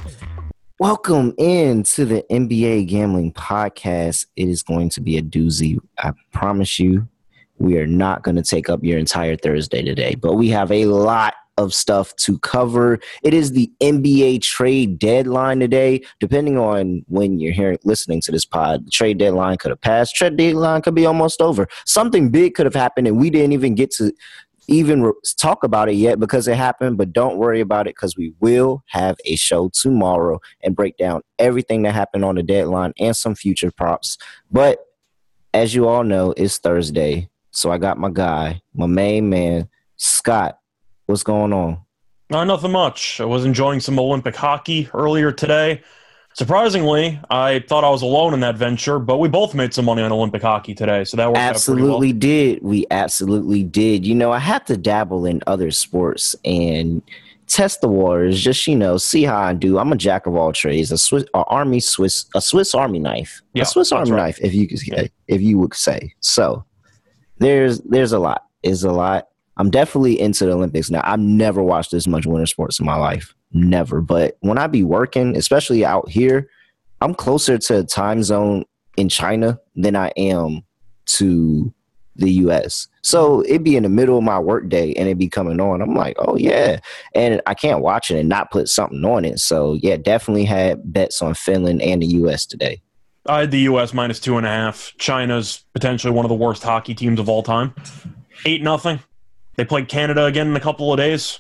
Welcome 0.80 1.36
into 1.38 2.06
the 2.06 2.26
NBA 2.32 2.88
Gambling 2.88 3.34
Podcast. 3.34 4.26
It 4.36 4.48
is 4.48 4.64
going 4.64 4.90
to 4.90 5.02
be 5.02 5.16
a 5.16 5.22
doozy. 5.22 5.78
I 6.00 6.14
promise 6.34 6.80
you. 6.80 7.08
We 7.60 7.78
are 7.78 7.86
not 7.86 8.24
going 8.24 8.36
to 8.38 8.42
take 8.42 8.68
up 8.68 8.84
your 8.84 8.98
entire 8.98 9.36
Thursday 9.36 9.84
today, 9.84 10.16
but 10.16 10.34
we 10.34 10.50
have 10.50 10.72
a 10.72 10.86
lot 10.86 11.36
of 11.58 11.72
stuff 11.72 12.16
to 12.16 12.40
cover. 12.40 13.00
It 13.22 13.36
is 13.36 13.52
the 13.52 13.72
NBA 13.80 14.42
trade 14.42 14.98
deadline 14.98 15.60
today. 15.60 16.02
Depending 16.20 16.58
on 16.58 17.06
when 17.08 17.40
you're 17.40 17.54
hearing 17.54 17.78
listening 17.84 18.22
to 18.22 18.32
this 18.32 18.46
pod, 18.46 18.88
the 18.88 18.90
trade 18.90 19.20
deadline 19.20 19.58
could 19.58 19.70
have 19.70 19.82
passed. 19.82 20.16
Trade 20.16 20.38
deadline 20.38 20.82
could 20.82 20.96
be 20.96 21.06
almost 21.06 21.42
over. 21.42 21.68
Something 21.86 22.32
big 22.32 22.56
could 22.56 22.66
have 22.66 22.74
happened, 22.74 23.08
and 23.08 23.18
we 23.20 23.30
didn't 23.30 23.52
even 23.52 23.76
get 23.76 23.92
to 23.92 24.12
even 24.68 25.04
re- 25.04 25.14
talk 25.38 25.64
about 25.64 25.90
it 25.90 25.96
yet 25.96 26.20
because 26.20 26.48
it 26.48 26.56
happened. 26.56 26.98
But 26.98 27.14
don't 27.14 27.38
worry 27.38 27.60
about 27.60 27.88
it 27.88 27.96
because 27.96 28.16
we 28.16 28.34
will 28.40 28.84
have 28.88 29.18
a 29.26 29.36
show 29.36 29.70
tomorrow 29.74 30.40
and 30.64 30.76
break 30.76 30.98
down 30.98 31.22
everything 31.40 31.82
that 31.84 31.94
happened 31.94 32.26
on 32.26 32.36
the 32.36 32.44
deadline 32.44 32.94
and 33.00 33.16
some 33.16 33.36
future 33.36 33.72
props. 33.72 34.18
But 34.52 34.80
as 35.54 35.74
you 35.76 35.88
all 35.88 36.04
know, 36.04 36.34
it's 36.38 36.58
Thursday. 36.58 37.30
So 37.52 37.72
I 37.72 37.78
got 37.78 37.98
my 37.98 38.10
guy, 38.10 38.62
my 38.74 38.88
main 38.88 39.30
man, 39.30 39.68
Scott. 39.98 40.58
What's 41.06 41.24
going 41.24 41.52
on? 41.52 41.74
Uh, 41.74 41.78
not 42.30 42.48
nothing 42.48 42.72
much. 42.72 43.20
I 43.20 43.26
was 43.26 43.44
enjoying 43.44 43.82
some 43.82 44.00
Olympic 44.00 44.36
hockey 44.36 44.90
earlier 44.94 45.34
today. 45.34 45.82
Surprisingly, 46.34 47.20
I 47.30 47.60
thought 47.68 47.84
I 47.84 47.90
was 47.90 48.02
alone 48.02 48.34
in 48.34 48.40
that 48.40 48.56
venture, 48.56 49.00
but 49.00 49.18
we 49.18 49.28
both 49.28 49.54
made 49.54 49.74
some 49.74 49.86
money 49.86 50.02
on 50.02 50.12
Olympic 50.12 50.42
hockey 50.42 50.74
today, 50.74 51.04
so 51.04 51.18
that 51.18 51.28
worked 51.28 51.40
absolutely 51.40 52.14
well. 52.14 52.20
did. 52.20 52.64
We 52.64 52.86
absolutely 52.90 53.64
did. 53.64 54.06
You 54.06 54.16
know, 54.16 54.32
I 54.32 54.40
have 54.40 54.64
to 54.66 54.78
dabble 54.78 55.26
in 55.26 55.42
other 55.46 55.72
sports 55.72 56.36
and 56.46 57.02
test 57.48 57.82
the 57.82 57.90
waters, 57.90 58.42
just 58.42 58.66
you 58.66 58.78
know, 58.78 58.98
see 58.98 59.24
how 59.24 59.38
I 59.38 59.54
do. 59.54 59.78
I'm 59.78 59.92
a 59.92 59.98
jack 59.98 60.26
of 60.26 60.36
all 60.36 60.54
trades, 60.54 60.90
a 60.92 60.98
Swiss, 60.98 61.26
a 61.34 61.44
army 61.44 61.82
Swiss, 61.82 62.26
a 62.34 62.42
Swiss 62.42 62.74
Army 62.74 63.00
knife, 63.00 63.42
Yeah, 63.54 63.64
a 63.64 63.66
Swiss 63.66 63.92
Army 63.92 64.12
right. 64.12 64.18
knife, 64.18 64.40
if 64.42 64.54
you 64.54 64.68
could, 64.68 65.12
if 65.28 65.42
you 65.42 65.60
would 65.60 65.74
say. 65.74 66.14
So 66.22 66.64
there's 67.40 67.82
there's 67.82 68.14
a 68.14 68.20
lot. 68.20 68.46
Is 68.64 68.84
a 68.84 68.92
lot. 68.92 69.28
I'm 69.58 69.70
definitely 69.70 70.20
into 70.20 70.46
the 70.46 70.54
Olympics 70.54 70.90
now. 70.90 71.02
I've 71.04 71.20
never 71.20 71.62
watched 71.62 71.92
this 71.92 72.08
much 72.08 72.26
winter 72.26 72.46
sports 72.46 72.80
in 72.80 72.86
my 72.86 72.96
life, 72.96 73.36
never. 73.54 74.02
But 74.02 74.38
when 74.42 74.58
I 74.58 74.68
be 74.68 74.84
working, 74.84 75.36
especially 75.36 75.86
out 75.86 76.10
here, 76.10 76.50
I'm 77.02 77.14
closer 77.14 77.58
to 77.58 77.84
time 77.84 78.24
zone 78.24 78.66
in 78.98 79.10
China 79.10 79.60
than 79.76 79.96
I 79.96 80.12
am 80.18 80.64
to 81.06 81.74
the 82.16 82.32
US. 82.32 82.88
So 83.02 83.44
it'd 83.44 83.64
be 83.64 83.76
in 83.76 83.84
the 83.84 83.90
middle 83.90 84.18
of 84.18 84.24
my 84.24 84.38
workday 84.38 84.94
and 84.94 85.08
it'd 85.08 85.18
be 85.18 85.30
coming 85.30 85.60
on. 85.60 85.82
I'm 85.82 85.96
like, 85.96 86.16
oh 86.20 86.36
yeah. 86.36 86.80
And 87.16 87.42
I 87.46 87.54
can't 87.54 87.82
watch 87.82 88.12
it 88.12 88.20
and 88.20 88.30
not 88.30 88.52
put 88.52 88.68
something 88.68 89.04
on 89.04 89.26
it. 89.26 89.40
So 89.40 89.78
yeah, 89.82 89.98
definitely 89.98 90.46
had 90.46 90.94
bets 90.94 91.22
on 91.22 91.34
Finland 91.34 91.82
and 91.82 92.02
the 92.02 92.08
US 92.08 92.46
today. 92.46 92.82
I 93.26 93.42
had 93.42 93.52
the 93.52 93.60
U.S. 93.60 93.94
minus 93.94 94.20
two 94.20 94.38
and 94.38 94.48
a 94.48 94.50
half. 94.50 94.94
China's 94.98 95.64
potentially 95.74 96.12
one 96.12 96.26
of 96.26 96.30
the 96.30 96.36
worst 96.36 96.64
hockey 96.64 96.96
teams 96.96 97.20
of 97.20 97.30
all 97.30 97.44
time. 97.44 97.74
Eight 98.46 98.64
nothing. 98.64 99.00
They 99.56 99.66
played 99.66 99.88
Canada 99.88 100.26
again 100.26 100.48
in 100.48 100.56
a 100.56 100.60
couple 100.60 100.92
of 100.92 100.98
days. 100.98 101.40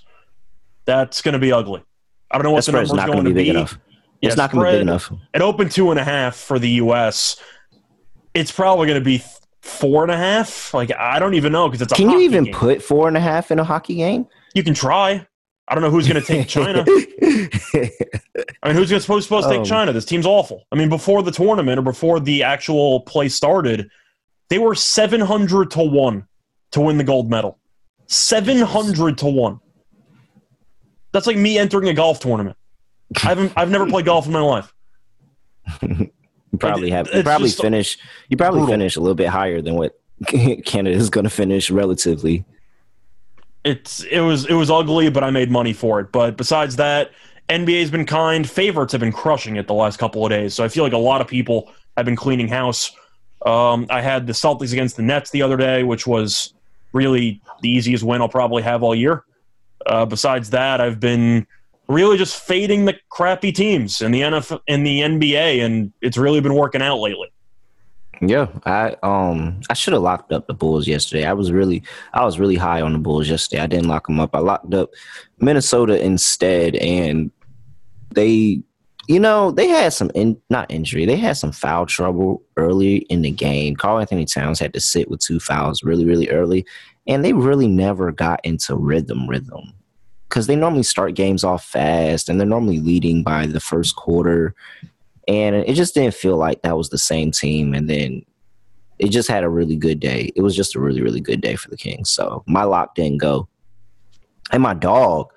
That's 0.85 1.21
to 1.21 1.39
be 1.39 1.51
ugly. 1.51 1.83
I 2.31 2.37
don't 2.37 2.43
know 2.43 2.51
what 2.51 2.65
That 2.65 2.71
the 2.71 2.77
spread's 2.77 2.89
number's 2.93 2.97
not 2.97 3.07
going 3.07 3.17
gonna 3.25 3.29
be 3.29 3.33
big 3.33 3.45
be. 3.45 3.49
enough. 3.51 3.79
Yeah, 4.21 4.27
it's 4.29 4.37
not 4.37 4.51
gonna 4.51 4.65
be 4.65 4.71
big 4.71 4.81
enough. 4.81 5.11
It 5.33 5.41
opened 5.41 5.71
two 5.71 5.91
and 5.91 5.99
a 5.99 6.03
half 6.03 6.35
for 6.35 6.59
the 6.59 6.69
U.S. 6.71 7.37
It's 8.33 8.51
probably 8.51 8.87
going 8.87 8.99
to 8.99 9.03
be 9.03 9.21
four 9.61 10.03
and 10.03 10.11
a 10.11 10.17
half. 10.17 10.73
Like 10.73 10.91
I 10.97 11.19
don't 11.19 11.33
even 11.33 11.51
know 11.51 11.67
because 11.67 11.81
it's 11.81 11.91
a. 11.91 11.95
Can 11.95 12.09
you 12.09 12.19
even 12.21 12.45
game. 12.45 12.53
put 12.53 12.81
four 12.81 13.07
and 13.09 13.17
a 13.17 13.19
half 13.19 13.51
in 13.51 13.59
a 13.59 13.63
hockey 13.63 13.95
game? 13.95 14.25
You 14.53 14.63
can 14.63 14.73
try. 14.73 15.25
I 15.67 15.73
don't 15.75 15.83
know 15.83 15.89
who's 15.89 16.07
going 16.07 16.21
to 16.21 16.25
take 16.27 16.47
China. 16.47 16.85
I 16.87 18.67
mean, 18.67 18.75
who's 18.75 18.89
gonna- 18.89 18.99
supposed 18.99 19.23
supposed 19.23 19.47
to 19.47 19.53
take 19.53 19.59
Um, 19.59 19.65
China? 19.65 19.93
This 19.93 20.05
team's 20.05 20.25
awful. 20.25 20.63
I 20.71 20.75
mean, 20.75 20.89
before 20.89 21.23
the 21.23 21.31
tournament 21.31 21.79
or 21.79 21.81
before 21.81 22.19
the 22.19 22.43
actual 22.43 23.01
play 23.01 23.29
started, 23.29 23.89
they 24.49 24.57
were 24.59 24.75
seven 24.75 25.21
hundred 25.21 25.71
to 25.71 25.81
one 25.83 26.25
to 26.71 26.81
win 26.81 26.97
the 26.97 27.03
gold 27.03 27.29
medal. 27.29 27.57
Seven 28.07 28.59
hundred 28.59 29.17
to 29.19 29.27
one. 29.27 29.59
That's 31.11 31.27
like 31.27 31.37
me 31.37 31.57
entering 31.57 31.89
a 31.89 31.93
golf 31.93 32.19
tournament. 32.19 32.57
I 33.17 33.29
haven't. 33.29 33.53
I've 33.55 33.69
never 33.69 33.87
played 33.87 34.05
golf 34.05 34.25
in 34.25 34.31
my 34.31 34.39
life. 34.41 34.73
You 35.81 36.57
probably 36.57 36.89
have. 36.91 37.07
You 37.07 37.19
It's 37.19 37.23
probably 37.23 37.49
finish. 37.49 37.97
You 38.29 38.37
probably 38.37 38.59
brutal. 38.59 38.73
finish 38.73 38.95
a 38.95 38.99
little 39.01 39.15
bit 39.15 39.27
higher 39.27 39.61
than 39.61 39.75
what 39.75 39.99
Canada 40.65 40.95
is 40.95 41.09
going 41.09 41.23
to 41.23 41.29
finish 41.29 41.69
relatively. 41.69 42.45
It's 43.63 44.03
it 44.03 44.21
was 44.21 44.45
it 44.45 44.53
was 44.53 44.71
ugly, 44.71 45.09
but 45.09 45.23
I 45.23 45.29
made 45.29 45.51
money 45.51 45.73
for 45.73 45.99
it. 45.99 46.11
But 46.11 46.35
besides 46.37 46.77
that, 46.77 47.11
NBA's 47.49 47.91
been 47.91 48.05
kind. 48.05 48.49
Favorites 48.49 48.91
have 48.93 49.01
been 49.01 49.11
crushing 49.11 49.57
it 49.57 49.67
the 49.67 49.73
last 49.73 49.97
couple 49.97 50.25
of 50.25 50.29
days. 50.29 50.53
So 50.53 50.63
I 50.63 50.67
feel 50.67 50.83
like 50.83 50.93
a 50.93 50.97
lot 50.97 51.21
of 51.21 51.27
people 51.27 51.71
have 51.95 52.05
been 52.05 52.15
cleaning 52.15 52.47
house. 52.47 52.91
Um, 53.45 53.87
I 53.89 54.01
had 54.01 54.27
the 54.27 54.33
Celtics 54.33 54.71
against 54.71 54.95
the 54.97 55.03
Nets 55.03 55.31
the 55.31 55.41
other 55.41 55.57
day, 55.57 55.83
which 55.83 56.07
was 56.07 56.53
really 56.93 57.41
the 57.61 57.69
easiest 57.69 58.03
win 58.03 58.21
I'll 58.21 58.29
probably 58.29 58.63
have 58.63 58.83
all 58.83 58.95
year. 58.95 59.23
Uh, 59.85 60.05
besides 60.05 60.49
that, 60.51 60.81
I've 60.81 60.99
been 60.99 61.45
really 61.87 62.17
just 62.17 62.37
fading 62.41 62.85
the 62.85 62.95
crappy 63.09 63.51
teams 63.51 64.01
in 64.01 64.11
the 64.11 64.21
NFL 64.21 64.61
in 64.67 64.83
the 64.83 65.01
NBA, 65.01 65.63
and 65.63 65.91
it's 66.01 66.17
really 66.17 66.41
been 66.41 66.55
working 66.55 66.81
out 66.81 66.99
lately. 66.99 67.31
Yeah, 68.21 68.47
I 68.65 68.95
um 69.01 69.61
I 69.69 69.73
should 69.73 69.93
have 69.93 70.03
locked 70.03 70.31
up 70.31 70.47
the 70.47 70.53
Bulls 70.53 70.87
yesterday. 70.87 71.25
I 71.25 71.33
was 71.33 71.51
really 71.51 71.81
I 72.13 72.23
was 72.23 72.39
really 72.39 72.55
high 72.55 72.81
on 72.81 72.93
the 72.93 72.99
Bulls 72.99 73.27
yesterday. 73.27 73.61
I 73.61 73.67
didn't 73.67 73.87
lock 73.87 74.07
them 74.07 74.19
up. 74.19 74.35
I 74.35 74.39
locked 74.39 74.73
up 74.73 74.91
Minnesota 75.39 75.99
instead, 76.03 76.75
and 76.75 77.31
they 78.13 78.61
You 79.07 79.19
know, 79.19 79.51
they 79.51 79.67
had 79.67 79.91
some 79.91 80.11
in, 80.13 80.39
not 80.49 80.69
injury. 80.69 81.05
They 81.05 81.17
had 81.17 81.35
some 81.35 81.51
foul 81.51 81.85
trouble 81.87 82.43
early 82.55 82.97
in 83.09 83.23
the 83.23 83.31
game. 83.31 83.75
Karl-Anthony 83.75 84.25
Towns 84.25 84.59
had 84.59 84.73
to 84.73 84.79
sit 84.79 85.09
with 85.09 85.19
two 85.19 85.39
fouls 85.39 85.83
really, 85.83 86.05
really 86.05 86.29
early, 86.29 86.65
and 87.07 87.23
they 87.23 87.33
really 87.33 87.67
never 87.67 88.11
got 88.11 88.39
into 88.43 88.75
rhythm, 88.75 89.27
rhythm, 89.27 89.73
because 90.29 90.47
they 90.47 90.55
normally 90.55 90.83
start 90.83 91.15
games 91.15 91.43
off 91.43 91.65
fast, 91.65 92.29
and 92.29 92.39
they're 92.39 92.47
normally 92.47 92.79
leading 92.79 93.23
by 93.23 93.45
the 93.45 93.59
first 93.59 93.95
quarter, 93.95 94.53
and 95.27 95.55
it 95.55 95.73
just 95.73 95.93
didn't 95.93 96.15
feel 96.15 96.37
like 96.37 96.61
that 96.61 96.77
was 96.77 96.89
the 96.89 96.97
same 96.97 97.31
team. 97.31 97.73
And 97.73 97.89
then 97.89 98.23
it 98.99 99.09
just 99.09 99.29
had 99.29 99.43
a 99.43 99.49
really 99.49 99.75
good 99.75 99.99
day. 99.99 100.31
It 100.35 100.41
was 100.41 100.55
just 100.55 100.75
a 100.75 100.79
really, 100.79 101.01
really 101.01 101.21
good 101.21 101.41
day 101.41 101.55
for 101.55 101.69
the 101.69 101.77
Kings. 101.77 102.09
So 102.09 102.43
my 102.47 102.63
lock 102.63 102.95
didn't 102.95 103.19
go, 103.19 103.47
and 104.51 104.63
my 104.63 104.73
dog 104.73 105.31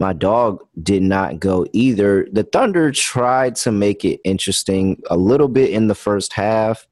my 0.00 0.12
dog 0.12 0.62
did 0.82 1.02
not 1.02 1.40
go 1.40 1.66
either. 1.72 2.26
The 2.32 2.42
Thunder 2.44 2.90
tried 2.90 3.56
to 3.56 3.72
make 3.72 4.04
it 4.04 4.20
interesting 4.24 5.00
a 5.08 5.16
little 5.16 5.48
bit 5.48 5.70
in 5.70 5.88
the 5.88 5.94
first 5.94 6.32
half. 6.32 6.86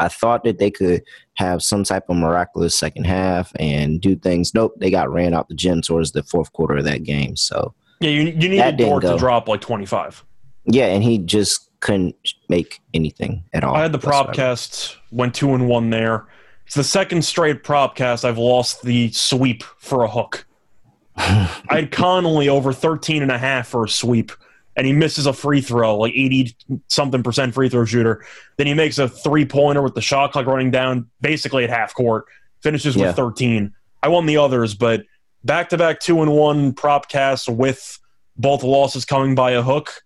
I 0.00 0.08
thought 0.08 0.44
that 0.44 0.58
they 0.58 0.70
could 0.70 1.02
have 1.34 1.62
some 1.62 1.84
type 1.84 2.08
of 2.08 2.16
miraculous 2.16 2.76
second 2.76 3.04
half 3.04 3.52
and 3.60 4.00
do 4.00 4.16
things. 4.16 4.54
Nope, 4.54 4.74
they 4.78 4.90
got 4.90 5.12
ran 5.12 5.34
out 5.34 5.48
the 5.48 5.54
gym 5.54 5.82
towards 5.82 6.12
the 6.12 6.22
fourth 6.22 6.52
quarter 6.52 6.78
of 6.78 6.84
that 6.84 7.04
game. 7.04 7.36
So 7.36 7.74
yeah, 8.00 8.10
you, 8.10 8.22
you 8.22 8.48
needed 8.48 8.78
Dort 8.78 9.02
to 9.02 9.16
drop 9.16 9.46
like 9.46 9.60
twenty 9.60 9.86
five. 9.86 10.24
Yeah, 10.64 10.86
and 10.86 11.02
he 11.02 11.18
just 11.18 11.70
couldn't 11.80 12.16
make 12.48 12.80
anything 12.94 13.44
at 13.52 13.62
all. 13.62 13.76
I 13.76 13.82
had 13.82 13.92
the 13.92 13.98
prop 13.98 14.32
cast, 14.32 14.96
went 15.10 15.34
two 15.34 15.54
and 15.54 15.68
one 15.68 15.90
there. 15.90 16.26
It's 16.66 16.76
the 16.76 16.84
second 16.84 17.24
straight 17.24 17.62
prop 17.64 17.96
cast 17.96 18.24
I've 18.24 18.38
lost 18.38 18.82
the 18.82 19.10
sweep 19.10 19.64
for 19.78 20.04
a 20.04 20.08
hook. 20.08 20.46
I 21.16 21.50
had 21.68 21.90
Connolly 21.90 22.48
over 22.48 22.72
13 22.72 23.22
and 23.22 23.30
a 23.30 23.38
half 23.38 23.68
for 23.68 23.84
a 23.84 23.88
sweep, 23.88 24.32
and 24.76 24.86
he 24.86 24.92
misses 24.92 25.26
a 25.26 25.32
free 25.32 25.60
throw, 25.60 25.98
like 25.98 26.12
80 26.14 26.56
something 26.88 27.22
percent 27.22 27.54
free 27.54 27.68
throw 27.68 27.84
shooter. 27.84 28.24
Then 28.56 28.66
he 28.66 28.74
makes 28.74 28.98
a 28.98 29.08
three 29.08 29.44
pointer 29.44 29.82
with 29.82 29.94
the 29.94 30.00
shot 30.00 30.32
clock 30.32 30.46
running 30.46 30.70
down 30.70 31.10
basically 31.20 31.64
at 31.64 31.70
half 31.70 31.94
court, 31.94 32.26
finishes 32.60 32.96
yeah. 32.96 33.08
with 33.08 33.16
13. 33.16 33.72
I 34.02 34.08
won 34.08 34.26
the 34.26 34.36
others, 34.36 34.74
but 34.74 35.04
back 35.44 35.68
to 35.70 35.78
back 35.78 36.00
two 36.00 36.22
and 36.22 36.32
one 36.32 36.72
prop 36.72 37.08
cast 37.08 37.48
with 37.48 37.98
both 38.36 38.62
losses 38.62 39.04
coming 39.04 39.34
by 39.34 39.52
a 39.52 39.62
hook. 39.62 40.02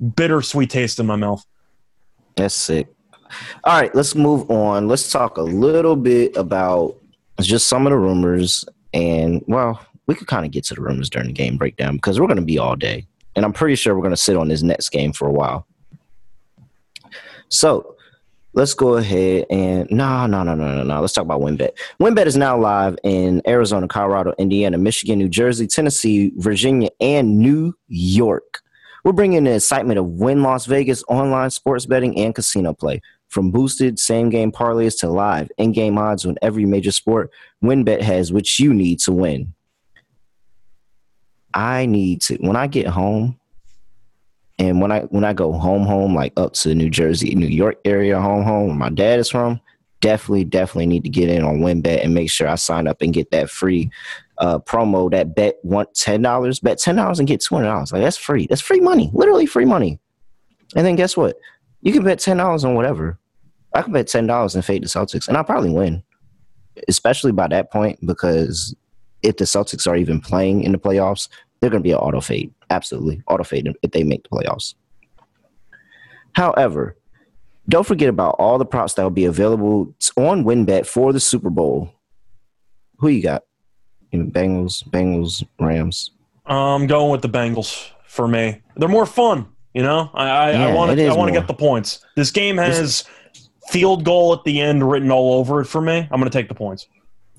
Bittersweet 0.00 0.70
taste 0.70 0.98
in 0.98 1.06
my 1.06 1.16
mouth. 1.16 1.44
That's 2.36 2.54
sick. 2.54 2.88
All 3.64 3.80
right, 3.80 3.94
let's 3.94 4.14
move 4.14 4.50
on. 4.50 4.88
Let's 4.88 5.10
talk 5.10 5.36
a 5.36 5.42
little 5.42 5.96
bit 5.96 6.36
about 6.36 6.96
just 7.40 7.66
some 7.66 7.86
of 7.86 7.90
the 7.90 7.98
rumors 7.98 8.64
and 8.92 9.42
well, 9.48 9.84
we 10.06 10.14
could 10.14 10.28
kind 10.28 10.44
of 10.46 10.52
get 10.52 10.64
to 10.64 10.74
the 10.74 10.80
rumors 10.80 11.10
during 11.10 11.28
the 11.28 11.32
game 11.32 11.56
breakdown 11.56 11.96
because 11.96 12.20
we're 12.20 12.26
going 12.26 12.38
to 12.38 12.44
be 12.44 12.58
all 12.58 12.76
day. 12.76 13.06
And 13.36 13.44
I'm 13.44 13.52
pretty 13.52 13.74
sure 13.74 13.94
we're 13.94 14.02
going 14.02 14.10
to 14.10 14.16
sit 14.16 14.36
on 14.36 14.48
this 14.48 14.62
next 14.62 14.90
game 14.90 15.12
for 15.12 15.28
a 15.28 15.32
while. 15.32 15.66
So 17.48 17.96
let's 18.54 18.74
go 18.74 18.96
ahead 18.96 19.46
and 19.50 19.90
no, 19.90 20.26
no, 20.26 20.42
no, 20.42 20.54
no, 20.54 20.74
no, 20.76 20.82
no. 20.82 21.00
Let's 21.00 21.12
talk 21.12 21.24
about 21.24 21.40
WynnBET. 21.40 21.70
WynnBET 22.00 22.26
is 22.26 22.36
now 22.36 22.58
live 22.58 22.96
in 23.02 23.42
Arizona, 23.46 23.88
Colorado, 23.88 24.32
Indiana, 24.38 24.78
Michigan, 24.78 25.18
New 25.18 25.28
Jersey, 25.28 25.66
Tennessee, 25.66 26.32
Virginia, 26.36 26.90
and 27.00 27.38
New 27.38 27.74
York. 27.88 28.60
We're 29.04 29.12
bringing 29.12 29.44
the 29.44 29.56
excitement 29.56 29.98
of 29.98 30.06
Wynn 30.06 30.42
Las 30.42 30.64
Vegas 30.64 31.04
online 31.08 31.50
sports 31.50 31.84
betting 31.84 32.18
and 32.18 32.34
casino 32.34 32.72
play. 32.72 33.02
From 33.28 33.50
boosted 33.50 33.98
same 33.98 34.30
game 34.30 34.52
parlays 34.52 34.98
to 35.00 35.10
live 35.10 35.50
in 35.58 35.72
game 35.72 35.98
odds 35.98 36.24
on 36.24 36.36
every 36.40 36.64
major 36.64 36.92
sport, 36.92 37.30
WynnBET 37.62 38.00
has 38.00 38.32
what 38.32 38.58
you 38.58 38.72
need 38.72 39.00
to 39.00 39.12
win. 39.12 39.52
I 41.54 41.86
need 41.86 42.20
to 42.22 42.36
when 42.36 42.56
I 42.56 42.66
get 42.66 42.86
home 42.86 43.38
and 44.58 44.80
when 44.80 44.92
I 44.92 45.00
when 45.02 45.24
I 45.24 45.32
go 45.32 45.52
home 45.52 45.84
home 45.84 46.14
like 46.14 46.32
up 46.36 46.52
to 46.54 46.74
New 46.74 46.90
Jersey, 46.90 47.34
New 47.34 47.46
York 47.46 47.78
area 47.84 48.20
home 48.20 48.44
home 48.44 48.68
where 48.68 48.76
my 48.76 48.90
dad 48.90 49.18
is 49.18 49.30
from, 49.30 49.60
definitely 50.00 50.44
definitely 50.44 50.86
need 50.86 51.04
to 51.04 51.08
get 51.08 51.28
in 51.28 51.42
on 51.44 51.60
WynnBET 51.60 52.04
and 52.04 52.14
make 52.14 52.30
sure 52.30 52.48
I 52.48 52.56
sign 52.56 52.86
up 52.86 53.00
and 53.00 53.12
get 53.12 53.30
that 53.30 53.50
free 53.50 53.90
uh, 54.38 54.58
promo 54.58 55.10
that 55.10 55.34
bet 55.34 55.56
one 55.62 55.86
ten 55.94 56.22
dollars, 56.22 56.60
bet 56.60 56.78
ten 56.78 56.96
dollars 56.96 57.18
and 57.18 57.28
get 57.28 57.40
two 57.40 57.54
hundred 57.54 57.68
dollars. 57.68 57.92
Like 57.92 58.02
that's 58.02 58.16
free. 58.16 58.46
That's 58.48 58.60
free 58.60 58.80
money. 58.80 59.10
Literally 59.12 59.46
free 59.46 59.64
money. 59.64 59.98
And 60.76 60.86
then 60.86 60.96
guess 60.96 61.16
what? 61.16 61.36
You 61.82 61.92
can 61.92 62.04
bet 62.04 62.18
ten 62.18 62.36
dollars 62.36 62.64
on 62.64 62.74
whatever. 62.74 63.18
I 63.74 63.82
can 63.82 63.92
bet 63.92 64.06
ten 64.06 64.26
dollars 64.26 64.54
and 64.54 64.64
fade 64.64 64.82
the 64.82 64.88
Celtics, 64.88 65.28
and 65.28 65.36
I'll 65.36 65.44
probably 65.44 65.70
win. 65.70 66.02
Especially 66.88 67.32
by 67.32 67.48
that 67.48 67.70
point, 67.70 68.04
because 68.04 68.74
if 69.24 69.38
the 69.38 69.44
Celtics 69.44 69.86
are 69.86 69.96
even 69.96 70.20
playing 70.20 70.62
in 70.62 70.72
the 70.72 70.78
playoffs, 70.78 71.28
they're 71.60 71.70
going 71.70 71.82
to 71.82 71.86
be 71.86 71.92
an 71.92 71.98
auto 71.98 72.20
fade. 72.20 72.52
Absolutely. 72.70 73.22
Auto 73.26 73.42
fade 73.42 73.72
if 73.82 73.90
they 73.90 74.04
make 74.04 74.22
the 74.22 74.28
playoffs. 74.28 74.74
However, 76.34 76.96
don't 77.68 77.86
forget 77.86 78.08
about 78.08 78.36
all 78.38 78.58
the 78.58 78.66
props 78.66 78.94
that 78.94 79.02
will 79.02 79.10
be 79.10 79.24
available 79.24 79.94
on 80.16 80.44
WynnBET 80.44 80.86
for 80.86 81.12
the 81.12 81.20
Super 81.20 81.50
Bowl. 81.50 81.90
Who 82.98 83.08
you 83.08 83.22
got? 83.22 83.44
You 84.12 84.18
know, 84.20 84.30
Bengals, 84.30 84.86
Bengals, 84.88 85.44
Rams. 85.58 86.10
I'm 86.46 86.86
going 86.86 87.10
with 87.10 87.22
the 87.22 87.28
Bengals 87.28 87.90
for 88.06 88.28
me. 88.28 88.60
They're 88.76 88.88
more 88.88 89.06
fun, 89.06 89.48
you 89.72 89.82
know. 89.82 90.10
I 90.12 90.52
I 90.52 90.74
want 90.74 90.96
to 90.96 91.06
I 91.06 91.14
want 91.14 91.32
to 91.32 91.38
get 91.38 91.48
the 91.48 91.54
points. 91.54 92.04
This 92.14 92.30
game 92.30 92.58
has 92.58 93.04
field 93.68 94.04
goal 94.04 94.34
at 94.34 94.44
the 94.44 94.60
end 94.60 94.88
written 94.88 95.10
all 95.10 95.34
over 95.38 95.62
it 95.62 95.66
for 95.66 95.80
me. 95.80 96.06
I'm 96.10 96.20
going 96.20 96.30
to 96.30 96.38
take 96.38 96.48
the 96.48 96.54
points 96.54 96.86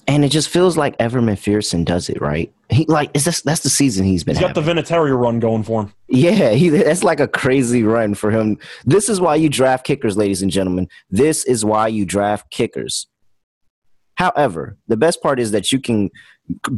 and 0.07 0.23
it 0.23 0.29
just 0.29 0.49
feels 0.49 0.77
like 0.77 0.95
Evan 0.99 1.25
McPherson 1.25 1.83
does 1.83 2.09
it 2.09 2.21
right. 2.21 2.53
He 2.69 2.85
like 2.85 3.11
is 3.13 3.25
this 3.25 3.41
that's 3.41 3.61
the 3.61 3.69
season 3.69 4.05
he's 4.05 4.23
been. 4.23 4.35
He's 4.35 4.41
got 4.41 4.55
having. 4.55 4.75
the 4.75 4.81
Vinatieri 4.81 5.19
run 5.19 5.39
going 5.39 5.63
for 5.63 5.83
him. 5.83 5.93
Yeah, 6.07 6.51
he 6.51 6.69
that's 6.69 7.03
like 7.03 7.19
a 7.19 7.27
crazy 7.27 7.83
run 7.83 8.13
for 8.13 8.31
him. 8.31 8.57
This 8.85 9.09
is 9.09 9.19
why 9.19 9.35
you 9.35 9.49
draft 9.49 9.85
kickers, 9.85 10.17
ladies 10.17 10.41
and 10.41 10.51
gentlemen. 10.51 10.87
This 11.09 11.43
is 11.45 11.65
why 11.65 11.87
you 11.87 12.05
draft 12.05 12.51
kickers. 12.51 13.07
However, 14.15 14.77
the 14.87 14.97
best 14.97 15.21
part 15.21 15.39
is 15.39 15.51
that 15.51 15.71
you 15.71 15.79
can 15.79 16.09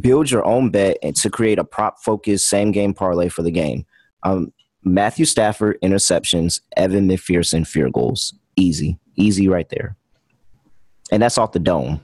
build 0.00 0.30
your 0.30 0.44
own 0.44 0.70
bet 0.70 0.96
and 1.02 1.14
to 1.16 1.30
create 1.30 1.58
a 1.58 1.64
prop 1.64 2.00
focused 2.00 2.48
same 2.48 2.72
game 2.72 2.94
parlay 2.94 3.28
for 3.28 3.42
the 3.42 3.50
game. 3.50 3.84
Um, 4.24 4.52
Matthew 4.82 5.24
Stafford 5.24 5.78
interceptions, 5.82 6.60
Evan 6.76 7.08
McPherson 7.08 7.66
field 7.66 7.92
goals, 7.92 8.34
easy, 8.56 8.98
easy 9.16 9.48
right 9.48 9.68
there, 9.68 9.96
and 11.12 11.22
that's 11.22 11.38
off 11.38 11.52
the 11.52 11.58
dome. 11.58 12.00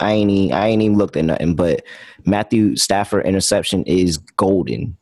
I 0.00 0.12
ain't 0.12 0.30
even, 0.30 0.56
I 0.56 0.68
ain't 0.68 0.82
even 0.82 0.96
looked 0.96 1.16
at 1.16 1.24
nothing. 1.24 1.54
But 1.54 1.84
Matthew 2.24 2.76
Stafford 2.76 3.26
interception 3.26 3.84
is 3.84 4.18
golden. 4.18 4.96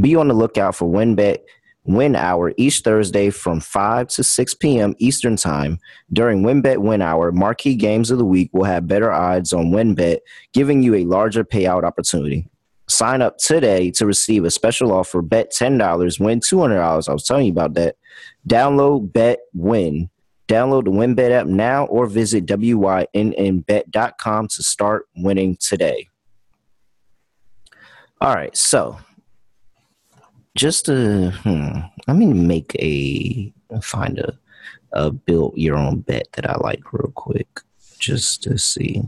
Be 0.00 0.14
on 0.16 0.28
the 0.28 0.34
lookout 0.34 0.76
for 0.76 0.86
WynnBET 0.86 1.38
Win 1.84 2.14
Hour 2.14 2.52
each 2.58 2.80
Thursday 2.80 3.30
from 3.30 3.60
5 3.60 4.08
to 4.08 4.22
6 4.22 4.54
p.m. 4.54 4.94
Eastern 4.98 5.36
Time. 5.36 5.78
During 6.12 6.42
WynnBET 6.42 6.78
Win 6.78 7.00
Hour, 7.00 7.32
marquee 7.32 7.74
games 7.74 8.10
of 8.10 8.18
the 8.18 8.24
week 8.24 8.50
will 8.52 8.64
have 8.64 8.86
better 8.86 9.10
odds 9.10 9.54
on 9.54 9.70
WynnBET, 9.70 10.18
giving 10.52 10.82
you 10.82 10.94
a 10.94 11.04
larger 11.04 11.44
payout 11.44 11.84
opportunity. 11.84 12.46
Sign 12.88 13.22
up 13.22 13.38
today 13.38 13.90
to 13.92 14.06
receive 14.06 14.44
a 14.44 14.50
special 14.50 14.92
offer. 14.92 15.22
Bet 15.22 15.50
$10, 15.50 16.20
win 16.20 16.40
$200. 16.40 17.08
I 17.08 17.12
was 17.12 17.24
telling 17.24 17.46
you 17.46 17.52
about 17.52 17.74
that. 17.74 17.96
Download 18.46 19.10
Bet 19.12 19.40
Win 19.54 20.10
Download 20.48 20.84
the 20.84 20.90
WynnBET 20.90 21.30
app 21.30 21.46
now 21.46 21.84
or 21.86 22.06
visit 22.06 22.46
wynnbet.com 22.46 24.48
to 24.48 24.62
start 24.62 25.06
winning 25.14 25.56
today. 25.60 26.08
All 28.20 28.34
right, 28.34 28.56
so 28.56 28.98
just 30.56 30.86
to 30.86 31.30
hmm, 31.30 31.80
let 32.08 32.16
me 32.16 32.32
make 32.32 32.74
a 32.76 33.52
find 33.82 34.18
a, 34.18 34.36
a 34.92 35.12
build 35.12 35.52
your 35.56 35.76
own 35.76 36.00
bet 36.00 36.26
that 36.32 36.48
I 36.48 36.56
like 36.56 36.92
real 36.92 37.12
quick 37.14 37.60
just 37.98 38.42
to 38.44 38.58
see. 38.58 39.02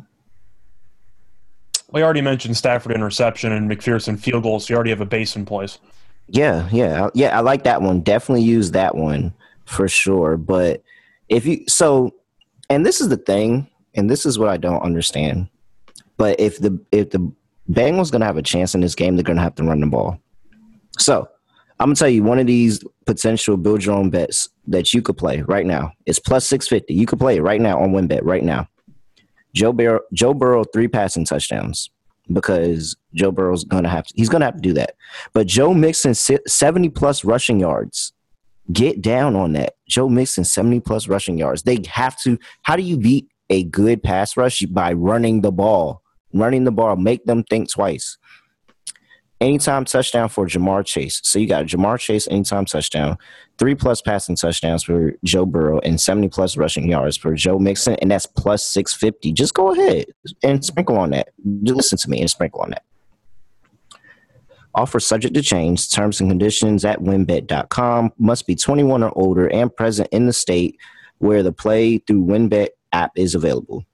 We 1.90 2.02
already 2.02 2.20
mentioned 2.20 2.56
Stafford 2.56 2.92
interception 2.92 3.50
and 3.50 3.68
McPherson 3.68 4.20
field 4.20 4.42
goals. 4.42 4.66
So 4.66 4.72
you 4.72 4.76
already 4.76 4.90
have 4.90 5.00
a 5.00 5.06
base 5.06 5.34
in 5.34 5.44
place. 5.44 5.78
Yeah, 6.28 6.68
yeah, 6.70 7.08
yeah. 7.14 7.36
I 7.36 7.40
like 7.40 7.64
that 7.64 7.82
one. 7.82 8.02
Definitely 8.02 8.42
use 8.42 8.70
that 8.72 8.94
one 8.94 9.32
for 9.64 9.88
sure. 9.88 10.36
But 10.36 10.82
if 11.30 11.46
you 11.46 11.64
so 11.66 12.14
and 12.68 12.84
this 12.84 13.00
is 13.00 13.08
the 13.08 13.16
thing 13.16 13.66
and 13.94 14.10
this 14.10 14.26
is 14.26 14.38
what 14.38 14.50
i 14.50 14.58
don't 14.58 14.82
understand 14.82 15.48
but 16.18 16.38
if 16.38 16.58
the 16.58 16.78
if 16.92 17.08
the 17.08 17.32
bengals 17.70 18.10
to 18.20 18.26
have 18.26 18.36
a 18.36 18.42
chance 18.42 18.74
in 18.74 18.82
this 18.82 18.94
game 18.94 19.16
they're 19.16 19.22
to 19.36 19.42
have 19.42 19.54
to 19.54 19.64
run 19.64 19.80
the 19.80 19.86
ball. 19.86 20.18
So 20.98 21.28
i'm 21.78 21.94
to 21.94 21.98
tell 21.98 22.08
you 22.08 22.22
one 22.22 22.38
of 22.38 22.46
these 22.46 22.84
potential 23.06 23.56
build 23.56 23.84
your 23.84 23.94
own 23.94 24.10
bets 24.10 24.50
that 24.66 24.92
you 24.92 25.00
could 25.00 25.16
play 25.16 25.42
right 25.42 25.64
now. 25.64 25.92
It's 26.04 26.18
plus 26.18 26.46
650 26.46 26.92
you 26.92 27.06
could 27.06 27.18
play 27.18 27.36
it 27.36 27.42
right 27.42 27.60
now 27.60 27.80
on 27.80 27.92
WynnBET 27.92 28.20
right 28.22 28.44
now. 28.44 28.68
Joe 29.54 29.72
burrow 29.72 30.00
joe 30.12 30.34
burrow 30.34 30.64
three 30.64 30.88
passing 30.88 31.24
touchdowns 31.24 31.90
because 32.32 32.96
joe 33.14 33.32
burrow's 33.32 33.64
to 33.84 33.88
have 33.88 34.06
to 34.06 34.14
he's 34.16 34.28
to 34.40 34.46
have 34.46 34.56
to 34.56 34.60
do 34.60 34.74
that. 34.74 34.94
But 35.32 35.46
joe 35.46 35.72
mixon 35.72 36.14
70 36.14 36.90
plus 36.90 37.24
rushing 37.24 37.60
yards 37.60 38.12
Get 38.72 39.00
down 39.02 39.36
on 39.36 39.52
that. 39.54 39.74
Joe 39.88 40.08
Mixon, 40.08 40.44
70 40.44 40.80
plus 40.80 41.08
rushing 41.08 41.38
yards. 41.38 41.62
They 41.62 41.78
have 41.88 42.20
to. 42.22 42.38
How 42.62 42.76
do 42.76 42.82
you 42.82 42.96
beat 42.98 43.28
a 43.48 43.64
good 43.64 44.02
pass 44.02 44.36
rush? 44.36 44.60
By 44.66 44.92
running 44.92 45.40
the 45.40 45.52
ball. 45.52 46.02
Running 46.34 46.64
the 46.64 46.72
ball. 46.72 46.96
Make 46.96 47.24
them 47.24 47.42
think 47.44 47.70
twice. 47.70 48.18
anytime 49.40 49.84
touchdown 49.84 50.28
for 50.28 50.46
Ja'Marr 50.46 50.84
Chase. 50.84 51.20
So 51.24 51.38
you 51.38 51.48
got 51.48 51.66
Ja'Marr 51.66 51.98
Chase 51.98 52.28
anytime 52.28 52.64
touchdown, 52.64 53.16
three 53.58 53.74
plus 53.74 54.02
passing 54.02 54.36
touchdowns 54.36 54.84
for 54.84 55.14
Joe 55.24 55.46
Burrow, 55.46 55.80
and 55.80 56.00
70 56.00 56.28
plus 56.28 56.56
rushing 56.56 56.88
yards 56.88 57.16
for 57.16 57.34
Joe 57.34 57.58
Mixon, 57.58 57.94
and 57.96 58.10
that's 58.10 58.26
plus 58.26 58.64
650. 58.66 59.32
Just 59.32 59.54
go 59.54 59.72
ahead 59.72 60.06
and 60.42 60.64
sprinkle 60.64 60.98
on 60.98 61.10
that. 61.10 61.30
Listen 61.44 61.98
to 61.98 62.10
me 62.10 62.20
and 62.20 62.30
sprinkle 62.30 62.60
on 62.60 62.70
that. 62.70 62.84
Offer 64.74 65.00
subject 65.00 65.34
to 65.34 65.42
change. 65.42 65.90
Terms 65.90 66.20
and 66.20 66.30
conditions 66.30 66.84
at 66.84 67.00
wynnbet.com. 67.00 68.12
Must 68.18 68.46
be 68.46 68.54
21 68.54 69.02
or 69.02 69.12
older 69.16 69.48
and 69.48 69.74
present 69.74 70.08
in 70.12 70.26
the 70.26 70.32
state 70.32 70.78
where 71.18 71.42
the 71.42 71.52
play 71.52 71.98
through 71.98 72.24
WynnBET 72.24 72.68
app 72.92 73.12
is 73.16 73.34
available. 73.34 73.84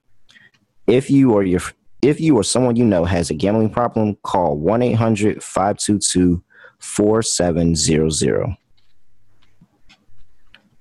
If 0.87 1.11
you 1.11 1.33
or 1.33 1.43
your 1.43 1.61
if 2.03 2.21
you 2.21 2.37
or 2.37 2.45
someone 2.45 2.77
you 2.77 2.85
know 2.85 3.05
has 3.05 3.31
a 3.31 3.35
gambling 3.35 3.71
problem, 3.71 4.17
call 4.23 4.57
1 4.57 4.83
800 4.83 5.43
522 5.43 6.43
4700. 6.79 8.57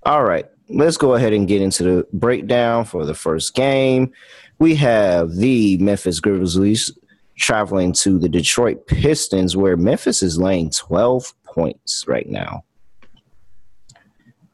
All 0.03 0.23
right, 0.23 0.45
let's 0.69 0.97
go 0.97 1.15
ahead 1.15 1.33
and 1.33 1.47
get 1.47 1.61
into 1.61 1.83
the 1.83 2.07
breakdown 2.13 2.85
for 2.85 3.05
the 3.05 3.15
first 3.15 3.55
game. 3.55 4.13
We 4.59 4.75
have 4.75 5.35
the 5.35 5.77
Memphis 5.77 6.19
Grizzlies 6.19 6.91
traveling 7.37 7.93
to 7.93 8.17
the 8.17 8.29
Detroit 8.29 8.87
Pistons, 8.87 9.55
where 9.55 9.77
Memphis 9.77 10.23
is 10.23 10.39
laying 10.39 10.69
12 10.69 11.33
points 11.43 12.05
right 12.07 12.27
now. 12.27 12.63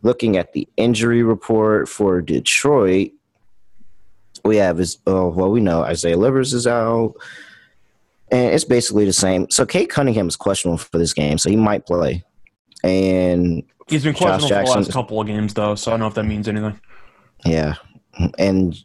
Looking 0.04 0.38
at 0.38 0.54
the 0.54 0.68
injury 0.78 1.22
report 1.22 1.88
for 1.88 2.22
Detroit, 2.22 3.12
we 4.44 4.58
have 4.58 4.80
is 4.80 4.98
uh, 5.08 5.28
well, 5.28 5.52
we 5.52 5.62
know 5.62 5.84
Isaiah 5.84 6.18
Livers 6.18 6.54
is 6.54 6.66
out, 6.66 7.14
and 8.32 8.54
it's 8.54 8.64
basically 8.64 9.06
the 9.06 9.14
same. 9.14 9.50
So 9.52 9.66
Cade 9.66 9.90
Cunningham 9.90 10.28
is 10.28 10.36
questionable 10.36 10.78
for 10.78 10.98
this 10.98 11.14
game, 11.14 11.38
so 11.38 11.50
he 11.50 11.56
might 11.56 11.86
play. 11.86 12.24
And 12.84 13.62
he's 13.88 14.04
been 14.04 14.16
questionable 14.16 14.48
for 14.48 14.74
the 14.74 14.80
last 14.80 14.92
couple 14.92 15.22
of 15.22 15.28
games, 15.28 15.54
though, 15.54 15.76
so 15.76 15.92
I 15.92 15.94
don't 15.94 16.00
know 16.00 16.08
if 16.08 16.16
that 16.16 16.24
means 16.24 16.48
anything. 16.48 16.80
Yeah, 17.46 17.76
and 18.40 18.76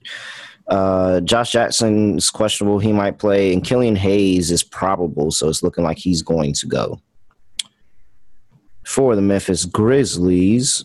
uh, 0.69 1.21
Josh 1.21 1.53
Jackson 1.53 2.19
is 2.19 2.31
questionable; 2.31 2.79
he 2.79 2.93
might 2.93 3.19
play, 3.19 3.53
and 3.53 3.65
Killian 3.65 3.97
Hayes 3.97 4.51
is 4.51 4.63
probable, 4.63 5.31
so 5.31 5.49
it's 5.49 5.63
looking 5.63 5.85
like 5.85 5.99
he's 5.99 6.23
going 6.23 6.53
to 6.55 6.67
go. 6.67 7.01
For 8.85 9.17
the 9.17 9.23
Memphis 9.23 9.65
Grizzlies, 9.65 10.85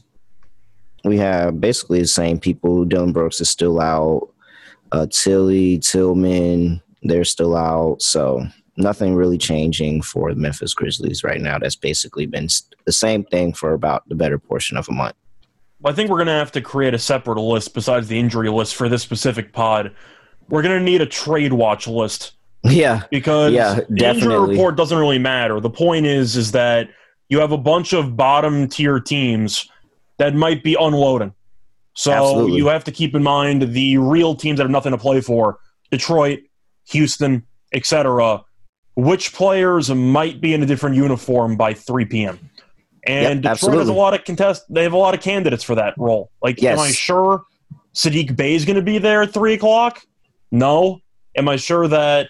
we 1.03 1.17
have 1.17 1.61
basically 1.61 2.01
the 2.01 2.07
same 2.07 2.39
people. 2.39 2.85
Dillon 2.85 3.11
Brooks 3.11 3.41
is 3.41 3.49
still 3.49 3.79
out 3.79 4.31
uh, 4.91 5.07
Tilly, 5.09 5.79
Tillman, 5.79 6.81
they're 7.03 7.23
still 7.23 7.55
out. 7.55 8.01
So 8.01 8.45
nothing 8.77 9.15
really 9.15 9.37
changing 9.37 10.01
for 10.01 10.33
the 10.33 10.39
Memphis 10.39 10.73
Grizzlies 10.73 11.23
right 11.23 11.41
now. 11.41 11.57
That's 11.59 11.75
basically 11.75 12.25
been 12.25 12.47
the 12.85 12.91
same 12.91 13.23
thing 13.25 13.53
for 13.53 13.73
about 13.73 14.07
the 14.07 14.15
better 14.15 14.37
portion 14.37 14.77
of 14.77 14.87
a 14.89 14.93
month. 14.93 15.15
I 15.83 15.93
think 15.93 16.09
we're 16.09 16.17
going 16.17 16.27
to 16.27 16.33
have 16.33 16.51
to 16.53 16.61
create 16.61 16.93
a 16.93 16.99
separate 16.99 17.39
list 17.39 17.73
besides 17.73 18.07
the 18.07 18.19
injury 18.19 18.49
list 18.49 18.75
for 18.75 18.87
this 18.87 19.01
specific 19.01 19.53
pod. 19.53 19.95
We're 20.49 20.61
going 20.61 20.77
to 20.77 20.83
need 20.83 21.01
a 21.01 21.05
trade 21.05 21.53
watch 21.53 21.87
list. 21.87 22.33
Yeah. 22.63 23.03
Because 23.09 23.53
yeah, 23.53 23.79
the 23.89 24.09
injury 24.09 24.39
report 24.39 24.75
doesn't 24.75 24.97
really 24.97 25.17
matter. 25.17 25.59
The 25.59 25.69
point 25.69 26.05
is 26.05 26.35
is 26.35 26.51
that 26.51 26.89
you 27.29 27.39
have 27.39 27.51
a 27.51 27.57
bunch 27.57 27.93
of 27.93 28.15
bottom 28.15 28.67
tier 28.67 28.99
teams 28.99 29.69
that 30.17 30.35
might 30.35 30.63
be 30.63 30.75
unloading. 30.79 31.33
So 31.93 32.11
Absolutely. 32.11 32.57
you 32.57 32.67
have 32.67 32.83
to 32.85 32.91
keep 32.91 33.15
in 33.15 33.23
mind 33.23 33.73
the 33.73 33.97
real 33.97 34.35
teams 34.35 34.57
that 34.57 34.63
have 34.63 34.71
nothing 34.71 34.91
to 34.91 34.97
play 34.97 35.21
for 35.21 35.59
Detroit, 35.89 36.41
Houston, 36.89 37.45
etc. 37.73 38.43
Which 38.95 39.33
players 39.33 39.89
might 39.89 40.41
be 40.41 40.53
in 40.53 40.61
a 40.61 40.65
different 40.65 40.95
uniform 40.95 41.55
by 41.57 41.73
3 41.73 42.05
p.m. 42.05 42.50
And 43.05 43.43
yep, 43.43 43.57
Detroit 43.57 43.79
has 43.79 43.89
a 43.89 43.93
lot 43.93 44.13
of 44.13 44.23
contest. 44.23 44.63
They 44.69 44.83
have 44.83 44.93
a 44.93 44.97
lot 44.97 45.13
of 45.13 45.21
candidates 45.21 45.63
for 45.63 45.75
that 45.75 45.95
role. 45.97 46.31
Like, 46.41 46.61
yes. 46.61 46.77
am 46.77 46.85
I 46.85 46.91
sure 46.91 47.43
Sadiq 47.95 48.35
Bey 48.35 48.53
is 48.53 48.65
going 48.65 48.75
to 48.75 48.81
be 48.81 48.99
there 48.99 49.23
at 49.23 49.33
three 49.33 49.53
o'clock? 49.53 50.01
No. 50.51 50.99
Am 51.35 51.47
I 51.49 51.55
sure 51.55 51.87
that? 51.87 52.29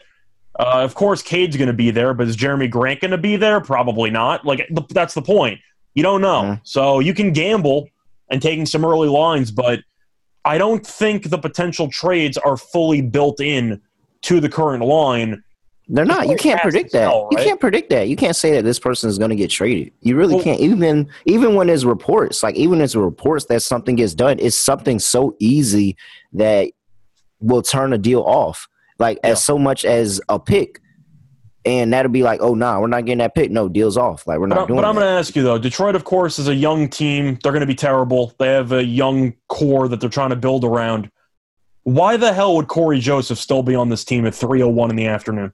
Uh, 0.60 0.82
of 0.84 0.96
course, 0.96 1.22
Cade's 1.22 1.58
going 1.58 1.68
to 1.68 1.74
be 1.74 1.92
there, 1.92 2.14
but 2.14 2.28
is 2.28 2.38
Jerami 2.38 2.70
Grant 2.70 3.02
going 3.02 3.12
to 3.12 3.18
be 3.18 3.36
there? 3.36 3.62
Probably 3.62 4.10
not. 4.10 4.46
Like, 4.46 4.68
that's 4.90 5.14
the 5.14 5.22
point. 5.22 5.60
You 5.94 6.04
don't 6.04 6.22
know. 6.22 6.42
Mm-hmm. 6.44 6.62
So 6.64 7.00
you 7.00 7.14
can 7.14 7.34
gamble 7.34 7.90
and 8.30 8.42
taking 8.42 8.66
some 8.66 8.86
early 8.86 9.10
lines, 9.10 9.52
but 9.52 9.82
I 10.46 10.58
don't 10.58 10.86
think 10.86 11.30
the 11.30 11.38
potential 11.38 11.90
trades 11.90 12.38
are 12.38 12.58
fully 12.58 13.02
built 13.02 13.40
in 13.42 13.82
to 14.24 14.40
the 14.40 14.50
current 14.50 14.84
line. 14.84 15.44
They're 15.94 16.06
not. 16.06 16.30
You 16.30 16.38
can't 16.38 16.62
predict 16.62 16.94
that. 16.94 17.08
Right? 17.08 17.28
You 17.32 17.38
can't 17.38 17.60
predict 17.60 17.90
that. 17.90 18.08
You 18.08 18.16
can't 18.16 18.36
say 18.36 18.52
that 18.54 18.64
this 18.64 18.80
person 18.80 19.10
is 19.10 19.18
going 19.18 19.30
to 19.30 19.36
get 19.36 19.50
traded. 19.50 19.92
You 20.00 20.16
really 20.16 20.36
well, 20.36 20.44
can't. 20.44 20.60
Even 20.62 21.10
even 21.26 21.54
when 21.54 21.68
there's 21.68 21.86
reports, 21.86 22.44
like 22.44 22.56
even 22.56 22.80
as 22.80 22.96
reports 22.96 23.46
that 23.46 23.62
something 23.62 23.98
gets 23.98 24.14
done, 24.14 24.40
it's 24.40 24.58
something 24.58 25.00
so 25.00 25.36
easy 25.40 25.98
that 26.34 26.72
will 27.42 27.62
turn 27.62 27.92
a 27.92 27.98
deal 27.98 28.22
off. 28.22 28.68
Like 29.00 29.20
yeah. 29.24 29.32
as 29.32 29.44
so 29.44 29.58
much 29.58 29.84
as 29.84 30.22
a 30.30 30.40
pick 30.40 30.80
and 31.66 31.94
that'll 31.94 32.12
be 32.12 32.24
like, 32.24 32.42
oh 32.42 32.56
nah, 32.56 32.80
we're 32.80 32.88
not 32.88 33.06
getting 33.06 33.20
that 33.20 33.36
pick. 33.36 33.52
No, 33.52 33.70
deals 33.70 33.98
off. 33.98 34.26
Like 34.26 34.40
we're 34.40 34.48
not 34.48 34.60
but, 34.60 34.68
doing. 34.68 34.82
But 34.82 34.88
I'm 34.88 34.96
going 34.96 35.06
to 35.06 35.12
ask 35.12 35.36
you 35.36 35.44
though. 35.44 35.58
Detroit, 35.58 35.96
of 35.96 36.04
course, 36.04 36.40
is 36.40 36.48
a 36.48 36.56
young 36.56 36.90
team. 36.90 37.38
They're 37.44 37.52
going 37.52 37.62
to 37.62 37.68
be 37.68 37.76
terrible. 37.76 38.34
They 38.40 38.48
have 38.48 38.72
a 38.72 38.84
young 38.84 39.34
core 39.48 39.88
that 39.88 40.00
they're 40.00 40.10
trying 40.10 40.32
to 40.32 40.36
build 40.36 40.64
around. 40.64 41.12
Why 41.84 42.18
the 42.18 42.34
hell 42.34 42.56
would 42.56 42.68
Cory 42.68 43.00
Joseph 43.00 43.40
still 43.40 43.64
be 43.64 43.76
on 43.76 43.90
this 43.90 44.04
team 44.06 44.26
at 44.26 44.34
3:01 44.34 44.90
in 44.90 44.96
the 44.96 45.08
afternoon? 45.08 45.52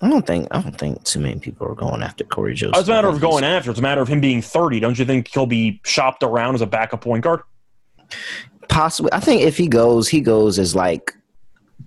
I 0.00 0.08
don't 0.08 0.26
think 0.26 0.48
I 0.52 0.60
don't 0.60 0.78
think 0.78 1.02
too 1.04 1.18
many 1.18 1.40
people 1.40 1.66
are 1.66 1.74
going 1.74 2.02
after 2.02 2.24
Cory 2.24 2.54
Joseph. 2.54 2.78
It's 2.78 2.88
a 2.88 2.92
matter 2.92 3.08
of 3.08 3.20
going 3.20 3.44
after. 3.44 3.70
It's 3.70 3.80
a 3.80 3.82
matter 3.82 4.00
of 4.00 4.08
him 4.08 4.20
being 4.20 4.42
30. 4.42 4.80
Don't 4.80 4.98
you 4.98 5.04
think 5.04 5.28
he'll 5.28 5.46
be 5.46 5.80
shopped 5.84 6.22
around 6.22 6.54
as 6.54 6.60
a 6.60 6.66
backup 6.66 7.00
point 7.00 7.24
guard? 7.24 7.40
Possibly. 8.68 9.12
I 9.12 9.20
think 9.20 9.42
if 9.42 9.56
he 9.56 9.66
goes, 9.66 10.08
he 10.08 10.20
goes 10.20 10.58
as 10.58 10.74
like 10.74 11.14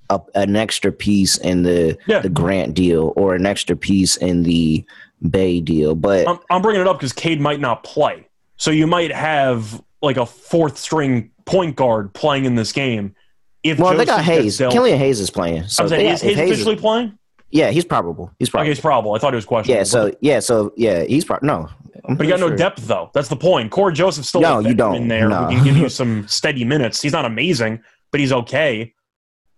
a, 0.10 0.20
an 0.36 0.56
extra 0.56 0.92
piece 0.92 1.38
in 1.38 1.64
the 1.64 1.98
yeah. 2.06 2.20
the 2.20 2.30
Grant 2.30 2.74
deal 2.74 3.14
or 3.16 3.34
an 3.34 3.46
extra 3.46 3.76
piece 3.76 4.18
in 4.18 4.44
the 4.44 4.84
Bey 5.30 5.62
deal. 5.62 5.96
But 5.96 6.28
I'm, 6.28 6.40
I'm 6.50 6.62
bringing 6.62 6.82
it 6.82 6.88
up 6.88 6.98
because 6.98 7.14
Cade 7.14 7.40
might 7.40 7.60
not 7.60 7.84
play, 7.84 8.28
so 8.58 8.72
you 8.72 8.88
might 8.88 9.12
have 9.12 9.82
like 10.02 10.18
a 10.18 10.26
fourth 10.26 10.78
string 10.78 11.32
point 11.46 11.76
guard 11.78 12.14
playing 12.14 12.46
in 12.46 12.56
this 12.56 12.72
game. 12.72 13.16
If 13.64 13.78
well, 13.78 13.92
Joseph 13.92 14.00
they 14.00 14.12
got 14.12 14.24
Hayes. 14.26 14.58
Dealt, 14.58 14.74
Killian 14.74 14.98
Hayes 14.98 15.20
is 15.20 15.30
playing. 15.30 15.68
So 15.68 15.84
I'm 15.84 15.90
saying, 15.90 16.08
is 16.08 16.22
Hayes, 16.22 16.36
Hayes 16.36 16.52
officially 16.52 16.76
is, 16.76 16.82
playing? 16.82 17.18
Yeah, 17.52 17.72
he's 17.72 17.86
probable. 17.86 18.32
He's 18.40 18.50
probable. 18.50 18.64
Okay, 18.64 18.72
he's 18.72 18.80
probable. 18.80 19.14
I 19.14 19.20
thought 19.20 19.34
he 19.34 19.36
was 19.36 19.46
questionable. 19.46 19.80
Yeah, 19.80 19.84
so 19.84 20.16
yeah, 20.22 20.40
so 20.40 20.74
yeah, 20.78 21.04
he's 21.04 21.26
probably 21.26 21.48
no. 21.48 21.70
I'm 22.06 22.16
but 22.16 22.26
you 22.26 22.32
got 22.32 22.40
sure. 22.40 22.50
no 22.50 22.56
depth 22.56 22.88
though. 22.88 23.12
That's 23.14 23.28
the 23.28 23.36
point. 23.36 23.72
Cory 23.72 23.94
Joseph 23.94 24.26
still 24.26 24.42
no, 24.42 24.60
you 24.60 24.74
don't. 24.74 24.96
in 24.96 25.08
there 25.08 25.30
no. 25.30 25.46
who 25.46 25.56
can 25.56 25.64
give 25.64 25.78
you 25.78 25.90
some 26.02 26.28
steady 26.28 26.64
minutes. 26.64 27.02
He's 27.02 27.12
not 27.12 27.26
amazing, 27.26 27.84
but 28.10 28.20
he's 28.20 28.32
okay. 28.32 28.94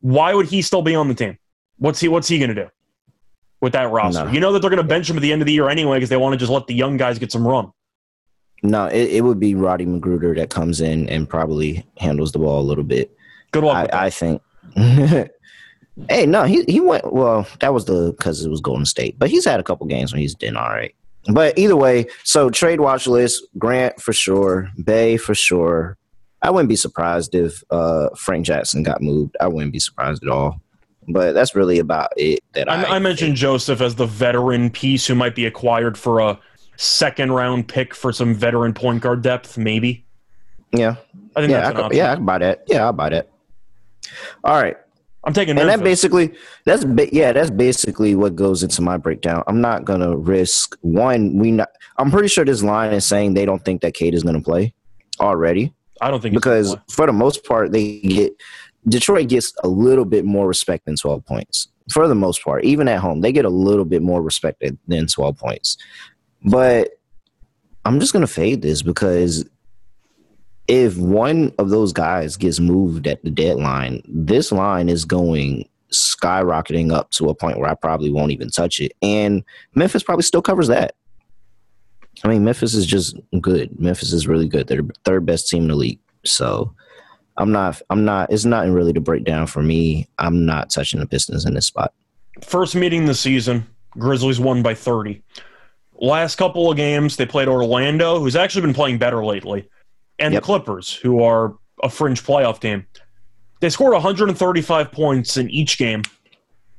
Why 0.01 0.33
would 0.33 0.47
he 0.47 0.61
still 0.61 0.81
be 0.81 0.95
on 0.95 1.07
the 1.07 1.13
team? 1.13 1.37
What's 1.77 1.99
he 1.99 2.07
What's 2.07 2.27
he 2.27 2.39
going 2.39 2.53
to 2.53 2.55
do 2.55 2.69
with 3.61 3.73
that 3.73 3.89
roster? 3.91 4.25
No. 4.25 4.31
You 4.31 4.39
know 4.39 4.51
that 4.53 4.59
they're 4.59 4.69
going 4.69 4.81
to 4.81 4.87
bench 4.87 5.09
him 5.09 5.15
at 5.15 5.21
the 5.21 5.31
end 5.31 5.41
of 5.41 5.45
the 5.45 5.53
year 5.53 5.69
anyway 5.69 5.97
because 5.97 6.09
they 6.09 6.17
want 6.17 6.33
to 6.33 6.37
just 6.37 6.51
let 6.51 6.67
the 6.67 6.73
young 6.73 6.97
guys 6.97 7.19
get 7.19 7.31
some 7.31 7.47
run. 7.47 7.71
No, 8.63 8.85
it, 8.87 9.09
it 9.09 9.21
would 9.23 9.39
be 9.39 9.55
Roddy 9.55 9.85
McGruder 9.85 10.35
that 10.37 10.49
comes 10.49 10.81
in 10.81 11.07
and 11.09 11.29
probably 11.29 11.85
handles 11.97 12.31
the 12.31 12.39
ball 12.39 12.61
a 12.61 12.63
little 12.63 12.83
bit. 12.83 13.15
Good 13.51 13.63
luck. 13.63 13.89
I, 13.93 14.05
I 14.05 14.09
think. 14.09 14.41
hey, 16.09 16.25
no, 16.25 16.43
he 16.43 16.63
he 16.67 16.79
went 16.79 17.13
well. 17.13 17.47
That 17.59 17.73
was 17.73 17.85
the 17.85 18.13
because 18.17 18.43
it 18.43 18.49
was 18.49 18.61
Golden 18.61 18.85
State, 18.85 19.17
but 19.17 19.29
he's 19.29 19.45
had 19.45 19.59
a 19.59 19.63
couple 19.63 19.85
games 19.87 20.11
when 20.11 20.21
he's 20.21 20.35
been 20.35 20.57
all 20.57 20.69
right. 20.69 20.95
But 21.31 21.57
either 21.57 21.75
way, 21.75 22.07
so 22.23 22.49
trade 22.49 22.79
watch 22.79 23.07
list: 23.07 23.45
Grant 23.57 24.01
for 24.01 24.13
sure, 24.13 24.69
Bey 24.83 25.17
for 25.17 25.33
sure, 25.35 25.97
I 26.41 26.49
wouldn't 26.49 26.69
be 26.69 26.75
surprised 26.75 27.33
if 27.33 27.63
uh, 27.69 28.09
Frank 28.17 28.45
Jackson 28.45 28.83
got 28.83 29.01
moved. 29.01 29.37
I 29.39 29.47
wouldn't 29.47 29.71
be 29.71 29.79
surprised 29.79 30.23
at 30.23 30.29
all. 30.29 30.59
But 31.07 31.33
that's 31.33 31.55
really 31.55 31.79
about 31.79 32.11
it. 32.15 32.39
That 32.53 32.69
I, 32.69 32.83
I, 32.83 32.95
I 32.95 32.99
mentioned 32.99 33.35
Joseph 33.35 33.81
as 33.81 33.95
the 33.95 34.05
veteran 34.05 34.69
piece 34.69 35.05
who 35.05 35.15
might 35.15 35.35
be 35.35 35.45
acquired 35.45 35.97
for 35.97 36.19
a 36.19 36.39
second 36.77 37.31
round 37.31 37.67
pick 37.67 37.93
for 37.93 38.11
some 38.11 38.33
veteran 38.33 38.73
point 38.73 39.01
guard 39.01 39.21
depth, 39.21 39.57
maybe. 39.57 40.05
Yeah, 40.71 40.95
I 41.35 41.41
think 41.41 41.51
yeah, 41.51 41.67
I 41.67 41.73
could, 41.73 41.93
yeah, 41.93 42.11
I 42.11 42.15
can 42.15 42.25
buy 42.25 42.37
that. 42.39 42.63
Yeah, 42.67 42.85
I'll 42.85 42.93
buy 42.93 43.09
that. 43.09 43.29
All 44.43 44.61
right, 44.61 44.77
I'm 45.25 45.33
taking, 45.33 45.57
and 45.57 45.69
that 45.69 45.81
basically 45.81 46.33
that's 46.65 46.85
yeah, 47.13 47.31
that's 47.31 47.49
basically 47.49 48.13
what 48.15 48.35
goes 48.35 48.61
into 48.61 48.81
my 48.81 48.97
breakdown. 48.97 49.43
I'm 49.47 49.61
not 49.61 49.85
gonna 49.85 50.17
risk 50.17 50.77
one. 50.81 51.37
We 51.37 51.51
not. 51.51 51.69
I'm 51.97 52.11
pretty 52.11 52.27
sure 52.27 52.43
this 52.43 52.61
line 52.61 52.93
is 52.93 53.05
saying 53.05 53.33
they 53.33 53.45
don't 53.45 53.63
think 53.63 53.81
that 53.81 53.93
Cade 53.93 54.13
is 54.13 54.23
gonna 54.23 54.41
play 54.41 54.73
already. 55.21 55.73
I 56.01 56.11
don't 56.11 56.21
think 56.21 56.33
because 56.35 56.75
for 56.89 57.05
the 57.05 57.13
most 57.13 57.45
part 57.45 57.71
they 57.71 57.99
get 57.99 58.33
Detroit 58.87 59.29
gets 59.29 59.53
a 59.63 59.67
little 59.67 60.05
bit 60.05 60.25
more 60.25 60.47
respect 60.47 60.85
than 60.85 60.95
12 60.95 61.25
points. 61.25 61.67
For 61.91 62.07
the 62.07 62.15
most 62.15 62.43
part, 62.43 62.63
even 62.63 62.87
at 62.87 62.99
home, 62.99 63.21
they 63.21 63.31
get 63.31 63.45
a 63.45 63.49
little 63.49 63.85
bit 63.85 64.01
more 64.01 64.21
respect 64.21 64.63
than 64.87 65.07
12 65.07 65.37
points. 65.37 65.77
But 66.45 66.91
I'm 67.85 67.99
just 67.99 68.13
going 68.13 68.25
to 68.25 68.31
fade 68.31 68.61
this 68.61 68.81
because 68.81 69.45
if 70.67 70.97
one 70.97 71.53
of 71.57 71.69
those 71.69 71.91
guys 71.93 72.37
gets 72.37 72.59
moved 72.59 73.07
at 73.07 73.23
the 73.23 73.29
deadline, 73.29 74.01
this 74.07 74.51
line 74.51 74.89
is 74.89 75.05
going 75.05 75.67
skyrocketing 75.91 76.91
up 76.91 77.11
to 77.11 77.29
a 77.29 77.35
point 77.35 77.59
where 77.59 77.69
I 77.69 77.75
probably 77.75 78.09
won't 78.09 78.31
even 78.31 78.49
touch 78.49 78.79
it. 78.79 78.93
And 79.01 79.43
Memphis 79.75 80.03
probably 80.03 80.23
still 80.23 80.41
covers 80.41 80.67
that. 80.67 80.95
I 82.23 82.27
mean, 82.27 82.43
Memphis 82.43 82.73
is 82.73 82.85
just 82.85 83.17
good. 83.41 83.79
Memphis 83.79 84.13
is 84.13 84.27
really 84.27 84.47
good. 84.47 84.67
They're 84.67 84.81
the 84.81 84.93
third 85.03 85.25
best 85.25 85.49
team 85.49 85.63
in 85.63 85.69
the 85.69 85.75
league. 85.75 85.99
So 86.25 86.73
I'm 87.37 87.51
not. 87.51 87.81
I'm 87.89 88.05
not. 88.05 88.31
It's 88.31 88.45
not 88.45 88.67
really 88.67 88.93
to 88.93 89.01
break 89.01 89.23
down 89.23 89.47
for 89.47 89.61
me. 89.61 90.07
I'm 90.19 90.45
not 90.45 90.69
touching 90.69 90.99
the 90.99 91.05
Pistons 91.05 91.45
in 91.45 91.53
this 91.53 91.67
spot. 91.67 91.93
First 92.41 92.75
meeting 92.75 93.05
the 93.05 93.15
season, 93.15 93.65
Grizzlies 93.91 94.39
won 94.39 94.63
by 94.63 94.73
30. 94.73 95.21
Last 95.93 96.35
couple 96.35 96.69
of 96.69 96.77
games, 96.77 97.17
they 97.17 97.25
played 97.25 97.47
Orlando, 97.47 98.19
who's 98.19 98.35
actually 98.35 98.61
been 98.61 98.73
playing 98.73 98.97
better 98.97 99.23
lately, 99.23 99.69
and 100.19 100.33
Yep. 100.33 100.41
the 100.41 100.45
Clippers, 100.45 100.93
who 100.93 101.21
are 101.23 101.55
a 101.81 101.89
fringe 101.89 102.23
playoff 102.23 102.59
team. 102.59 102.85
They 103.59 103.69
scored 103.69 103.93
135 103.93 104.91
points 104.91 105.37
in 105.37 105.49
each 105.49 105.77
game, 105.77 106.03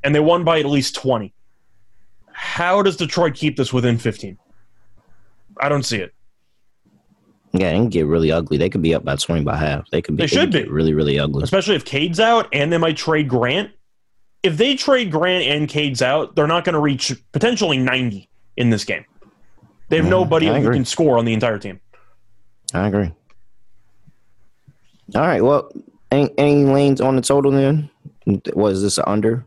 and 0.02 0.14
they 0.14 0.20
won 0.20 0.44
by 0.44 0.60
at 0.60 0.66
least 0.66 0.94
20. 0.94 1.32
How 2.32 2.82
does 2.82 2.96
Detroit 2.96 3.34
keep 3.34 3.56
this 3.56 3.72
within 3.72 3.96
15? 3.98 4.38
I 5.60 5.68
don't 5.68 5.84
see 5.84 5.98
it. 5.98 6.12
Yeah, 7.52 7.70
it 7.70 7.74
can 7.74 7.88
get 7.88 8.06
really 8.06 8.32
ugly. 8.32 8.56
They 8.58 8.68
could 8.68 8.82
be 8.82 8.94
up 8.94 9.04
by 9.04 9.14
20 9.16 9.44
by 9.44 9.56
half. 9.56 9.88
They 9.90 10.02
could 10.02 10.16
be. 10.16 10.24
They 10.24 10.26
should 10.26 10.52
could 10.52 10.64
be. 10.64 10.68
really, 10.68 10.92
really 10.92 11.18
ugly. 11.20 11.44
especially 11.44 11.76
if 11.76 11.84
Cade's 11.84 12.18
out 12.18 12.48
and 12.52 12.72
they 12.72 12.78
might 12.78 12.96
trade 12.96 13.28
Grant. 13.28 13.70
If 14.42 14.56
they 14.56 14.74
trade 14.74 15.10
Grant 15.12 15.44
and 15.44 15.68
Cade's 15.68 16.02
out, 16.02 16.34
they're 16.34 16.48
not 16.48 16.64
going 16.64 16.74
to 16.74 16.80
reach 16.80 17.12
potentially 17.32 17.78
90 17.78 18.28
in 18.56 18.70
this 18.70 18.84
game. 18.84 19.04
They 19.88 19.96
have 19.98 20.06
Mhm, 20.06 20.10
nobody 20.10 20.46
who 20.48 20.70
can 20.72 20.84
score 20.84 21.16
on 21.16 21.24
the 21.24 21.32
entire 21.32 21.58
team. 21.58 21.80
I 22.74 22.88
agree. 22.88 23.12
All 25.14 25.22
right. 25.22 25.42
Well, 25.42 25.70
any, 26.10 26.30
any 26.38 26.64
lanes 26.64 27.00
on 27.00 27.16
the 27.16 27.22
total 27.22 27.50
then? 27.50 27.90
Was 28.54 28.82
this 28.82 28.98
under? 29.06 29.44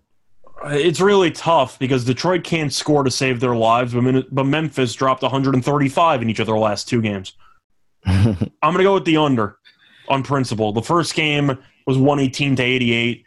It's 0.66 1.00
really 1.00 1.32
tough 1.32 1.78
because 1.80 2.04
Detroit 2.06 2.44
can't 2.44 2.74
score 2.74 3.04
to 3.04 3.12
save 3.12 3.40
their 3.40 3.56
lives, 3.56 3.94
but, 3.94 4.26
but 4.34 4.44
Memphis 4.46 4.94
dropped 4.94 5.22
135 5.22 6.22
in 6.22 6.30
each 6.30 6.40
of 6.40 6.48
their 6.48 6.58
last 6.58 6.88
two 6.88 7.02
games. 7.02 7.34
I'm 8.06 8.36
going 8.62 8.78
to 8.78 8.84
go 8.84 8.96
with 8.96 9.06
the 9.06 9.18
under 9.18 9.58
on 10.10 10.24
principle. 10.24 10.74
The 10.74 10.82
first 10.82 11.14
game 11.16 11.58
was 11.86 11.98
118 11.98 12.56
to 12.58 12.64
88. 12.64 13.24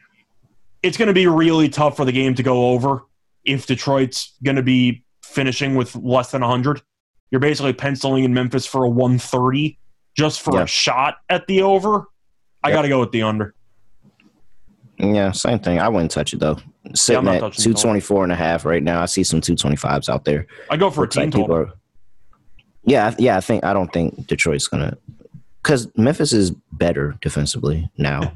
It's 0.83 0.97
going 0.97 1.09
to 1.09 1.15
be 1.15 1.27
really 1.27 1.69
tough 1.69 1.97
for 1.97 2.05
the 2.05 2.13
game 2.13 2.35
to 2.37 2.43
go 2.43 2.71
over 2.71 3.03
if 3.45 3.67
Detroit's 3.67 4.35
going 4.43 4.57
to 4.57 4.63
be 4.63 5.05
finishing 5.25 5.75
with 5.75 5.95
less 5.97 6.31
than 6.31 6.43
100. 6.43 6.83
You're 7.31 7.41
basically 7.41 7.73
penciling 7.73 8.25
in 8.25 8.35
Memphis 8.35 8.67
for 8.67 8.85
a 8.85 8.89
130 8.89 9.79
just 10.17 10.41
for 10.41 10.57
Yeah. 10.57 10.63
a 10.63 10.67
shot 10.67 11.17
at 11.29 11.47
the 11.47 11.63
over. 11.63 12.07
I 12.63 12.69
Yep. 12.69 12.77
got 12.77 12.83
to 12.83 12.89
go 12.89 13.01
with 13.01 13.13
the 13.13 13.23
under. 13.23 13.55
yeah, 14.99 15.31
same 15.33 15.59
thing. 15.59 15.81
I 15.81 15.89
wouldn't 15.89 16.11
touch 16.11 16.33
it 16.35 16.41
though. 16.41 16.59
Sitting 16.95 17.25
not 17.25 17.37
at 17.37 17.41
touching 17.41 17.63
the 17.63 17.75
total. 17.75 17.83
224 17.93 18.23
and 18.25 18.33
a 18.33 18.37
half 18.37 18.65
right 18.65 18.83
now. 18.83 19.01
I 19.03 19.07
see 19.07 19.23
some 19.25 19.41
225s 19.41 20.09
out 20.09 20.25
there. 20.25 20.47
I 20.71 20.77
go 20.77 20.91
for 20.91 21.03
Looks 21.03 21.17
a 21.17 21.21
team 21.21 21.31
like 21.31 21.41
total. 21.49 21.57
are. 21.57 21.73
Yeah, 22.85 23.15
yeah. 23.19 23.37
I 23.37 23.41
think 23.41 23.65
I 23.65 23.73
don't 23.73 23.93
think 23.93 24.27
Detroit's 24.27 24.67
gonna 24.69 24.97
because 25.63 25.89
Memphis 25.97 26.33
is 26.33 26.51
better 26.73 27.17
defensively 27.21 27.91
now. 27.99 28.33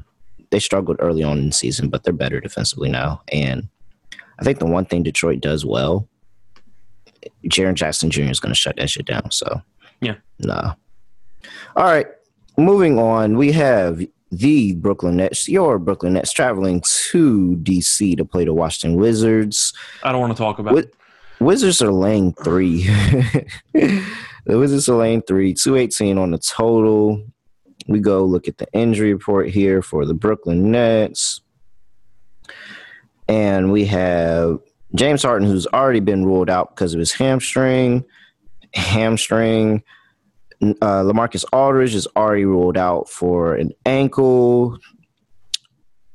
they 0.51 0.59
struggled 0.59 0.95
early 0.99 1.23
on 1.23 1.39
in 1.39 1.47
the 1.47 1.51
season, 1.51 1.89
but 1.89 2.03
they're 2.03 2.13
better 2.13 2.39
defensively 2.39 2.87
now. 2.89 3.21
And 3.29 3.67
I 4.39 4.43
think 4.43 4.59
the 4.59 4.67
one 4.67 4.85
thing 4.85 5.01
Detroit 5.03 5.41
does 5.41 5.65
well, 5.65 6.07
Jaren 7.47 7.73
Jackson 7.73 8.09
Jr. 8.11 8.21
is 8.29 8.39
going 8.39 8.53
to 8.53 8.57
shut 8.57 8.75
that 8.77 8.89
shit 8.89 9.05
down. 9.07 9.31
So 9.31 9.61
Yeah. 10.01 10.15
nah. 10.39 10.75
All 11.75 11.85
right, 11.85 12.05
moving 12.57 12.99
on. 12.99 13.37
We 13.37 13.51
have 13.53 14.01
the 14.31 14.73
Brooklyn 14.73 15.17
Nets, 15.17 15.47
your 15.47 15.79
Brooklyn 15.79 16.13
Nets, 16.13 16.31
traveling 16.31 16.81
to 17.09 17.57
DC 17.61 18.17
to 18.17 18.25
play 18.25 18.45
the 18.45 18.53
Washington 18.53 18.99
Wizards. 18.99 19.73
I 20.03 20.11
don't 20.11 20.21
want 20.21 20.33
to 20.33 20.37
talk 20.37 20.59
about. 20.59 20.85
Wizards 21.39 21.81
are 21.81 21.91
lane 21.91 22.33
three. 22.43 22.83
the 23.73 24.03
Wizards 24.45 24.87
are 24.87 24.95
lane 24.95 25.21
three, 25.21 25.53
218 25.53 26.17
on 26.17 26.31
the 26.31 26.37
total. 26.37 27.23
We 27.87 27.99
go 27.99 28.23
look 28.23 28.47
at 28.47 28.57
the 28.57 28.67
injury 28.73 29.13
report 29.13 29.49
here 29.49 29.81
for 29.81 30.05
the 30.05 30.13
Brooklyn 30.13 30.71
Nets. 30.71 31.41
And 33.27 33.71
we 33.71 33.85
have 33.85 34.59
James 34.95 35.23
Harden, 35.23 35.47
who's 35.47 35.67
already 35.67 35.99
been 35.99 36.25
ruled 36.25 36.49
out 36.49 36.75
because 36.75 36.93
of 36.93 36.99
his 36.99 37.11
hamstring. 37.11 38.05
Hamstring. 38.73 39.83
Uh, 40.61 41.03
Lamarcus 41.03 41.45
Aldridge 41.51 41.95
is 41.95 42.07
already 42.15 42.45
ruled 42.45 42.77
out 42.77 43.09
for 43.09 43.55
an 43.55 43.71
ankle. 43.85 44.77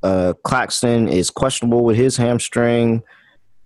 Uh, 0.03 0.33
Claxton 0.45 1.09
is 1.09 1.31
questionable 1.31 1.85
with 1.85 1.97
his 1.97 2.17
hamstring 2.17 3.03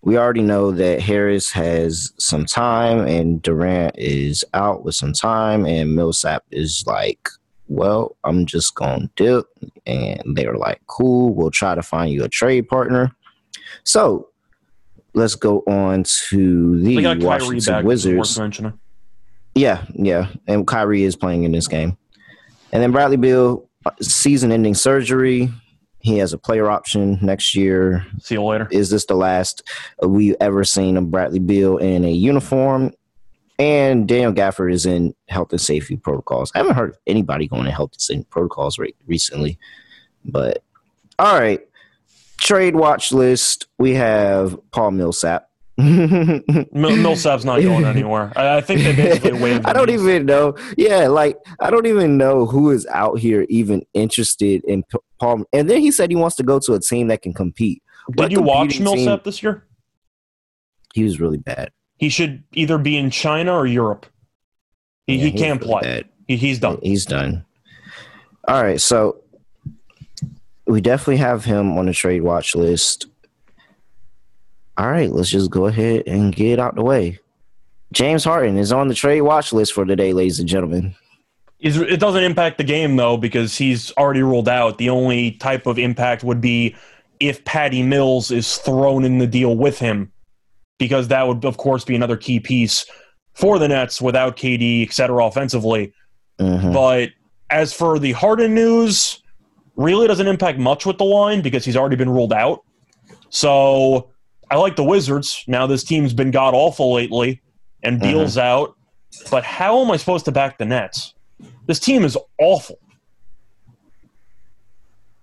we 0.04 0.18
already 0.18 0.42
know 0.42 0.70
that 0.70 1.00
Harris 1.00 1.50
has 1.52 2.12
some 2.18 2.44
time 2.44 3.06
and 3.06 3.40
Durant 3.40 3.94
is 3.96 4.44
out 4.52 4.84
with 4.84 4.94
some 4.94 5.14
time 5.14 5.64
and 5.64 5.96
Millsap 5.96 6.44
is 6.50 6.84
like, 6.86 7.30
well, 7.68 8.14
I'm 8.22 8.44
just 8.44 8.74
going 8.74 9.08
to 9.08 9.10
dip. 9.16 9.46
And 9.86 10.36
they're 10.36 10.58
like, 10.58 10.82
cool, 10.88 11.34
we'll 11.34 11.50
try 11.50 11.74
to 11.74 11.82
find 11.82 12.12
you 12.12 12.22
a 12.22 12.28
trade 12.28 12.68
partner. 12.68 13.16
So 13.84 14.28
let's 15.14 15.36
go 15.36 15.60
on 15.66 16.04
to 16.28 16.78
the 16.82 16.96
Washington 17.24 17.86
Wizards. 17.86 18.38
Yeah, 19.54 19.84
yeah. 19.94 20.28
And 20.46 20.66
Kyrie 20.66 21.04
is 21.04 21.16
playing 21.16 21.44
in 21.44 21.52
this 21.52 21.68
game. 21.68 21.96
And 22.72 22.82
then 22.82 22.90
Bradley 22.92 23.16
Beal, 23.16 23.68
uh, 23.86 23.90
season 24.00 24.50
ending 24.52 24.74
surgery. 24.74 25.48
He 26.00 26.18
has 26.18 26.32
a 26.32 26.38
player 26.38 26.68
option 26.70 27.18
next 27.22 27.54
year 27.54 28.04
See 28.20 28.34
you 28.34 28.42
later. 28.42 28.68
is 28.70 28.90
this 28.90 29.06
the 29.06 29.14
last 29.14 29.62
we've 30.02 30.36
ever 30.40 30.62
seen 30.64 30.96
of 30.98 31.10
Bradley 31.10 31.38
Beal 31.38 31.78
in 31.78 32.04
a 32.04 32.10
uniform? 32.10 32.92
And 33.58 34.08
Daniel 34.08 34.32
Gafford 34.32 34.72
is 34.72 34.84
in 34.84 35.14
health 35.28 35.52
and 35.52 35.60
safety 35.60 35.96
protocols. 35.96 36.50
I 36.54 36.58
haven't 36.58 36.74
heard 36.74 36.90
of 36.90 36.98
anybody 37.06 37.46
going 37.46 37.64
to 37.64 37.70
health 37.70 37.92
and 37.92 38.00
safety 38.02 38.26
protocols 38.28 38.78
re- 38.78 38.94
recently, 39.06 39.58
but 40.24 40.62
all 41.18 41.38
right. 41.38 41.60
Trade 42.38 42.74
watch 42.74 43.12
list. 43.12 43.68
We 43.78 43.94
have 43.94 44.58
Paul 44.72 44.90
Millsap. 44.90 45.48
Mil- 45.76 46.42
Millsap's 46.72 47.44
not 47.44 47.60
going 47.62 47.84
anywhere. 47.96 48.32
I, 48.36 48.58
I 48.58 48.60
think 48.60 48.82
they 48.82 48.94
basically 48.94 49.32
waived. 49.40 49.66
I 49.66 49.72
don't 49.72 49.88
him. 49.90 50.00
even 50.00 50.26
know. 50.26 50.56
Yeah, 50.76 51.08
like 51.08 51.36
I 51.60 51.70
don't 51.70 51.86
even 51.86 52.16
know 52.16 52.46
who 52.46 52.70
is 52.70 52.86
out 52.86 53.18
here 53.18 53.44
even 53.48 53.82
interested 53.94 54.62
in 54.64 54.84
P- 54.84 54.98
Paul. 55.20 55.44
And 55.52 55.68
then 55.68 55.80
he 55.80 55.90
said 55.90 56.10
he 56.10 56.16
wants 56.16 56.36
to 56.36 56.42
go 56.42 56.58
to 56.60 56.74
a 56.74 56.80
team 56.80 57.08
that 57.08 57.22
can 57.22 57.32
compete. 57.34 57.82
Did 58.10 58.18
What 58.18 58.30
you 58.32 58.42
watch 58.42 58.78
Millsap 58.80 59.20
team- 59.20 59.20
this 59.24 59.42
year? 59.42 59.64
He 60.94 61.02
was 61.02 61.18
really 61.20 61.38
bad. 61.38 61.70
He 61.98 62.08
should 62.08 62.44
either 62.52 62.78
be 62.78 62.96
in 62.96 63.10
China 63.10 63.52
or 63.54 63.66
Europe. 63.66 64.06
He, 65.06 65.16
Yeah, 65.16 65.24
he 65.24 65.32
can't 65.32 65.60
really 65.60 65.72
play. 65.72 65.80
bad. 65.82 66.04
He, 66.28 66.36
he's 66.36 66.58
done. 66.58 66.78
He's 66.82 67.04
done. 67.04 67.44
All 68.46 68.62
right, 68.62 68.80
so 68.80 69.22
we 70.66 70.80
definitely 70.80 71.16
have 71.16 71.44
him 71.44 71.76
on 71.78 71.86
the 71.86 71.92
trade 71.92 72.22
watch 72.22 72.54
list. 72.54 73.06
All 74.76 74.90
right, 74.90 75.10
let's 75.10 75.30
just 75.30 75.50
go 75.50 75.66
ahead 75.66 76.04
and 76.06 76.34
get 76.34 76.58
out 76.58 76.74
the 76.74 76.82
way. 76.82 77.20
James 77.92 78.24
Harden 78.24 78.58
is 78.58 78.72
on 78.72 78.88
the 78.88 78.94
trade 78.94 79.20
watch 79.20 79.52
list 79.52 79.72
for 79.72 79.84
today, 79.84 80.12
ladies 80.12 80.40
and 80.40 80.48
gentlemen. 80.48 80.94
It 81.60 82.00
doesn't 82.00 82.24
impact 82.24 82.58
the 82.58 82.64
game 82.64 82.96
though 82.96 83.16
because 83.16 83.56
he's 83.56 83.92
already 83.92 84.22
ruled 84.22 84.48
out. 84.48 84.78
The 84.78 84.90
only 84.90 85.32
type 85.32 85.66
of 85.66 85.78
impact 85.78 86.24
would 86.24 86.40
be 86.40 86.74
if 87.20 87.44
Patty 87.44 87.82
Mills 87.82 88.30
is 88.30 88.58
thrown 88.58 89.04
in 89.04 89.18
the 89.18 89.26
deal 89.26 89.56
with 89.56 89.78
him, 89.78 90.12
because 90.78 91.08
that 91.08 91.26
would 91.26 91.44
of 91.44 91.56
course 91.56 91.84
be 91.84 91.94
another 91.94 92.16
key 92.16 92.40
piece 92.40 92.84
for 93.32 93.58
the 93.58 93.68
Nets 93.68 94.02
without 94.02 94.36
KD, 94.36 94.86
et 94.86 94.92
cetera, 94.92 95.24
offensively. 95.24 95.92
Mhm. 96.38 96.74
But 96.74 97.10
as 97.50 97.72
for 97.72 97.98
the 97.98 98.12
Harden 98.12 98.54
news, 98.54 99.22
really 99.76 100.06
doesn't 100.06 100.26
impact 100.26 100.58
much 100.58 100.84
with 100.84 100.98
the 100.98 101.04
line 101.04 101.40
because 101.40 101.64
he's 101.64 101.76
already 101.76 101.96
been 101.96 102.10
ruled 102.10 102.32
out. 102.32 102.62
So 103.30 104.10
I 104.50 104.56
like 104.56 104.76
the 104.76 104.84
Wizards. 104.84 105.44
Now 105.46 105.66
this 105.66 105.84
team's 105.84 106.12
been 106.12 106.30
god 106.30 106.54
awful 106.54 106.92
lately, 106.92 107.40
and 107.82 108.00
mm-hmm. 108.00 108.12
Beal's 108.12 108.38
out. 108.38 108.76
But 109.30 109.44
how 109.44 109.80
am 109.82 109.90
I 109.90 109.96
supposed 109.96 110.24
to 110.26 110.32
back 110.32 110.58
the 110.58 110.64
Nets? 110.64 111.14
This 111.66 111.78
team 111.78 112.04
is 112.04 112.18
awful. 112.38 112.78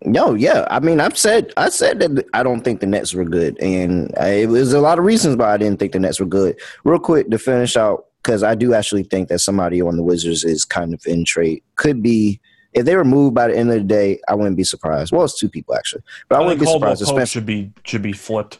No, 0.03 0.33
yeah. 0.33 0.65
I 0.69 0.79
mean, 0.79 0.99
I've 0.99 1.17
said 1.17 1.53
I 1.57 1.69
said 1.69 1.99
that 1.99 2.25
I 2.33 2.41
don't 2.41 2.61
think 2.61 2.79
the 2.79 2.87
Nets 2.87 3.13
were 3.13 3.25
good, 3.25 3.59
and 3.59 4.13
I, 4.19 4.29
it 4.29 4.49
was 4.49 4.73
a 4.73 4.81
lot 4.81 4.97
of 4.97 5.05
reasons 5.05 5.35
why 5.35 5.53
I 5.53 5.57
didn't 5.57 5.79
think 5.79 5.91
the 5.91 5.99
Nets 5.99 6.19
were 6.19 6.25
good. 6.25 6.59
Real 6.83 6.99
quick 6.99 7.29
to 7.29 7.37
finish 7.37 7.77
out, 7.77 8.05
because 8.23 8.41
I 8.41 8.55
do 8.55 8.73
actually 8.73 9.03
think 9.03 9.29
that 9.29 9.39
somebody 9.39 9.81
on 9.81 9.97
the 9.97 10.03
Wizards 10.03 10.43
is 10.43 10.65
kind 10.65 10.93
of 10.93 11.05
in 11.05 11.23
trade. 11.23 11.61
Could 11.75 12.01
be 12.01 12.39
if 12.73 12.85
they 12.85 12.95
were 12.95 13.05
moved 13.05 13.35
by 13.35 13.47
the 13.47 13.57
end 13.57 13.69
of 13.69 13.75
the 13.75 13.83
day, 13.83 14.19
I 14.27 14.33
wouldn't 14.33 14.57
be 14.57 14.63
surprised. 14.63 15.11
Well, 15.11 15.23
it's 15.23 15.37
two 15.37 15.49
people 15.49 15.75
actually, 15.75 16.01
but 16.29 16.37
I, 16.37 16.41
I, 16.41 16.45
wouldn't 16.45 16.61
be 16.61 16.65
surprised. 16.65 17.01
Especially, 17.03 17.25
should 17.25 17.45
be 17.45 17.71
should 17.83 18.01
be 18.01 18.13
flipped. 18.13 18.59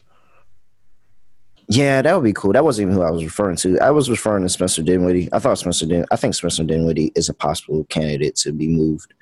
Yeah, 1.74 2.02
that 2.02 2.14
would 2.14 2.24
be 2.24 2.32
cool. 2.34 2.52
That 2.52 2.64
wasn't 2.64 2.86
even 2.88 2.96
who 2.96 3.02
I 3.02 3.10
was 3.10 3.24
referring 3.24 3.56
to. 3.56 3.78
I 3.80 3.90
was 3.90 4.10
referring 4.10 4.42
to 4.42 4.48
Spencer 4.50 4.82
Dinwiddie. 4.82 5.30
I 5.32 5.38
thought 5.38 5.58
Spencer 5.58 5.86
Din. 5.86 6.04
I 6.10 6.16
think 6.16 6.34
Spencer 6.34 6.64
Dinwiddie 6.64 7.12
is 7.14 7.28
a 7.28 7.34
possible 7.34 7.84
candidate 7.84 8.36
to 8.36 8.52
be 8.52 8.68
moved, 8.68 9.14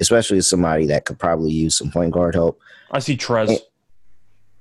especially 0.00 0.38
as 0.38 0.50
somebody 0.50 0.86
that 0.86 1.04
could 1.04 1.18
probably 1.18 1.52
use 1.52 1.76
some 1.76 1.90
point 1.92 2.12
guard 2.12 2.34
help. 2.34 2.60
I 2.90 2.98
see 2.98 3.16
Trez. 3.16 3.50
Eh, 3.50 3.58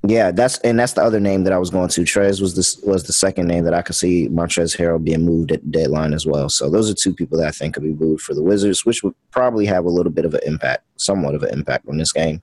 Yeah, 0.07 0.31
that's 0.31 0.59
and 0.59 0.79
that's 0.79 0.93
the 0.93 1.01
other 1.01 1.19
name 1.19 1.43
that 1.45 1.53
I 1.53 1.57
was 1.57 1.71
going 1.71 1.89
to. 1.89 2.01
Trez 2.01 2.41
was 2.41 2.55
this 2.55 2.77
was 2.83 3.05
the 3.05 3.13
second 3.13 3.47
name 3.47 3.63
that 3.63 3.73
I 3.73 3.81
could 3.81 3.95
see 3.95 4.29
Montrezl 4.29 4.77
Harrell 4.77 5.03
being 5.03 5.25
moved 5.25 5.51
at 5.51 5.63
the 5.63 5.69
deadline 5.69 6.13
as 6.13 6.27
well. 6.27 6.47
So 6.47 6.69
those 6.69 6.91
are 6.91 6.93
two 6.93 7.13
people 7.13 7.39
that 7.39 7.47
I 7.47 7.51
think 7.51 7.73
could 7.73 7.83
be 7.83 7.93
moved 7.93 8.21
for 8.21 8.35
the 8.35 8.43
Wizards, 8.43 8.85
which 8.85 9.01
would 9.03 9.15
probably 9.31 9.65
have 9.65 9.85
a 9.85 9.89
little 9.89 10.11
bit 10.11 10.25
of 10.25 10.35
an 10.35 10.41
impact, 10.45 10.83
somewhat 10.97 11.33
of 11.33 11.41
an 11.43 11.53
impact 11.53 11.87
on 11.87 11.97
this 11.97 12.11
game. 12.11 12.39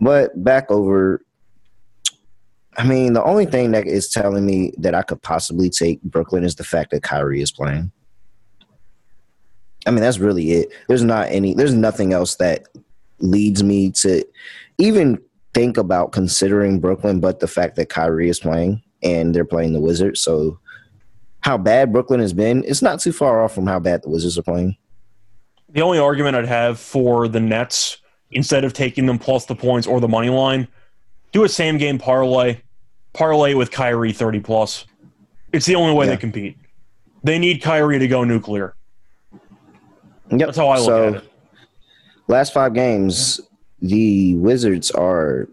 But 0.00 0.42
back 0.42 0.70
over 0.70 1.22
I 2.76 2.84
mean, 2.84 3.12
the 3.12 3.22
only 3.22 3.46
thing 3.46 3.72
that 3.72 3.86
is 3.86 4.08
telling 4.08 4.46
me 4.46 4.72
that 4.78 4.94
I 4.94 5.02
could 5.02 5.20
possibly 5.22 5.68
take 5.68 6.00
Brooklyn 6.02 6.44
is 6.44 6.54
the 6.54 6.64
fact 6.64 6.90
that 6.92 7.02
Kyrie 7.02 7.42
is 7.42 7.52
playing. 7.52 7.92
I 9.86 9.90
mean, 9.90 10.00
that's 10.00 10.18
really 10.18 10.52
it. 10.52 10.72
There's 10.88 11.02
not 11.02 11.28
any 11.28 11.54
there's 11.54 11.74
nothing 11.74 12.12
else 12.12 12.36
that 12.36 12.66
leads 13.18 13.62
me 13.62 13.90
to 13.90 14.24
even 14.78 15.20
think 15.54 15.76
about 15.76 16.12
considering 16.12 16.80
Brooklyn, 16.80 17.20
but 17.20 17.40
the 17.40 17.48
fact 17.48 17.76
that 17.76 17.88
Kyrie 17.88 18.28
is 18.28 18.40
playing 18.40 18.82
and 19.02 19.34
they're 19.34 19.44
playing 19.44 19.72
the 19.72 19.80
Wizards. 19.80 20.20
So, 20.20 20.58
how 21.40 21.58
bad 21.58 21.92
Brooklyn 21.92 22.20
has 22.20 22.32
been, 22.32 22.64
it's 22.66 22.82
not 22.82 23.00
too 23.00 23.12
far 23.12 23.42
off 23.42 23.52
from 23.52 23.66
how 23.66 23.80
bad 23.80 24.02
the 24.02 24.08
Wizards 24.08 24.38
are 24.38 24.42
playing. 24.42 24.76
The 25.70 25.82
only 25.82 25.98
argument 25.98 26.36
I'd 26.36 26.46
have 26.46 26.78
for 26.78 27.26
the 27.26 27.40
Nets, 27.40 27.98
instead 28.30 28.64
of 28.64 28.72
taking 28.72 29.06
them 29.06 29.18
plus 29.18 29.46
the 29.46 29.56
points 29.56 29.86
or 29.86 30.00
the 30.00 30.08
money 30.08 30.30
line, 30.30 30.68
do 31.32 31.44
a 31.44 31.48
same 31.48 31.78
game 31.78 31.98
parlay, 31.98 32.60
parlay 33.12 33.54
with 33.54 33.70
Kyrie 33.70 34.12
30 34.12 34.40
plus. 34.40 34.86
It's 35.52 35.66
the 35.66 35.74
only 35.74 35.94
way 35.94 36.06
yeah. 36.06 36.12
they 36.12 36.16
compete. 36.18 36.56
They 37.24 37.38
need 37.38 37.62
Kyrie 37.62 37.98
to 37.98 38.08
go 38.08 38.24
nuclear. 38.24 38.74
Yep. 40.30 40.38
That's 40.38 40.56
how 40.56 40.68
I 40.68 40.76
look 40.76 40.86
so, 40.86 41.08
at 41.08 41.14
it. 41.16 41.32
Last 42.28 42.54
five 42.54 42.74
games, 42.74 43.40
the 43.80 44.34
Wizards 44.36 44.90
are 44.92 45.48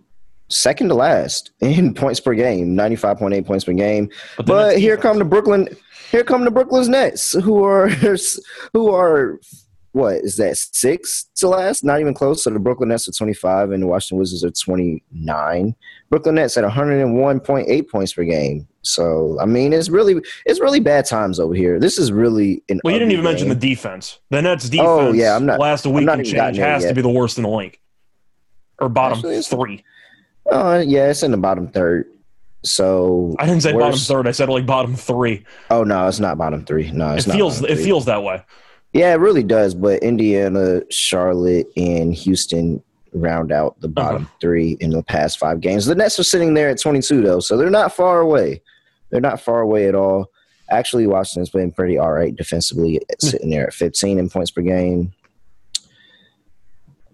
second 0.48 0.89
to 0.89 0.96
last 0.96 1.52
in 1.60 1.94
points 1.96 2.20
per 2.20 2.34
game, 2.34 2.76
95.8 2.76 3.46
points 3.46 3.65
per 3.65 3.74
game. 3.74 4.10
But, 4.38 4.46
but 4.46 4.78
here 4.80 4.98
come 4.98 5.20
the 5.20 5.26
Brooklyn 5.26 5.68
here 6.12 6.24
come 6.24 6.44
the 6.44 6.52
Brooklyn's 6.52 6.89
Nets 6.89 7.34
who 7.34 7.63
are 7.63 7.89
who 8.74 8.94
are 8.94 9.39
what 9.91 10.15
is 10.15 10.38
that 10.38 10.56
six 10.58 11.28
to 11.38 11.47
last? 11.47 11.84
Not 11.84 11.99
even 11.99 12.13
close. 12.13 12.43
So 12.43 12.52
the 12.52 12.60
Brooklyn 12.60 12.89
Nets 12.89 13.08
are 13.08 13.12
25 13.12 13.71
and 13.71 13.82
the 13.82 13.88
Washington 13.88 14.19
Wizards 14.19 14.43
are 14.43 14.52
29. 14.52 15.75
Brooklyn 16.10 16.36
Nets 16.36 16.58
at 16.58 16.63
101.8 16.63 17.89
points 17.89 18.13
per 18.13 18.23
game. 18.23 18.67
So 18.82 19.38
I 19.41 19.45
mean, 19.45 19.73
it's 19.73 19.89
really 19.89 20.21
it's 20.45 20.60
really 20.60 20.80
bad 20.80 21.06
times 21.06 21.39
over 21.39 21.54
here. 21.54 21.80
This 21.80 21.97
is 21.97 22.12
really 22.12 22.63
an. 22.69 22.80
Well, 22.84 22.93
you 22.93 22.99
didn't 22.99 23.12
even 23.12 23.25
game. 23.25 23.32
mention 23.32 23.49
the 23.49 23.56
defense. 23.56 24.19
The 24.30 24.41
Nets 24.41 24.69
defense. 24.69 24.88
Oh 24.88 25.12
yeah, 25.12 25.36
I'm 25.36 25.45
not. 25.45 25.60
Last 25.60 25.86
week 25.86 26.08
and 26.08 26.25
change 26.25 26.58
has 26.58 26.86
to 26.86 26.93
be 26.93 27.02
the 27.02 27.10
worst 27.10 27.38
in 27.38 27.43
the 27.43 27.49
league 27.49 27.80
or 28.80 28.89
bottom 28.89 29.17
Actually, 29.17 29.41
three? 29.41 29.84
Uh, 30.49 30.84
yeah, 30.86 31.10
it's 31.10 31.23
in 31.23 31.32
the 31.32 31.38
bottom 31.38 31.67
third. 31.67 32.10
So 32.63 33.36
I 33.39 33.45
didn't 33.45 33.62
say 33.62 33.73
bottom 33.73 33.97
third. 33.97 34.28
I 34.28 34.32
said 34.32 34.49
like 34.49 34.65
bottom 34.65 34.95
three. 34.95 35.45
Oh 35.69 35.84
no, 35.84 36.08
it's 36.08 36.19
not 36.19 36.38
bottom 36.38 36.65
three. 36.65 36.91
No, 36.91 37.13
it 37.13 37.23
feels 37.23 37.63
it 37.63 37.78
feels 37.78 38.06
that 38.06 38.23
way. 38.23 38.43
Yeah, 38.93 39.13
it 39.13 39.19
really 39.19 39.43
does. 39.43 39.75
But 39.75 40.02
Indiana, 40.02 40.82
Charlotte, 40.89 41.67
and 41.78 42.13
Houston 42.13 42.84
round 43.13 43.52
out 43.52 43.80
the 43.82 43.88
uh-huh. 43.88 43.93
bottom 43.93 44.23
uh-huh. 44.23 44.36
three 44.41 44.78
in 44.80 44.91
the 44.91 45.04
past 45.04 45.39
five 45.39 45.62
games. 45.62 45.86
The 45.86 45.95
Nets 45.95 46.19
are 46.19 46.23
sitting 46.23 46.54
there 46.54 46.69
at 46.69 46.80
22 46.80 47.21
though, 47.21 47.39
so 47.39 47.58
they're 47.58 47.69
not 47.69 47.95
far 47.95 48.19
away. 48.19 48.62
They're 49.10 49.21
not 49.21 49.41
far 49.41 49.62
away 49.62 49.88
at 49.88 49.95
all. 49.95 50.32
Actually, 50.71 51.08
Washington's 51.08 51.49
been 51.49 51.71
pretty 51.71 51.97
all 51.97 52.12
right 52.12 52.36
defensively, 52.36 52.95
hmm. 52.97 53.28
sitting 53.28 53.49
there 53.49 53.67
at 53.67 53.73
15 53.73 54.19
in 54.19 54.30
points 54.30 54.52
per 54.52 54.62
game. 54.62 55.13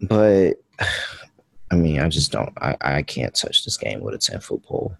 But 0.01 0.55
I 1.71 1.75
mean, 1.75 1.99
I 1.99 2.09
just 2.09 2.31
don't. 2.31 2.53
I, 2.61 2.77
I 2.81 3.01
can't 3.01 3.33
touch 3.33 3.65
this 3.65 3.77
game 3.77 4.01
with 4.01 4.13
a 4.13 4.19
ten 4.19 4.39
foot 4.39 4.63
pole. 4.63 4.95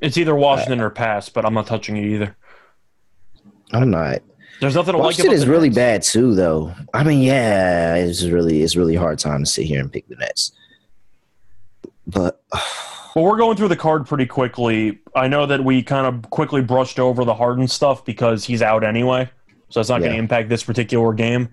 It's 0.00 0.16
either 0.16 0.34
Washington 0.34 0.80
uh, 0.80 0.84
or 0.84 0.90
pass, 0.90 1.28
but 1.28 1.44
I'm 1.44 1.54
not 1.54 1.66
touching 1.66 1.96
it 1.96 2.06
either. 2.06 2.36
I'm 3.72 3.90
not. 3.90 4.20
There's 4.60 4.74
nothing 4.74 4.92
to 4.92 4.98
Washington 4.98 5.32
like 5.32 5.36
is 5.36 5.46
really 5.46 5.68
Nets. 5.68 5.76
bad 5.76 6.02
too, 6.02 6.34
though. 6.34 6.74
I 6.92 7.02
mean, 7.02 7.22
yeah, 7.22 7.96
it's 7.96 8.22
really 8.24 8.62
it's 8.62 8.76
really 8.76 8.94
hard 8.94 9.18
time 9.18 9.44
to 9.44 9.46
sit 9.46 9.66
here 9.66 9.80
and 9.80 9.92
pick 9.92 10.08
the 10.08 10.16
Nets. 10.16 10.52
But 12.06 12.42
well, 13.14 13.24
we're 13.24 13.36
going 13.36 13.56
through 13.56 13.68
the 13.68 13.76
card 13.76 14.06
pretty 14.06 14.26
quickly. 14.26 15.00
I 15.14 15.28
know 15.28 15.46
that 15.46 15.64
we 15.64 15.82
kind 15.82 16.06
of 16.06 16.30
quickly 16.30 16.62
brushed 16.62 16.98
over 16.98 17.24
the 17.24 17.34
Harden 17.34 17.68
stuff 17.68 18.04
because 18.04 18.44
he's 18.44 18.62
out 18.62 18.84
anyway, 18.84 19.30
so 19.68 19.80
it's 19.80 19.90
not 19.90 20.00
yeah. 20.00 20.06
going 20.06 20.12
to 20.16 20.18
impact 20.18 20.48
this 20.48 20.62
particular 20.62 21.12
game 21.12 21.48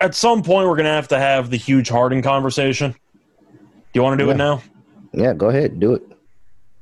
at 0.00 0.14
some 0.14 0.42
point 0.42 0.68
we're 0.68 0.76
going 0.76 0.84
to 0.84 0.92
have 0.92 1.08
to 1.08 1.18
have 1.18 1.50
the 1.50 1.56
huge 1.56 1.88
Harden 1.88 2.22
conversation. 2.22 2.92
Do 2.92 3.58
you 3.94 4.02
want 4.02 4.18
to 4.18 4.24
do 4.24 4.28
yeah. 4.28 4.34
it 4.34 4.38
now? 4.38 4.62
Yeah, 5.12 5.34
go 5.34 5.48
ahead, 5.48 5.78
do 5.78 5.94
it. 5.94 6.02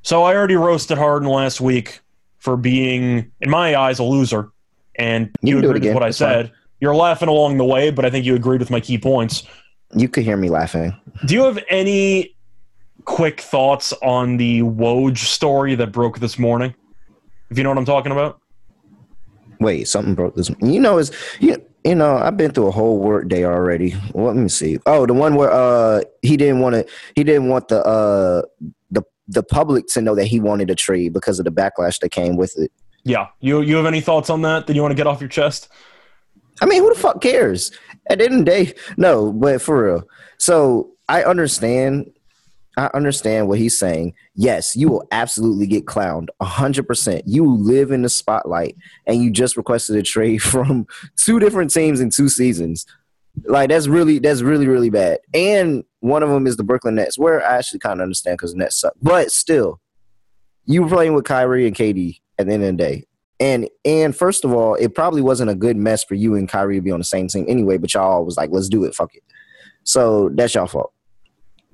So 0.03 0.23
I 0.23 0.35
already 0.35 0.57
roasted 0.57 0.99
Harden 0.99 1.29
last 1.29 1.61
week 1.61 2.01
for 2.43 2.57
being, 2.57 3.31
in 3.41 3.51
my 3.51 3.77
eyes, 3.77 4.01
a 4.01 4.03
loser, 4.03 4.51
and 4.97 5.31
you, 5.43 5.61
you 5.61 5.71
agreed 5.71 5.85
with 5.85 5.95
what 5.95 6.03
I 6.03 6.11
said. 6.11 6.49
Fine. 6.49 6.57
You're 6.81 6.97
laughing 6.97 7.29
along 7.29 7.59
the 7.59 7.65
way, 7.65 7.93
but 7.93 8.05
I 8.05 8.11
think 8.11 8.27
you 8.27 8.35
agreed 8.35 8.59
with 8.59 8.71
my 8.71 8.81
key 8.81 8.99
points. 8.99 9.45
You 9.95 10.09
could 10.09 10.25
hear 10.25 10.37
me 10.37 10.51
laughing. 10.51 10.93
Do 11.25 11.35
you 11.35 11.45
have 11.45 11.63
any 11.69 12.35
quick 13.05 13.41
thoughts 13.41 13.93
on 14.03 14.39
the 14.39 14.63
Woj 14.63 15.19
story 15.19 15.77
that 15.77 15.93
broke 15.93 16.19
this 16.19 16.37
morning? 16.37 16.75
If 17.49 17.59
you 17.59 17.63
know 17.63 17.71
what 17.71 17.79
I'm 17.79 17.85
talking 17.85 18.11
about. 18.11 18.41
Wait, 19.61 19.87
something 19.87 20.17
broke 20.17 20.35
this. 20.35 20.51
You 20.61 20.81
know, 20.81 20.99
is 20.99 21.13
you 21.39 21.65
you 21.85 21.95
know, 21.95 22.17
I've 22.17 22.37
been 22.37 22.51
through 22.51 22.67
a 22.67 22.73
whole 22.73 22.99
work 22.99 23.29
day 23.29 23.45
already. 23.45 23.95
Well, 24.15 24.27
let 24.27 24.37
me 24.37 24.49
see. 24.49 24.79
Oh, 24.87 25.07
the 25.07 25.15
one 25.15 25.37
where 25.37 25.53
uh 25.53 26.03
he 26.23 26.37
didn't 26.37 26.59
want 26.59 26.75
to 26.75 26.87
he 27.15 27.23
didn't 27.23 27.49
want 27.49 27.69
the 27.69 27.85
uh 27.85 28.43
the 29.33 29.43
public 29.43 29.87
to 29.89 30.01
know 30.01 30.15
that 30.15 30.27
he 30.27 30.41
wanted 30.41 30.71
a 30.71 30.75
trade 30.75 31.13
because 31.13 31.39
of 31.39 31.45
the 31.45 31.53
backlash 31.53 31.99
that 32.01 32.11
came 32.11 32.37
with 32.37 32.57
it. 32.59 32.71
Yeah. 33.05 33.29
You 33.41 33.63
you 33.63 33.77
have 33.77 33.87
any 33.87 34.01
thoughts 34.01 34.31
on 34.31 34.43
that 34.43 34.67
that 34.67 34.77
you 34.77 34.83
want 34.83 34.93
to 34.93 34.97
get 34.97 35.07
off 35.07 35.21
your 35.21 35.29
chest? 35.29 35.69
I 36.61 36.67
mean, 36.67 36.83
who 36.83 36.93
the 36.93 37.01
fuck 37.01 37.21
cares? 37.21 37.73
At 38.11 38.19
the 38.19 38.25
end 38.25 38.35
of 38.35 38.39
the 38.41 38.45
day, 38.45 38.75
no, 38.97 39.33
but 39.33 39.63
for 39.63 39.85
real. 39.85 40.05
So 40.39 40.91
I 41.09 41.23
understand 41.25 42.13
I 42.77 42.89
understand 42.95 43.49
what 43.49 43.59
he's 43.59 43.79
saying. 43.79 44.15
Yes, 44.35 44.75
you 44.75 44.89
will 44.89 45.07
absolutely 45.13 45.67
get 45.67 45.85
clowned 45.85 46.29
100%. 46.41 47.23
You 47.27 47.55
live 47.55 47.91
in 47.91 48.03
the 48.03 48.09
spotlight 48.09 48.77
and 49.07 49.23
you 49.23 49.31
just 49.31 49.57
requested 49.57 49.97
a 49.97 50.03
trade 50.03 50.39
from 50.43 50.87
two 51.17 51.39
different 51.39 51.71
teams 51.73 52.01
in 52.01 52.11
two 52.11 52.29
seasons. 52.29 52.87
Like 53.45 53.71
that's 53.71 53.89
really 53.89 54.19
that's 54.19 54.43
really 54.43 54.67
really 54.67 54.91
bad. 54.91 55.19
And 55.33 55.85
one 56.01 56.23
of 56.23 56.29
them 56.29 56.47
is 56.47 56.57
the 56.57 56.65
Brooklyn 56.65 56.97
Nets, 56.97 57.19
where 57.19 57.45
I 57.45 57.57
actually 57.57 57.79
kind 57.79 58.01
of 58.01 58.05
understand 58.05 58.39
because 58.39 58.53
the 58.53 58.59
Nets 58.59 58.81
suck. 58.81 58.95
But 59.01 59.31
still, 59.31 59.81
you 60.65 60.83
were 60.83 60.89
playing 60.89 61.15
with 61.15 61.25
Kyrie 61.25 61.67
and 61.67 61.77
KD 61.77 62.21
at 62.39 62.47
the 62.47 62.53
end 62.53 62.63
of 62.63 62.77
the 62.77 62.77
day. 62.77 63.05
And 63.41 63.69
and 63.85 64.15
first 64.15 64.45
of 64.45 64.53
all, 64.53 64.75
it 64.75 64.95
probably 64.95 65.23
wasn't 65.23 65.51
a 65.51 65.55
good 65.55 65.77
mess 65.77 66.05
for 66.05 66.15
you 66.15 66.35
and 66.35 66.49
Kyrie 66.49 66.77
to 66.77 66.83
be 66.83 66.91
on 66.91 67.01
the 67.01 67.05
same 67.05 67.29
team 67.29 67.45
anyway. 67.49 67.79
But 67.79 67.95
y'all 67.95 68.25
was 68.25 68.37
like, 68.37 68.51
let's 68.53 68.69
do 68.69 68.85
it, 68.85 68.95
fuck 68.95 69.15
it. 69.15 69.23
So 69.85 70.31
that's 70.35 70.55
y'all 70.55 70.67
fault. 70.67 70.93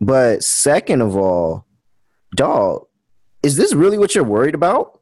But 0.01 0.43
second 0.43 1.03
of 1.03 1.17
all, 1.17 1.67
dog, 2.35 2.87
is 3.43 3.57
this 3.57 3.75
really 3.75 3.99
what 3.99 4.15
you're 4.15 4.25
worried 4.25 4.55
about? 4.55 4.98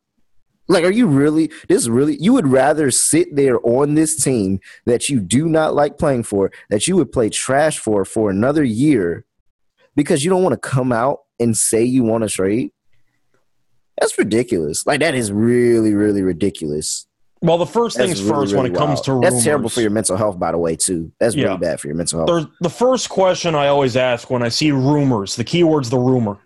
Like, 0.68 0.84
are 0.84 0.90
you 0.90 1.06
really, 1.06 1.50
this 1.68 1.86
really, 1.86 2.16
you 2.16 2.32
would 2.32 2.48
rather 2.48 2.90
sit 2.90 3.34
there 3.36 3.64
on 3.66 3.94
this 3.94 4.22
team 4.22 4.60
that 4.84 5.08
you 5.08 5.20
do 5.20 5.48
not 5.48 5.74
like 5.74 5.98
playing 5.98 6.24
for, 6.24 6.50
that 6.70 6.88
you 6.88 6.96
would 6.96 7.12
play 7.12 7.28
trash 7.28 7.78
for 7.78 8.04
for 8.04 8.30
another 8.30 8.64
year 8.64 9.24
because 9.94 10.24
you 10.24 10.30
don't 10.30 10.42
want 10.42 10.60
to 10.60 10.68
come 10.68 10.92
out 10.92 11.20
and 11.38 11.56
say 11.56 11.84
you 11.84 12.02
want 12.02 12.24
to 12.24 12.30
trade? 12.30 12.72
That's 14.00 14.18
ridiculous. 14.18 14.86
Like, 14.86 15.00
that 15.00 15.14
is 15.14 15.30
really, 15.30 15.94
really 15.94 16.22
ridiculous. 16.22 17.06
Well, 17.42 17.58
the 17.58 17.66
first 17.66 17.96
things 17.96 18.22
really, 18.22 18.34
first, 18.34 18.52
really 18.52 18.70
when 18.70 18.72
it 18.72 18.78
wild. 18.78 18.88
comes 18.88 19.00
to 19.02 19.12
rumors, 19.12 19.32
that's 19.32 19.44
terrible 19.44 19.68
for 19.68 19.80
your 19.80 19.90
mental 19.90 20.16
health, 20.16 20.38
by 20.38 20.52
the 20.52 20.58
way, 20.58 20.74
too. 20.74 21.12
That's 21.20 21.34
yeah. 21.34 21.44
really 21.44 21.58
bad 21.58 21.80
for 21.80 21.86
your 21.86 21.96
mental 21.96 22.20
health. 22.20 22.28
There's, 22.28 22.46
the 22.60 22.70
first 22.70 23.08
question 23.08 23.54
I 23.54 23.68
always 23.68 23.96
ask 23.96 24.30
when 24.30 24.42
I 24.42 24.48
see 24.48 24.72
rumors, 24.72 25.36
the 25.36 25.44
keyword's 25.44 25.90
the 25.90 25.98
rumor, 25.98 26.38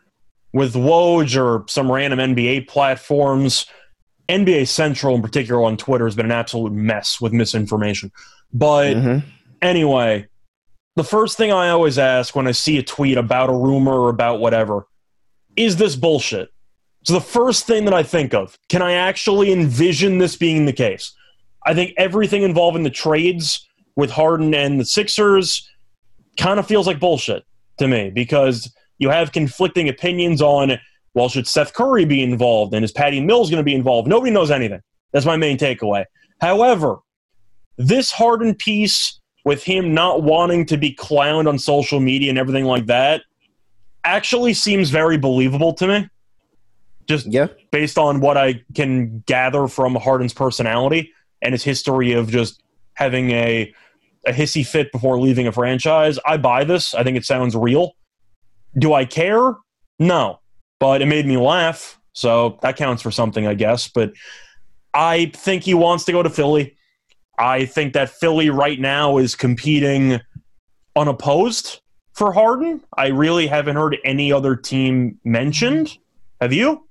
with 0.52 0.74
Woj 0.74 1.40
or 1.40 1.64
some 1.68 1.90
random 1.90 2.34
NBA 2.34 2.68
platforms, 2.68 3.66
NBA 4.30 4.68
Central 4.68 5.14
in 5.14 5.22
particular 5.22 5.62
on 5.62 5.76
Twitter 5.76 6.04
has 6.04 6.14
been 6.14 6.26
an 6.26 6.32
absolute 6.32 6.72
mess 6.72 7.20
with 7.20 7.32
misinformation. 7.32 8.12
But 8.52 8.96
mm-hmm. 8.96 9.28
anyway, 9.62 10.26
the 10.96 11.04
first 11.04 11.36
thing 11.36 11.52
I 11.52 11.70
always 11.70 11.98
ask 11.98 12.34
when 12.34 12.46
I 12.46 12.52
see 12.52 12.78
a 12.78 12.82
tweet 12.82 13.16
about 13.16 13.50
a 13.50 13.54
rumor 13.54 13.92
or 13.92 14.08
about 14.08 14.40
whatever 14.40 14.86
is 15.56 15.76
this 15.76 15.96
bullshit? 15.96 16.50
So 17.04 17.14
the 17.14 17.20
first 17.20 17.66
thing 17.66 17.84
that 17.86 17.94
I 17.94 18.02
think 18.02 18.34
of, 18.34 18.58
can 18.68 18.82
I 18.82 18.92
actually 18.92 19.52
envision 19.52 20.18
this 20.18 20.36
being 20.36 20.66
the 20.66 20.72
case? 20.72 21.12
I 21.66 21.74
think 21.74 21.94
everything 21.96 22.42
involving 22.42 22.82
the 22.82 22.90
trades 22.90 23.66
with 23.96 24.10
Harden 24.10 24.54
and 24.54 24.80
the 24.80 24.84
Sixers 24.84 25.68
kind 26.38 26.58
of 26.58 26.66
feels 26.66 26.86
like 26.86 27.00
bullshit 27.00 27.44
to 27.78 27.88
me 27.88 28.10
because 28.10 28.72
you 28.98 29.10
have 29.10 29.32
conflicting 29.32 29.88
opinions 29.88 30.40
on 30.40 30.78
well, 31.20 31.28
should 31.28 31.46
Seth 31.46 31.74
Curry 31.74 32.06
be 32.06 32.22
involved 32.22 32.72
and 32.72 32.82
is 32.82 32.92
Patty 32.92 33.20
Mills 33.20 33.50
going 33.50 33.60
to 33.60 33.64
be 33.64 33.74
involved? 33.74 34.08
Nobody 34.08 34.32
knows 34.32 34.50
anything. 34.50 34.80
That's 35.12 35.26
my 35.26 35.36
main 35.36 35.58
takeaway. 35.58 36.06
However, 36.40 36.96
this 37.76 38.10
Harden 38.10 38.54
piece 38.54 39.20
with 39.44 39.62
him 39.62 39.92
not 39.92 40.22
wanting 40.22 40.64
to 40.66 40.76
be 40.78 40.94
clowned 40.94 41.46
on 41.46 41.58
social 41.58 42.00
media 42.00 42.30
and 42.30 42.38
everything 42.38 42.64
like 42.64 42.86
that, 42.86 43.22
actually 44.04 44.54
seems 44.54 44.88
very 44.88 45.18
believable 45.18 45.74
to 45.74 45.86
me. 45.86 46.08
Just 47.06 47.26
Yeah. 47.26 47.48
based 47.70 47.98
on 47.98 48.20
what 48.20 48.38
I 48.38 48.62
can 48.74 49.22
gather 49.26 49.68
from 49.68 49.94
Harden's 49.96 50.32
personality 50.32 51.10
and 51.42 51.52
his 51.52 51.62
history 51.64 52.12
of 52.12 52.30
just 52.30 52.62
having 52.94 53.30
a 53.32 53.72
a 54.26 54.32
hissy 54.32 54.64
fit 54.66 54.92
before 54.92 55.18
leaving 55.18 55.46
a 55.46 55.52
franchise, 55.52 56.18
I 56.26 56.36
buy 56.36 56.62
this. 56.64 56.94
I 56.94 57.02
think 57.02 57.16
it 57.16 57.24
sounds 57.24 57.56
real. 57.56 57.92
Do 58.78 58.92
I 58.92 59.06
care? 59.06 59.54
No. 59.98 60.40
But 60.80 61.02
it 61.02 61.06
made 61.06 61.26
me 61.26 61.36
laugh, 61.36 62.00
so 62.12 62.58
that 62.62 62.76
counts 62.76 63.02
for 63.02 63.10
something, 63.10 63.46
I 63.46 63.54
guess. 63.54 63.86
But 63.86 64.12
I 64.94 65.26
think 65.34 65.62
he 65.62 65.74
wants 65.74 66.04
to 66.04 66.12
go 66.12 66.22
to 66.22 66.30
Philly. 66.30 66.76
I 67.38 67.66
think 67.66 67.92
that 67.92 68.10
Philly 68.10 68.50
right 68.50 68.80
now 68.80 69.18
is 69.18 69.34
competing 69.34 70.20
unopposed 70.96 71.80
for 72.12 72.32
Harden. 72.32 72.82
I 72.96 73.08
really 73.08 73.46
haven't 73.46 73.76
heard 73.76 73.96
any 74.04 74.32
other 74.32 74.56
team 74.56 75.18
mentioned. 75.24 75.96
Have 76.40 76.52
you? 76.52 76.86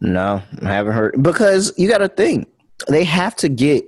No, 0.00 0.42
I 0.62 0.68
haven't 0.68 0.92
heard 0.92 1.22
because 1.22 1.72
you 1.78 1.88
got 1.88 1.98
to 1.98 2.08
think 2.08 2.48
they 2.88 3.04
have 3.04 3.36
to 3.36 3.48
get 3.48 3.84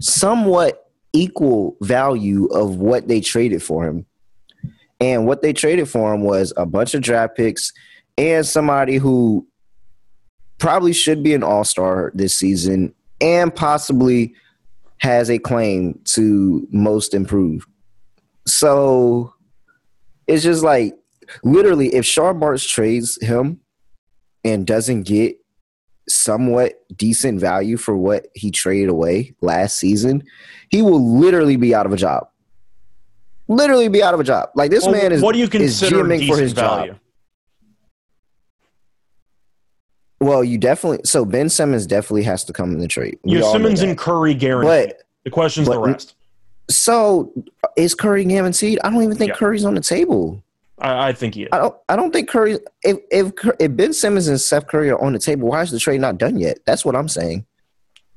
somewhat 0.00 0.90
equal 1.12 1.76
value 1.80 2.46
of 2.46 2.76
what 2.76 3.08
they 3.08 3.20
traded 3.20 3.62
for 3.62 3.84
him. 3.84 4.05
And 5.00 5.26
what 5.26 5.42
they 5.42 5.52
traded 5.52 5.88
for 5.88 6.14
him 6.14 6.22
was 6.22 6.52
a 6.56 6.66
bunch 6.66 6.94
of 6.94 7.02
draft 7.02 7.36
picks 7.36 7.72
and 8.16 8.46
somebody 8.46 8.96
who 8.96 9.46
probably 10.58 10.92
should 10.92 11.22
be 11.22 11.34
an 11.34 11.42
all-star 11.42 12.12
this 12.14 12.36
season 12.36 12.94
and 13.20 13.54
possibly 13.54 14.34
has 14.98 15.30
a 15.30 15.38
claim 15.38 16.00
to 16.04 16.66
most 16.70 17.12
improved. 17.12 17.68
So 18.46 19.34
it's 20.26 20.42
just 20.42 20.62
like 20.62 20.94
literally 21.44 21.94
if 21.94 22.06
Sean 22.06 22.38
Barnes 22.38 22.64
trades 22.64 23.18
him 23.20 23.60
and 24.44 24.66
doesn't 24.66 25.02
get 25.02 25.36
somewhat 26.08 26.74
decent 26.96 27.40
value 27.40 27.76
for 27.76 27.96
what 27.96 28.28
he 28.34 28.50
traded 28.50 28.88
away 28.88 29.34
last 29.40 29.78
season, 29.78 30.22
he 30.70 30.82
will 30.82 31.18
literally 31.18 31.56
be 31.56 31.74
out 31.74 31.84
of 31.84 31.92
a 31.92 31.96
job. 31.96 32.28
Literally 33.48 33.88
be 33.88 34.02
out 34.02 34.12
of 34.14 34.20
a 34.20 34.24
job. 34.24 34.50
Like 34.54 34.70
this 34.70 34.84
Well, 34.84 34.92
man 34.92 35.12
is 35.12 35.22
what 35.22 35.32
do 35.32 35.38
you 35.38 35.44
is 35.44 35.50
consider 35.50 36.02
decent 36.08 36.30
for 36.30 36.40
his 36.42 36.52
value? 36.52 36.92
job. 36.92 37.00
Well, 40.20 40.42
you 40.42 40.58
definitely 40.58 41.00
so 41.04 41.24
Ben 41.24 41.48
Simmons 41.48 41.86
definitely 41.86 42.22
has 42.24 42.42
to 42.44 42.52
come 42.52 42.72
in 42.72 42.78
the 42.78 42.88
trade. 42.88 43.18
All 43.26 43.52
Simmons 43.52 43.82
and 43.82 43.96
Curry 43.96 44.34
guaranteed. 44.34 44.94
but 44.96 45.02
the 45.24 45.30
question's 45.30 45.68
the 45.68 45.78
rest. 45.78 46.14
so 46.70 47.32
is 47.76 47.94
Curry 47.94 48.24
guaranteed? 48.24 48.78
I 48.82 48.90
don't 48.90 49.02
even 49.02 49.16
think 49.16 49.30
Yeah. 49.30 49.36
Curry's 49.36 49.64
on 49.64 49.74
the 49.74 49.80
table. 49.80 50.42
I, 50.78 51.08
I 51.08 51.12
think 51.12 51.34
he 51.34 51.42
is. 51.44 51.48
I 51.52 51.58
don't. 51.58 51.74
I 51.88 51.96
don't 51.96 52.12
think 52.12 52.28
Curry. 52.28 52.58
If 52.82 52.98
if 53.10 53.34
Cur- 53.36 53.56
if 53.60 53.76
Ben 53.76 53.92
Simmons 53.92 54.28
and 54.28 54.40
Seth 54.40 54.66
Curry 54.66 54.90
are 54.90 55.00
on 55.00 55.12
the 55.12 55.18
table, 55.18 55.48
why 55.48 55.62
is 55.62 55.70
the 55.70 55.78
trade 55.78 56.00
not 56.00 56.18
done 56.18 56.38
yet? 56.38 56.58
That's 56.66 56.84
what 56.84 56.96
I'm 56.96 57.08
saying. 57.08 57.46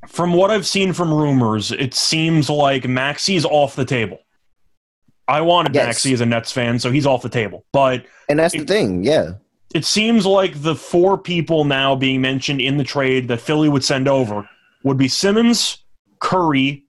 From 0.08 0.34
what 0.34 0.52
I've 0.52 0.66
seen 0.66 0.94
from 0.94 1.14
rumors, 1.14 1.72
it 1.74 1.94
seems 1.94 2.50
like 2.50 2.88
Maxey's 2.88 3.44
off 3.46 3.76
the 3.76 3.86
table. 3.86 4.20
I 5.30 5.42
wanted 5.42 5.76
Yes. 5.76 5.86
Maxey 5.86 6.14
as 6.14 6.22
a 6.22 6.26
Nets 6.26 6.52
fan, 6.52 6.80
so 6.80 6.92
he's 6.92 7.06
off 7.06 7.22
the 7.22 7.30
table. 7.30 7.64
But 7.72 8.06
And 8.28 8.40
that's 8.40 8.54
the 8.54 8.66
thing. 8.66 9.04
Yeah. 9.04 9.34
it 9.76 9.86
seems 9.86 10.26
like 10.26 10.62
the 10.62 10.76
four 10.76 11.18
people 11.18 11.64
now 11.64 11.96
being 11.96 12.20
mentioned 12.22 12.60
in 12.60 12.78
the 12.78 12.84
trade 12.84 13.28
that 13.28 13.40
Philly 13.40 13.70
would 13.70 13.84
send 13.84 14.08
over 14.08 14.50
would 14.84 14.98
be 14.98 15.08
Simmons, 15.08 15.84
Curry, 16.20 16.86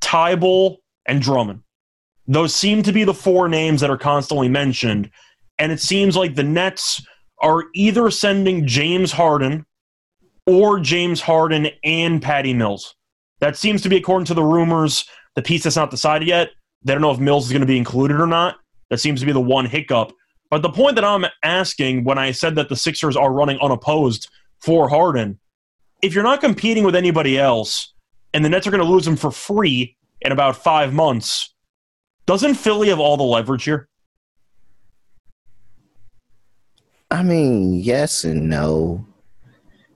Thybulle, 0.00 0.78
and 1.06 1.22
Drummond. 1.22 1.60
Those 2.26 2.54
seem 2.54 2.82
to 2.82 2.92
be 2.92 3.04
the 3.04 3.14
four 3.14 3.48
names 3.48 3.80
that 3.80 3.90
are 3.90 3.98
constantly 3.98 4.48
mentioned. 4.48 5.10
And 5.58 5.70
it 5.70 5.80
seems 5.80 6.16
like 6.16 6.34
the 6.34 6.42
Nets 6.42 7.00
are 7.40 7.64
either 7.74 8.10
sending 8.10 8.66
James 8.66 9.12
Harden 9.12 9.64
or 10.46 10.80
James 10.80 11.20
Harden 11.20 11.68
and 11.84 12.20
Patty 12.20 12.54
Mills. 12.54 12.94
That 13.40 13.56
seems 13.56 13.82
to 13.82 13.88
be 13.88 13.96
according 13.96 14.26
to 14.26 14.34
the 14.34 14.42
rumors. 14.42 15.04
The 15.36 15.42
piece 15.42 15.62
that's 15.64 15.76
not 15.76 15.90
decided 15.90 16.26
yet. 16.26 16.50
They 16.84 16.92
don't 16.92 17.02
know 17.02 17.10
if 17.10 17.18
Mills 17.18 17.46
is 17.46 17.52
going 17.52 17.60
to 17.60 17.66
be 17.66 17.78
included 17.78 18.20
or 18.20 18.26
not. 18.26 18.56
That 18.90 18.98
seems 18.98 19.20
to 19.20 19.26
be 19.26 19.32
the 19.32 19.40
one 19.40 19.66
hiccup. 19.66 20.12
But 20.50 20.62
the 20.62 20.70
point 20.70 20.94
that 20.96 21.04
I'm 21.04 21.24
asking 21.42 22.04
when 22.04 22.18
I 22.18 22.30
said 22.30 22.54
that 22.56 22.68
the 22.68 22.76
Sixers 22.76 23.16
are 23.16 23.32
running 23.32 23.58
unopposed 23.60 24.28
for 24.60 24.88
Harden, 24.88 25.38
if 26.02 26.14
you're 26.14 26.22
not 26.22 26.40
competing 26.40 26.84
with 26.84 26.94
anybody 26.94 27.38
else 27.38 27.92
and 28.32 28.44
the 28.44 28.48
Nets 28.48 28.66
are 28.66 28.70
going 28.70 28.82
to 28.82 28.88
lose 28.88 29.06
him 29.06 29.16
for 29.16 29.30
free 29.30 29.96
in 30.20 30.32
about 30.32 30.56
five 30.56 30.92
months, 30.92 31.54
doesn't 32.26 32.54
Philly 32.54 32.88
have 32.88 33.00
all 33.00 33.16
the 33.16 33.24
leverage 33.24 33.64
here? 33.64 33.88
I 37.10 37.22
mean, 37.22 37.74
yes 37.74 38.24
and 38.24 38.48
no. 38.48 39.06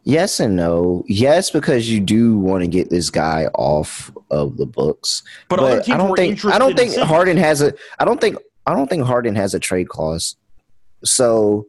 Yes 0.09 0.41
and 0.41 0.57
no. 0.57 1.05
Yes, 1.07 1.51
because 1.51 1.91
you 1.91 2.01
do 2.01 2.39
want 2.39 2.65
to 2.65 2.67
get 2.67 2.89
this 2.89 3.11
guy 3.11 3.45
off 3.53 4.11
of 4.31 4.57
the 4.57 4.65
books. 4.65 5.23
But, 5.51 5.59
But 5.59 5.91
I 5.91 5.99
don't 5.99 6.17
think 6.17 6.43
I 6.47 6.59
don't 6.59 6.75
think. 6.75 6.97
Harden 6.97 7.37
has 7.37 7.61
a 7.61 7.75
I 7.99 8.07
don't 8.07 8.19
think 8.19 8.39
I 8.67 8.73
don't 8.73 8.89
think 8.89 9.05
Harden 9.05 9.35
has 9.35 9.53
a 9.53 9.61
trade 9.61 9.91
clause. 9.91 10.35
So 11.05 11.67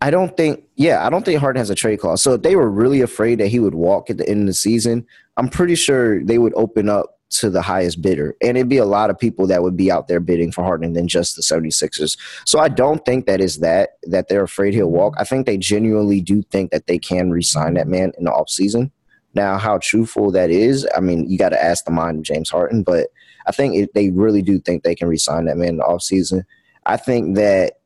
I 0.00 0.10
don't 0.10 0.34
think 0.34 0.64
yeah, 0.76 1.06
I 1.06 1.10
don't 1.10 1.26
think 1.26 1.38
Harden 1.38 1.60
has 1.60 1.68
a 1.68 1.74
trade 1.74 1.98
clause. 1.98 2.22
So 2.22 2.32
if 2.32 2.42
they 2.42 2.56
were 2.56 2.70
really 2.70 3.02
afraid 3.02 3.38
that 3.40 3.48
he 3.48 3.60
would 3.60 3.74
walk 3.74 4.08
at 4.08 4.16
the 4.16 4.26
end 4.26 4.40
of 4.40 4.46
the 4.46 4.54
season, 4.54 5.06
I'm 5.36 5.50
pretty 5.50 5.74
sure 5.74 6.24
they 6.24 6.38
would 6.38 6.54
open 6.56 6.88
up 6.88 7.15
to 7.28 7.50
the 7.50 7.62
highest 7.62 8.00
bidder. 8.02 8.36
And 8.40 8.56
it'd 8.56 8.68
be 8.68 8.76
a 8.76 8.84
lot 8.84 9.10
of 9.10 9.18
people 9.18 9.46
that 9.48 9.62
would 9.62 9.76
be 9.76 9.90
out 9.90 10.08
there 10.08 10.20
bidding 10.20 10.52
for 10.52 10.62
Harden 10.62 10.92
than 10.92 11.08
just 11.08 11.36
the 11.36 11.42
76ers. 11.42 12.16
So 12.46 12.60
I 12.60 12.68
don't 12.68 13.04
think 13.04 13.26
that 13.26 13.40
is 13.40 13.58
that 13.58 13.90
that 14.04 14.28
they're 14.28 14.44
afraid 14.44 14.74
he'll 14.74 14.90
walk. 14.90 15.14
I 15.18 15.24
think 15.24 15.46
they 15.46 15.58
genuinely 15.58 16.20
do 16.20 16.42
think 16.42 16.70
that 16.70 16.86
they 16.86 16.98
can 16.98 17.30
re-sign 17.30 17.74
that 17.74 17.88
man 17.88 18.12
in 18.16 18.24
the 18.24 18.30
offseason. 18.30 18.90
Now, 19.34 19.58
how 19.58 19.78
truthful 19.82 20.30
that 20.30 20.50
is, 20.50 20.88
I 20.96 21.00
mean, 21.00 21.28
you 21.28 21.36
got 21.36 21.50
to 21.50 21.62
ask 21.62 21.84
the 21.84 21.90
mind 21.90 22.18
of 22.18 22.24
James 22.24 22.48
Harden, 22.48 22.82
but 22.82 23.08
I 23.46 23.52
think 23.52 23.74
it, 23.74 23.92
they 23.92 24.10
really 24.10 24.40
do 24.40 24.58
think 24.58 24.82
they 24.82 24.94
can 24.94 25.08
re-sign 25.08 25.44
that 25.44 25.58
man 25.58 25.70
in 25.70 25.76
the 25.76 25.84
offseason. 25.84 26.44
I 26.86 26.96
think 26.96 27.36
that 27.36 27.80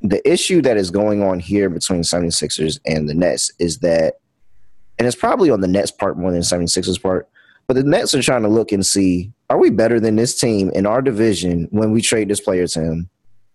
the 0.00 0.28
issue 0.28 0.60
that 0.62 0.76
is 0.76 0.90
going 0.90 1.22
on 1.22 1.38
here 1.38 1.70
between 1.70 2.02
76ers 2.02 2.80
and 2.84 3.08
the 3.08 3.14
Nets 3.14 3.52
is 3.60 3.78
that, 3.78 4.14
and 4.98 5.06
it's 5.06 5.16
probably 5.16 5.50
on 5.50 5.60
the 5.60 5.68
Nets 5.68 5.92
part 5.92 6.18
more 6.18 6.32
than 6.32 6.40
76ers 6.40 7.00
part, 7.00 7.28
but 7.66 7.74
the 7.74 7.84
Nets 7.84 8.14
are 8.14 8.22
trying 8.22 8.42
to 8.42 8.48
look 8.48 8.72
and 8.72 8.84
see, 8.84 9.32
are 9.50 9.58
we 9.58 9.70
better 9.70 10.00
than 10.00 10.16
this 10.16 10.38
team 10.38 10.70
in 10.70 10.86
our 10.86 11.02
division 11.02 11.68
when 11.70 11.92
we 11.92 12.00
trade 12.00 12.28
this 12.28 12.40
player 12.40 12.66
to 12.66 12.80
him? 12.80 13.10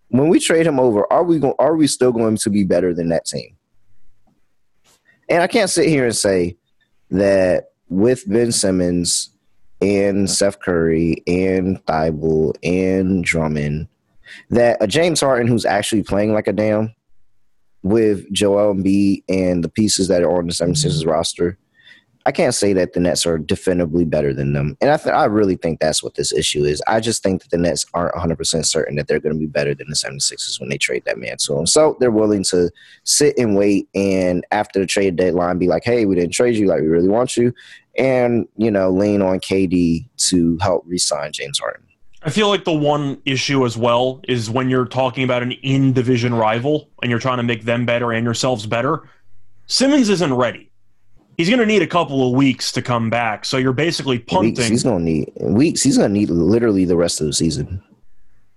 When 0.10 0.30
we 0.30 0.40
trade 0.40 0.66
him 0.66 0.80
over, 0.80 1.12
are 1.12 1.24
we 1.24 1.40
going, 1.40 1.56
are 1.60 1.76
we 1.76 1.88
still 1.88 2.12
going 2.12 2.38
to 2.38 2.50
be 2.50 2.64
better 2.64 2.94
than 2.94 3.10
that 3.10 3.26
team? 3.26 3.58
And 5.30 5.42
I 5.42 5.48
can't 5.48 5.70
sit 5.70 5.90
here 5.90 6.06
and 6.06 6.16
say 6.16 6.58
that 7.12 7.72
with 7.90 8.30
Ben 8.30 8.52
Simmons 8.52 9.30
and 9.82 10.30
Seth 10.30 10.60
Curry 10.60 11.24
and 11.28 11.84
Thybulle 11.86 12.56
and 12.64 13.24
Drummond, 13.24 13.88
that 14.50 14.78
a 14.82 14.88
James 14.88 15.22
Harden 15.22 15.48
who's 15.48 15.66
actually 15.66 16.04
playing 16.04 16.34
like 16.34 16.48
a 16.48 16.54
damn 16.54 16.94
with 17.84 18.32
Joel 18.34 18.74
Embiid 18.74 19.24
and 19.30 19.64
the 19.64 19.70
pieces 19.70 20.08
that 20.08 20.24
are 20.24 20.38
on 20.38 20.48
the 20.48 20.54
mm-hmm. 20.54 20.72
76ers 20.72 21.06
roster, 21.06 21.58
I 22.28 22.32
can't 22.34 22.54
say 22.54 22.74
that 22.74 22.92
the 22.92 23.00
Nets 23.00 23.26
are 23.26 23.38
definitively 23.38 24.04
better 24.04 24.34
than 24.34 24.52
them. 24.52 24.78
And 24.82 24.92
I, 24.92 24.98
th- 24.98 25.16
I 25.16 25.24
really 25.24 25.56
think 25.56 25.80
that's 25.80 26.04
what 26.04 26.16
this 26.16 26.34
issue 26.34 26.66
is. 26.66 26.84
I 26.86 27.00
just 27.00 27.24
think 27.24 27.42
that 27.42 27.52
the 27.52 27.58
Nets 27.58 27.86
aren't 27.94 28.16
100% 28.16 28.66
certain 28.66 28.98
that 28.98 29.08
they're 29.08 29.22
going 29.22 29.34
to 29.34 29.40
be 29.40 29.46
better 29.46 29.74
than 29.74 29.88
the 29.88 29.96
76ers 29.96 30.60
when 30.60 30.68
they 30.68 30.78
trade 30.78 31.06
that 31.06 31.18
man 31.18 31.38
to 31.38 31.54
them. 31.54 31.66
So 31.66 31.96
they're 32.02 32.12
willing 32.12 32.44
to 32.50 32.70
sit 33.06 33.38
and 33.38 33.56
wait 33.56 33.88
and 33.96 34.46
after 34.52 34.78
the 34.78 34.86
trade 34.86 35.16
deadline 35.16 35.58
be 35.58 35.70
like, 35.70 35.86
hey, 35.86 36.06
we 36.06 36.16
didn't 36.16 36.34
trade 36.34 36.58
you 36.58 36.68
like 36.68 36.82
we 36.82 36.88
really 36.88 37.08
want 37.08 37.38
you. 37.38 37.54
And, 37.98 38.46
you 38.58 38.72
know, 38.72 38.90
lean 38.90 39.22
on 39.22 39.40
KD 39.40 40.10
to 40.28 40.58
help 40.58 40.84
re 40.86 40.98
sign 40.98 41.32
James 41.32 41.60
Harden. 41.60 41.88
I 42.24 42.30
feel 42.30 42.50
like 42.50 42.66
the 42.66 42.74
one 42.74 43.22
issue 43.24 43.66
as 43.66 43.78
well 43.78 44.20
is 44.28 44.50
when 44.50 44.70
you're 44.70 44.86
talking 44.86 45.24
about 45.24 45.44
an 45.44 45.54
in 45.54 45.94
division 45.94 46.34
rival 46.34 46.90
and 47.02 47.10
you're 47.10 47.22
trying 47.22 47.38
to 47.38 47.44
make 47.44 47.64
them 47.64 47.86
better 47.86 48.12
and 48.12 48.26
yourselves 48.26 48.66
better. 48.66 49.08
Simmons 49.68 50.10
isn't 50.10 50.34
ready. 50.34 50.67
He's 51.38 51.50
going 51.50 51.60
to 51.60 51.66
need 51.68 51.84
a 51.84 51.88
couple 51.88 52.28
of 52.28 52.34
weeks 52.34 52.72
to 52.74 52.82
come 52.82 53.10
back. 53.12 53.46
So 53.46 53.58
you're 53.58 53.72
basically 53.72 54.18
Weeks, 54.18 54.34
punting. 54.34 54.72
he's 54.72 54.84
going 54.84 55.06
to 55.06 55.12
need 55.12 55.32
weeks. 55.40 55.84
He's 55.84 55.98
going 55.98 56.10
to 56.12 56.14
need 56.20 56.30
literally 56.32 56.84
the 56.84 56.96
rest 56.98 57.22
of 57.22 57.28
the 57.28 57.34
season. 57.34 57.82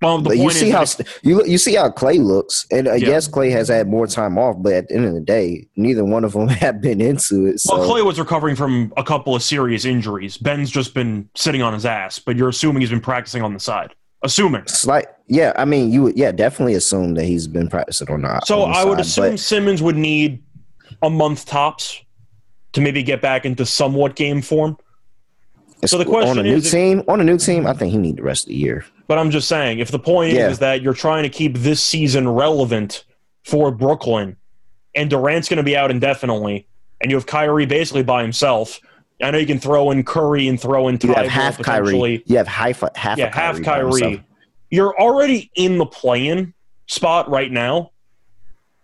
well, 0.01 0.17
the 0.19 0.31
but 0.31 0.39
you 0.39 0.51
see 0.51 0.71
is, 0.71 0.97
how 0.97 1.05
you 1.23 1.45
you 1.45 1.59
see 1.59 1.75
how 1.75 1.91
Clay 1.91 2.17
looks, 2.19 2.67
and 2.71 2.89
uh, 2.89 2.95
Yeah. 2.95 3.09
yes, 3.09 3.29
Clay 3.29 3.51
has 3.51 3.69
had 3.69 3.87
more 3.87 4.07
time 4.07 4.39
off, 4.39 4.57
but 4.59 4.73
at 4.73 4.89
the 4.89 4.95
end 4.95 5.05
of 5.05 5.13
the 5.13 5.21
day, 5.21 5.69
neither 5.77 6.07
one 6.07 6.25
of 6.25 6.33
them 6.33 6.49
have 6.65 6.81
been 6.81 7.03
into 7.03 7.45
it. 7.45 7.61
So 7.61 7.77
well, 7.79 7.87
Clay 7.87 8.01
was 8.01 8.19
recovering 8.19 8.57
from 8.57 8.95
a 8.97 9.05
couple 9.05 9.37
of 9.37 9.43
serious 9.43 9.85
injuries. 9.85 10.39
Ben's 10.39 10.71
just 10.71 10.95
been 10.95 11.29
sitting 11.37 11.61
on 11.61 11.75
his 11.75 11.85
ass, 11.85 12.19
but 12.19 12.35
you're 12.37 12.49
assuming 12.49 12.81
he's 12.81 12.89
been 12.91 13.01
practicing 13.03 13.43
on 13.43 13.53
the 13.53 13.61
side. 13.61 13.95
Assuming. 14.23 14.67
slight, 14.67 15.07
yeah, 15.29 15.53
I 15.57 15.65
mean, 15.67 15.91
you 15.93 16.03
would, 16.05 16.17
yeah, 16.17 16.31
definitely 16.33 16.75
assume 16.75 17.15
that 17.15 17.25
he's 17.25 17.47
been 17.47 17.69
practicing 17.69 18.09
or 18.11 18.19
not. 18.19 18.47
So 18.47 18.65
I 18.65 18.85
would 18.85 18.99
side, 19.05 19.33
assume 19.35 19.37
Simmons 19.39 19.83
would 19.83 19.97
need 19.97 20.43
a 21.03 21.09
month 21.11 21.45
tops 21.47 22.03
to 22.73 22.81
maybe 22.81 23.03
get 23.03 23.21
back 23.21 23.45
into 23.45 23.67
somewhat 23.67 24.15
game 24.17 24.43
form. 24.43 24.77
it's- 25.79 25.91
so 25.91 25.99
the 25.99 26.05
question 26.05 26.31
on 26.31 26.39
a 26.39 26.43
new 26.43 26.57
is 26.57 26.71
team, 26.71 27.03
on 27.09 27.21
a 27.21 27.25
new 27.25 27.39
team, 27.39 27.67
I 27.67 27.73
think 27.73 27.91
he 27.93 27.99
need 27.99 28.17
the 28.17 28.23
rest 28.23 28.45
of 28.45 28.49
the 28.49 28.55
year. 28.57 28.85
But 29.07 29.19
I'm 29.19 29.31
just 29.31 29.49
saying, 29.49 29.79
if 29.79 29.91
the 29.91 29.99
point 29.99 30.35
Yeah. 30.35 30.49
is 30.51 30.59
that 30.59 30.83
you're 30.83 30.93
trying 30.95 31.23
to 31.23 31.29
keep 31.31 31.57
this 31.57 31.83
season 31.83 32.29
relevant 32.29 33.05
for 33.45 33.71
Brooklyn, 33.71 34.37
and 34.95 35.09
Durant's 35.09 35.49
going 35.49 35.57
to 35.57 35.63
be 35.63 35.77
out 35.77 35.91
indefinitely, 35.91 36.67
and 37.01 37.11
you 37.11 37.17
have 37.17 37.27
Kyrie 37.27 37.65
basically 37.67 38.03
by 38.03 38.23
himself. 38.23 38.79
I 39.23 39.31
know 39.31 39.39
you 39.39 39.47
can 39.47 39.59
throw 39.59 39.91
in 39.91 40.03
Curry 40.05 40.49
and 40.49 40.61
throw 40.61 40.89
in 40.89 40.99
You 41.03 41.13
have 41.15 41.27
half. 41.27 41.59
Kyrie. 41.59 42.23
You 42.27 42.37
have 42.37 42.47
half 42.49 42.83
half 42.97 43.19
yeah, 43.19 43.27
a 43.29 43.35
half 43.35 43.63
Kyrie. 43.63 44.01
Kyrie. 44.01 44.23
You're 44.71 44.99
already 45.01 45.51
in 45.57 45.79
the 45.79 45.87
play-in 45.87 46.53
spot 46.87 47.29
right 47.31 47.51
now. 47.51 47.91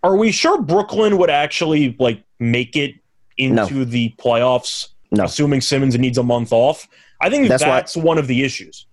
Are 0.03 0.15
we 0.15 0.31
sure 0.31 0.61
Brooklyn 0.61 1.17
would 1.17 1.29
actually 1.29 1.95
like 1.99 2.23
make 2.39 2.75
it 2.75 2.95
into 3.37 3.85
the 3.85 4.13
playoffs, 4.17 4.89
No. 5.11 5.23
assuming 5.25 5.61
Simmons 5.61 5.97
needs 5.97 6.17
a 6.17 6.23
month 6.23 6.51
off? 6.51 6.87
I 7.21 7.29
think 7.29 7.47
That's 7.47 7.63
that's, 7.63 7.95
why- 7.95 8.03
one 8.03 8.17
of 8.17 8.27
the 8.27 8.43
issues 8.43 8.85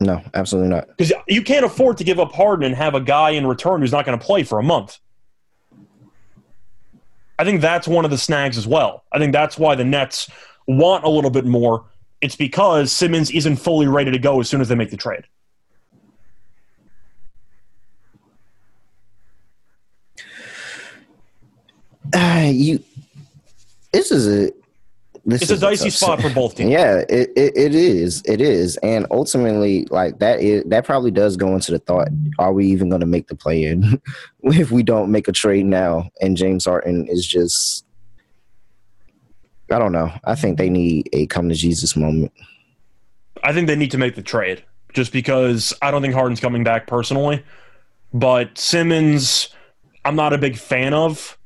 No, 0.00 0.20
absolutely 0.34 0.70
not. 0.70 0.88
because 0.96 1.12
you 1.28 1.42
can't 1.42 1.64
afford 1.64 1.96
to 1.98 2.04
give 2.04 2.18
up 2.18 2.32
Harden 2.32 2.66
and 2.66 2.74
have 2.74 2.94
a 2.94 3.00
guy 3.00 3.30
in 3.30 3.46
return 3.46 3.80
who's 3.80 3.92
not 3.92 4.04
going 4.04 4.18
to 4.18 4.24
play 4.24 4.42
for 4.42 4.58
a 4.58 4.62
month. 4.62 4.98
I 7.38 7.44
think 7.44 7.60
that's 7.60 7.88
one 7.88 8.04
of 8.04 8.10
the 8.10 8.18
snags 8.18 8.56
as 8.58 8.66
well. 8.66 9.04
I 9.12 9.18
think 9.18 9.32
that's 9.32 9.58
why 9.58 9.74
the 9.74 9.84
Nets 9.84 10.30
want 10.68 11.04
a 11.04 11.08
little 11.08 11.30
bit 11.30 11.44
more. 11.44 11.86
It's 12.20 12.36
because 12.36 12.92
Simmons 12.92 13.30
isn't 13.30 13.56
fully 13.56 13.88
ready 13.88 14.10
to 14.12 14.18
go 14.18 14.38
as 14.40 14.48
soon 14.48 14.60
as 14.60 14.68
they 14.68 14.74
make 14.76 14.90
the 14.90 14.96
trade. 14.96 15.24
Uh, 22.14 22.50
you. 22.52 22.82
This 23.92 24.10
is 24.10 24.26
a. 24.26 24.52
This 25.24 25.42
It's 25.42 25.52
a 25.52 25.58
dicey 25.58 25.90
spot 25.90 26.20
for 26.20 26.30
both 26.30 26.56
teams. 26.56 26.70
Yeah, 26.70 27.04
it, 27.08 27.30
it, 27.36 27.56
it 27.56 27.74
is. 27.76 28.22
It 28.24 28.40
is, 28.40 28.76
and 28.78 29.06
ultimately, 29.12 29.86
like 29.88 30.18
that 30.18 30.40
is 30.40 30.64
that 30.64 30.84
probably 30.84 31.12
does 31.12 31.36
go 31.36 31.54
into 31.54 31.70
the 31.70 31.78
thought: 31.78 32.08
Are 32.40 32.52
we 32.52 32.66
even 32.66 32.88
going 32.88 33.00
to 33.00 33.06
make 33.06 33.28
the 33.28 33.36
play 33.36 33.64
in 33.64 34.00
if 34.42 34.72
we 34.72 34.82
don't 34.82 35.12
make 35.12 35.28
a 35.28 35.32
trade 35.32 35.66
now? 35.66 36.10
And 36.20 36.36
James 36.36 36.64
Harden 36.64 37.06
is 37.08 37.26
just. 37.26 37.84
I 39.70 39.78
don't 39.78 39.92
know. 39.92 40.12
I 40.24 40.34
think 40.34 40.58
they 40.58 40.68
need 40.68 41.08
a 41.12 41.26
come 41.28 41.48
to 41.48 41.54
Jesus 41.54 41.96
moment. 41.96 42.32
I 43.44 43.52
think 43.52 43.68
they 43.68 43.76
need 43.76 43.90
to 43.92 43.98
make 43.98 44.16
the 44.16 44.22
trade 44.22 44.64
just 44.92 45.12
because 45.12 45.72
I 45.82 45.90
don't 45.90 46.02
think 46.02 46.14
Harden's 46.14 46.40
coming 46.40 46.64
back 46.64 46.86
personally. 46.86 47.42
But 48.12 48.58
Simmons, 48.58 49.48
I'm 50.04 50.16
not 50.16 50.32
a 50.32 50.38
big 50.38 50.56
fan 50.56 50.92
of. 50.94 51.38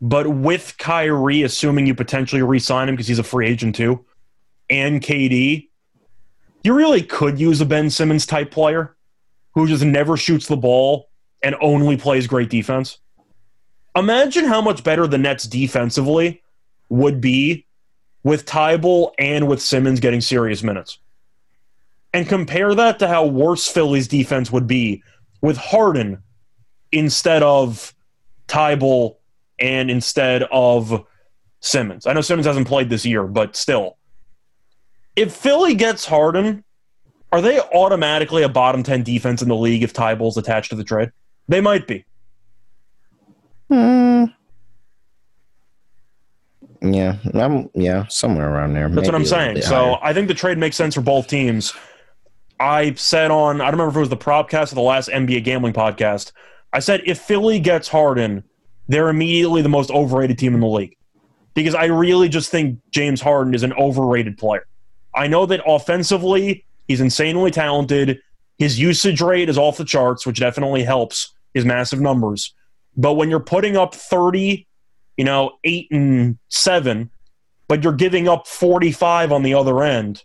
But 0.00 0.28
with 0.28 0.76
Kyrie, 0.78 1.42
assuming 1.42 1.86
you 1.86 1.94
potentially 1.94 2.42
re 2.42 2.58
sign 2.58 2.88
him 2.88 2.94
because 2.94 3.08
he's 3.08 3.18
a 3.18 3.24
free 3.24 3.46
agent 3.46 3.76
too, 3.76 4.04
and 4.68 5.00
KD, 5.00 5.68
you 6.62 6.74
really 6.74 7.02
could 7.02 7.38
use 7.38 7.60
a 7.60 7.66
Ben 7.66 7.90
Simmons 7.90 8.26
type 8.26 8.50
player 8.50 8.96
who 9.54 9.66
just 9.66 9.84
never 9.84 10.16
shoots 10.16 10.46
the 10.46 10.56
ball 10.56 11.08
and 11.42 11.56
only 11.60 11.96
plays 11.96 12.26
great 12.26 12.50
defense. 12.50 12.98
Imagine 13.96 14.44
how 14.44 14.60
much 14.60 14.84
better 14.84 15.06
the 15.06 15.18
Nets 15.18 15.44
defensively 15.44 16.42
would 16.88 17.20
be 17.20 17.66
with 18.22 18.46
Thybulle 18.46 19.12
and 19.18 19.48
with 19.48 19.60
Simmons 19.60 20.00
getting 20.00 20.20
serious 20.20 20.62
minutes 20.62 20.98
and 22.12 22.28
compare 22.28 22.74
that 22.74 22.98
to 22.98 23.08
how 23.08 23.26
worse 23.26 23.66
Philly's 23.68 24.08
defense 24.08 24.50
would 24.50 24.66
be 24.66 25.02
with 25.40 25.56
Harden 25.56 26.22
instead 26.92 27.42
of 27.42 27.94
Thybulle 28.48 29.16
and 29.60 29.90
instead 29.90 30.44
of 30.50 31.04
Simmons. 31.60 32.06
I 32.06 32.12
know 32.12 32.22
Simmons 32.22 32.46
hasn't 32.46 32.66
played 32.66 32.88
this 32.88 33.04
year, 33.04 33.24
but 33.24 33.54
still. 33.54 33.96
If 35.14 35.34
Philly 35.34 35.74
gets 35.74 36.06
Harden, 36.06 36.64
are 37.32 37.40
they 37.40 37.60
automatically 37.60 38.42
a 38.42 38.48
bottom 38.48 38.82
10 38.82 39.02
defense 39.02 39.42
in 39.42 39.48
the 39.48 39.56
league 39.56 39.82
if 39.82 39.92
Thybulle's 39.92 40.36
attached 40.36 40.70
to 40.70 40.76
the 40.76 40.84
trade? 40.84 41.12
They 41.48 41.60
might 41.60 41.86
be. 41.86 42.04
Hmm. 43.68 44.24
Yeah, 46.82 47.16
I'm 47.34 47.68
yeah 47.74 48.06
somewhere 48.06 48.48
around 48.50 48.72
there. 48.72 48.88
That's 48.88 49.06
what 49.06 49.14
I'm 49.14 49.26
saying. 49.26 49.60
So 49.60 49.76
higher. 49.76 49.98
I 50.02 50.14
think 50.14 50.28
the 50.28 50.34
trade 50.34 50.56
makes 50.56 50.76
sense 50.76 50.94
for 50.94 51.02
both 51.02 51.26
teams. 51.26 51.74
I 52.58 52.94
said 52.94 53.30
on, 53.30 53.60
I 53.60 53.64
don't 53.64 53.72
remember 53.72 53.90
if 53.90 53.96
it 53.96 54.00
was 54.00 54.08
the 54.08 54.16
Propcast 54.16 54.72
or 54.72 54.76
the 54.76 54.80
last 54.80 55.10
NBA 55.10 55.44
gambling 55.44 55.74
podcast. 55.74 56.32
I 56.72 56.78
said 56.78 57.02
if 57.04 57.18
Philly 57.18 57.60
gets 57.60 57.88
Harden, 57.88 58.44
they're 58.90 59.08
immediately 59.08 59.62
the 59.62 59.68
most 59.68 59.92
overrated 59.92 60.36
team 60.36 60.52
in 60.52 60.60
the 60.60 60.66
league. 60.66 60.96
Because 61.54 61.76
I 61.76 61.84
really 61.84 62.28
just 62.28 62.50
think 62.50 62.80
James 62.90 63.20
Harden 63.20 63.54
is 63.54 63.62
an 63.62 63.72
overrated 63.74 64.36
player. 64.36 64.66
I 65.14 65.28
know 65.28 65.46
that 65.46 65.62
offensively, 65.64 66.64
he's 66.88 67.00
insanely 67.00 67.52
talented. 67.52 68.20
His 68.58 68.80
usage 68.80 69.20
rate 69.20 69.48
is 69.48 69.56
off 69.56 69.76
the 69.76 69.84
charts, 69.84 70.26
which 70.26 70.40
definitely 70.40 70.82
helps 70.82 71.32
his 71.54 71.64
massive 71.64 72.00
numbers. 72.00 72.52
But 72.96 73.14
when 73.14 73.30
you're 73.30 73.38
putting 73.38 73.76
up 73.76 73.94
30, 73.94 74.66
you 75.16 75.24
know, 75.24 75.52
8 75.62 75.86
and 75.92 76.38
7, 76.48 77.10
but 77.68 77.84
you're 77.84 77.92
giving 77.92 78.26
up 78.26 78.48
45 78.48 79.30
on 79.30 79.44
the 79.44 79.54
other 79.54 79.84
end. 79.84 80.24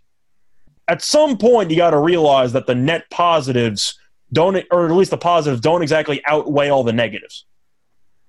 At 0.88 1.02
some 1.02 1.38
point, 1.38 1.70
you 1.70 1.76
got 1.76 1.90
to 1.90 1.98
realize 1.98 2.52
that 2.52 2.66
the 2.66 2.74
net 2.74 3.08
positives 3.10 3.96
don't, 4.32 4.56
or 4.72 4.86
at 4.86 4.92
least 4.92 5.12
the 5.12 5.18
positives 5.18 5.60
don't 5.60 5.82
exactly 5.82 6.20
outweigh 6.26 6.68
all 6.68 6.82
the 6.82 6.92
negatives. 6.92 7.44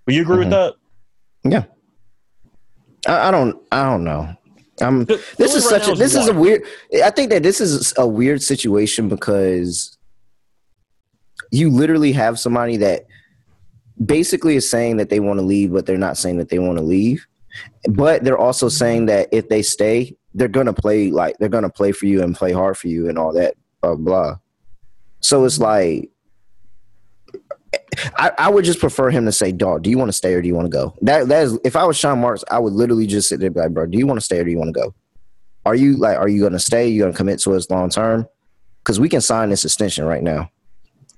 Will 0.07 0.13
you 0.13 0.21
agree 0.23 0.37
Mhm. 0.37 0.39
with 0.39 0.49
that? 0.51 0.73
Yeah. 1.43 1.63
I, 3.05 3.27
I 3.27 3.31
don't. 3.31 3.61
I 3.71 3.83
don't 3.83 4.03
know. 4.03 4.33
Um, 4.81 5.05
Philly 5.05 5.21
this 5.37 5.53
is 5.55 5.63
right 5.71 5.81
such 5.83 5.93
a. 5.93 5.95
This 5.95 6.15
is 6.15 6.27
a 6.27 6.33
weird. 6.33 6.63
I 7.03 7.09
think 7.11 7.29
that 7.31 7.43
this 7.43 7.59
is 7.61 7.93
a 7.97 8.07
weird 8.07 8.41
situation 8.41 9.09
because 9.09 9.97
you 11.51 11.69
literally 11.69 12.11
have 12.13 12.39
somebody 12.39 12.77
that 12.77 13.05
basically 14.05 14.55
is 14.55 14.69
saying 14.69 14.97
that 14.97 15.09
they 15.09 15.19
want 15.19 15.39
to 15.39 15.45
leave, 15.45 15.71
but 15.73 15.85
they're 15.85 15.97
not 15.97 16.17
saying 16.17 16.37
that 16.37 16.49
they 16.49 16.59
want 16.59 16.77
to 16.77 16.83
leave. 16.83 17.25
But 17.89 18.23
they're 18.23 18.37
also 18.37 18.69
saying 18.69 19.07
that 19.07 19.29
if 19.31 19.49
they 19.49 19.61
stay, 19.63 20.15
they're 20.33 20.47
gonna 20.47 20.73
play 20.73 21.09
like 21.11 21.37
they're 21.39 21.49
gonna 21.49 21.69
play 21.69 21.91
for 21.91 22.05
you 22.05 22.21
and 22.23 22.35
play 22.35 22.51
hard 22.51 22.77
for 22.77 22.87
you 22.87 23.09
and 23.09 23.17
all 23.17 23.33
that. 23.33 23.55
Blah 23.81 23.95
blah. 23.95 24.35
So 25.21 25.43
it's 25.45 25.59
like 25.59 26.09
I, 28.17 28.31
I 28.37 28.49
would 28.49 28.65
just 28.65 28.79
prefer 28.79 29.09
him 29.09 29.25
to 29.25 29.31
say, 29.31 29.51
"Dog, 29.51 29.83
do 29.83 29.89
you 29.89 29.97
want 29.97 30.09
to 30.09 30.13
stay 30.13 30.33
or 30.33 30.41
do 30.41 30.47
you 30.47 30.55
want 30.55 30.65
to 30.65 30.69
go?" 30.71 30.95
That 31.01 31.27
that 31.29 31.43
is, 31.43 31.59
if 31.63 31.75
I 31.75 31.85
was 31.85 31.97
Sean 31.97 32.19
Marks, 32.19 32.43
I 32.51 32.59
would 32.59 32.73
literally 32.73 33.07
just 33.07 33.29
sit 33.29 33.39
there, 33.39 33.47
and 33.47 33.55
be 33.55 33.61
like, 33.61 33.73
"Bro, 33.73 33.87
do 33.87 33.97
you 33.97 34.05
want 34.07 34.19
to 34.19 34.23
stay 34.25 34.39
or 34.39 34.43
do 34.43 34.51
you 34.51 34.57
want 34.57 34.73
to 34.73 34.79
go? 34.79 34.93
Are 35.65 35.75
you 35.75 35.97
like, 35.97 36.17
are 36.17 36.29
you 36.29 36.39
going 36.39 36.53
to 36.53 36.59
stay? 36.59 36.87
You 36.87 37.01
going 37.01 37.11
to 37.11 37.17
commit 37.17 37.39
to 37.41 37.53
us 37.53 37.69
long 37.69 37.89
term? 37.89 38.25
Because 38.83 38.99
we 39.01 39.09
can 39.09 39.19
sign 39.19 39.49
this 39.49 39.65
extension 39.65 40.05
right 40.05 40.23
now. 40.23 40.49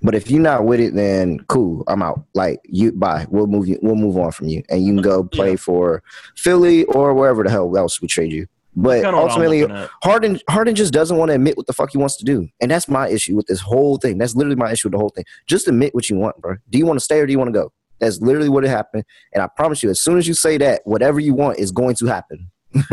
But 0.02 0.16
if 0.16 0.32
you're 0.32 0.42
not 0.42 0.66
with 0.66 0.80
it, 0.80 0.96
then 0.96 1.40
cool, 1.50 1.84
I'm 1.88 2.02
out. 2.02 2.24
Like 2.34 2.60
you, 2.64 2.92
bye. 2.94 3.28
We'll 3.30 3.48
move 3.48 3.68
you. 3.68 3.78
We'll 3.84 3.96
move 3.96 4.18
on 4.18 4.32
from 4.32 4.48
you, 4.48 4.64
and 4.70 4.84
you 4.84 4.94
can 4.94 5.02
go 5.04 5.24
play 5.24 5.52
Yeah. 5.52 5.56
for 5.58 6.02
Philly 6.36 6.86
or 6.86 7.14
wherever 7.14 7.44
the 7.44 7.50
hell 7.52 7.76
else 7.78 8.02
we 8.02 8.08
trade 8.08 8.32
you. 8.32 8.48
But 8.76 9.02
Kinda 9.02 9.12
what 9.12 9.32
I'm 9.32 9.42
ultimately. 9.42 9.88
Harden 10.04 10.40
Harden 10.50 10.76
just 10.76 10.94
doesn't 10.94 11.18
want 11.18 11.30
to 11.30 11.36
admit 11.36 11.58
what 11.58 11.68
the 11.68 11.74
fuck 11.74 11.92
he 11.92 11.98
wants 11.98 12.18
to 12.18 12.26
do, 12.26 12.48
and 12.62 12.70
that's 12.70 12.88
my 12.88 13.10
issue 13.10 13.36
with 13.36 13.48
this 13.48 13.60
whole 13.60 13.98
thing. 13.98 14.18
That's 14.18 14.36
literally 14.36 14.56
my 14.56 14.72
issue 14.72 14.88
with 14.88 14.94
the 14.94 15.00
whole 15.00 15.10
thing. 15.10 15.26
Just 15.48 15.68
admit 15.68 15.96
what 15.96 16.10
you 16.10 16.18
want, 16.18 16.38
bro. 16.38 16.56
Do 16.70 16.78
you 16.78 16.86
want 16.86 16.98
to 16.98 17.04
stay 17.04 17.20
or 17.20 17.26
do 17.26 17.32
you 17.32 17.40
want 17.40 17.50
to 17.50 17.60
go? 17.60 17.72
That's 18.00 18.22
literally 18.22 18.50
what 18.50 18.64
it 18.64 18.70
happened. 18.70 19.04
And 19.34 19.44
I 19.44 19.48
promise 19.48 19.84
you, 19.84 19.90
as 19.90 20.02
soon 20.02 20.18
as 20.18 20.28
you 20.28 20.34
say 20.34 20.58
that, 20.58 20.82
whatever 20.86 21.20
you 21.20 21.34
want 21.34 21.60
is 21.60 21.72
going 21.72 21.96
to 21.96 22.06
happen. 22.08 22.50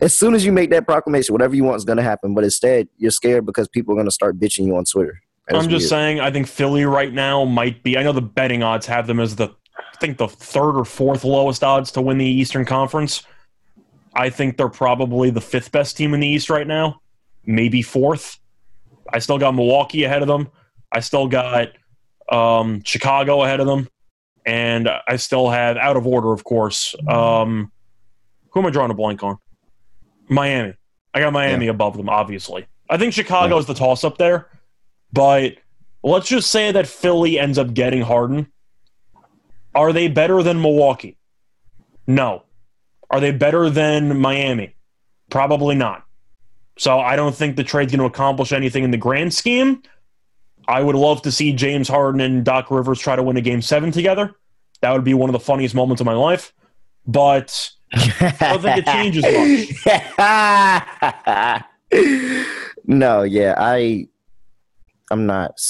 as 0.00 0.16
soon 0.16 0.34
as 0.34 0.44
you 0.44 0.52
make 0.52 0.70
that 0.70 0.86
proclamation, 0.86 1.34
whatever 1.34 1.54
you 1.54 1.64
want 1.64 1.76
is 1.76 1.84
going 1.84 1.98
to 1.98 2.02
happen. 2.02 2.34
But 2.34 2.44
instead, 2.44 2.88
you're 2.96 3.10
scared 3.10 3.44
because 3.44 3.68
people 3.68 3.92
are 3.92 3.96
going 3.96 4.06
to 4.06 4.12
start 4.12 4.38
bitching 4.38 4.66
you 4.66 4.76
on 4.76 4.84
Twitter. 4.84 5.20
That's 5.48 5.64
I'm 5.64 5.70
just 5.70 5.82
weird. 5.82 5.90
saying, 5.90 6.20
I 6.20 6.30
think 6.30 6.46
Philly 6.46 6.84
right 6.84 7.12
now 7.12 7.44
might 7.44 7.82
be. 7.82 7.98
I 7.98 8.02
know 8.02 8.12
the 8.12 8.22
betting 8.22 8.62
odds 8.62 8.86
have 8.86 9.06
them 9.06 9.18
as 9.18 9.36
the, 9.36 9.48
I 9.76 9.96
think 10.00 10.18
the 10.18 10.28
third 10.28 10.78
or 10.78 10.84
fourth 10.84 11.24
lowest 11.24 11.64
odds 11.64 11.90
to 11.92 12.00
win 12.00 12.18
the 12.18 12.26
Eastern 12.26 12.64
Conference. 12.64 13.24
I 14.14 14.30
think 14.30 14.56
they're 14.56 14.68
probably 14.68 15.30
the 15.30 15.40
fifth 15.40 15.72
best 15.72 15.96
team 15.96 16.14
in 16.14 16.20
the 16.20 16.28
East 16.28 16.50
right 16.50 16.66
now, 16.66 17.00
maybe 17.46 17.82
fourth. 17.82 18.38
I 19.12 19.18
still 19.18 19.38
got 19.38 19.54
Milwaukee 19.54 20.04
ahead 20.04 20.22
of 20.22 20.28
them. 20.28 20.48
I 20.90 21.00
still 21.00 21.26
got 21.28 21.68
um, 22.30 22.82
Chicago 22.84 23.42
ahead 23.42 23.60
of 23.60 23.66
them, 23.66 23.88
and 24.44 24.88
I 25.08 25.16
still 25.16 25.48
have 25.50 25.76
out 25.76 25.96
of 25.96 26.06
order, 26.06 26.32
of 26.32 26.44
course. 26.44 26.94
Um, 27.08 27.72
who 28.50 28.60
am 28.60 28.66
I 28.66 28.70
drawing 28.70 28.90
a 28.90 28.94
blank 28.94 29.22
on? 29.22 29.38
Miami. 30.28 30.74
I 31.14 31.20
got 31.20 31.32
Miami 31.32 31.66
above 31.68 31.96
them, 31.96 32.08
obviously. 32.08 32.66
I 32.88 32.96
think 32.96 33.14
Chicago 33.14 33.56
is 33.58 33.66
the 33.66 33.74
toss 33.74 34.04
up 34.04 34.18
there, 34.18 34.48
but 35.12 35.56
let's 36.02 36.28
just 36.28 36.50
say 36.50 36.72
that 36.72 36.86
Philly 36.86 37.38
ends 37.38 37.58
up 37.58 37.72
getting 37.74 38.02
Harden. 38.02 38.50
Are 39.74 39.92
they 39.92 40.08
better 40.08 40.42
than 40.42 40.60
Milwaukee? 40.60 41.16
No. 42.06 42.44
Are 43.12 43.20
they 43.20 43.30
better 43.30 43.70
than 43.70 44.18
Miami? 44.18 44.74
Probably 45.30 45.74
not. 45.76 46.04
So 46.78 46.98
I 46.98 47.14
don't 47.16 47.34
think 47.34 47.56
the 47.56 47.64
trade's 47.64 47.92
going 47.92 48.00
to 48.00 48.06
accomplish 48.06 48.52
anything 48.52 48.82
in 48.84 48.90
the 48.90 48.96
grand 48.96 49.34
scheme. 49.34 49.82
I 50.66 50.82
would 50.82 50.96
love 50.96 51.20
to 51.22 51.30
see 51.32 51.52
James 51.52 51.88
Harden 51.88 52.20
and 52.20 52.44
Doc 52.44 52.70
Rivers 52.70 52.98
try 52.98 53.14
to 53.16 53.22
win 53.22 53.36
a 53.36 53.40
game 53.42 53.60
seven 53.62 53.92
together. 53.92 54.34
That 54.80 54.92
would 54.92 55.04
be 55.04 55.12
one 55.14 55.28
of 55.28 55.32
the 55.34 55.40
funniest 55.40 55.74
moments 55.74 56.00
of 56.00 56.06
my 56.06 56.14
life. 56.14 56.52
But 57.06 57.70
I 57.94 58.34
don't 58.40 58.62
think 58.62 58.78
it 58.78 58.86
changes 58.86 59.22
much. 59.24 59.68
No, 62.84 63.22
yeah, 63.22 63.54
I, 63.58 64.08
I'm 65.10 65.26
not. 65.26 65.60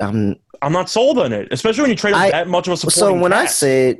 I'm 0.00 0.36
I'm 0.62 0.72
not 0.72 0.90
sold 0.90 1.18
on 1.18 1.32
it, 1.32 1.48
especially 1.52 1.82
when 1.82 1.90
you 1.90 1.96
trade 1.96 2.14
I- 2.14 2.30
that 2.32 2.48
much 2.48 2.66
of 2.66 2.72
a 2.72 2.76
support. 2.76 2.94
so 2.94 3.14
when 3.14 3.32
I 3.32 3.42
cast. 3.42 3.58
said 3.58 3.98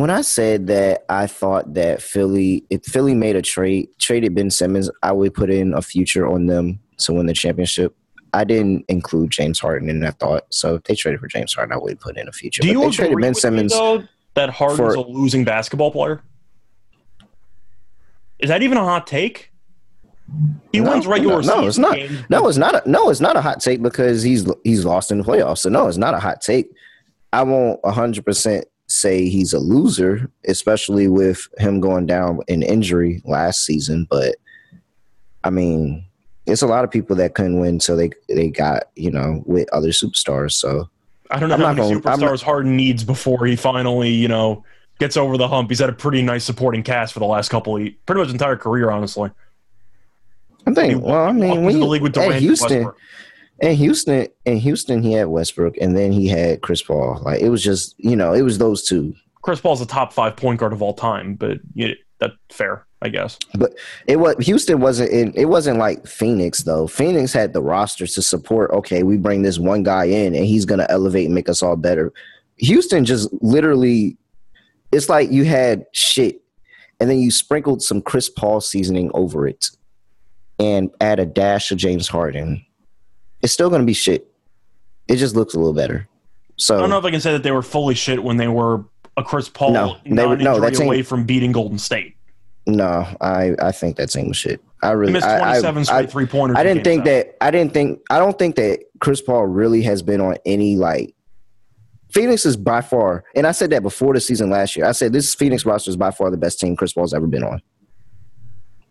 when 0.00 0.10
I 0.10 0.20
said 0.20 0.66
that 0.66 1.04
I 1.08 1.26
thought 1.26 1.72
that 1.74 2.02
Philly, 2.02 2.64
if 2.70 2.84
Philly 2.84 3.14
made 3.14 3.34
a 3.36 3.40
trade, 3.42 3.88
traded 3.98 4.34
Ben 4.34 4.50
Simmons, 4.50 4.90
I 5.02 5.12
would 5.12 5.32
put 5.32 5.48
in 5.50 5.72
a 5.72 5.80
future 5.80 6.26
on 6.26 6.46
them 6.46 6.80
to 6.98 7.12
win 7.14 7.26
the 7.26 7.32
championship. 7.32 7.96
I 8.34 8.44
didn't 8.44 8.84
include 8.88 9.30
James 9.30 9.58
Harden 9.58 9.88
in 9.88 10.00
that 10.00 10.18
thought. 10.18 10.44
So 10.50 10.74
if 10.74 10.82
they 10.84 10.94
traded 10.94 11.20
for 11.20 11.28
James 11.28 11.54
Harden, 11.54 11.72
I 11.72 11.78
would 11.78 11.98
put 11.98 12.18
in 12.18 12.28
a 12.28 12.32
future. 12.32 12.60
do 12.60 12.68
But 12.68 12.72
you 12.72 12.80
they 12.80 12.86
agree 12.86 12.96
traded 12.96 13.18
Ben 13.20 13.30
with 13.30 13.38
Simmons. 13.38 13.72
me, 13.72 13.78
though, 13.78 14.04
that 14.34 14.50
Harden's 14.50 14.78
for- 14.78 14.94
a 14.94 15.00
losing 15.00 15.44
basketball 15.44 15.90
player? 15.90 16.22
Is 18.38 18.48
that 18.50 18.62
even 18.62 18.76
a 18.76 18.84
hot 18.84 19.06
take? 19.06 19.50
He 20.72 20.80
No, 20.80 20.90
wins 20.90 21.06
regular 21.06 21.40
no, 21.40 21.40
no, 21.40 21.54
season 21.54 21.68
it's 21.68 21.78
not. 21.78 21.94
games. 21.96 22.20
No, 22.28 22.48
it's 22.48 22.58
not. 22.58 22.86
A, 22.86 22.90
no, 22.90 23.08
it's 23.08 23.20
not 23.20 23.36
a 23.36 23.40
hot 23.40 23.60
take 23.60 23.80
because 23.80 24.22
he's 24.22 24.44
he's 24.64 24.84
lost 24.84 25.10
in 25.10 25.18
the 25.18 25.24
playoffs. 25.24 25.58
So 25.58 25.70
no, 25.70 25.86
it's 25.88 25.96
not 25.96 26.12
a 26.12 26.18
hot 26.18 26.42
take. 26.42 26.68
I 27.32 27.44
won't 27.44 27.80
hundred 27.86 28.26
percent 28.26 28.66
say 28.88 29.28
he's 29.28 29.52
a 29.52 29.58
loser, 29.58 30.30
especially 30.46 31.08
with 31.08 31.48
him 31.58 31.80
going 31.80 32.06
down 32.06 32.40
in 32.48 32.62
injury 32.62 33.22
last 33.24 33.64
season. 33.64 34.06
But 34.08 34.36
I 35.44 35.50
mean, 35.50 36.04
it's 36.46 36.62
a 36.62 36.66
lot 36.66 36.84
of 36.84 36.90
people 36.90 37.16
that 37.16 37.34
couldn't 37.34 37.58
win, 37.58 37.80
so 37.80 37.96
they 37.96 38.10
they 38.28 38.48
got 38.48 38.84
you 38.94 39.10
know 39.10 39.42
with 39.46 39.68
other 39.72 39.88
superstars. 39.88 40.52
So 40.52 40.88
I 41.30 41.38
don't 41.40 41.48
know 41.48 41.56
I'm 41.56 41.60
how 41.60 41.72
many 41.74 42.00
gonna- 42.00 42.00
superstars 42.00 42.42
Harden 42.42 42.76
needs 42.76 43.04
before 43.04 43.44
he 43.46 43.56
finally, 43.56 44.10
you 44.10 44.28
know, 44.28 44.64
gets 44.98 45.16
over 45.16 45.36
the 45.36 45.48
hump. 45.48 45.70
He's 45.70 45.80
had 45.80 45.90
a 45.90 45.92
pretty 45.94 46.22
nice 46.22 46.44
supporting 46.44 46.82
cast 46.82 47.12
for 47.12 47.18
the 47.18 47.26
last 47.26 47.48
couple 47.48 47.76
of 47.76 47.88
pretty 48.06 48.20
much 48.20 48.30
entire 48.30 48.56
career, 48.56 48.90
honestly. 48.90 49.30
I 50.68 50.74
think. 50.74 51.02
Well, 51.02 51.24
I 51.26 51.32
mean, 51.32 51.64
when 51.64 51.78
the 51.78 51.86
league 51.86 52.02
with 52.02 52.16
at 52.16 52.24
Durant, 52.24 52.40
Houston, 52.42 52.90
In 53.60 53.74
Houston, 53.74 54.28
in 54.44 54.58
Houston, 54.58 55.02
he 55.02 55.12
had 55.12 55.28
Westbrook, 55.28 55.76
and 55.80 55.96
then 55.96 56.12
he 56.12 56.28
had 56.28 56.60
Chris 56.60 56.82
Paul. 56.82 57.20
Like 57.22 57.40
it 57.40 57.48
was 57.48 57.62
just 57.62 57.94
you 57.98 58.16
know, 58.16 58.32
it 58.32 58.42
was 58.42 58.58
those 58.58 58.86
two. 58.86 59.14
Chris 59.42 59.60
Paul's 59.60 59.80
a 59.80 59.86
top 59.86 60.12
five 60.12 60.36
point 60.36 60.60
guard 60.60 60.72
of 60.72 60.82
all 60.82 60.94
time, 60.94 61.34
but 61.34 61.58
yeah, 61.74 61.94
that's 62.18 62.34
fair, 62.50 62.86
I 63.02 63.08
guess. 63.08 63.38
But 63.56 63.74
it 64.06 64.16
was 64.16 64.34
Houston 64.44 64.80
wasn't 64.80 65.10
in, 65.10 65.32
it 65.34 65.46
wasn't 65.46 65.78
like 65.78 66.06
Phoenix 66.06 66.62
though. 66.62 66.86
Phoenix 66.86 67.32
had 67.32 67.52
the 67.52 67.62
roster 67.62 68.06
to 68.06 68.22
support. 68.22 68.70
Okay, 68.72 69.02
we 69.02 69.16
bring 69.16 69.42
this 69.42 69.58
one 69.58 69.82
guy 69.82 70.04
in 70.04 70.34
and 70.34 70.44
he's 70.44 70.64
gonna 70.64 70.86
elevate 70.88 71.26
and 71.26 71.34
make 71.34 71.48
us 71.48 71.62
all 71.62 71.76
better. 71.76 72.12
Houston 72.56 73.04
just 73.04 73.30
literally, 73.42 74.16
it's 74.92 75.08
like 75.08 75.30
you 75.30 75.44
had 75.44 75.84
shit, 75.92 76.42
and 77.00 77.08
then 77.10 77.18
you 77.18 77.30
sprinkled 77.30 77.82
some 77.82 78.00
Chris 78.02 78.28
Paul 78.28 78.60
seasoning 78.60 79.10
over 79.14 79.46
it, 79.46 79.70
and 80.58 80.90
add 81.00 81.20
a 81.20 81.26
dash 81.26 81.70
of 81.70 81.78
James 81.78 82.08
Harden. 82.08 82.64
It's 83.46 83.52
still 83.52 83.70
gonna 83.70 83.84
be 83.84 83.92
shit. 83.92 84.26
It 85.06 85.16
just 85.18 85.36
looks 85.36 85.54
a 85.54 85.58
little 85.58 85.72
better. 85.72 86.08
So 86.56 86.78
I 86.78 86.80
don't 86.80 86.90
know 86.90 86.98
if 86.98 87.04
I 87.04 87.12
can 87.12 87.20
say 87.20 87.30
that 87.30 87.44
they 87.44 87.52
were 87.52 87.62
fully 87.62 87.94
shit 87.94 88.20
when 88.24 88.38
they 88.38 88.48
were 88.48 88.84
a 89.16 89.22
Chris 89.22 89.48
Paul 89.48 89.70
No, 89.70 89.96
they 90.04 90.26
were- 90.26 90.36
no, 90.36 90.58
that 90.58 90.76
away 90.80 91.02
from 91.02 91.22
beating 91.26 91.52
Golden 91.52 91.78
State. 91.78 92.16
no, 92.66 93.06
I 93.20 93.54
I 93.62 93.70
think 93.70 93.98
that 93.98 94.10
team 94.10 94.26
was 94.26 94.36
shit. 94.36 94.60
I 94.82 94.88
He 94.88 94.94
really 94.96 95.12
missed 95.12 95.26
I- 95.28 95.36
I- 95.36 95.60
27 95.60 95.80
I- 95.80 95.84
straight 95.84 96.10
three 96.10 96.26
pointers. 96.26 96.56
I 96.58 96.64
didn't 96.64 96.82
think 96.82 97.04
that. 97.04 97.36
I 97.40 97.52
didn't 97.52 97.72
think. 97.72 98.00
I 98.10 98.18
don't 98.18 98.36
think 98.36 98.56
that 98.56 98.80
Chris 98.98 99.20
Paul 99.22 99.46
really 99.46 99.82
has 99.82 100.02
been 100.02 100.20
on 100.20 100.38
any 100.44 100.74
like. 100.76 101.14
Phoenix 102.10 102.44
is 102.44 102.56
by 102.56 102.80
far, 102.80 103.22
and 103.36 103.46
I 103.46 103.52
said 103.52 103.70
that 103.70 103.84
before 103.84 104.12
the 104.12 104.20
season 104.20 104.50
last 104.50 104.74
year. 104.74 104.86
I 104.86 104.92
said 104.92 105.12
this 105.12 105.36
Phoenix 105.36 105.64
roster 105.64 105.90
is 105.90 105.96
by 105.96 106.10
far 106.10 106.32
the 106.32 106.36
best 106.36 106.58
team 106.58 106.74
Chris 106.74 106.92
Paul's 106.94 107.14
ever 107.14 107.28
been 107.28 107.44
on. 107.44 107.62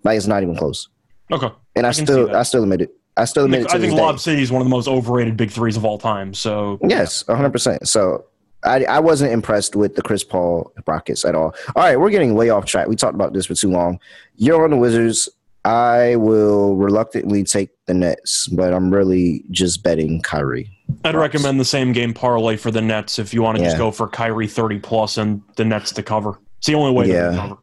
Like 0.05 0.15
it's 0.15 0.27
not 0.27 0.43
even 0.43 0.55
close. 0.55 0.87
Okay. 1.29 1.49
And 1.75 1.85
I, 1.85 1.89
I 1.89 1.91
still. 1.91 2.33
I 2.33 2.43
still 2.43 2.63
admit 2.63 2.81
it. 2.83 2.91
I 3.17 3.25
still 3.25 3.45
admit 3.45 3.61
think, 3.61 3.69
it 3.69 3.71
to 3.71 3.77
I 3.77 3.87
think. 3.89 3.99
Lob 3.99 4.19
City 4.19 4.41
is 4.41 4.51
one 4.51 4.61
of 4.61 4.65
the 4.65 4.69
most 4.69 4.87
overrated 4.87 5.37
big 5.37 5.51
threes 5.51 5.77
of 5.77 5.85
all 5.85 5.97
time. 5.97 6.33
So 6.33 6.79
Yes, 6.85 7.25
100. 7.27 7.49
percent 7.51 7.87
So 7.87 8.25
I, 8.63 8.83
I 8.85 8.99
wasn't 8.99 9.31
impressed 9.31 9.75
with 9.75 9.95
the 9.95 10.01
Chris 10.01 10.23
Paul 10.23 10.71
Rockets 10.87 11.23
at 11.23 11.35
all. 11.35 11.53
All 11.75 11.83
right, 11.83 11.99
we're 11.99 12.09
getting 12.09 12.33
way 12.33 12.49
off 12.49 12.65
track. 12.65 12.87
We 12.87 12.95
talked 12.95 13.15
about 13.15 13.31
this 13.33 13.45
for 13.45 13.53
too 13.53 13.69
long. 13.71 13.99
You're 14.35 14.63
on 14.63 14.71
the 14.71 14.77
Wizards. 14.77 15.29
I 15.63 16.15
will 16.17 16.75
reluctantly 16.75 17.43
take 17.43 17.69
the 17.87 17.93
Nets, 17.95 18.47
but 18.47 18.71
I'm 18.73 18.93
really 18.93 19.43
just 19.49 19.81
betting 19.81 20.21
Kyrie. 20.21 20.69
I'd 21.03 21.15
recommend 21.15 21.59
the 21.59 21.65
same 21.65 21.91
game 21.91 22.13
parlay 22.13 22.55
for 22.55 22.69
the 22.69 22.81
Nets 22.81 23.17
if 23.17 23.33
you 23.33 23.41
want 23.41 23.57
to 23.57 23.63
just 23.63 23.77
go 23.77 23.89
for 23.91 24.07
Kyrie 24.07 24.47
30 24.47 24.77
plus 24.79 25.17
and 25.17 25.41
the 25.55 25.65
Nets 25.65 25.91
to 25.93 26.03
cover. 26.03 26.39
It's 26.59 26.67
the 26.67 26.75
only 26.75 26.91
way 26.91 27.07
Yeah. 27.07 27.31
to 27.31 27.37
cover. 27.37 27.57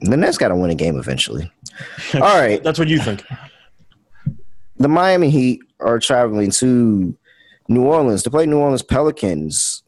The 0.00 0.16
Nets 0.16 0.38
got 0.38 0.48
to 0.48 0.56
win 0.56 0.70
a 0.70 0.74
game 0.74 0.98
eventually. 0.98 1.50
All 2.14 2.20
right, 2.20 2.62
That's 2.62 2.78
what 2.78 2.88
you 2.88 2.98
think. 2.98 3.22
The 4.78 4.88
Miami 4.88 5.30
Heat 5.30 5.60
are 5.80 5.98
traveling 5.98 6.50
to 6.52 7.16
New 7.68 7.84
Orleans 7.84 8.22
to 8.22 8.30
play 8.30 8.46
New 8.46 8.58
Orleans 8.58 8.82
Pelicans. 8.82 9.82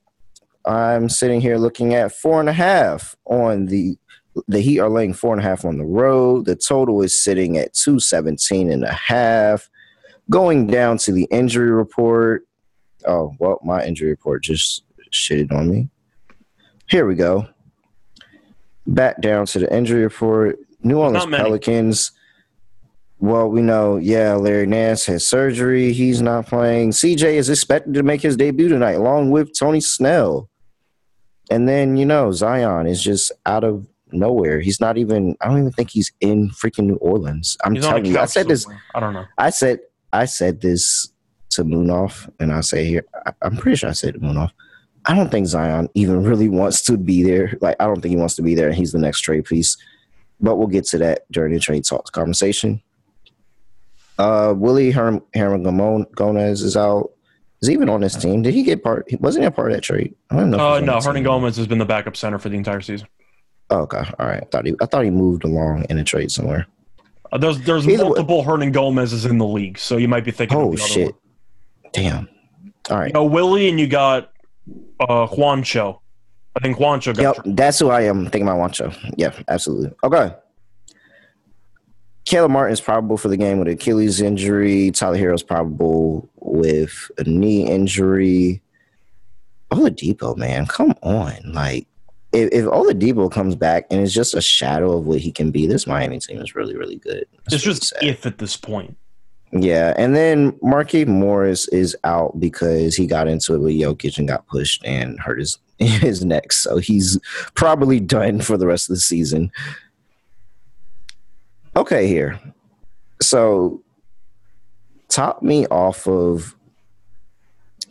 I'm 0.65 1.09
sitting 1.09 1.41
here 1.41 1.57
looking 1.57 1.95
at 1.95 2.13
four 2.13 2.41
and 2.41 2.49
a 2.49 2.53
half 2.53 3.17
on 3.25 3.67
the 3.67 3.97
the 4.47 4.61
Heat 4.61 4.79
are 4.79 4.89
laying 4.89 5.13
four 5.13 5.35
and 5.35 5.45
a 5.45 5.49
half 5.49 5.65
on 5.65 5.79
the 5.79 5.85
road. 5.85 6.45
The 6.45 6.55
total 6.55 7.03
is 7.03 7.21
sitting 7.21 7.57
at 7.57 7.75
217 7.75 8.71
and 8.71 8.85
a 8.85 8.93
half. 8.93 9.69
Going 10.31 10.69
down 10.69 10.99
to 10.99 11.13
the 11.13 11.25
injury 11.33 11.73
report. 11.73 12.47
Oh, 13.07 13.35
well, 13.41 13.59
my 13.65 13.85
injury 13.85 14.11
report 14.11 14.45
just 14.45 14.85
shitted 15.13 15.53
on 15.53 15.69
me. 15.69 15.89
Here 16.87 17.07
we 17.07 17.17
go. 17.17 17.49
Back 18.87 19.21
down 19.21 19.47
to 19.47 19.59
the 19.59 19.75
injury 19.75 20.03
report. 20.05 20.59
New 20.83 20.99
Orleans. 20.99 21.27
Pelicans. 21.27 22.13
Well, 23.21 23.49
we 23.49 23.61
know, 23.61 23.99
yeah, 23.99 24.35
Larry 24.35 24.67
Nance 24.67 25.05
has 25.07 25.29
surgery. 25.29 25.93
He's 25.93 26.23
not 26.23 26.47
playing. 26.47 26.93
CJ 26.93 27.35
is 27.35 27.51
expected 27.51 27.93
to 27.95 28.03
make 28.03 28.23
his 28.23 28.35
debut 28.35 28.69
tonight, 28.69 28.93
along 28.93 29.31
with 29.31 29.57
Tony 29.57 29.81
Snell. 29.81 30.49
And 31.51 31.69
then, 31.69 31.99
you 31.99 32.07
know, 32.07 32.33
Zion 32.33 32.87
is 32.87 33.03
just 33.03 33.31
out 33.45 33.63
of 33.63 33.87
nowhere. 34.11 34.61
He's 34.61 34.81
not 34.81 34.97
even, 34.97 35.37
I 35.43 35.49
don't 35.49 35.59
even 35.59 35.73
think 35.73 35.91
he's 35.91 36.11
in 36.21 36.49
freaking 36.51 36.87
New 36.87 36.97
Orleans. 36.97 37.59
I'm 37.63 37.75
He's 37.75 37.85
telling 37.85 38.07
you, 38.07 38.19
I 38.19 38.25
said 38.25 38.49
this. 38.49 38.67
I 38.95 39.01
don't 39.01 39.13
know. 39.13 39.27
I 39.37 39.51
said, 39.51 39.81
I 40.15 40.25
said 40.25 40.63
this 40.63 41.13
to 41.51 41.65
Moonoff, 41.65 42.31
and 42.41 42.53
I 42.53 42.63
say 42.63 42.87
here, 42.87 43.05
I, 43.27 43.33
I'm 43.43 43.57
pretty 43.57 43.77
sure 43.77 43.91
I 43.91 43.93
said 43.93 44.15
to 44.15 44.21
Moonoff, 44.21 44.53
I 45.05 45.15
don't 45.15 45.31
think 45.31 45.47
Zion 45.47 45.91
even 45.95 46.25
really 46.25 46.49
wants 46.49 46.83
to 46.83 46.97
be 46.97 47.23
there. 47.23 47.59
Like, 47.61 47.77
I 47.81 47.87
don't 47.87 48.01
think 48.01 48.13
he 48.13 48.19
wants 48.19 48.37
to 48.37 48.43
be 48.43 48.55
there, 48.55 48.69
and 48.69 48.77
he's 48.77 48.93
the 48.93 48.99
next 48.99 49.21
trade 49.21 49.45
piece. 49.45 49.77
But 50.41 50.57
we'll 50.57 50.69
get 50.69 50.87
to 50.87 50.99
that 50.99 51.31
during 51.31 51.53
the 51.53 51.61
trade 51.61 51.85
talks 51.85 52.09
conversation. 52.11 52.83
Uh, 54.21 54.53
Willie 54.57 54.91
Herm, 54.91 55.23
Herman 55.35 56.07
Gomez 56.15 56.63
is 56.63 56.77
out. 56.77 57.11
Is 57.63 57.69
he 57.69 57.75
even 57.75 57.89
on 57.89 58.01
this 58.01 58.15
team? 58.17 58.43
Did 58.43 58.55
he 58.55 58.63
get 58.63 58.83
part? 58.83 59.07
Wasn't 59.21 59.43
he 59.43 59.47
a 59.47 59.51
part 59.51 59.71
of 59.71 59.77
that 59.77 59.83
trade? 59.83 60.15
I 60.31 60.37
don't 60.37 60.51
know. 60.51 60.59
Uh, 60.75 60.81
no, 60.81 61.01
Hernan. 61.01 61.23
Gomez 61.25 61.57
has 61.57 61.67
been 61.67 61.79
the 61.79 61.85
backup 61.85 62.17
center 62.17 62.39
for 62.39 62.49
the 62.49 62.57
entire 62.57 62.81
season. 62.81 63.07
Oh, 63.71 63.81
okay, 63.83 64.03
all 64.19 64.27
right. 64.27 64.43
I 64.43 64.47
thought 64.51 64.67
he, 64.67 64.75
I 64.81 64.87
thought 64.87 65.05
he 65.05 65.11
moved 65.11 65.45
along 65.45 65.85
in 65.91 65.99
a 65.99 66.05
trade 66.05 66.31
somewhere. 66.31 66.67
Uh, 67.33 67.39
there's 67.39 67.61
there's 67.63 67.87
Either 67.87 68.05
way- 68.05 68.09
multiple 68.11 68.43
Hernan 68.43 68.73
Gomez's 68.73 69.25
in 69.27 69.39
the 69.39 69.47
league, 69.47 69.79
so 69.79 69.97
you 69.97 70.09
might 70.09 70.25
be 70.25 70.31
thinking. 70.33 70.59
of 70.59 70.65
Oh 70.65 70.77
shit! 70.77 71.13
one. 71.13 71.93
Damn. 71.93 72.29
All 72.91 72.99
right. 72.99 73.07
You 73.09 73.13
know, 73.13 73.25
Willie 73.25 73.69
and 73.69 73.79
you 73.79 73.87
got 73.87 74.33
uh, 75.01 75.27
Juancho. 75.27 76.01
I 76.57 76.61
think 76.61 76.79
Juancho 76.79 77.15
got. 77.17 77.23
Yep, 77.23 77.35
traded. 77.37 77.57
that's 77.57 77.79
who 77.79 77.91
I 77.91 78.03
am 78.03 78.25
thinking 78.25 78.43
about 78.49 78.59
Juancho. 78.73 79.15
Yeah, 79.17 79.33
absolutely. 79.49 79.93
Okay. 80.03 80.35
Caleb 82.25 82.51
Martin 82.51 82.73
is 82.73 82.81
probable 82.81 83.17
for 83.17 83.29
the 83.29 83.37
game 83.37 83.59
with 83.59 83.69
Achilles 83.69 84.21
injury. 84.21 84.91
Tyler 84.91 85.17
Herro's 85.17 85.43
probable 85.43 86.29
with 86.37 87.11
a 87.19 87.25
knee 87.25 87.67
injury. 87.67 88.61
Oladipo, 89.71 90.37
man, 90.37 90.67
come 90.67 90.95
on! 91.03 91.53
Like, 91.53 91.87
if, 92.33 92.51
if 92.53 92.65
Oladipo 92.67 93.31
comes 93.31 93.55
back 93.55 93.87
and 93.91 94.01
is 94.01 94.13
just 94.13 94.35
a 94.35 94.41
shadow 94.41 94.97
of 94.97 95.07
what 95.07 95.21
he 95.21 95.33
can 95.33 95.51
be, 95.51 95.67
this 95.67 95.87
Miami 95.87 96.19
team 96.19 96.41
is 96.41 96.55
really, 96.55 96.77
really 96.77 96.97
good. 96.97 97.25
That's 97.45 97.55
It's 97.55 97.65
just 97.65 97.93
if 98.03 98.27
at 98.27 98.39
this 98.39 98.57
point. 98.57 98.97
Yeah, 99.53 99.95
and 99.97 100.15
then 100.15 100.53
Markieff 100.53 101.09
Morris 101.09 101.67
is 101.69 101.97
out 102.05 102.39
because 102.39 102.95
he 102.95 103.07
got 103.07 103.27
into 103.27 103.55
it 103.55 103.59
with 103.59 103.75
Jokic 103.75 104.19
and 104.19 104.29
got 104.29 104.47
pushed 104.47 104.85
and 104.85 105.19
hurt 105.19 105.41
his 105.41 105.59
his 105.79 106.25
neck, 106.25 106.53
so 106.53 106.79
he's 106.79 107.19
probably 107.55 108.01
done 108.01 108.41
for 108.41 108.57
the 108.57 108.67
rest 108.67 108.91
of 108.91 108.97
the 108.97 109.01
season. 109.01 109.51
Okay, 111.77 112.07
here. 112.07 112.41
So, 113.23 113.83
top 115.09 115.43
me 115.43 115.67
off 115.67 116.07
of 116.07 116.57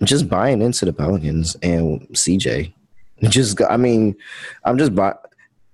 just 0.03 0.30
buying 0.30 0.61
into 0.61 0.86
the 0.86 0.93
Pelicans 0.93 1.55
and 1.61 2.01
CJ. 2.09 2.73
Just, 3.23 3.61
I 3.61 3.77
mean, 3.77 4.15
I'm 4.63 4.77
just 4.77 4.95
buy. 4.95 5.13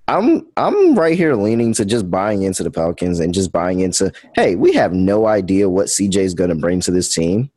I'm 0.08 0.46
I'm 0.56 0.94
right 0.96 1.18
here 1.18 1.34
leaning 1.34 1.74
to 1.74 1.86
just 1.86 2.12
buying 2.12 2.44
into 2.44 2.62
the 2.62 2.70
Pelicans 2.70 3.20
and 3.20 3.34
just 3.34 3.52
buying 3.52 3.80
into 3.80 4.12
hey, 4.36 4.56
we 4.56 4.72
have 4.74 4.94
no 4.94 5.26
idea 5.26 5.68
what 5.68 5.88
CJ 5.88 6.18
is 6.18 6.34
going 6.36 6.52
to 6.52 6.56
bring 6.56 6.80
to 6.82 6.92
this 6.92 7.14
team. 7.14 7.50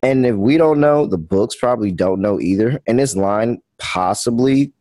And 0.00 0.24
if 0.24 0.36
we 0.36 0.56
don't 0.56 0.80
know, 0.80 1.06
the 1.06 1.18
books 1.18 1.56
probably 1.56 1.90
don't 1.90 2.20
know 2.20 2.40
either. 2.40 2.80
And 2.86 3.00
this 3.00 3.16
line 3.16 3.60
possibly 3.78 4.72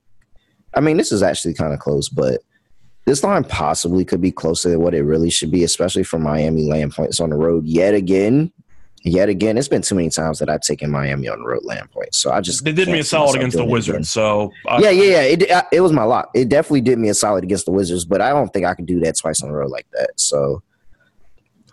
I 0.73 0.79
mean, 0.79 0.97
this 0.97 1.11
is 1.11 1.21
actually 1.21 1.53
kind 1.53 1.73
of 1.73 1.79
close, 1.79 2.09
but 2.09 2.41
this 3.05 3.23
line 3.23 3.43
possibly 3.43 4.05
could 4.05 4.21
be 4.21 4.31
closer 4.31 4.69
than 4.69 4.81
what 4.81 4.93
it 4.93 5.03
really 5.03 5.29
should 5.29 5.51
be, 5.51 5.63
especially 5.63 6.03
for 6.03 6.19
Miami 6.19 6.69
laying 6.69 6.91
points 6.91 7.19
on 7.19 7.29
the 7.29 7.35
road 7.35 7.65
yet 7.65 7.93
again. 7.93 8.51
Yet 9.03 9.29
again, 9.29 9.57
it's 9.57 9.67
been 9.67 9.81
too 9.81 9.95
many 9.95 10.09
times 10.11 10.37
that 10.39 10.49
I've 10.49 10.61
taken 10.61 10.91
Miami 10.91 11.27
on 11.27 11.39
the 11.39 11.45
road 11.45 11.63
land 11.63 11.89
points. 11.89 12.19
So 12.19 12.31
I 12.31 12.39
just 12.39 12.63
they 12.63 12.71
did 12.71 12.87
me 12.87 12.99
a 12.99 13.03
solid 13.03 13.35
against 13.35 13.57
the 13.57 13.65
Wizards. 13.65 14.11
So 14.11 14.51
I, 14.67 14.79
yeah, 14.79 14.91
yeah, 14.91 15.03
yeah. 15.03 15.21
It 15.21 15.67
it 15.71 15.81
was 15.81 15.91
my 15.91 16.03
lot. 16.03 16.29
It 16.35 16.49
definitely 16.49 16.81
did 16.81 16.99
me 16.99 17.09
a 17.09 17.15
solid 17.15 17.43
against 17.43 17.65
the 17.65 17.71
Wizards, 17.71 18.05
but 18.05 18.21
I 18.21 18.29
don't 18.29 18.53
think 18.53 18.67
I 18.67 18.75
can 18.75 18.85
do 18.85 18.99
that 18.99 19.17
twice 19.17 19.41
on 19.41 19.49
the 19.49 19.55
road 19.55 19.71
like 19.71 19.87
that. 19.93 20.11
So 20.17 20.61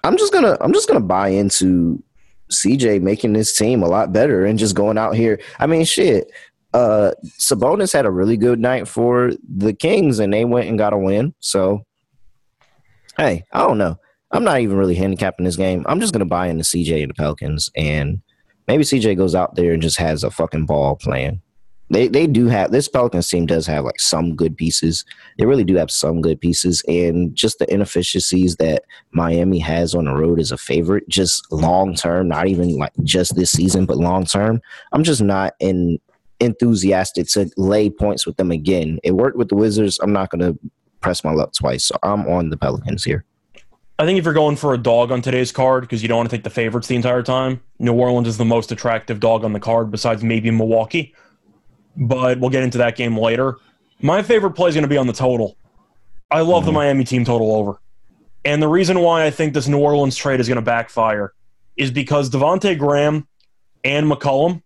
I'm 0.04 0.16
just 0.16 0.32
gonna 0.32 0.56
I'm 0.62 0.72
just 0.72 0.88
gonna 0.88 1.00
buy 1.00 1.28
into 1.28 2.02
CJ 2.50 3.02
making 3.02 3.34
this 3.34 3.54
team 3.54 3.82
a 3.82 3.88
lot 3.88 4.10
better 4.10 4.46
and 4.46 4.58
just 4.58 4.74
going 4.74 4.96
out 4.96 5.14
here. 5.14 5.38
I 5.58 5.66
mean, 5.66 5.84
shit 5.84 6.32
uh 6.78 7.12
Sabonis 7.38 7.92
had 7.92 8.06
a 8.06 8.10
really 8.10 8.36
good 8.36 8.60
night 8.60 8.86
for 8.86 9.32
the 9.48 9.72
Kings 9.72 10.20
and 10.20 10.32
they 10.32 10.44
went 10.44 10.68
and 10.68 10.78
got 10.78 10.92
a 10.92 10.98
win. 10.98 11.34
So 11.40 11.84
hey, 13.16 13.44
I 13.52 13.66
don't 13.66 13.78
know. 13.78 13.96
I'm 14.30 14.44
not 14.44 14.60
even 14.60 14.76
really 14.76 14.94
handicapping 14.94 15.44
this 15.44 15.56
game. 15.56 15.84
I'm 15.88 16.00
just 16.00 16.12
gonna 16.12 16.24
buy 16.24 16.46
into 16.46 16.64
CJ 16.64 17.02
and 17.02 17.10
the 17.10 17.14
Pelicans 17.14 17.68
and 17.76 18.20
maybe 18.68 18.84
CJ 18.84 19.16
goes 19.16 19.34
out 19.34 19.56
there 19.56 19.72
and 19.72 19.82
just 19.82 19.98
has 19.98 20.22
a 20.22 20.30
fucking 20.30 20.66
ball 20.66 20.94
playing. 20.96 21.42
They 21.90 22.06
they 22.06 22.26
do 22.26 22.46
have 22.46 22.70
this 22.70 22.86
Pelicans 22.86 23.28
team 23.28 23.46
does 23.46 23.66
have 23.66 23.84
like 23.84 23.98
some 23.98 24.36
good 24.36 24.56
pieces. 24.56 25.04
They 25.38 25.46
really 25.46 25.64
do 25.64 25.74
have 25.76 25.90
some 25.90 26.20
good 26.20 26.40
pieces, 26.40 26.82
and 26.86 27.34
just 27.34 27.58
the 27.58 27.72
inefficiencies 27.72 28.56
that 28.56 28.84
Miami 29.12 29.58
has 29.60 29.94
on 29.94 30.04
the 30.04 30.14
road 30.14 30.38
as 30.38 30.52
a 30.52 30.58
favorite, 30.58 31.08
just 31.08 31.50
long 31.50 31.94
term, 31.94 32.28
not 32.28 32.46
even 32.46 32.76
like 32.76 32.92
just 33.04 33.36
this 33.36 33.50
season, 33.50 33.86
but 33.86 33.96
long 33.96 34.26
term. 34.26 34.60
I'm 34.92 35.02
just 35.02 35.22
not 35.22 35.54
in 35.60 35.98
enthusiastic 36.40 37.26
to 37.28 37.50
lay 37.56 37.90
points 37.90 38.26
with 38.26 38.36
them 38.36 38.50
again. 38.50 38.98
It 39.02 39.12
worked 39.12 39.36
with 39.36 39.48
the 39.48 39.56
Wizards. 39.56 39.98
I'm 40.02 40.12
not 40.12 40.30
going 40.30 40.40
to 40.40 40.58
press 41.00 41.24
my 41.24 41.32
luck 41.32 41.52
twice. 41.52 41.86
So 41.86 41.96
I'm 42.02 42.26
on 42.26 42.50
the 42.50 42.56
Pelicans 42.56 43.04
here. 43.04 43.24
I 44.00 44.04
think 44.04 44.18
if 44.18 44.24
you're 44.24 44.34
going 44.34 44.56
for 44.56 44.74
a 44.74 44.78
dog 44.78 45.10
on 45.10 45.22
today's 45.22 45.50
card 45.50 45.82
because 45.82 46.02
you 46.02 46.08
don't 46.08 46.18
want 46.18 46.30
to 46.30 46.36
take 46.36 46.44
the 46.44 46.50
favorites 46.50 46.86
the 46.86 46.94
entire 46.94 47.22
time, 47.22 47.60
New 47.80 47.94
Orleans 47.94 48.28
is 48.28 48.36
the 48.36 48.44
most 48.44 48.70
attractive 48.70 49.18
dog 49.18 49.44
on 49.44 49.52
the 49.52 49.60
card 49.60 49.90
besides 49.90 50.22
maybe 50.22 50.50
Milwaukee. 50.52 51.14
But 51.96 52.38
we'll 52.38 52.50
get 52.50 52.62
into 52.62 52.78
that 52.78 52.94
game 52.94 53.18
later. 53.18 53.56
My 54.00 54.22
favorite 54.22 54.52
play 54.52 54.68
is 54.68 54.76
going 54.76 54.84
to 54.84 54.88
be 54.88 54.96
on 54.96 55.08
the 55.08 55.12
total. 55.12 55.56
I 56.30 56.42
love 56.42 56.62
mm-hmm. 56.62 56.66
the 56.66 56.72
Miami 56.72 57.04
team 57.04 57.24
total 57.24 57.56
over. 57.56 57.80
And 58.44 58.62
the 58.62 58.68
reason 58.68 59.00
why 59.00 59.24
I 59.26 59.30
think 59.30 59.52
this 59.52 59.66
New 59.66 59.80
Orleans 59.80 60.14
trade 60.14 60.38
is 60.38 60.46
going 60.46 60.56
to 60.56 60.62
backfire 60.62 61.32
is 61.76 61.90
because 61.90 62.30
Devonte 62.30 62.78
Graham 62.78 63.26
and 63.82 64.08
McCollum 64.08 64.62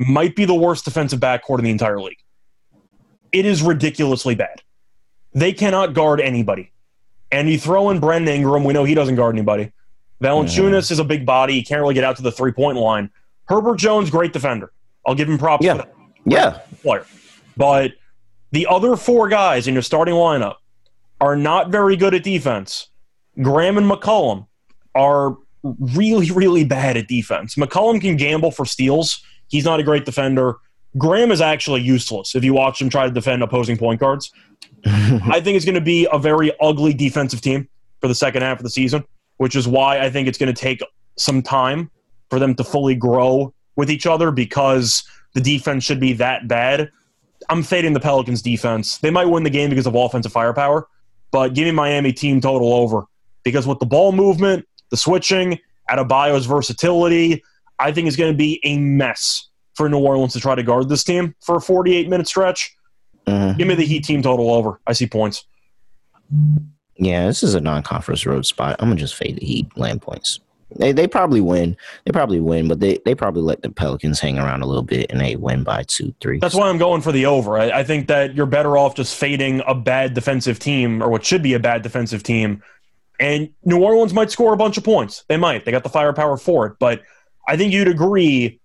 might 0.00 0.34
be 0.34 0.44
the 0.44 0.54
worst 0.54 0.84
defensive 0.84 1.20
backcourt 1.20 1.58
in 1.58 1.64
the 1.64 1.70
entire 1.70 2.00
league. 2.00 2.18
It 3.32 3.46
is 3.46 3.62
ridiculously 3.62 4.34
bad. 4.34 4.62
They 5.34 5.52
cannot 5.52 5.94
guard 5.94 6.20
anybody. 6.20 6.72
And 7.30 7.48
you 7.48 7.58
throw 7.58 7.90
in 7.90 8.00
Brandon 8.00 8.34
Ingram, 8.34 8.64
we 8.64 8.72
know 8.72 8.82
he 8.84 8.94
doesn't 8.94 9.14
guard 9.14 9.36
anybody. 9.36 9.72
Valanciunas 10.22 10.88
mm. 10.88 10.90
is 10.90 10.98
a 10.98 11.04
big 11.04 11.24
body. 11.24 11.54
He 11.54 11.62
can't 11.62 11.80
really 11.80 11.94
get 11.94 12.02
out 12.02 12.16
to 12.16 12.22
the 12.22 12.32
three 12.32 12.52
point 12.52 12.78
line. 12.78 13.10
Herbert 13.46 13.76
Jones, 13.76 14.10
great 14.10 14.32
defender. 14.32 14.72
I'll 15.06 15.14
give 15.14 15.28
him 15.28 15.38
props 15.38 15.64
yeah. 15.64 15.84
Yeah. 16.24 16.60
Player. 16.82 17.06
But 17.56 17.92
the 18.52 18.66
other 18.66 18.96
four 18.96 19.28
guys 19.28 19.68
in 19.68 19.74
your 19.74 19.82
starting 19.82 20.14
lineup 20.14 20.56
are 21.20 21.36
not 21.36 21.70
very 21.70 21.96
good 21.96 22.14
at 22.14 22.22
defense. 22.22 22.88
Graham 23.40 23.78
and 23.78 23.90
McCollum 23.90 24.46
are 24.94 25.36
really, 25.62 26.30
really 26.30 26.64
bad 26.64 26.96
at 26.96 27.06
defense. 27.06 27.54
McCollum 27.54 28.00
can 28.00 28.16
gamble 28.16 28.50
for 28.50 28.64
steals, 28.64 29.22
He's 29.50 29.64
not 29.64 29.80
a 29.80 29.82
great 29.82 30.04
defender. 30.04 30.56
Graham 30.96 31.30
is 31.30 31.40
actually 31.40 31.82
useless 31.82 32.34
if 32.34 32.42
you 32.42 32.54
watch 32.54 32.80
him 32.80 32.88
try 32.88 33.06
to 33.06 33.12
defend 33.12 33.42
opposing 33.42 33.76
point 33.76 34.00
guards. 34.00 34.32
I 34.86 35.40
think 35.40 35.56
it's 35.56 35.64
going 35.64 35.74
to 35.74 35.80
be 35.80 36.08
a 36.12 36.18
very 36.18 36.52
ugly 36.60 36.94
defensive 36.94 37.40
team 37.40 37.68
for 38.00 38.08
the 38.08 38.14
second 38.14 38.42
half 38.42 38.58
of 38.58 38.64
the 38.64 38.70
season, 38.70 39.04
which 39.36 39.54
is 39.54 39.68
why 39.68 40.00
I 40.00 40.10
think 40.10 40.26
it's 40.26 40.38
going 40.38 40.52
to 40.52 40.58
take 40.58 40.82
some 41.16 41.42
time 41.42 41.90
for 42.30 42.38
them 42.38 42.54
to 42.54 42.64
fully 42.64 42.94
grow 42.94 43.52
with 43.76 43.90
each 43.90 44.06
other 44.06 44.30
because 44.30 45.04
the 45.34 45.40
defense 45.40 45.84
should 45.84 46.00
be 46.00 46.12
that 46.14 46.48
bad. 46.48 46.90
I'm 47.48 47.62
fading 47.62 47.92
the 47.92 48.00
Pelicans 48.00 48.42
defense. 48.42 48.98
They 48.98 49.10
might 49.10 49.26
win 49.26 49.42
the 49.42 49.50
game 49.50 49.70
because 49.70 49.86
of 49.86 49.94
offensive 49.94 50.32
firepower, 50.32 50.88
but 51.30 51.54
give 51.54 51.64
me 51.64 51.72
Miami 51.72 52.12
team 52.12 52.40
total 52.40 52.72
over 52.72 53.04
because 53.42 53.66
with 53.66 53.78
the 53.78 53.86
ball 53.86 54.12
movement, 54.12 54.66
the 54.90 54.96
switching, 54.96 55.58
Adebayo's 55.90 56.46
versatility, 56.46 57.42
I 57.80 57.92
think 57.92 58.08
is 58.08 58.16
going 58.16 58.32
to 58.32 58.36
be 58.36 58.60
a 58.64 58.78
mess 58.78 59.48
for 59.74 59.88
New 59.88 59.98
Orleans 59.98 60.32
to 60.34 60.40
try 60.40 60.54
to 60.54 60.62
guard 60.62 60.88
this 60.88 61.04
team 61.04 61.34
for 61.40 61.56
a 61.56 61.60
48 61.60 62.08
minute 62.08 62.28
stretch. 62.28 62.76
Mm-hmm. 63.26 63.58
Give 63.58 63.68
me 63.68 63.74
the 63.74 63.86
Heat 63.86 64.04
team 64.04 64.22
total 64.22 64.52
over. 64.52 64.80
I 64.86 64.92
see 64.92 65.06
points. 65.06 65.46
Yeah, 66.96 67.26
this 67.26 67.42
is 67.42 67.54
a 67.54 67.60
non 67.60 67.82
conference 67.82 68.26
road 68.26 68.46
spot. 68.46 68.76
I'm 68.78 68.88
going 68.88 68.98
to 68.98 69.02
just 69.02 69.14
fade 69.14 69.38
the 69.38 69.46
Heat 69.46 69.76
land 69.76 70.02
points. 70.02 70.40
They 70.76 70.92
they 70.92 71.08
probably 71.08 71.40
win. 71.40 71.76
They 72.04 72.12
probably 72.12 72.40
win, 72.40 72.68
but 72.68 72.80
they, 72.80 72.98
they 73.04 73.14
probably 73.14 73.42
let 73.42 73.62
the 73.62 73.70
Pelicans 73.70 74.20
hang 74.20 74.38
around 74.38 74.62
a 74.62 74.66
little 74.66 74.84
bit 74.84 75.10
and 75.10 75.20
they 75.20 75.34
win 75.36 75.64
by 75.64 75.82
two, 75.84 76.14
three. 76.20 76.38
That's 76.38 76.54
why 76.54 76.68
I'm 76.68 76.78
going 76.78 77.02
for 77.02 77.10
the 77.10 77.26
over. 77.26 77.58
I, 77.58 77.70
I 77.70 77.84
think 77.84 78.06
that 78.08 78.34
you're 78.34 78.46
better 78.46 78.76
off 78.76 78.94
just 78.94 79.16
fading 79.16 79.62
a 79.66 79.74
bad 79.74 80.14
defensive 80.14 80.58
team 80.58 81.02
or 81.02 81.08
what 81.08 81.24
should 81.24 81.42
be 81.42 81.54
a 81.54 81.58
bad 81.58 81.82
defensive 81.82 82.22
team. 82.22 82.62
And 83.18 83.50
New 83.64 83.82
Orleans 83.82 84.14
might 84.14 84.30
score 84.30 84.52
a 84.52 84.56
bunch 84.56 84.78
of 84.78 84.84
points. 84.84 85.24
They 85.28 85.36
might. 85.36 85.64
They 85.64 85.72
got 85.72 85.82
the 85.82 85.90
firepower 85.90 86.36
for 86.36 86.66
it. 86.66 86.76
But 86.78 87.02
I 87.48 87.56
think 87.56 87.72
you'd 87.72 87.88
agree 87.88 88.60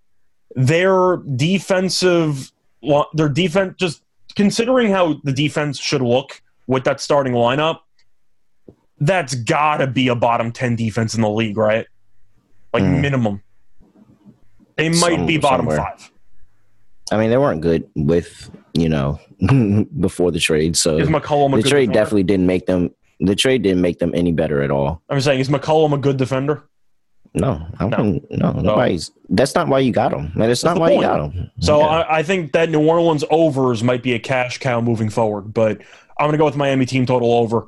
their 0.55 1.17
defensive, 1.17 2.51
their 3.13 3.29
defense, 3.29 3.75
just 3.77 4.03
considering 4.35 4.91
how 4.91 5.19
the 5.23 5.31
defense 5.31 5.79
should 5.79 6.01
look 6.01 6.41
with 6.67 6.83
that 6.85 7.01
starting 7.01 7.33
lineup, 7.33 7.79
that's 8.99 9.35
got 9.35 9.77
to 9.77 9.87
be 9.87 10.07
a 10.07 10.15
bottom 10.15 10.51
10 10.51 10.75
defense 10.75 11.15
in 11.15 11.21
the 11.21 11.29
league, 11.29 11.57
right? 11.57 11.85
Like 12.73 12.83
mm. 12.83 13.01
minimum. 13.01 13.41
They 14.77 14.89
might 14.89 15.17
Some, 15.17 15.25
be 15.25 15.37
bottom 15.37 15.69
somewhere. 15.69 15.77
five. 15.77 16.11
I 17.11 17.17
mean, 17.17 17.29
they 17.29 17.37
weren't 17.37 17.61
good 17.61 17.87
with, 17.95 18.49
you 18.73 18.89
know, 18.89 19.19
before 19.99 20.31
the 20.31 20.39
trade. 20.39 20.75
So 20.75 20.97
is 20.97 21.07
McCollum 21.07 21.55
the 21.55 21.69
trade 21.69 21.87
defender? 21.87 21.93
definitely 21.93 22.23
didn't 22.23 22.47
make 22.47 22.65
them, 22.65 22.91
the 23.19 23.35
trade 23.35 23.61
didn't 23.61 23.81
make 23.81 23.99
them 23.99 24.11
any 24.15 24.31
better 24.31 24.61
at 24.61 24.71
all. 24.71 25.01
I'm 25.09 25.21
saying, 25.21 25.39
is 25.39 25.49
McCollum 25.49 25.93
a 25.93 25.97
good 25.97 26.17
defender? 26.17 26.67
No, 27.35 27.67
I 27.79 27.87
no, 27.89 28.21
no, 28.31 28.51
nobody's. 28.53 29.11
That's 29.29 29.55
not 29.55 29.67
why 29.67 29.79
you 29.79 29.91
got 29.91 30.11
them. 30.11 30.31
Man, 30.35 30.49
it's 30.49 30.63
not 30.63 30.79
why 30.79 30.89
point. 30.89 31.01
you 31.01 31.07
got 31.07 31.17
them. 31.17 31.51
So 31.59 31.79
yeah. 31.79 31.85
I, 31.85 32.17
I, 32.19 32.23
think 32.23 32.53
that 32.53 32.69
New 32.69 32.87
Orleans 32.87 33.25
overs 33.29 33.83
might 33.83 34.01
be 34.01 34.13
a 34.13 34.19
cash 34.19 34.57
cow 34.57 34.79
moving 34.79 35.09
forward, 35.09 35.53
but 35.53 35.81
I'm 36.17 36.27
going 36.27 36.31
to 36.31 36.37
go 36.37 36.45
with 36.45 36.55
Miami 36.55 36.85
team 36.85 37.05
total 37.05 37.33
over. 37.33 37.67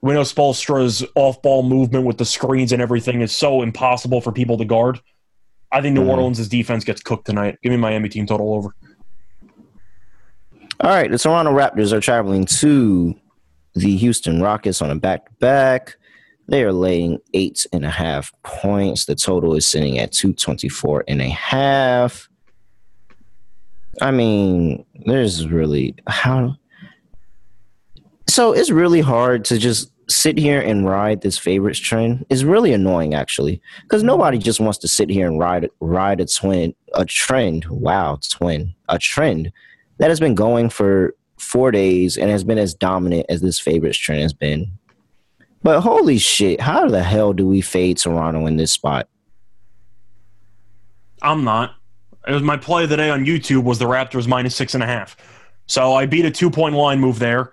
We 0.00 0.14
know 0.14 0.20
Spoelstra's 0.20 1.04
off-ball 1.16 1.64
movement 1.64 2.06
with 2.06 2.18
the 2.18 2.24
screens 2.24 2.70
and 2.70 2.80
everything 2.80 3.20
is 3.20 3.34
so 3.34 3.62
impossible 3.62 4.20
for 4.20 4.30
people 4.30 4.56
to 4.58 4.64
guard. 4.64 5.00
I 5.72 5.82
think 5.82 5.94
New 5.94 6.02
mm-hmm. 6.02 6.10
Orleans' 6.10 6.46
defense 6.46 6.84
gets 6.84 7.02
cooked 7.02 7.26
tonight. 7.26 7.58
Give 7.62 7.72
me 7.72 7.76
Miami 7.76 8.08
team 8.08 8.24
total 8.24 8.54
over. 8.54 8.74
All 10.80 10.90
right, 10.90 11.10
the 11.10 11.18
Toronto 11.18 11.52
Raptors 11.52 11.92
are 11.92 12.00
traveling 12.00 12.44
to 12.46 13.18
the 13.74 13.96
Houston 13.96 14.40
Rockets 14.40 14.80
on 14.80 14.92
a 14.92 14.94
back-to-back. 14.94 15.96
They 16.48 16.64
are 16.64 16.72
laying 16.72 17.18
eight 17.34 17.66
and 17.72 17.84
a 17.84 17.90
half 17.90 18.32
points. 18.42 19.04
The 19.04 19.14
total 19.14 19.54
is 19.54 19.66
sitting 19.66 19.98
at 19.98 20.12
224 20.12 21.04
and 21.06 21.20
a 21.20 21.28
half. 21.28 22.28
I 24.00 24.10
mean, 24.10 24.84
there's 25.06 25.46
really 25.46 25.94
how 26.06 26.56
so 28.28 28.52
it's 28.52 28.70
really 28.70 29.00
hard 29.00 29.44
to 29.46 29.58
just 29.58 29.90
sit 30.10 30.38
here 30.38 30.60
and 30.60 30.86
ride 30.86 31.22
this 31.22 31.38
favorites 31.38 31.78
trend. 31.78 32.24
It's 32.30 32.42
really 32.42 32.72
annoying 32.72 33.14
actually. 33.14 33.60
Because 33.82 34.02
nobody 34.02 34.38
just 34.38 34.60
wants 34.60 34.78
to 34.78 34.88
sit 34.88 35.10
here 35.10 35.26
and 35.26 35.38
ride 35.38 35.68
ride 35.80 36.20
a 36.20 36.26
twin 36.26 36.74
a 36.94 37.04
trend. 37.04 37.64
Wow, 37.66 38.18
twin. 38.30 38.74
A 38.88 38.98
trend 38.98 39.52
that 39.98 40.08
has 40.10 40.20
been 40.20 40.34
going 40.34 40.70
for 40.70 41.14
four 41.38 41.70
days 41.70 42.16
and 42.16 42.30
has 42.30 42.44
been 42.44 42.58
as 42.58 42.74
dominant 42.74 43.26
as 43.28 43.40
this 43.40 43.58
favorites 43.58 43.98
trend 43.98 44.22
has 44.22 44.32
been 44.32 44.77
but 45.62 45.80
holy 45.80 46.18
shit, 46.18 46.60
how 46.60 46.88
the 46.88 47.02
hell 47.02 47.32
do 47.32 47.46
we 47.46 47.60
fade 47.60 47.98
Toronto 47.98 48.46
in 48.46 48.56
this 48.56 48.72
spot? 48.72 49.08
I'm 51.22 51.44
not. 51.44 51.74
It 52.26 52.32
was 52.32 52.42
my 52.42 52.56
play 52.56 52.84
of 52.84 52.90
the 52.90 52.96
day 52.96 53.10
on 53.10 53.24
YouTube 53.24 53.64
was 53.64 53.78
the 53.78 53.86
Raptors 53.86 54.26
minus 54.26 54.54
six 54.54 54.74
and 54.74 54.82
a 54.82 54.86
half. 54.86 55.16
So 55.66 55.94
I 55.94 56.06
beat 56.06 56.24
a 56.24 56.30
two 56.30 56.50
point 56.50 56.74
line 56.74 57.00
move 57.00 57.18
there. 57.18 57.52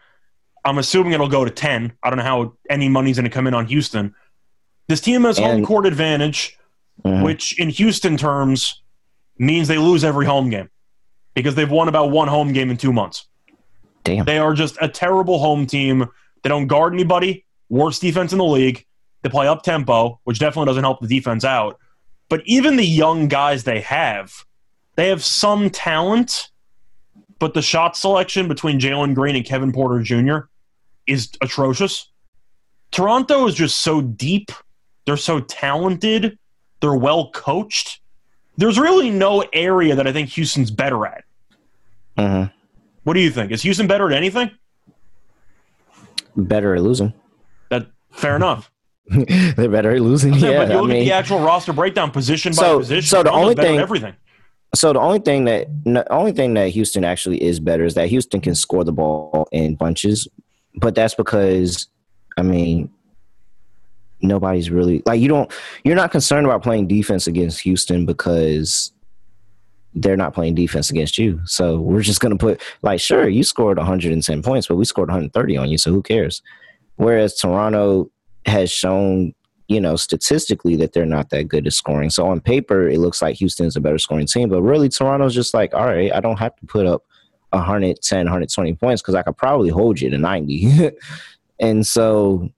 I'm 0.64 0.78
assuming 0.78 1.14
it'll 1.14 1.30
go 1.30 1.46
to 1.46 1.52
ten. 1.52 1.94
I 2.04 2.10
don't 2.10 2.18
know 2.18 2.24
how 2.24 2.54
any 2.70 2.90
money's 2.90 3.18
going 3.18 3.26
to 3.26 3.32
come 3.32 3.48
in 3.48 3.54
on 3.54 3.66
Houston. 3.68 4.14
This 4.88 5.02
team 5.02 5.24
has 5.24 5.38
and, 5.38 5.46
home 5.46 5.66
court 5.66 5.86
advantage, 5.86 6.58
mm-hmm. 7.04 7.24
which 7.24 7.60
in 7.60 7.70
Houston 7.70 8.18
terms 8.18 8.82
means 9.38 9.68
they 9.68 9.78
lose 9.78 10.04
every 10.04 10.26
home 10.26 10.50
game 10.50 10.70
because 11.34 11.56
they've 11.56 11.70
won 11.70 11.88
about 11.88 12.12
one 12.12 12.28
home 12.28 12.54
game 12.54 12.70
in 12.70 12.78
two 12.78 12.94
months. 12.94 13.28
Damn. 14.04 14.26
They 14.26 14.38
are 14.38 14.54
just 14.54 14.78
a 14.82 14.88
terrible 14.88 15.40
home 15.40 15.66
team. 15.66 16.08
They 16.44 16.50
don't 16.50 16.68
guard 16.68 16.94
anybody 16.94 17.45
worst 17.70 18.02
defense 18.02 18.32
in 18.32 18.38
the 18.38 18.46
league. 18.46 18.86
They 19.22 19.30
play 19.30 19.48
up 19.48 19.64
tempo, 19.64 20.20
which 20.24 20.40
definitely 20.40 20.68
doesn't 20.68 20.84
help 20.84 21.02
the 21.02 21.08
defense 21.08 21.44
out. 21.44 21.80
But 22.30 22.42
even 22.46 22.76
the 22.76 22.86
young 22.86 23.28
guys 23.28 23.64
they 23.64 23.82
have, 23.82 24.46
they 24.96 25.10
have 25.10 25.24
some 25.24 25.70
talent, 25.70 26.50
but 27.40 27.54
the 27.54 27.62
shot 27.62 27.98
selection 27.98 28.48
between 28.48 28.80
Jalen 28.80 29.14
Green 29.16 29.36
and 29.36 29.46
Kevin 29.46 29.72
Porter 29.72 30.02
Jr. 30.02 30.48
is 31.08 31.30
atrocious. 31.42 32.10
Toronto 32.92 33.48
is 33.48 33.56
just 33.56 33.82
so 33.82 34.02
deep. 34.02 34.52
They're 35.06 35.18
so 35.18 35.40
talented. 35.40 36.38
They're 36.80 36.94
well 36.96 37.30
coached. 37.32 38.00
There's 38.58 38.80
really 38.80 39.10
no 39.10 39.44
area 39.54 39.96
that 39.96 40.08
I 40.08 40.14
think 40.14 40.30
Houston's 40.30 40.72
better 40.72 41.06
at. 41.06 41.24
Mhm. 42.18 42.52
What 43.04 43.14
do 43.14 43.20
you 43.20 43.30
think? 43.30 43.52
Is 43.52 43.62
Houston 43.64 43.86
better 43.88 44.10
at 44.10 44.16
anything? 44.16 44.50
Better 46.36 46.76
at 46.76 46.82
losing. 46.82 47.14
Fair 48.16 48.36
enough. 48.36 48.72
They're 49.08 49.70
better 49.70 49.92
at 49.92 50.02
losing. 50.02 50.34
Yeah, 50.34 50.40
Yeah, 50.50 50.58
but 50.66 50.70
you 50.72 50.78
I 50.78 50.82
look 50.82 50.90
at 50.92 50.94
the 51.00 51.12
actual 51.12 51.40
roster 51.40 51.74
breakdown, 51.74 52.12
position 52.12 52.52
by 52.52 52.56
So- 52.64 52.80
position. 52.80 53.08
so 53.08 53.24
the 53.24 53.32
only 53.32 53.54
thing- 53.56 53.78
everything. 53.80 54.14
so 54.74 54.94
the 54.94 55.00
only 55.00 55.20
thing 55.20 55.46
that 55.46 55.68
the 55.86 56.12
only 56.12 56.32
thing 56.32 56.54
that 56.56 56.70
Houston 56.70 57.04
actually 57.04 57.42
is 57.42 57.60
better 57.60 57.86
is 57.86 57.94
that 57.94 58.08
Houston 58.10 58.42
can 58.42 58.56
score 58.56 58.84
the 58.84 58.92
ball 58.92 59.48
in 59.52 59.76
bunches, 59.76 60.28
but 60.76 60.96
that's 60.96 61.14
because 61.16 61.88
I 62.38 62.42
mean 62.42 62.90
nobody's 64.22 64.70
really 64.72 65.04
like 65.06 65.20
you 65.20 65.28
don't 65.28 65.52
you're 65.84 65.96
not 65.96 66.10
concerned 66.12 66.46
about 66.48 66.64
playing 66.64 66.88
defense 66.88 67.28
against 67.28 67.60
Houston 67.62 68.06
because 68.06 68.92
they're 69.94 70.18
not 70.18 70.34
playing 70.34 70.56
defense 70.56 70.90
against 70.90 71.18
you. 71.18 71.40
So 71.46 71.80
we're 71.80 72.02
just 72.02 72.20
going 72.20 72.32
to 72.36 72.38
put 72.38 72.62
like 72.82 73.00
sure 73.00 73.30
you 73.30 73.44
scored 73.44 73.78
110 73.78 74.42
points, 74.42 74.68
but 74.68 74.76
we 74.76 74.84
scored 74.86 75.08
130 75.10 75.58
on 75.58 75.70
you, 75.70 75.78
so 75.78 75.92
who 75.92 76.02
cares? 76.02 76.42
Whereas 76.98 77.36
Toronto 77.36 78.12
has 78.46 78.72
shown 78.72 79.34
you 79.68 79.82
know, 79.82 79.96
statistically 79.96 80.76
that 80.76 80.94
they're 80.94 81.06
not 81.06 81.30
that 81.30 81.48
good 81.48 81.66
at 81.66 81.74
scoring. 81.74 82.10
So 82.10 82.28
on 82.28 82.40
paper, 82.40 82.88
it 82.88 83.00
looks 83.00 83.22
like 83.22 83.36
Houston's 83.38 83.76
a 83.76 83.82
better 83.82 83.98
scoring 83.98 84.28
team, 84.28 84.50
but 84.50 84.62
really 84.62 84.90
Toronto's 84.90 85.34
just 85.34 85.54
like, 85.54 85.74
all 85.74 85.86
right, 85.86 86.14
I 86.14 86.20
don't 86.20 86.40
have 86.40 86.56
to 86.58 86.66
put 86.66 86.86
up 86.86 87.04
110, 87.50 88.18
120 88.18 88.74
points 88.76 89.02
because 89.02 89.16
I 89.16 89.24
could 89.24 89.38
probably 89.38 89.70
hold 89.70 90.00
you 90.00 90.10
to 90.10 90.18
90. 90.18 90.92
and 91.60 91.86
so 91.86 92.50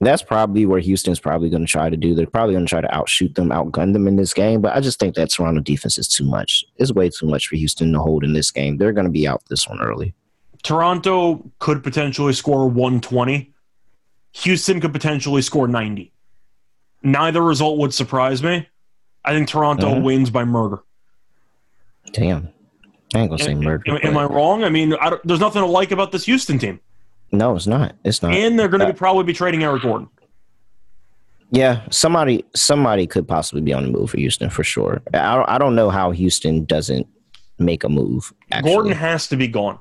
that's 0.00 0.22
probably 0.22 0.66
where 0.66 0.80
Houston's 0.80 1.20
probably 1.20 1.48
going 1.48 1.64
to 1.64 1.70
try 1.70 1.88
to 1.88 1.96
do. 1.96 2.14
They're 2.14 2.26
probably 2.26 2.54
going 2.54 2.66
to 2.66 2.70
try 2.70 2.82
to 2.82 2.94
outshoot 2.94 3.34
them, 3.34 3.48
outgun 3.48 3.94
them 3.94 4.06
in 4.06 4.16
this 4.16 4.34
game. 4.34 4.60
But 4.60 4.76
I 4.76 4.80
just 4.80 4.98
think 4.98 5.14
that 5.14 5.30
Toronto 5.30 5.62
defense 5.62 5.96
is 5.96 6.06
too 6.06 6.24
much. 6.24 6.66
It's 6.76 6.92
way 6.92 7.08
too 7.08 7.26
much 7.26 7.46
for 7.46 7.56
Houston 7.56 7.92
to 7.92 7.98
hold 7.98 8.24
in 8.24 8.34
this 8.34 8.50
game. 8.50 8.76
They're 8.76 8.92
going 8.92 9.06
to 9.06 9.12
be 9.12 9.26
out 9.26 9.42
this 9.48 9.66
one 9.66 9.80
early. 9.80 10.12
Toronto 10.62 11.50
could 11.60 11.82
potentially 11.82 12.34
score 12.34 12.68
120. 12.68 13.54
Houston 14.42 14.80
could 14.80 14.92
potentially 14.92 15.42
score 15.42 15.66
90. 15.68 16.12
Neither 17.02 17.42
result 17.42 17.78
would 17.78 17.94
surprise 17.94 18.42
me. 18.42 18.68
I 19.24 19.32
think 19.32 19.48
Toronto 19.48 19.94
Mhm. 19.94 20.02
wins 20.02 20.30
by 20.30 20.44
murder. 20.44 20.78
Damn. 22.12 22.48
I 23.14 23.20
ain't 23.20 23.30
going 23.30 23.38
to 23.38 23.44
say 23.44 23.54
murder. 23.54 23.84
am- 23.88 23.98
am 24.02 24.16
I 24.18 24.24
wrong? 24.24 24.62
I 24.64 24.68
mean, 24.68 24.94
I 25.00 25.16
there's 25.24 25.40
nothing 25.40 25.62
to 25.62 25.66
like 25.66 25.90
about 25.90 26.12
this 26.12 26.24
Houston 26.26 26.58
team. 26.58 26.80
No, 27.32 27.56
it's 27.56 27.66
not. 27.66 27.94
It's 28.04 28.22
not. 28.22 28.32
And 28.34 28.58
they're 28.58 28.68
going 28.68 28.80
to 28.80 28.86
be 28.86 28.92
probably 28.92 29.24
be 29.24 29.32
trading 29.32 29.62
Eric 29.64 29.82
Gordon. 29.82 30.08
Yeah, 31.50 31.82
somebody 31.90 32.44
somebody 32.54 33.06
could 33.06 33.26
possibly 33.28 33.60
be 33.62 33.72
on 33.72 33.84
the 33.84 33.90
move 33.90 34.10
for 34.10 34.16
Houston 34.18 34.50
for 34.50 34.64
sure. 34.64 35.00
I 35.14 35.34
don't, 35.36 35.48
I 35.48 35.58
don't 35.58 35.74
know 35.76 35.90
how 35.90 36.10
Houston 36.10 36.64
doesn't 36.64 37.06
make 37.58 37.84
a 37.84 37.88
move. 37.88 38.32
Actually. 38.50 38.72
Gordon 38.72 38.92
has 38.92 39.28
to 39.28 39.36
be 39.36 39.46
gone. 39.48 39.78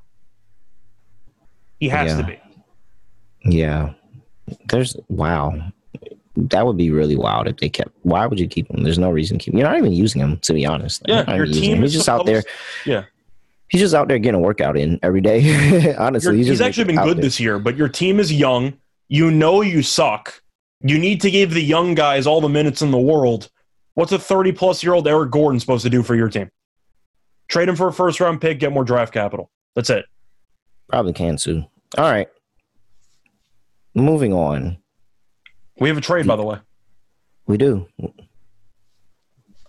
He 1.79 1.89
has 1.89 2.11
Yeah. 2.11 2.17
to 2.17 2.23
be. 2.27 2.39
Yeah, 3.57 3.93
there's 4.69 4.95
wow. 5.09 5.71
That 6.37 6.65
would 6.65 6.75
be 6.75 6.91
really 6.91 7.15
wild 7.15 7.47
if 7.47 7.57
they 7.57 7.69
kept. 7.69 7.91
Why 8.01 8.25
would 8.25 8.39
you 8.39 8.47
keep 8.47 8.69
him? 8.69 8.83
There's 8.83 8.99
no 8.99 9.09
reason 9.09 9.39
to 9.39 9.45
keep 9.45 9.53
him. 9.53 9.59
You're 9.59 9.69
not 9.69 9.77
even 9.77 9.93
using 9.93 10.21
him, 10.21 10.37
to 10.39 10.53
be 10.53 10.65
honest. 10.65 11.01
Yeah, 11.07 11.33
your 11.33 11.45
team 11.45 11.83
is 11.83 11.93
He's 11.93 11.99
just 11.99 12.09
out 12.09 12.25
there. 12.25 12.43
yeah. 12.85 13.05
He's 13.69 13.81
just 13.81 13.95
out 13.95 14.07
there 14.07 14.19
getting 14.19 14.39
a 14.39 14.43
workout 14.43 14.77
in 14.77 14.99
every 15.01 15.21
day. 15.21 15.95
Honestly, 15.97 16.37
he's, 16.37 16.61
actually 16.61 16.83
been 16.83 16.97
good 16.97 17.17
there. 17.17 17.23
this 17.23 17.39
year, 17.39 17.57
but 17.57 17.75
your 17.75 17.89
team 17.89 18.19
is 18.19 18.31
young. 18.31 18.73
You 19.07 19.31
know 19.31 19.61
you 19.61 19.81
suck. 19.81 20.41
You 20.81 20.99
need 20.99 21.21
to 21.21 21.31
give 21.31 21.51
the 21.53 21.63
young 21.63 21.95
guys 21.95 22.27
all 22.27 22.41
the 22.41 22.49
minutes 22.49 22.81
in 22.81 22.91
the 22.91 22.99
world. 22.99 23.49
What's 23.95 24.11
a 24.11 24.19
30 24.19 24.51
plus 24.51 24.83
year 24.83 24.93
old 24.93 25.07
Eric 25.07 25.31
Gordon 25.31 25.59
supposed 25.59 25.83
to 25.83 25.89
do 25.89 26.03
for 26.03 26.15
your 26.15 26.29
team? 26.29 26.51
Trade 27.47 27.69
him 27.69 27.75
for 27.75 27.87
a 27.87 27.93
first 27.93 28.19
round 28.19 28.41
pick, 28.41 28.59
get 28.59 28.71
more 28.71 28.83
draft 28.83 29.13
capital. 29.13 29.49
That's 29.73 29.89
it. 29.89 30.05
Probably 30.89 31.13
can 31.13 31.37
too. 31.37 31.63
All 31.97 32.11
right. 32.11 32.27
Moving 33.95 34.33
on. 34.33 34.77
We 35.79 35.89
have 35.89 35.97
a 35.97 36.01
trade, 36.01 36.27
by 36.27 36.35
the 36.35 36.43
way. 36.43 36.59
We 37.47 37.57
do. 37.57 37.87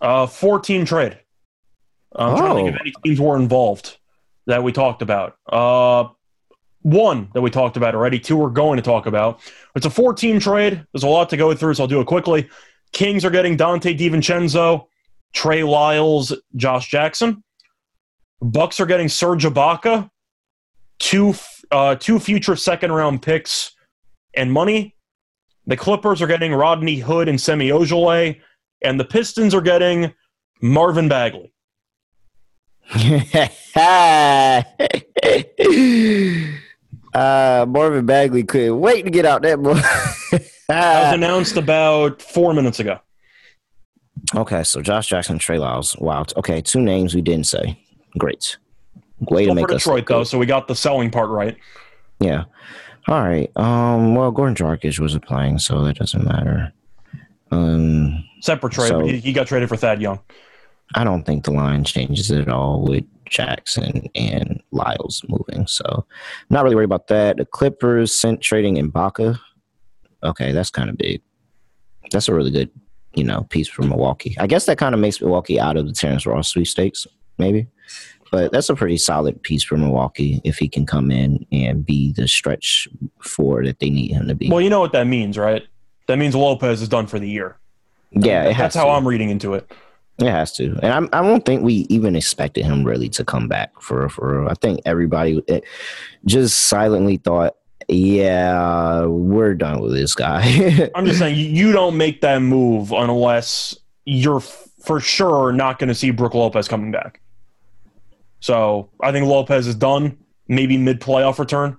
Uh, 0.00 0.26
four 0.26 0.60
team 0.60 0.84
trade. 0.84 1.18
I'm 2.14 2.36
trying 2.36 2.50
to 2.50 2.54
think 2.56 2.68
if 2.68 2.74
Oh. 2.74 2.80
any 2.82 2.92
teams 3.04 3.20
were 3.20 3.36
involved 3.36 3.98
that 4.46 4.62
we 4.62 4.72
talked 4.72 5.02
about. 5.02 5.36
Uh, 5.50 6.08
one 6.82 7.28
that 7.34 7.40
we 7.42 7.50
talked 7.50 7.76
about 7.76 7.94
already. 7.94 8.18
Two 8.18 8.36
we're 8.36 8.48
going 8.50 8.76
to 8.76 8.82
talk 8.82 9.06
about. 9.06 9.40
It's 9.74 9.86
a 9.86 9.90
four 9.90 10.12
team 10.14 10.38
trade. 10.38 10.84
There's 10.92 11.02
a 11.02 11.08
lot 11.08 11.28
to 11.30 11.36
go 11.36 11.52
through, 11.54 11.74
so 11.74 11.82
I'll 11.84 11.88
do 11.88 12.00
it 12.00 12.06
quickly. 12.06 12.48
Kings 12.92 13.24
are 13.24 13.30
getting 13.30 13.56
Donte 13.56 13.98
DiVincenzo, 13.98 14.86
Trey 15.32 15.62
Lyles, 15.64 16.32
Josh 16.54 16.88
Jackson. 16.88 17.42
Bucks 18.40 18.78
are 18.80 18.86
getting 18.86 19.08
Serge 19.08 19.44
Ibaka, 19.44 20.08
two 20.98 21.34
uh, 21.72 21.96
two 21.96 22.18
future 22.20 22.54
second 22.54 22.92
round 22.92 23.20
picks 23.22 23.72
and 24.36 24.52
money. 24.52 24.94
The 25.66 25.76
Clippers 25.76 26.22
are 26.22 26.26
getting 26.26 26.54
Rodney 26.54 26.96
Hood 26.96 27.28
and 27.28 27.40
Semi 27.40 27.70
Ojeleye, 27.70 28.40
and 28.82 29.00
the 29.00 29.04
Pistons 29.04 29.54
are 29.54 29.60
getting 29.60 30.14
Marvin 30.62 31.08
Bagley. 31.08 31.52
uh, 37.14 37.66
Marvin 37.68 38.06
Bagley 38.06 38.44
couldn't 38.44 38.78
wait 38.78 39.04
to 39.04 39.10
get 39.10 39.26
out 39.26 39.42
that 39.42 39.60
boy. 39.60 39.80
That 40.68 41.04
was 41.04 41.14
announced 41.14 41.56
about 41.56 42.20
four 42.20 42.52
minutes 42.52 42.80
ago. 42.80 42.98
okay, 44.34 44.64
so 44.64 44.82
Josh 44.82 45.06
Jackson, 45.06 45.38
Trey 45.38 45.58
Lyles. 45.58 45.96
Wow. 45.98 46.24
Okay, 46.36 46.60
two 46.60 46.80
names 46.80 47.14
we 47.14 47.20
didn't 47.20 47.46
say. 47.46 47.78
Great. 48.18 48.56
Way 49.20 49.46
to 49.46 49.54
make 49.54 49.68
for 49.68 49.74
us 49.74 49.82
Detroit 49.82 49.98
look 49.98 50.08
though, 50.08 50.24
so 50.24 50.38
we 50.38 50.46
got 50.46 50.66
the 50.66 50.74
selling 50.74 51.10
part 51.10 51.30
right. 51.30 51.56
Yeah. 52.18 52.44
All 53.08 53.20
right. 53.22 53.50
Um. 53.56 54.14
Well, 54.14 54.32
Goran 54.32 54.56
Dragic 54.56 54.98
was 54.98 55.14
applying, 55.14 55.58
so 55.58 55.82
that 55.84 55.96
doesn't 55.98 56.24
matter. 56.24 56.72
Um. 57.50 58.24
Separate 58.40 58.72
trade, 58.72 58.88
So- 58.88 59.06
he, 59.06 59.18
he 59.18 59.32
got 59.32 59.46
traded 59.46 59.68
for 59.68 59.76
Thad 59.76 60.00
Young. 60.00 60.20
I 60.94 61.02
don't 61.04 61.24
think 61.24 61.44
the 61.44 61.50
line 61.50 61.82
changes 61.84 62.30
at 62.30 62.48
all 62.48 62.84
with 62.84 63.04
Jackson 63.28 64.08
and 64.14 64.62
Lyles 64.70 65.24
moving. 65.28 65.66
So 65.66 65.84
I'm 65.84 66.04
not 66.48 66.62
really 66.62 66.76
worried 66.76 66.84
about 66.84 67.08
that. 67.08 67.38
The 67.38 67.44
Clippers 67.44 68.12
sent 68.14 68.40
trading 68.40 68.76
Ibaka. 68.76 69.36
Okay, 70.22 70.52
that's 70.52 70.70
kind 70.70 70.88
of 70.88 70.96
big. 70.96 71.22
That's 72.12 72.28
a 72.28 72.34
really 72.34 72.52
good, 72.52 72.70
you 73.14 73.24
know, 73.24 73.42
piece 73.50 73.66
for 73.66 73.82
Milwaukee. 73.82 74.36
I 74.38 74.46
guess 74.46 74.66
that 74.66 74.78
kind 74.78 74.94
of 74.94 75.00
makes 75.00 75.20
Milwaukee 75.20 75.58
out 75.58 75.76
of 75.76 75.86
the 75.86 75.92
Terrence 75.92 76.24
Ross 76.24 76.48
sweepstakes, 76.50 77.04
maybe. 77.36 77.66
But 78.30 78.52
that's 78.52 78.68
a 78.68 78.74
pretty 78.74 78.96
solid 78.96 79.40
piece 79.42 79.62
for 79.62 79.76
Milwaukee 79.76 80.40
if 80.44 80.58
he 80.58 80.68
can 80.68 80.84
come 80.86 81.10
in 81.10 81.46
and 81.52 81.84
be 81.86 82.12
the 82.12 82.26
stretch 82.26 82.88
four 83.20 83.64
that 83.64 83.78
they 83.78 83.88
need 83.90 84.10
him 84.12 84.26
to 84.28 84.34
be. 84.34 84.50
Well, 84.50 84.60
you 84.60 84.70
know 84.70 84.80
what 84.80 84.92
that 84.92 85.06
means, 85.06 85.38
right? 85.38 85.62
That 86.08 86.18
means 86.18 86.34
Lopez 86.34 86.82
is 86.82 86.88
done 86.88 87.06
for 87.06 87.18
the 87.18 87.28
year. 87.28 87.56
yeah, 88.10 88.52
That's 88.52 88.74
how 88.74 88.84
to. 88.84 88.90
I'm 88.90 89.06
reading 89.06 89.30
into 89.30 89.54
it. 89.54 89.70
It 90.18 90.28
has 90.30 90.52
to, 90.56 90.78
and 90.82 90.86
I'm, 90.92 91.08
I 91.12 91.20
don't 91.20 91.44
think 91.44 91.62
we 91.62 91.84
even 91.90 92.16
expected 92.16 92.64
him 92.64 92.84
really 92.84 93.08
to 93.10 93.24
come 93.24 93.48
back 93.48 93.70
for 93.82 94.08
for. 94.08 94.40
real. 94.40 94.48
I 94.48 94.54
think 94.54 94.80
everybody 94.86 95.42
just 96.24 96.56
silently 96.68 97.18
thought, 97.18 97.54
"Yeah, 97.88 99.04
we're 99.04 99.52
done 99.54 99.80
with 99.80 99.92
this 99.92 100.14
guy." 100.14 100.90
I'm 100.94 101.04
just 101.04 101.18
saying 101.18 101.36
you- 101.36 101.46
you 101.66 101.72
don't 101.72 101.96
make 101.98 102.22
that 102.22 102.38
move 102.40 102.92
unless 102.92 103.76
you're 104.06 104.40
for 104.40 105.00
sure 105.00 105.52
not 105.52 105.78
going 105.78 105.88
to 105.88 105.94
see 105.94 106.10
Brook 106.12 106.32
Lopez 106.34 106.66
coming 106.68 106.90
back. 106.92 107.20
So 108.40 108.90
I 109.02 109.12
think 109.12 109.26
Lopez 109.26 109.66
is 109.66 109.74
done. 109.74 110.16
Maybe 110.48 110.76
mid 110.78 111.00
playoff 111.00 111.38
return. 111.38 111.76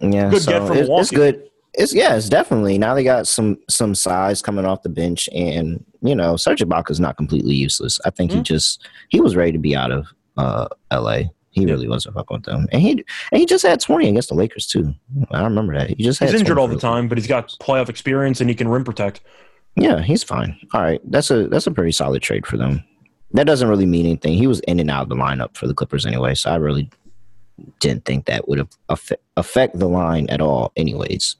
yeah, 0.00 0.30
Good 0.30 0.42
so 0.42 0.50
get 0.52 0.66
from 0.66 0.76
it- 0.76 0.80
it's 0.80 0.88
Milwaukee. 0.88 1.16
good. 1.16 1.42
It's 1.74 1.92
yeah, 1.94 2.16
it's 2.16 2.28
definitely 2.30 2.78
now 2.78 2.94
they 2.94 3.04
got 3.04 3.26
some 3.26 3.58
some 3.68 3.94
size 3.94 4.40
coming 4.40 4.64
off 4.64 4.82
the 4.82 4.88
bench, 4.88 5.28
and 5.34 5.84
you 6.02 6.14
know, 6.14 6.36
Serge 6.36 6.60
Ibaka 6.60 6.90
is 6.90 7.00
not 7.00 7.16
completely 7.18 7.54
useless. 7.54 8.00
I 8.06 8.10
think 8.10 8.30
he 8.32 8.38
Mhm. 8.38 8.44
just 8.44 8.86
he 9.10 9.20
was 9.20 9.36
ready 9.36 9.52
to 9.52 9.58
be 9.58 9.76
out 9.76 9.90
of 9.92 10.06
uh 10.38 10.68
L.A. 10.90 11.30
He 11.50 11.64
really 11.66 11.88
wasn't 11.88 12.14
fucking 12.14 12.34
with 12.36 12.44
them, 12.44 12.66
and 12.72 12.80
he 12.80 12.90
and 13.32 13.40
he 13.40 13.44
just 13.46 13.66
had 13.66 13.80
20 13.80 14.08
against 14.08 14.28
the 14.30 14.34
Lakers 14.34 14.66
too. 14.66 14.94
I 15.32 15.42
remember 15.44 15.76
that. 15.76 15.88
He 15.90 16.02
just 16.02 16.18
had 16.20 16.30
He's 16.30 16.40
injured 16.40 16.58
all 16.58 16.68
the 16.68 16.78
time, 16.78 17.08
but 17.08 17.18
he's 17.18 17.26
got 17.26 17.48
playoff 17.60 17.88
experience 17.90 18.40
and 18.40 18.48
he 18.48 18.54
can 18.56 18.68
rim 18.68 18.84
protect. 18.84 19.20
Yeah, 19.76 20.00
he's 20.00 20.22
fine. 20.22 20.56
All 20.72 20.80
right, 20.82 21.00
that's 21.10 21.30
a 21.30 21.46
that's 21.48 21.66
a 21.66 21.70
pretty 21.70 21.92
solid 21.92 22.22
trade 22.22 22.46
for 22.46 22.56
them. 22.56 22.82
That 23.32 23.46
doesn't 23.46 23.68
really 23.68 23.86
mean 23.86 24.06
anything. 24.06 24.34
He 24.34 24.46
was 24.46 24.60
in 24.60 24.80
and 24.80 24.90
out 24.90 25.02
of 25.02 25.08
the 25.08 25.16
lineup 25.16 25.56
for 25.56 25.66
the 25.66 25.74
Clippers 25.74 26.06
anyway, 26.06 26.34
so 26.34 26.50
I 26.50 26.56
really 26.56 26.88
didn't 27.80 28.04
think 28.04 28.26
that 28.26 28.48
would 28.48 28.66
affect, 28.88 29.22
affect 29.36 29.78
the 29.78 29.88
line 29.88 30.26
at 30.28 30.40
all. 30.40 30.72
Anyways, 30.76 31.36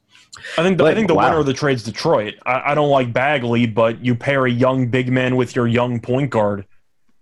I 0.59 0.63
think 0.63 0.79
the, 0.79 0.85
I 0.85 0.95
think 0.95 1.09
the 1.09 1.15
wow. 1.15 1.25
winner 1.25 1.39
of 1.39 1.47
the 1.47 1.53
trade's 1.53 1.83
Detroit. 1.83 2.35
I, 2.45 2.73
I 2.73 2.75
don't 2.75 2.91
like 2.91 3.13
Bagley, 3.13 3.67
but 3.67 4.05
you 4.05 4.15
pair 4.15 4.47
a 4.47 4.51
young 4.51 4.89
big 4.89 5.11
man 5.11 5.37
with 5.37 5.55
your 5.55 5.67
young 5.67 6.01
point 6.01 6.31
guard. 6.31 6.67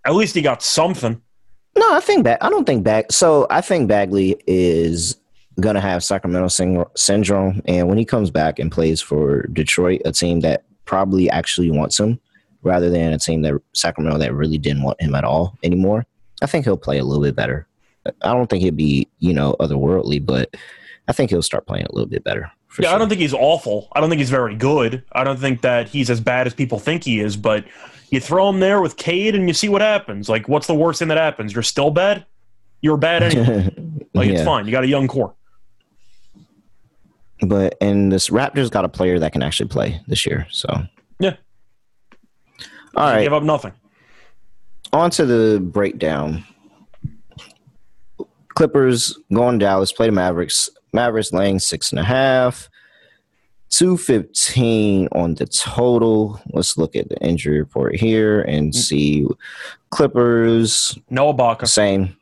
At 0.06 0.14
least 0.14 0.34
he 0.34 0.42
got 0.42 0.62
something. 0.62 1.20
no, 1.76 1.94
I 1.94 2.00
think 2.00 2.24
Bag. 2.24 2.38
I 2.40 2.50
don't 2.50 2.64
think 2.64 2.84
Bag. 2.84 3.10
So 3.10 3.46
I 3.50 3.60
think 3.60 3.88
Bagley 3.88 4.36
is 4.46 5.18
gonna 5.60 5.80
have 5.80 6.02
Sacramento 6.02 6.48
syn- 6.48 6.84
syndrome, 6.96 7.62
and 7.66 7.88
when 7.88 7.98
he 7.98 8.04
comes 8.04 8.30
back 8.30 8.58
and 8.58 8.72
plays 8.72 9.00
for 9.00 9.46
Detroit, 9.48 10.02
a 10.04 10.12
team 10.12 10.40
that 10.40 10.64
probably 10.84 11.30
actually 11.30 11.70
wants 11.70 11.98
him, 11.98 12.20
rather 12.64 12.90
than 12.90 13.12
a 13.12 13.18
team 13.18 13.42
that 13.42 13.54
Sacramento 13.72 14.18
that 14.18 14.34
really 14.34 14.58
didn't 14.58 14.82
want 14.82 15.00
him 15.00 15.14
at 15.14 15.24
all 15.24 15.56
anymore, 15.62 16.06
I 16.42 16.46
think 16.46 16.64
he'll 16.64 16.76
play 16.76 16.98
a 16.98 17.04
little 17.04 17.22
bit 17.22 17.36
better. 17.36 17.66
I 18.22 18.32
don't 18.32 18.48
think 18.48 18.62
he'll 18.62 18.72
be 18.74 19.08
you 19.18 19.32
know 19.32 19.56
otherworldly, 19.60 20.24
but 20.24 20.54
I 21.08 21.12
think 21.12 21.30
he'll 21.30 21.42
start 21.42 21.66
playing 21.66 21.86
a 21.86 21.92
little 21.92 22.08
bit 22.08 22.24
better. 22.24 22.50
Yeah, 22.80 22.88
sure. 22.88 22.94
I 22.96 22.98
don't 22.98 23.08
think 23.08 23.20
he's 23.20 23.34
awful. 23.34 23.88
I 23.92 24.00
don't 24.00 24.08
think 24.10 24.18
he's 24.18 24.30
very 24.30 24.56
good. 24.56 25.04
I 25.12 25.22
don't 25.24 25.38
think 25.38 25.60
that 25.62 25.88
he's 25.88 26.10
as 26.10 26.20
bad 26.20 26.46
as 26.46 26.54
people 26.54 26.78
think 26.78 27.04
he 27.04 27.20
is. 27.20 27.36
But 27.36 27.64
you 28.10 28.20
throw 28.20 28.48
him 28.48 28.60
there 28.60 28.82
with 28.82 28.96
Cade, 28.96 29.34
and 29.34 29.46
you 29.48 29.54
see 29.54 29.68
what 29.68 29.80
happens. 29.80 30.28
Like, 30.28 30.48
what's 30.48 30.66
the 30.66 30.74
worst 30.74 30.98
thing 30.98 31.08
that 31.08 31.18
happens? 31.18 31.52
You're 31.52 31.62
still 31.62 31.90
bad. 31.90 32.26
You're 32.80 32.96
bad 32.96 33.22
anyway. 33.22 33.74
like, 34.12 34.28
it's 34.28 34.42
fine. 34.44 34.66
You 34.66 34.72
got 34.72 34.84
a 34.84 34.88
young 34.88 35.08
core. 35.08 35.34
But 37.40 37.76
and 37.80 38.12
this 38.12 38.28
Raptors 38.30 38.70
got 38.70 38.84
a 38.84 38.88
player 38.88 39.18
that 39.18 39.32
can 39.32 39.42
actually 39.42 39.68
play 39.68 40.00
this 40.06 40.26
year. 40.26 40.46
So 40.50 40.68
Yeah. 41.18 41.36
All 42.96 43.10
right. 43.10 43.22
Give 43.22 43.32
up 43.32 43.42
nothing. 43.42 43.72
on 44.92 45.10
to 45.12 45.26
the 45.26 45.60
breakdown. 45.60 46.44
Clippers 48.50 49.18
going 49.32 49.58
Dallas, 49.58 49.92
play 49.92 50.06
the 50.06 50.12
Mavericks. 50.12 50.68
Mavericks 50.92 51.32
laying 51.32 51.58
six 51.58 51.90
and 51.90 51.98
a 51.98 52.04
half. 52.04 52.68
215 53.70 55.08
on 55.10 55.34
the 55.34 55.46
total. 55.46 56.40
Let's 56.52 56.78
look 56.78 56.94
at 56.94 57.08
the 57.08 57.16
injury 57.18 57.58
report 57.58 57.96
here 57.96 58.42
and 58.42 58.72
mm. 58.72 58.74
see 58.74 59.26
Clippers. 59.90 60.96
No 61.10 61.34
Ibaka. 61.34 61.66
Same. 61.66 62.16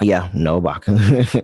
Yeah, 0.00 0.28
no 0.34 0.60
Baka. 0.60 0.92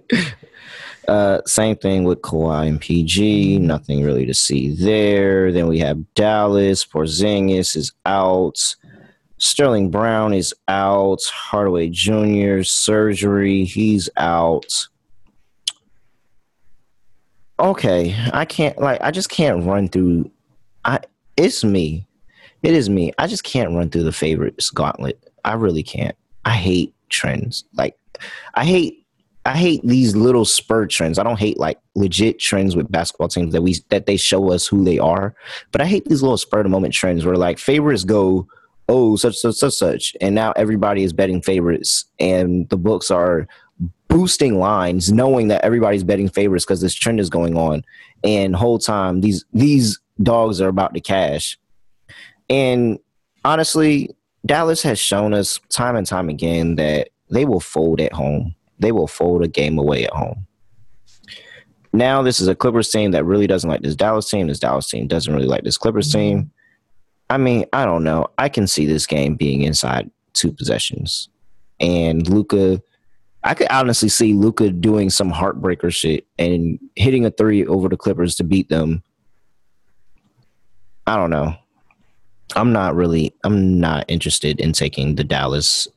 uh, 1.09 1.41
same 1.47 1.77
thing 1.77 2.05
with 2.05 2.23
Kawhi 2.23 2.69
and 2.69 2.81
PG. 2.81 3.59
Nothing 3.59 4.03
really 4.03 4.27
to 4.27 4.35
see 4.35 4.75
there. 4.75 5.51
Then 5.53 5.69
we 5.69 5.79
have 5.81 6.15
Dallas. 6.15 6.85
Porzingis 6.85 7.77
is 7.77 7.93
out. 8.07 8.77
Sterling 9.39 9.91
Brown 9.91 10.33
is 10.33 10.55
out. 10.69 11.23
Hardaway 11.25 11.89
Jr. 11.89 12.63
surgery. 12.63 13.65
He's 13.65 14.09
out. 14.17 14.87
Okay, 17.59 18.17
I 18.33 18.45
can't 18.45 18.79
like 18.79 19.01
I 19.03 19.11
just 19.11 19.29
can't 19.29 19.65
run 19.65 19.89
through. 19.89 20.31
I 20.85 21.01
it's 21.37 21.65
me. 21.65 22.07
It 22.63 22.75
is 22.75 22.89
me. 22.89 23.13
I 23.19 23.27
just 23.27 23.45
can't 23.45 23.75
run 23.75 23.91
through 23.91 24.05
the 24.05 24.13
favorites 24.13 24.71
gauntlet. 24.71 25.31
I 25.45 25.55
really 25.55 25.83
can't. 25.83 26.17
I 26.45 26.55
hate 26.55 26.95
trends. 27.09 27.65
Like 27.75 27.97
I 28.55 28.65
hate 28.65 29.02
I 29.45 29.57
hate 29.57 29.81
these 29.83 30.15
little 30.15 30.45
spur 30.45 30.87
trends. 30.87 31.19
I 31.19 31.25
don't 31.25 31.39
hate 31.39 31.59
like 31.59 31.79
legit 31.95 32.39
trends 32.39 32.77
with 32.77 32.91
basketball 32.93 33.29
teams 33.29 33.53
that 33.53 33.63
we 33.63 33.77
that 33.89 34.07
they 34.07 34.17
show 34.17 34.53
us 34.53 34.67
who 34.67 34.85
they 34.85 34.99
are. 34.99 35.35
But 35.73 35.81
I 35.81 35.87
hate 35.87 36.05
these 36.05 36.23
little 36.23 36.37
spur 36.37 36.63
the 36.63 36.69
moment 36.69 36.95
trends 36.95 37.25
where 37.25 37.37
like 37.37 37.59
favorites 37.59 38.05
go, 38.05 38.47
oh 38.89 39.17
such 39.17 39.37
such 39.37 39.57
such 39.57 39.75
such, 39.75 40.17
and 40.21 40.35
now 40.35 40.53
everybody 40.53 41.03
is 41.03 41.13
betting 41.13 41.43
favorites, 41.43 42.05
and 42.21 42.69
the 42.69 42.77
books 42.77 43.11
are 43.11 43.49
boosting 44.07 44.61
lines, 44.61 45.11
knowing 45.11 45.49
that 45.49 45.65
everybody's 45.65 46.05
betting 46.05 46.29
favorites 46.29 46.65
because 46.65 46.81
this 46.81 46.95
trend 46.95 47.19
is 47.19 47.31
going 47.31 47.57
on, 47.57 47.85
and 48.23 48.55
whole 48.55 48.79
time 48.79 49.23
these 49.23 49.45
these 49.53 49.99
dogs 50.23 50.61
are 50.61 50.69
about 50.69 50.95
to 50.95 51.01
cash. 51.01 51.59
And 52.49 53.01
honestly, 53.45 54.15
Dallas 54.47 54.83
has 54.83 55.01
shown 55.01 55.35
us 55.35 55.59
time 55.69 55.97
and 55.97 56.07
time 56.07 56.29
again 56.29 56.77
that 56.77 57.09
they 57.31 57.45
will 57.45 57.61
fold 57.61 58.01
at 58.01 58.13
home. 58.13 58.55
They 58.83 58.93
will 58.93 59.07
fold 59.07 59.43
a 59.43 59.49
game 59.49 59.79
away 59.79 60.05
at 60.05 60.13
home. 60.13 60.47
Now, 61.93 62.23
this 62.23 62.41
is 62.41 62.49
a 62.49 62.55
Clippers 62.55 62.91
team 62.91 63.11
that 63.13 63.25
really 63.25 63.47
doesn't 63.47 63.69
like 63.69 63.83
this 63.83 63.97
Dallas 63.97 64.29
team. 64.29 64.47
This 64.47 64.59
Dallas 64.59 64.89
team 64.89 65.07
doesn't 65.07 65.33
really 65.33 65.47
like 65.47 65.63
this 65.63 65.79
Clippers 65.79 66.09
mm-hmm. 66.09 66.19
team. 66.19 66.51
I 67.31 67.39
mean, 67.39 67.65
I 67.73 67.85
don't 67.85 68.05
know. 68.05 68.27
I 68.39 68.49
can 68.49 68.67
see 68.67 68.87
this 68.87 69.07
game 69.07 69.37
being 69.37 69.63
inside 69.63 70.11
two 70.33 70.53
possessions. 70.53 71.29
And 71.81 72.29
Luka, 72.29 72.83
I 73.45 73.55
could 73.55 73.69
honestly 73.71 74.09
see 74.09 74.35
Luka 74.35 74.71
doing 74.71 75.11
some 75.11 75.33
heartbreaker 75.33 75.93
shit 75.93 76.27
and 76.39 76.79
hitting 76.97 77.25
a 77.25 77.31
three 77.31 77.67
over 77.67 77.89
the 77.89 77.97
Clippers 77.97 78.35
to 78.37 78.45
beat 78.45 78.69
them. 78.69 79.03
I 81.07 81.17
don't 81.17 81.31
know. 81.31 81.55
I'm 82.55 82.73
not 82.73 82.95
really. 82.95 83.35
I'm 83.45 83.81
not 83.81 84.05
interested 84.09 84.61
in 84.61 84.73
taking 84.73 85.15
the 85.15 85.25
Dallas 85.25 85.89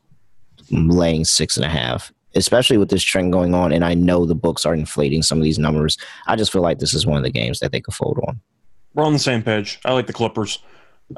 laying 0.72 1.26
six 1.26 1.58
and 1.58 1.66
a 1.66 1.70
half, 1.70 2.12
especially 2.36 2.78
with 2.78 2.90
this 2.90 3.04
trend 3.04 3.32
going 3.32 3.54
on. 3.54 3.72
And 3.72 3.84
I 3.86 3.94
know 3.94 4.26
the 4.26 4.36
books 4.36 4.66
are 4.66 4.74
inflating 4.74 5.24
some 5.24 5.38
of 5.38 5.44
these 5.44 5.60
numbers. 5.60 5.98
I 6.28 6.36
just 6.36 6.52
feel 6.52 6.62
like 6.62 6.80
this 6.80 6.94
is 6.94 7.06
one 7.06 7.18
of 7.18 7.24
the 7.24 7.30
games 7.32 7.60
that 7.60 7.72
they 7.72 7.82
could 7.82 7.94
fold 7.94 8.20
on. 8.28 8.40
We're 8.94 9.04
on 9.06 9.14
the 9.14 9.20
same 9.20 9.42
page. 9.44 9.80
I 9.86 9.94
like 9.94 10.08
the 10.08 10.14
Clippers. 10.14 10.60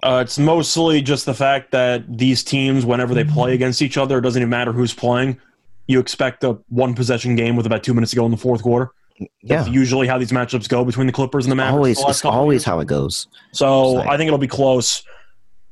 Uh, 0.04 0.22
it's 0.26 0.38
mostly 0.38 1.02
just 1.02 1.26
the 1.26 1.34
fact 1.34 1.72
that 1.72 2.18
these 2.18 2.44
teams, 2.44 2.86
whenever 2.86 3.14
they 3.14 3.24
play 3.24 3.54
against 3.54 3.82
each 3.82 3.98
other, 3.98 4.18
it 4.18 4.22
doesn't 4.22 4.42
even 4.42 4.50
matter 4.50 4.74
who's 4.74 4.94
playing. 4.94 5.40
You 5.88 6.00
expect 6.00 6.44
a 6.44 6.58
one 6.70 6.94
possession 6.94 7.36
game 7.36 7.56
with 7.56 7.66
about 7.66 7.84
two 7.84 7.94
minutes 7.94 8.12
to 8.12 8.16
go 8.18 8.26
in 8.26 8.32
the 8.32 8.38
fourth 8.38 8.62
quarter. 8.64 8.92
Yeah, 9.20 9.28
That's 9.44 9.70
usually 9.70 10.06
how 10.08 10.18
these 10.18 10.32
matchups 10.32 10.68
go 10.68 10.84
between 10.84 11.08
the 11.08 11.14
Clippers 11.14 11.46
and 11.46 11.52
the 11.52 11.56
Mavericks. 11.56 11.78
always. 11.78 11.98
the 12.00 12.10
It's 12.10 12.26
always 12.26 12.56
years. 12.58 12.64
how 12.66 12.80
it 12.82 12.88
goes. 12.88 13.28
So 13.54 13.92
like- 13.94 14.08
I 14.08 14.18
think 14.18 14.28
it'll 14.28 14.38
be 14.38 14.48
close. 14.48 15.04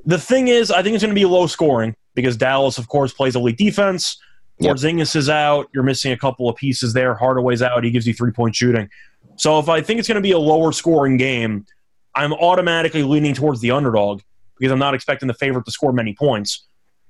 The 0.06 0.18
thing 0.20 0.48
is, 0.48 0.72
I 0.72 0.82
think 0.82 0.96
it's 0.96 1.04
going 1.04 1.14
to 1.14 1.20
be 1.20 1.26
low 1.26 1.48
scoring 1.48 1.96
because 2.14 2.38
Dallas, 2.38 2.78
of 2.78 2.88
course, 2.88 3.12
plays 3.14 3.36
elite 3.36 3.58
defense. 3.58 4.18
Yep. 4.60 4.76
Porzingis 4.76 5.16
is 5.16 5.30
out. 5.30 5.70
You're 5.74 5.84
missing 5.84 6.12
a 6.12 6.18
couple 6.18 6.50
of 6.50 6.56
pieces 6.56 6.94
there. 6.94 7.14
Hardaway's 7.14 7.62
out. 7.62 7.84
He 7.84 7.92
gives 7.92 8.08
you 8.08 8.14
three 8.14 8.32
point 8.32 8.56
shooting. 8.56 8.90
So 9.36 9.60
if 9.60 9.68
I 9.68 9.82
think 9.82 10.00
it's 10.00 10.08
going 10.08 10.16
to 10.16 10.22
be 10.22 10.32
a 10.32 10.40
lower 10.40 10.72
scoring 10.72 11.18
game, 11.18 11.66
I'm 12.14 12.34
automatically 12.34 13.04
leaning 13.04 13.34
towards 13.34 13.60
the 13.60 13.72
underdog 13.72 14.22
because 14.58 14.72
I'm 14.72 14.80
not 14.80 14.94
expecting 14.94 15.28
the 15.28 15.34
favorite 15.34 15.66
to 15.66 15.72
score 15.72 15.92
many 15.92 16.14
points. 16.14 16.66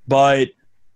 But 0.08 0.50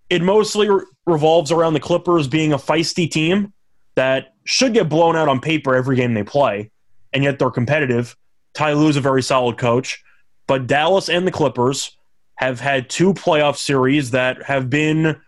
it 0.09 0.23
mostly 0.23 0.69
re- 0.69 0.85
revolves 1.05 1.51
around 1.51 1.73
the 1.73 1.79
Clippers 1.79 2.27
being 2.27 2.53
a 2.53 2.57
feisty 2.57 3.09
team 3.09 3.53
that 3.95 4.33
should 4.45 4.73
get 4.73 4.89
blown 4.89 5.15
out 5.15 5.27
on 5.27 5.39
paper 5.39 5.75
every 5.75 5.95
game 5.95 6.13
they 6.13 6.23
play, 6.23 6.71
and 7.13 7.23
yet 7.23 7.37
they're 7.37 7.51
competitive. 7.51 8.15
Ty 8.53 8.73
Lue's 8.73 8.95
a 8.95 9.01
very 9.01 9.21
solid 9.21 9.57
coach, 9.57 10.03
but 10.47 10.65
Dallas 10.65 11.09
and 11.09 11.27
the 11.27 11.31
Clippers 11.31 11.95
have 12.35 12.59
had 12.59 12.89
two 12.89 13.13
playoff 13.13 13.57
series 13.57 14.11
that 14.11 14.41
have 14.43 14.69
been 14.69 15.19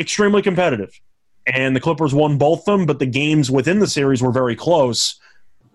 extremely 0.00 0.42
competitive. 0.42 0.98
And 1.46 1.74
the 1.74 1.80
Clippers 1.80 2.14
won 2.14 2.38
both 2.38 2.64
them, 2.64 2.86
but 2.86 2.98
the 2.98 3.06
games 3.06 3.50
within 3.50 3.78
the 3.78 3.86
series 3.86 4.22
were 4.22 4.32
very 4.32 4.56
close. 4.56 5.18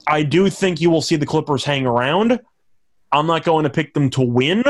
I 0.08 0.24
do 0.24 0.50
think 0.50 0.80
you 0.80 0.90
will 0.90 1.02
see 1.02 1.16
the 1.16 1.26
Clippers 1.26 1.64
hang 1.64 1.86
around. 1.86 2.40
I'm 3.12 3.28
not 3.28 3.44
going 3.44 3.64
to 3.64 3.70
pick 3.70 3.94
them 3.94 4.10
to 4.12 4.22
win, 4.22 4.64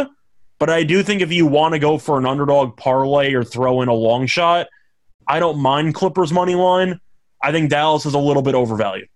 but 0.59 0.69
I 0.69 0.83
do 0.83 1.03
think 1.03 1.21
if 1.21 1.31
you 1.31 1.45
want 1.45 1.73
to 1.73 1.79
go 1.79 1.97
for 1.97 2.17
an 2.17 2.25
underdog 2.25 2.77
parlay 2.77 3.33
or 3.33 3.43
throw 3.43 3.81
in 3.81 3.89
a 3.89 3.93
long 3.93 4.25
shot, 4.27 4.67
I 5.27 5.39
don't 5.39 5.59
mind 5.59 5.95
Clippers 5.95 6.31
money 6.31 6.55
line. 6.55 6.99
I 7.41 7.51
think 7.51 7.69
Dallas 7.69 8.05
is 8.05 8.13
a 8.13 8.19
little 8.19 8.41
bit 8.41 8.55
overvalued. 8.55 9.09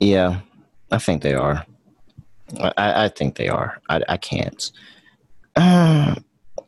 Yeah, 0.00 0.40
I 0.90 0.98
think 0.98 1.22
they 1.22 1.34
are. 1.34 1.64
I, 2.60 3.04
I 3.04 3.08
think 3.08 3.36
they 3.36 3.48
are. 3.48 3.80
I, 3.88 4.02
I 4.08 4.16
can't. 4.16 4.70
Uh, 5.56 6.16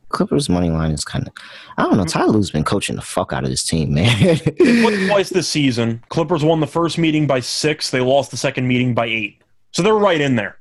Clippers 0.08 0.48
money 0.48 0.70
line 0.70 0.92
is 0.92 1.04
kind 1.04 1.26
of. 1.26 1.32
I 1.76 1.82
don't 1.82 1.96
know. 1.96 2.04
Mm. 2.04 2.12
Ty 2.12 2.24
Lue's 2.26 2.50
been 2.50 2.64
coaching 2.64 2.96
the 2.96 3.02
fuck 3.02 3.32
out 3.32 3.44
of 3.44 3.50
this 3.50 3.64
team, 3.64 3.94
man. 3.94 4.38
Twice 5.08 5.30
this 5.30 5.48
season. 5.48 6.02
Clippers 6.10 6.44
won 6.44 6.60
the 6.60 6.66
first 6.66 6.96
meeting 6.96 7.26
by 7.26 7.40
six. 7.40 7.90
They 7.90 8.00
lost 8.00 8.30
the 8.30 8.36
second 8.36 8.68
meeting 8.68 8.94
by 8.94 9.06
eight. 9.06 9.42
So 9.72 9.82
they're 9.82 9.94
right 9.94 10.20
in 10.20 10.36
there. 10.36 10.58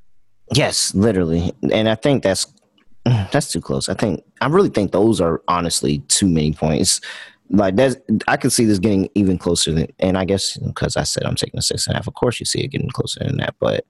yes, 0.54 0.94
literally, 0.94 1.54
and 1.72 1.88
I 1.88 1.96
think 1.96 2.24
that's 2.24 2.48
that's 3.06 3.52
too 3.52 3.62
close. 3.62 3.88
I 3.88 3.94
think 3.94 4.24
I 4.42 4.48
really 4.48 4.70
think 4.70 4.92
those 4.92 5.22
are 5.22 5.42
honestly 5.48 6.00
too 6.08 6.28
many 6.28 6.54
points. 6.54 7.02
Like 7.52 7.76
that's, 7.76 7.96
I 8.28 8.38
could 8.38 8.52
see 8.52 8.66
this 8.66 8.80
getting 8.80 9.08
even 9.14 9.38
closer 9.38 9.72
than, 9.72 9.88
and 10.00 10.18
I 10.18 10.26
guess 10.26 10.58
because 10.58 10.98
I 10.98 11.04
said 11.04 11.24
I'm 11.24 11.36
taking 11.36 11.60
a 11.60 11.62
six 11.62 11.86
and 11.86 11.94
a 11.94 11.98
half. 11.98 12.08
Of 12.08 12.16
course, 12.16 12.40
you 12.40 12.46
see 12.46 12.62
it 12.62 12.70
getting 12.70 12.90
closer 12.90 13.20
than 13.24 13.38
that, 13.38 13.54
but 13.60 13.86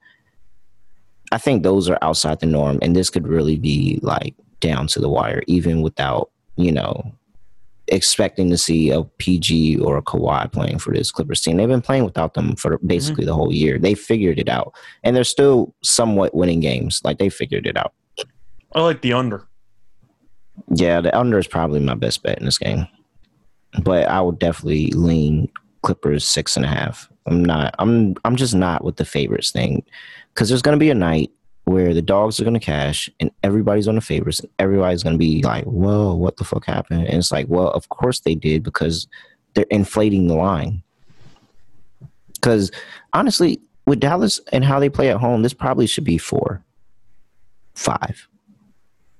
I 1.31 1.37
think 1.37 1.63
those 1.63 1.89
are 1.89 1.97
outside 2.01 2.39
the 2.39 2.45
norm, 2.45 2.79
and 2.81 2.95
this 2.95 3.09
could 3.09 3.27
really 3.27 3.57
be 3.57 3.99
like 4.01 4.35
down 4.59 4.87
to 4.87 4.99
the 4.99 5.09
wire, 5.09 5.43
even 5.47 5.81
without 5.81 6.31
you 6.57 6.71
know 6.71 7.13
expecting 7.87 8.49
to 8.49 8.57
see 8.57 8.89
a 8.89 9.03
PG 9.03 9.77
or 9.77 9.97
a 9.97 10.01
Kawhi 10.01 10.51
playing 10.51 10.79
for 10.79 10.93
this 10.93 11.11
Clippers 11.11 11.41
team. 11.41 11.57
They've 11.57 11.67
been 11.67 11.81
playing 11.81 12.05
without 12.05 12.33
them 12.33 12.55
for 12.55 12.79
basically 12.79 13.23
mm-hmm. 13.23 13.29
the 13.29 13.35
whole 13.35 13.53
year. 13.53 13.77
They 13.77 13.93
figured 13.93 14.39
it 14.39 14.49
out, 14.49 14.73
and 15.03 15.15
they're 15.15 15.23
still 15.23 15.73
somewhat 15.83 16.33
winning 16.33 16.59
games. 16.59 17.01
Like 17.03 17.19
they 17.19 17.29
figured 17.29 17.67
it 17.67 17.77
out. 17.77 17.93
I 18.73 18.81
like 18.81 19.01
the 19.01 19.13
under. 19.13 19.47
Yeah, 20.73 21.01
the 21.01 21.15
under 21.17 21.37
is 21.37 21.47
probably 21.47 21.79
my 21.79 21.95
best 21.95 22.23
bet 22.23 22.39
in 22.39 22.45
this 22.45 22.57
game, 22.57 22.87
but 23.83 24.07
I 24.07 24.21
would 24.21 24.39
definitely 24.39 24.87
lean 24.91 25.49
Clippers 25.83 26.25
six 26.25 26.55
and 26.55 26.65
a 26.65 26.69
half. 26.69 27.09
I'm 27.27 27.43
not. 27.43 27.75
I'm. 27.79 28.15
I'm 28.25 28.35
just 28.35 28.55
not 28.55 28.83
with 28.83 28.95
the 28.95 29.05
favorites 29.05 29.51
thing, 29.51 29.83
because 30.33 30.49
there's 30.49 30.61
going 30.61 30.77
to 30.77 30.83
be 30.83 30.89
a 30.89 30.95
night 30.95 31.31
where 31.65 31.93
the 31.93 32.01
dogs 32.01 32.39
are 32.39 32.43
going 32.43 32.53
to 32.53 32.59
cash 32.59 33.09
and 33.19 33.29
everybody's 33.43 33.87
on 33.87 33.95
the 33.95 34.01
favorites 34.01 34.39
and 34.39 34.49
everybody's 34.59 35.03
going 35.03 35.13
to 35.15 35.19
be 35.19 35.41
like, 35.43 35.63
"Whoa, 35.65 36.13
what 36.15 36.37
the 36.37 36.43
fuck 36.43 36.65
happened?" 36.65 37.05
And 37.07 37.17
it's 37.17 37.31
like, 37.31 37.47
well, 37.49 37.69
of 37.69 37.89
course 37.89 38.19
they 38.21 38.35
did 38.35 38.63
because 38.63 39.07
they're 39.55 39.65
inflating 39.71 40.27
the 40.27 40.35
line. 40.35 40.81
Because 42.33 42.71
honestly, 43.13 43.59
with 43.87 43.99
Dallas 43.99 44.39
and 44.51 44.63
how 44.63 44.79
they 44.79 44.89
play 44.89 45.09
at 45.09 45.17
home, 45.17 45.41
this 45.41 45.53
probably 45.53 45.87
should 45.87 46.03
be 46.03 46.17
four, 46.17 46.63
five. 47.73 48.27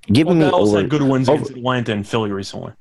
Giving 0.08 0.38
Well, 0.38 0.46
me 0.48 0.52
Dallas 0.52 0.70
over, 0.70 0.82
had 0.82 0.90
good 0.90 1.02
wins 1.02 1.28
over- 1.30 1.38
against 1.42 1.58
Atlanta 1.58 1.92
and 1.94 2.08
Philly 2.08 2.32
recently. 2.32 2.74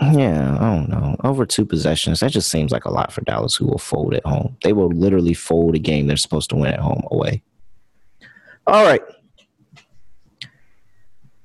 yeah, 0.00 0.56
I 0.60 0.76
don't 0.76 0.88
know. 0.88 1.16
Over 1.24 1.44
two 1.44 1.64
possessions. 1.66 2.20
That 2.20 2.30
just 2.30 2.48
seems 2.50 2.70
like 2.70 2.84
a 2.84 2.92
lot 2.92 3.12
for 3.12 3.22
Dallas, 3.22 3.56
who 3.56 3.66
will 3.66 3.78
fold 3.78 4.14
at 4.14 4.24
home. 4.24 4.56
They 4.62 4.72
will 4.72 4.90
literally 4.90 5.34
fold 5.34 5.74
a 5.74 5.80
game 5.80 6.06
they're 6.06 6.16
supposed 6.16 6.50
to 6.50 6.56
win 6.56 6.72
at 6.72 6.78
home 6.78 7.02
away. 7.10 7.42
All 8.68 8.84
right. 8.84 9.00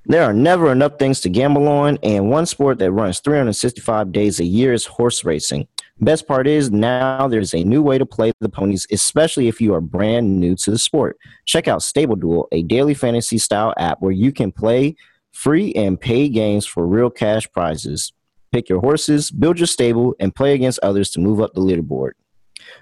There 0.07 0.23
are 0.23 0.33
never 0.33 0.73
enough 0.73 0.99
things 0.99 1.21
to 1.21 1.29
gamble 1.29 1.69
on, 1.69 1.97
and 2.03 2.29
one 2.29 2.45
sport 2.45 2.79
that 2.79 2.91
runs 2.91 3.21
365 3.21 4.11
days 4.11 4.41
a 4.41 4.43
year 4.43 4.73
is 4.73 4.85
horse 4.85 5.23
racing. 5.23 5.65
Best 6.01 6.27
part 6.27 6.47
is 6.47 6.69
now 6.69 7.29
there's 7.29 7.53
a 7.53 7.63
new 7.63 7.81
way 7.81 7.97
to 7.97 8.05
play 8.05 8.33
the 8.41 8.49
ponies, 8.49 8.85
especially 8.91 9.47
if 9.47 9.61
you 9.61 9.73
are 9.73 9.79
brand 9.79 10.37
new 10.41 10.53
to 10.57 10.71
the 10.71 10.77
sport. 10.77 11.17
Check 11.45 11.69
out 11.69 11.81
Stable 11.81 12.17
Duel, 12.17 12.49
a 12.51 12.63
daily 12.63 12.93
fantasy 12.93 13.37
style 13.37 13.73
app 13.77 14.01
where 14.01 14.11
you 14.11 14.33
can 14.33 14.51
play 14.51 14.97
free 15.31 15.71
and 15.75 15.97
paid 15.97 16.33
games 16.33 16.65
for 16.65 16.85
real 16.85 17.09
cash 17.09 17.49
prizes. 17.53 18.11
Pick 18.51 18.67
your 18.67 18.81
horses, 18.81 19.31
build 19.31 19.59
your 19.59 19.67
stable, 19.67 20.13
and 20.19 20.35
play 20.35 20.53
against 20.53 20.79
others 20.83 21.09
to 21.11 21.21
move 21.21 21.39
up 21.39 21.53
the 21.53 21.61
leaderboard. 21.61 22.11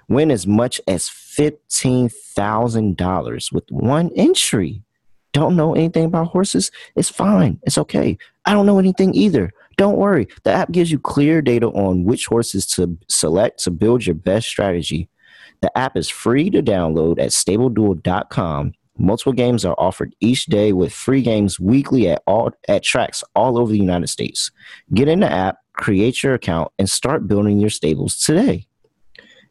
Win 0.10 0.32
as 0.32 0.48
much 0.48 0.82
as 0.88 1.08
$15,000 1.38 3.52
with 3.52 3.66
one 3.70 4.12
entry. 4.16 4.82
Don't 5.34 5.56
know 5.56 5.74
anything 5.74 6.06
about 6.06 6.28
horses? 6.28 6.72
It's 6.96 7.10
fine. 7.10 7.60
It's 7.64 7.78
okay. 7.78 8.18
I 8.46 8.54
don't 8.54 8.66
know 8.66 8.80
anything 8.80 9.16
either. 9.16 9.52
Don't 9.78 9.98
worry. 9.98 10.28
The 10.44 10.52
app 10.52 10.72
gives 10.72 10.92
you 10.92 11.00
clear 11.00 11.42
data 11.42 11.68
on 11.68 12.04
which 12.04 12.26
horses 12.26 12.66
to 12.68 12.98
select 13.08 13.64
to 13.64 13.72
build 13.72 14.06
your 14.06 14.16
best 14.16 14.48
strategy. 14.48 15.08
The 15.62 15.76
app 15.78 15.96
is 15.96 16.10
free 16.10 16.50
to 16.50 16.62
download 16.62 17.20
at 17.20 17.30
stableduel.com. 17.30 18.74
Multiple 18.98 19.34
games 19.34 19.64
are 19.64 19.76
offered 19.78 20.16
each 20.20 20.48
day 20.48 20.74
with 20.74 20.92
free 20.92 21.22
games 21.22 21.60
weekly 21.60 22.10
at 22.10 22.22
all 22.28 22.52
at 22.68 22.84
tracks 22.84 23.24
all 23.36 23.58
over 23.58 23.72
the 23.72 23.80
United 23.80 24.08
States. 24.08 24.52
Get 24.94 25.08
in 25.08 25.22
the 25.22 25.32
app, 25.32 25.58
create 25.74 26.24
your 26.24 26.34
account, 26.34 26.72
and 26.78 26.90
start 26.90 27.28
building 27.28 27.60
your 27.60 27.70
stables 27.70 28.18
today. 28.18 28.68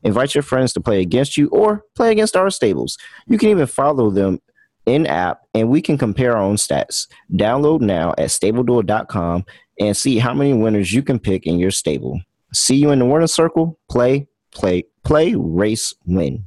Invite 0.03 0.35
your 0.35 0.43
friends 0.43 0.73
to 0.73 0.81
play 0.81 1.01
against 1.01 1.37
you 1.37 1.49
or 1.49 1.85
play 1.95 2.11
against 2.11 2.37
our 2.37 2.51
stables. 2.51 2.97
You 3.27 3.39
can 3.39 3.51
even 3.51 3.67
follow 3.67 4.11
them 4.11 4.41
in 4.87 5.07
app 5.07 5.43
and 5.55 5.69
we 5.69 5.83
can 5.83 5.99
compare 5.99 6.37
our 6.37 6.43
own 6.43 6.57
stats. 6.57 7.07
Download 7.33 7.81
now 7.81 8.11
at 8.19 8.29
stableduel.com 8.29 9.45
and 9.79 9.97
see 9.97 10.19
how 10.19 10.35
many 10.35 10.53
winners 10.53 10.93
you 10.93 11.03
can 11.03 11.19
pick 11.19 11.47
in 11.47 11.59
your 11.59 11.71
stable. 11.71 12.21
See 12.53 12.77
you 12.77 12.91
in 12.91 12.99
the 12.99 13.05
winner 13.05 13.27
circle. 13.27 13.79
Play, 13.91 14.27
play, 14.53 14.85
play, 15.05 15.35
race, 15.37 15.95
win. 16.07 16.47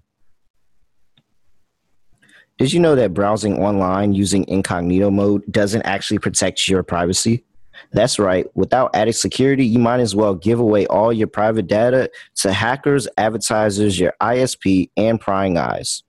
Did 2.58 2.72
you 2.72 2.80
know 2.80 2.96
that 2.96 3.14
browsing 3.14 3.58
online 3.58 4.14
using 4.14 4.48
incognito 4.48 5.10
mode 5.10 5.44
doesn't 5.52 5.82
actually 5.84 6.20
protect 6.20 6.68
your 6.68 6.84
privacy? 6.84 7.44
That's 7.92 8.20
right. 8.20 8.46
Without 8.56 8.96
added 8.96 9.14
security, 9.14 9.66
you 9.66 9.80
might 9.80 10.00
as 10.00 10.16
well 10.16 10.36
give 10.36 10.60
away 10.60 10.86
all 10.88 11.14
your 11.14 11.28
private 11.28 11.68
data 11.68 12.10
to 12.36 12.54
hackers, 12.54 13.08
advertisers, 13.18 14.00
your 14.00 14.14
ISP, 14.22 14.90
and 14.98 15.20
prying 15.20 15.58
eyes. 15.58 16.04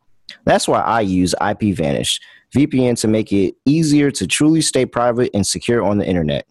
That's 0.44 0.66
why 0.66 0.80
I 0.80 1.00
use 1.00 1.34
IPVanish 1.40 2.20
VPN 2.54 2.98
to 3.00 3.08
make 3.08 3.32
it 3.32 3.56
easier 3.64 4.10
to 4.12 4.26
truly 4.26 4.60
stay 4.60 4.86
private 4.86 5.30
and 5.34 5.46
secure 5.46 5.82
on 5.82 5.98
the 5.98 6.06
internet. 6.06 6.46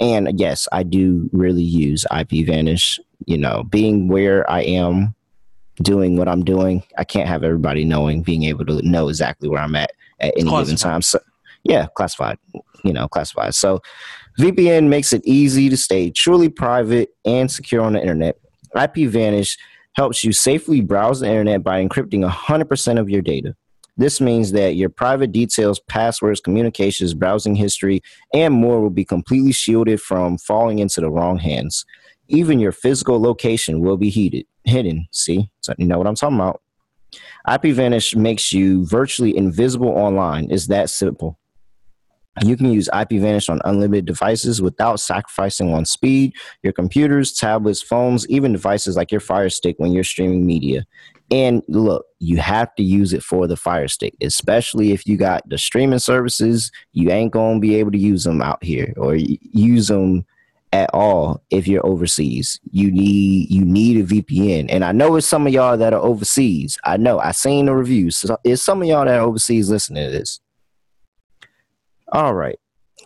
And 0.00 0.38
yes, 0.38 0.68
I 0.70 0.84
do 0.84 1.28
really 1.32 1.62
use 1.62 2.06
IPVanish. 2.10 3.00
You 3.26 3.36
know, 3.36 3.64
being 3.64 4.08
where 4.08 4.48
I 4.48 4.62
am, 4.62 5.14
doing 5.82 6.16
what 6.16 6.28
I'm 6.28 6.44
doing, 6.44 6.84
I 6.96 7.04
can't 7.04 7.28
have 7.28 7.42
everybody 7.42 7.84
knowing, 7.84 8.22
being 8.22 8.44
able 8.44 8.64
to 8.66 8.80
know 8.88 9.08
exactly 9.08 9.48
where 9.48 9.60
I'm 9.60 9.74
at 9.74 9.90
at 10.20 10.34
any 10.38 10.48
given 10.48 10.76
time. 10.76 11.02
So, 11.02 11.18
yeah, 11.64 11.88
classified. 11.94 12.38
You 12.84 12.92
know, 12.92 13.08
classified. 13.08 13.54
So, 13.56 13.80
VPN 14.38 14.88
makes 14.88 15.12
it 15.12 15.22
easy 15.24 15.68
to 15.68 15.76
stay 15.76 16.10
truly 16.10 16.48
private 16.48 17.10
and 17.24 17.50
secure 17.50 17.82
on 17.82 17.94
the 17.94 18.00
internet. 18.00 18.38
IPVanish 18.76 19.58
helps 19.94 20.22
you 20.22 20.32
safely 20.32 20.80
browse 20.80 21.18
the 21.18 21.26
internet 21.26 21.64
by 21.64 21.84
encrypting 21.84 22.28
100% 22.28 23.00
of 23.00 23.10
your 23.10 23.20
data. 23.20 23.56
This 23.96 24.20
means 24.20 24.52
that 24.52 24.76
your 24.76 24.90
private 24.90 25.32
details, 25.32 25.80
passwords, 25.80 26.40
communications, 26.40 27.14
browsing 27.14 27.56
history, 27.56 28.00
and 28.32 28.54
more 28.54 28.80
will 28.80 28.90
be 28.90 29.04
completely 29.04 29.50
shielded 29.50 30.00
from 30.00 30.38
falling 30.38 30.78
into 30.78 31.00
the 31.00 31.10
wrong 31.10 31.38
hands. 31.38 31.84
Even 32.28 32.60
your 32.60 32.70
physical 32.70 33.20
location 33.20 33.80
will 33.80 33.96
be 33.96 34.08
heated, 34.08 34.46
hidden. 34.62 35.08
See, 35.10 35.50
so 35.62 35.74
you 35.78 35.86
know 35.86 35.98
what 35.98 36.06
I'm 36.06 36.14
talking 36.14 36.36
about. 36.36 36.62
IPVanish 37.48 38.14
makes 38.14 38.52
you 38.52 38.86
virtually 38.86 39.36
invisible 39.36 39.88
online. 39.88 40.48
It's 40.52 40.68
that 40.68 40.90
simple. 40.90 41.40
You 42.42 42.56
can 42.56 42.72
use 42.72 42.88
IPVanish 42.92 43.48
on 43.48 43.60
unlimited 43.64 44.06
devices 44.06 44.62
without 44.62 45.00
sacrificing 45.00 45.72
on 45.72 45.84
speed, 45.84 46.34
your 46.62 46.72
computers, 46.72 47.32
tablets, 47.32 47.82
phones, 47.82 48.28
even 48.28 48.52
devices 48.52 48.96
like 48.96 49.10
your 49.10 49.20
Fire 49.20 49.50
Stick 49.50 49.76
when 49.78 49.92
you're 49.92 50.04
streaming 50.04 50.46
media. 50.46 50.84
And 51.30 51.62
look, 51.68 52.06
you 52.20 52.38
have 52.38 52.74
to 52.76 52.82
use 52.82 53.12
it 53.12 53.22
for 53.22 53.46
the 53.46 53.56
Fire 53.56 53.88
Stick, 53.88 54.14
especially 54.22 54.92
if 54.92 55.06
you 55.06 55.16
got 55.16 55.48
the 55.48 55.58
streaming 55.58 55.98
services. 55.98 56.70
You 56.92 57.10
ain't 57.10 57.32
gonna 57.32 57.60
be 57.60 57.74
able 57.76 57.90
to 57.92 57.98
use 57.98 58.24
them 58.24 58.40
out 58.40 58.62
here 58.62 58.94
or 58.96 59.14
use 59.16 59.88
them 59.88 60.24
at 60.72 60.90
all 60.92 61.42
if 61.50 61.66
you're 61.66 61.84
overseas. 61.86 62.60
You 62.70 62.90
need 62.90 63.50
you 63.50 63.64
need 63.64 63.98
a 63.98 64.04
VPN. 64.04 64.66
And 64.68 64.84
I 64.84 64.92
know 64.92 65.16
it's 65.16 65.26
some 65.26 65.46
of 65.46 65.52
y'all 65.52 65.76
that 65.76 65.92
are 65.92 66.00
overseas. 66.00 66.78
I 66.84 66.96
know. 66.96 67.18
I 67.18 67.32
seen 67.32 67.66
the 67.66 67.74
reviews. 67.74 68.16
So 68.16 68.38
it's 68.44 68.62
some 68.62 68.82
of 68.82 68.88
y'all 68.88 69.04
that 69.04 69.18
are 69.18 69.26
overseas 69.26 69.70
listening 69.70 70.04
to 70.04 70.10
this. 70.10 70.40
All 72.12 72.34
right. 72.34 72.58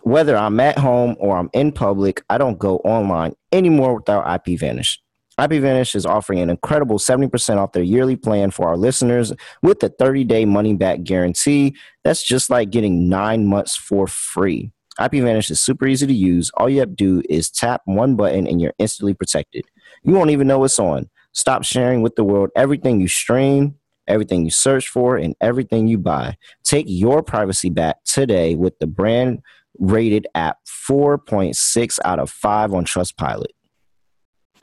Whether 0.03 0.35
I'm 0.35 0.59
at 0.59 0.77
home 0.77 1.15
or 1.19 1.37
I'm 1.37 1.49
in 1.53 1.71
public, 1.71 2.23
I 2.29 2.37
don't 2.37 2.57
go 2.57 2.77
online 2.77 3.33
anymore 3.51 3.95
without 3.95 4.25
IPVanish. 4.25 4.97
IPVanish 5.39 5.95
is 5.95 6.05
offering 6.05 6.39
an 6.39 6.49
incredible 6.49 6.99
70% 6.99 7.57
off 7.57 7.71
their 7.71 7.83
yearly 7.83 8.15
plan 8.15 8.51
for 8.51 8.67
our 8.67 8.77
listeners 8.77 9.33
with 9.61 9.81
a 9.83 9.89
30 9.89 10.23
day 10.25 10.45
money 10.45 10.75
back 10.75 11.03
guarantee. 11.03 11.75
That's 12.03 12.23
just 12.23 12.49
like 12.49 12.69
getting 12.69 13.09
nine 13.09 13.47
months 13.47 13.75
for 13.75 14.07
free. 14.07 14.71
IPVanish 14.99 15.49
is 15.49 15.59
super 15.59 15.87
easy 15.87 16.05
to 16.05 16.13
use. 16.13 16.51
All 16.55 16.69
you 16.69 16.79
have 16.79 16.89
to 16.89 16.95
do 16.95 17.23
is 17.27 17.49
tap 17.49 17.81
one 17.85 18.15
button 18.15 18.45
and 18.45 18.61
you're 18.61 18.75
instantly 18.77 19.15
protected. 19.15 19.65
You 20.03 20.13
won't 20.13 20.29
even 20.29 20.47
know 20.47 20.63
it's 20.63 20.77
on. 20.77 21.09
Stop 21.31 21.63
sharing 21.63 22.03
with 22.03 22.15
the 22.15 22.23
world 22.23 22.51
everything 22.55 23.01
you 23.01 23.07
stream, 23.07 23.75
everything 24.07 24.45
you 24.45 24.51
search 24.51 24.87
for, 24.87 25.17
and 25.17 25.35
everything 25.41 25.87
you 25.87 25.97
buy. 25.97 26.37
Take 26.63 26.85
your 26.87 27.23
privacy 27.23 27.69
back 27.69 28.03
today 28.03 28.55
with 28.55 28.77
the 28.79 28.87
brand 28.87 29.41
rated 29.79 30.27
app 30.35 30.59
4.6 30.65 31.99
out 32.05 32.19
of 32.19 32.29
5 32.29 32.73
on 32.73 32.85
Trustpilot. 32.85 33.47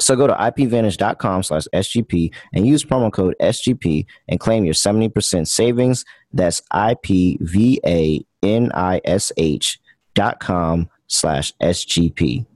So 0.00 0.16
go 0.16 0.26
to 0.26 0.32
ipvanish.com 0.32 1.42
slash 1.42 1.66
SGP 1.74 2.34
and 2.54 2.66
use 2.66 2.84
promo 2.84 3.12
code 3.12 3.36
SGP 3.40 4.06
and 4.28 4.40
claim 4.40 4.64
your 4.64 4.74
70% 4.74 5.46
savings. 5.46 6.04
That's 6.32 6.62
IPVANISH 6.72 7.38
dot 10.14 10.40
com 10.40 10.88
slash 11.06 11.52
SGP. 11.62 12.46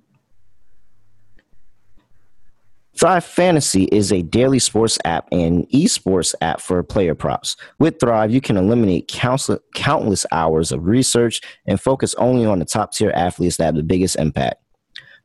Thrive 2.98 3.24
Fantasy 3.24 3.84
is 3.84 4.12
a 4.12 4.22
daily 4.22 4.60
sports 4.60 4.98
app 5.04 5.26
and 5.32 5.68
esports 5.70 6.32
app 6.40 6.60
for 6.60 6.80
player 6.84 7.16
props. 7.16 7.56
With 7.80 7.98
Thrive, 7.98 8.30
you 8.30 8.40
can 8.40 8.56
eliminate 8.56 9.08
countless, 9.08 10.26
hours 10.30 10.70
of 10.70 10.86
research 10.86 11.40
and 11.66 11.80
focus 11.80 12.14
only 12.18 12.46
on 12.46 12.60
the 12.60 12.64
top 12.64 12.92
tier 12.92 13.10
athletes 13.10 13.56
that 13.56 13.64
have 13.64 13.74
the 13.74 13.82
biggest 13.82 14.14
impact. 14.16 14.62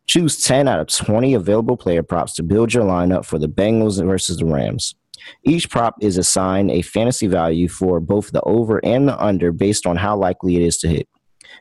Choose 0.07 0.41
10 0.41 0.67
out 0.67 0.79
of 0.79 0.87
20 0.87 1.35
available 1.35 1.77
player 1.77 2.01
props 2.01 2.33
to 2.35 2.43
build 2.43 2.73
your 2.73 2.85
lineup 2.85 3.23
for 3.23 3.37
the 3.37 3.47
Bengals 3.47 4.03
versus 4.03 4.37
the 4.37 4.45
Rams. 4.45 4.95
Each 5.43 5.69
prop 5.69 5.95
is 6.01 6.17
assigned 6.17 6.71
a 6.71 6.81
fantasy 6.81 7.27
value 7.27 7.67
for 7.67 7.99
both 7.99 8.31
the 8.31 8.41
over 8.41 8.83
and 8.83 9.07
the 9.07 9.23
under 9.23 9.51
based 9.51 9.85
on 9.85 9.95
how 9.95 10.17
likely 10.17 10.55
it 10.55 10.63
is 10.63 10.79
to 10.79 10.87
hit. 10.87 11.07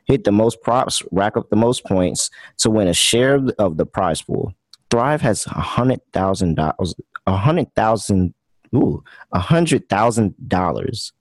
Hit 0.07 0.25
the 0.25 0.33
most 0.33 0.63
props, 0.63 1.03
rack 1.13 1.37
up 1.37 1.51
the 1.51 1.57
most 1.57 1.85
points 1.85 2.31
to 2.59 2.71
win 2.71 2.89
a 2.89 2.95
share 2.95 3.39
of 3.59 3.77
the 3.77 3.85
prize 3.85 4.23
pool. 4.23 4.55
Thrive 4.91 5.21
has 5.21 5.47
a 5.47 5.61
hundred 5.61 6.01
thousand 6.13 6.55
dollars, 6.55 6.95
a 7.27 7.37
hundred 7.37 7.75
thousand, 7.75 8.35
ooh, 8.75 9.03
a 9.33 9.39
hundred 9.39 9.89
thousand 9.89 10.35
dollars 10.49 11.13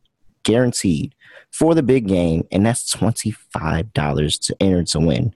guaranteed 0.43 1.13
for 1.51 1.75
the 1.75 1.83
big 1.83 2.07
game, 2.07 2.47
and 2.51 2.65
that's 2.65 2.89
twenty 2.89 3.31
five 3.31 3.91
dollars 3.93 4.37
to 4.39 4.55
enter 4.61 4.83
to 4.83 4.99
win. 4.99 5.35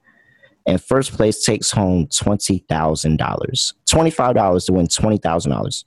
And 0.66 0.82
first 0.82 1.12
place 1.12 1.44
takes 1.44 1.72
home 1.72 2.08
twenty 2.08 2.60
thousand 2.70 3.18
dollars, 3.18 3.74
twenty 3.86 4.12
five 4.12 4.36
dollars 4.36 4.66
to 4.66 4.74
win 4.74 4.88
twenty 4.88 5.18
thousand 5.18 5.52
dollars. 5.52 5.86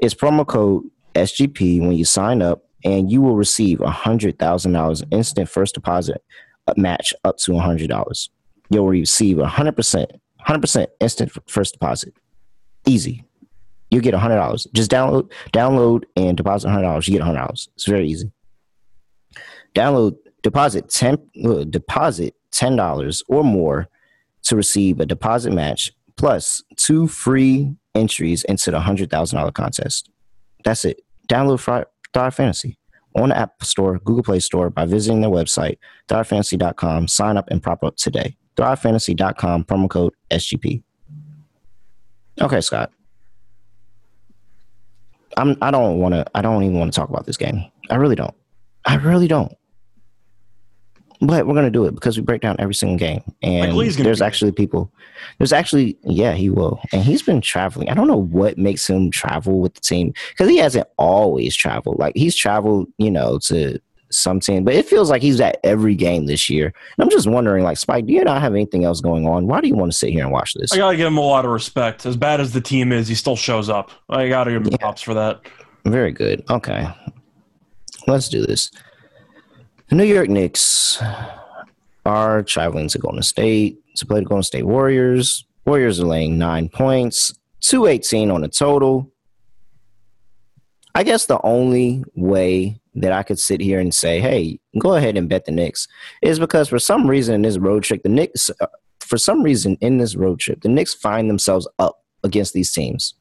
It's 0.00 0.14
promo 0.14 0.44
code 0.44 0.84
SGP 1.14 1.80
when 1.80 1.92
you 1.92 2.04
sign 2.04 2.42
up, 2.42 2.64
and 2.84 3.12
you 3.12 3.20
will 3.20 3.36
receive 3.36 3.80
a 3.80 3.90
hundred 3.90 4.38
thousand 4.38 4.72
dollars 4.72 5.04
instant 5.12 5.48
first 5.48 5.74
deposit 5.74 6.24
uh, 6.66 6.74
match 6.76 7.14
up 7.24 7.36
to 7.38 7.54
a 7.54 7.60
hundred 7.60 7.88
dollars. 7.90 8.30
You'll 8.70 8.88
receive 8.88 9.38
a 9.38 9.46
hundred 9.46 9.76
percent 9.76 10.10
100% 10.46 10.86
instant 11.00 11.32
first 11.48 11.74
deposit. 11.74 12.14
Easy. 12.86 13.24
You 13.90 14.00
get 14.00 14.14
hundred 14.14 14.36
dollars. 14.36 14.66
Just 14.72 14.90
download, 14.90 15.30
download, 15.52 16.04
and 16.16 16.36
deposit 16.36 16.70
hundred 16.70 16.82
dollars. 16.84 17.06
You 17.06 17.18
get 17.18 17.22
hundred 17.22 17.40
dollars. 17.40 17.68
It's 17.74 17.86
very 17.86 18.08
easy. 18.08 18.32
Download, 19.74 20.16
deposit 20.42 20.88
ten, 20.88 21.18
uh, 21.44 21.64
deposit 21.64 22.34
ten 22.50 22.74
dollars 22.74 23.22
or 23.28 23.44
more 23.44 23.88
to 24.44 24.56
receive 24.56 24.98
a 24.98 25.06
deposit 25.06 25.52
match 25.52 25.92
plus 26.16 26.62
two 26.76 27.06
free 27.06 27.74
entries 27.94 28.44
into 28.44 28.70
the 28.70 28.80
hundred 28.80 29.10
thousand 29.10 29.38
dollar 29.38 29.52
contest. 29.52 30.08
That's 30.64 30.84
it. 30.86 31.02
Download 31.28 31.60
Fry, 31.60 31.84
Thrive 32.14 32.34
Fantasy 32.34 32.78
on 33.14 33.28
the 33.28 33.36
App 33.36 33.62
Store, 33.62 33.98
Google 33.98 34.22
Play 34.22 34.40
Store 34.40 34.70
by 34.70 34.86
visiting 34.86 35.20
their 35.20 35.30
website, 35.30 35.78
thrivefantasy.com. 36.08 37.08
Sign 37.08 37.36
up 37.36 37.48
and 37.50 37.62
prop 37.62 37.84
up 37.84 37.96
today. 37.96 38.36
Thrivefantasy.com, 38.56 39.64
promo 39.64 39.88
code 39.88 40.14
SGP. 40.30 40.82
Okay, 42.40 42.60
Scott. 42.60 42.90
I'm 45.36 45.56
I 45.62 45.70
don't 45.70 45.98
want 45.98 46.14
to 46.14 46.26
I 46.34 46.42
don't 46.42 46.62
even 46.62 46.78
want 46.78 46.92
to 46.92 46.98
talk 46.98 47.08
about 47.08 47.26
this 47.26 47.36
game. 47.36 47.64
I 47.90 47.96
really 47.96 48.16
don't. 48.16 48.34
I 48.84 48.96
really 48.96 49.28
don't. 49.28 49.56
But 51.20 51.46
we're 51.46 51.54
gonna 51.54 51.70
do 51.70 51.84
it 51.86 51.94
because 51.94 52.16
we 52.16 52.22
break 52.24 52.42
down 52.42 52.56
every 52.58 52.74
single 52.74 52.98
game, 52.98 53.22
and 53.42 53.78
there's 53.78 54.20
actually 54.20 54.50
people. 54.50 54.92
There's 55.38 55.52
actually 55.52 55.96
yeah, 56.02 56.32
he 56.32 56.50
will, 56.50 56.80
and 56.92 57.02
he's 57.02 57.22
been 57.22 57.40
traveling. 57.40 57.88
I 57.88 57.94
don't 57.94 58.08
know 58.08 58.20
what 58.20 58.58
makes 58.58 58.90
him 58.90 59.10
travel 59.10 59.60
with 59.60 59.74
the 59.74 59.80
team 59.80 60.14
because 60.30 60.48
he 60.48 60.56
hasn't 60.56 60.88
always 60.98 61.54
traveled. 61.54 62.00
Like 62.00 62.16
he's 62.16 62.34
traveled, 62.34 62.88
you 62.98 63.10
know, 63.10 63.38
to 63.44 63.78
some 64.14 64.40
team, 64.40 64.64
but 64.64 64.74
it 64.74 64.86
feels 64.86 65.10
like 65.10 65.22
he's 65.22 65.40
at 65.40 65.58
every 65.64 65.94
game 65.94 66.26
this 66.26 66.48
year. 66.50 66.66
And 66.66 67.02
I'm 67.04 67.10
just 67.10 67.26
wondering, 67.26 67.64
like 67.64 67.76
Spike, 67.78 68.06
do 68.06 68.12
you 68.12 68.24
not 68.24 68.40
have 68.40 68.52
anything 68.54 68.84
else 68.84 69.00
going 69.00 69.26
on? 69.26 69.46
Why 69.46 69.60
do 69.60 69.68
you 69.68 69.74
want 69.74 69.92
to 69.92 69.96
sit 69.98 70.10
here 70.10 70.22
and 70.24 70.32
watch 70.32 70.54
this? 70.54 70.72
I 70.72 70.76
gotta 70.78 70.96
give 70.96 71.06
him 71.06 71.18
a 71.18 71.20
lot 71.22 71.44
of 71.44 71.50
respect. 71.50 72.04
As 72.06 72.16
bad 72.16 72.40
as 72.40 72.52
the 72.52 72.60
team 72.60 72.92
is, 72.92 73.08
he 73.08 73.14
still 73.14 73.36
shows 73.36 73.68
up. 73.68 73.90
I 74.08 74.28
gotta 74.28 74.50
give 74.52 74.62
him 74.62 74.72
Yeah. 74.72 74.76
props 74.78 75.02
for 75.02 75.14
that. 75.14 75.40
Very 75.84 76.12
good. 76.12 76.44
Okay. 76.50 76.86
Let's 78.06 78.28
do 78.28 78.44
this. 78.44 78.70
The 79.88 79.96
New 79.96 80.04
York 80.04 80.28
Knicks 80.28 81.02
are 82.06 82.42
traveling 82.42 82.88
to 82.88 82.98
Golden 82.98 83.22
State 83.22 83.78
to 83.96 84.06
play 84.06 84.20
the 84.20 84.26
Golden 84.26 84.42
State 84.42 84.64
Warriors. 84.66 85.44
Warriors 85.66 86.00
are 86.00 86.06
laying 86.06 86.38
nine 86.38 86.68
points, 86.68 87.32
218 87.60 88.30
on 88.30 88.40
the 88.40 88.48
total. 88.48 89.08
I 90.94 91.04
guess 91.04 91.26
the 91.26 91.40
only 91.42 92.04
way 92.14 92.80
that 92.94 93.12
I 93.12 93.22
could 93.22 93.38
sit 93.38 93.60
here 93.60 93.80
and 93.80 93.92
say, 93.94 94.20
hey, 94.20 94.60
go 94.78 94.94
ahead 94.94 95.16
and 95.16 95.28
bet 95.28 95.44
the 95.44 95.52
Knicks 95.52 95.88
is 96.20 96.38
because 96.38 96.68
for 96.68 96.78
some 96.78 97.08
reason 97.08 97.34
in 97.34 97.42
this 97.42 97.58
road 97.58 97.84
trip, 97.84 98.02
the 98.02 98.08
Knicks, 98.08 98.50
uh, 98.60 98.66
for 99.00 99.18
some 99.18 99.42
reason 99.42 99.76
in 99.80 99.98
this 99.98 100.14
road 100.14 100.40
trip, 100.40 100.60
the 100.60 100.68
Knicks 100.68 100.94
find 100.94 101.28
themselves 101.28 101.66
up 101.78 102.02
against 102.24 102.52
these 102.52 102.72
teams. 102.72 103.14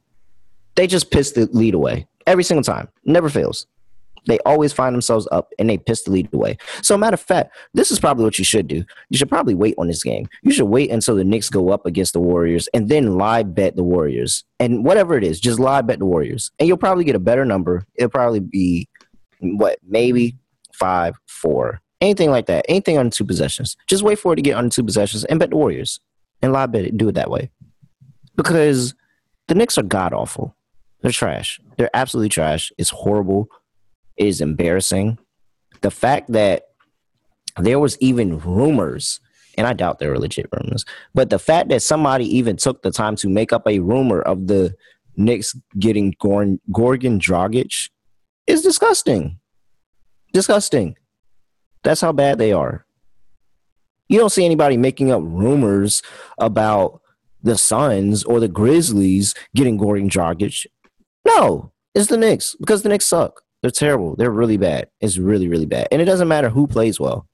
They 0.75 0.87
just 0.87 1.11
piss 1.11 1.31
the 1.31 1.47
lead 1.51 1.73
away 1.73 2.07
every 2.27 2.43
single 2.43 2.63
time. 2.63 2.87
Never 3.05 3.29
fails. 3.29 3.67
They 4.27 4.39
always 4.45 4.71
find 4.71 4.93
themselves 4.93 5.27
up 5.31 5.51
and 5.57 5.69
they 5.69 5.77
piss 5.77 6.03
the 6.03 6.11
lead 6.11 6.31
away. 6.33 6.57
So, 6.83 6.95
matter 6.95 7.15
of 7.15 7.21
fact, 7.21 7.55
this 7.73 7.91
is 7.91 7.99
probably 7.99 8.23
what 8.23 8.37
you 8.37 8.45
should 8.45 8.67
do. 8.67 8.83
You 9.09 9.17
should 9.17 9.29
probably 9.29 9.55
wait 9.55 9.75
on 9.77 9.87
this 9.87 10.03
game. 10.03 10.27
You 10.43 10.51
should 10.51 10.67
wait 10.67 10.91
until 10.91 11.15
the 11.15 11.23
Knicks 11.23 11.49
go 11.49 11.69
up 11.69 11.85
against 11.85 12.13
the 12.13 12.19
Warriors 12.19 12.69
and 12.73 12.87
then 12.87 13.17
live 13.17 13.55
bet 13.55 13.75
the 13.75 13.83
Warriors. 13.83 14.43
And 14.59 14.85
whatever 14.85 15.17
it 15.17 15.23
is, 15.23 15.39
just 15.39 15.59
live 15.59 15.87
bet 15.87 15.99
the 15.99 16.05
Warriors. 16.05 16.51
And 16.59 16.67
you'll 16.67 16.77
probably 16.77 17.03
get 17.03 17.15
a 17.15 17.19
better 17.19 17.45
number. 17.45 17.83
It'll 17.95 18.11
probably 18.11 18.41
be 18.41 18.87
what, 19.41 19.79
maybe 19.83 20.37
five, 20.73 21.15
four, 21.27 21.81
anything 21.99 22.31
like 22.31 22.47
that. 22.47 22.65
Anything 22.69 22.97
under 22.97 23.11
two 23.11 23.25
possessions. 23.25 23.75
Just 23.87 24.03
wait 24.03 24.19
for 24.19 24.33
it 24.33 24.37
to 24.37 24.41
get 24.41 24.57
under 24.57 24.69
two 24.69 24.83
possessions 24.83 25.25
and 25.25 25.39
bet 25.39 25.49
the 25.49 25.57
Warriors 25.57 25.99
and 26.41 26.53
live 26.53 26.71
bet 26.71 26.85
it. 26.85 26.97
Do 26.97 27.09
it 27.09 27.15
that 27.15 27.29
way. 27.29 27.51
Because 28.35 28.93
the 29.47 29.55
Knicks 29.55 29.77
are 29.77 29.83
god 29.83 30.13
awful. 30.13 30.55
They're 31.01 31.11
trash. 31.11 31.59
They're 31.77 31.89
absolutely 31.93 32.29
trash. 32.29 32.71
It's 32.77 32.89
horrible. 32.89 33.49
It 34.17 34.27
is 34.27 34.41
embarrassing. 34.41 35.17
The 35.81 35.91
fact 35.91 36.31
that 36.31 36.67
there 37.57 37.79
was 37.79 37.97
even 37.99 38.39
rumors, 38.39 39.19
and 39.57 39.67
I 39.67 39.73
doubt 39.73 39.99
they 39.99 40.07
were 40.07 40.19
legit 40.19 40.47
rumors, 40.51 40.85
but 41.13 41.29
the 41.29 41.39
fact 41.39 41.69
that 41.69 41.81
somebody 41.81 42.25
even 42.37 42.55
took 42.55 42.81
the 42.81 42.91
time 42.91 43.15
to 43.17 43.29
make 43.29 43.51
up 43.51 43.67
a 43.67 43.79
rumor 43.79 44.21
of 44.21 44.47
the 44.47 44.75
Knicks 45.17 45.55
getting 45.77 46.15
Gorn, 46.19 46.59
Gorgon 46.71 47.19
Dragic 47.19 47.89
is 48.51 48.61
disgusting. 48.61 49.39
Disgusting. 50.33 50.95
That's 51.83 52.01
how 52.01 52.11
bad 52.11 52.37
they 52.37 52.51
are. 52.51 52.85
You 54.07 54.19
don't 54.19 54.29
see 54.29 54.45
anybody 54.45 54.77
making 54.77 55.11
up 55.11 55.21
rumors 55.23 56.01
about 56.37 57.01
the 57.41 57.57
Suns 57.57 58.23
or 58.23 58.39
the 58.39 58.47
Grizzlies 58.47 59.33
getting 59.55 59.77
Gordon 59.77 60.09
Dragic. 60.09 60.65
No, 61.25 61.71
it's 61.95 62.07
the 62.07 62.17
Knicks 62.17 62.55
because 62.59 62.83
the 62.83 62.89
Knicks 62.89 63.05
suck. 63.05 63.41
They're 63.61 63.71
terrible. 63.71 64.15
They're 64.15 64.31
really 64.31 64.57
bad. 64.57 64.89
It's 64.99 65.17
really, 65.17 65.47
really 65.47 65.65
bad. 65.65 65.87
And 65.91 66.01
it 66.01 66.05
doesn't 66.05 66.27
matter 66.27 66.49
who 66.49 66.67
plays 66.67 66.99
well 66.99 67.27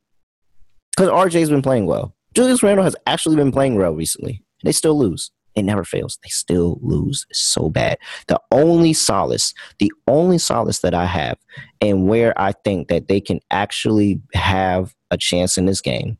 because 0.95 1.09
RJ's 1.09 1.49
been 1.49 1.61
playing 1.61 1.85
well. 1.85 2.15
Julius 2.33 2.61
Randle 2.61 2.83
has 2.83 2.95
actually 3.07 3.37
been 3.37 3.51
playing 3.51 3.75
well 3.75 3.93
recently. 3.93 4.43
They 4.63 4.71
still 4.71 4.97
lose. 4.97 5.31
It 5.57 5.63
never 5.63 5.83
fails. 5.83 6.19
They 6.21 6.29
still 6.29 6.77
lose. 6.83 7.25
So 7.33 7.67
bad. 7.71 7.97
The 8.27 8.39
only 8.51 8.93
solace, 8.93 9.55
the 9.79 9.91
only 10.07 10.37
solace 10.37 10.79
that 10.79 10.93
I 10.93 11.05
have, 11.07 11.39
and 11.81 12.07
where 12.07 12.39
I 12.39 12.51
think 12.51 12.89
that 12.89 13.07
they 13.07 13.19
can 13.19 13.39
actually 13.49 14.21
have 14.35 14.93
a 15.09 15.17
chance 15.17 15.57
in 15.57 15.65
this 15.65 15.81
game, 15.81 16.19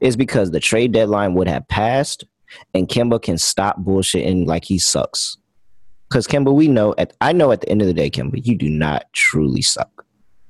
is 0.00 0.16
because 0.16 0.50
the 0.50 0.58
trade 0.58 0.90
deadline 0.90 1.34
would 1.34 1.46
have 1.46 1.68
passed, 1.68 2.24
and 2.74 2.88
Kemba 2.88 3.22
can 3.22 3.38
stop 3.38 3.78
bullshitting 3.78 4.46
like 4.46 4.64
he 4.64 4.80
sucks. 4.80 5.36
Because 6.08 6.26
Kemba, 6.26 6.52
we 6.52 6.66
know 6.66 6.92
at 6.98 7.12
I 7.20 7.32
know 7.32 7.52
at 7.52 7.60
the 7.60 7.68
end 7.68 7.82
of 7.82 7.86
the 7.86 7.94
day, 7.94 8.10
Kemba, 8.10 8.44
you 8.44 8.56
do 8.56 8.68
not 8.68 9.04
truly 9.12 9.62
suck. 9.62 10.04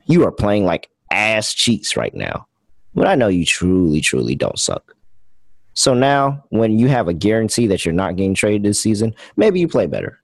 You 0.06 0.24
are 0.24 0.32
playing 0.32 0.64
like 0.64 0.88
ass 1.10 1.52
cheeks 1.52 1.98
right 1.98 2.14
now, 2.14 2.46
but 2.94 3.06
I 3.06 3.14
know 3.14 3.28
you 3.28 3.44
truly, 3.44 4.00
truly 4.00 4.34
don't 4.34 4.58
suck. 4.58 4.96
So 5.74 5.94
now, 5.94 6.44
when 6.50 6.78
you 6.78 6.88
have 6.88 7.08
a 7.08 7.14
guarantee 7.14 7.66
that 7.68 7.84
you're 7.84 7.94
not 7.94 8.16
getting 8.16 8.34
traded 8.34 8.62
this 8.62 8.80
season, 8.80 9.14
maybe 9.36 9.60
you 9.60 9.68
play 9.68 9.86
better. 9.86 10.20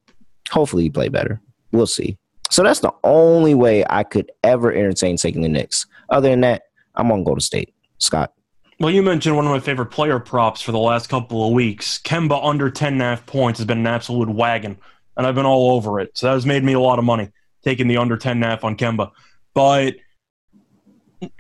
Hopefully, 0.51 0.85
you 0.85 0.93
play 0.93 1.09
better. 1.09 1.41
We'll 1.73 1.87
see. 1.87 2.19
So 2.51 2.63
that's 2.63 2.81
the 2.81 2.93
only 3.05 3.55
way 3.55 3.85
I 3.89 4.05
could 4.05 4.31
ever 4.43 4.73
entertain 4.73 5.17
taking 5.17 5.43
the 5.43 5.49
Knicks. 5.49 5.87
Other 6.09 6.31
than 6.31 6.41
that, 6.41 6.63
I'm 6.95 7.13
on 7.13 7.25
Golden 7.25 7.41
State. 7.41 7.75
Scott. 7.99 8.33
Well, 8.81 8.93
you 8.93 9.03
mentioned 9.03 9.35
one 9.35 9.45
of 9.45 9.51
my 9.51 9.59
favorite 9.61 9.87
player 9.87 10.21
props 10.21 10.61
for 10.61 10.71
the 10.73 10.79
last 10.79 11.09
couple 11.09 11.47
of 11.47 11.53
weeks. 11.53 11.99
Kemba 11.99 12.39
under 12.43 12.71
10 12.71 12.95
and 12.95 13.03
a 13.03 13.07
half 13.07 13.27
points 13.27 13.59
has 13.59 13.67
been 13.67 13.79
an 13.79 13.87
absolute 13.87 14.29
wagon, 14.29 14.79
and 15.17 15.27
I've 15.27 15.35
been 15.35 15.47
all 15.47 15.73
over 15.73 15.99
it. 15.99 16.17
So 16.17 16.29
that 16.29 16.35
has 16.35 16.47
made 16.47 16.63
me 16.63 16.75
a 16.75 16.81
lot 16.81 16.99
of 16.99 17.05
money 17.05 17.31
taking 17.65 17.89
the 17.89 17.97
under 17.97 18.17
10 18.17 18.37
and 18.37 18.45
a 18.45 18.47
half 18.47 18.65
on 18.65 18.77
Kemba. 18.77 19.11
But 19.53 19.97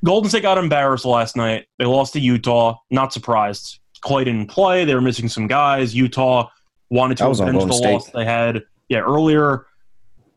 Golden 0.05 0.29
State 0.29 0.43
got 0.43 0.59
embarrassed 0.59 1.05
last 1.05 1.37
night. 1.37 1.67
They 1.79 1.85
lost 1.85 2.15
to 2.15 2.21
Utah. 2.21 2.79
Not 2.91 3.13
surprised. 3.13 3.79
Clay 4.09 4.25
didn't 4.25 4.47
play. 4.47 4.85
They 4.85 4.95
were 4.95 5.01
missing 5.01 5.29
some 5.29 5.47
guys. 5.47 5.95
Utah 5.95 6.49
wanted 6.91 7.19
to 7.19 7.29
avenge 7.29 7.65
the 7.65 7.73
State. 7.73 7.93
loss 7.93 8.11
they 8.11 8.25
had. 8.25 8.63
Yeah, 8.89 9.01
earlier. 9.01 9.67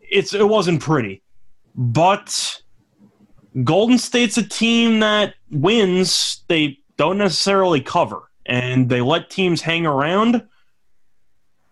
It's 0.01 0.33
it 0.33 0.47
wasn't 0.47 0.81
pretty, 0.81 1.23
but 1.73 2.61
Golden 3.63 3.97
State's 3.97 4.37
a 4.37 4.43
team 4.43 4.99
that 4.99 5.35
wins. 5.49 6.43
They 6.49 6.79
don't 6.97 7.17
necessarily 7.17 7.79
cover, 7.79 8.29
and 8.45 8.89
they 8.89 8.99
let 8.99 9.29
teams 9.29 9.61
hang 9.61 9.85
around. 9.85 10.43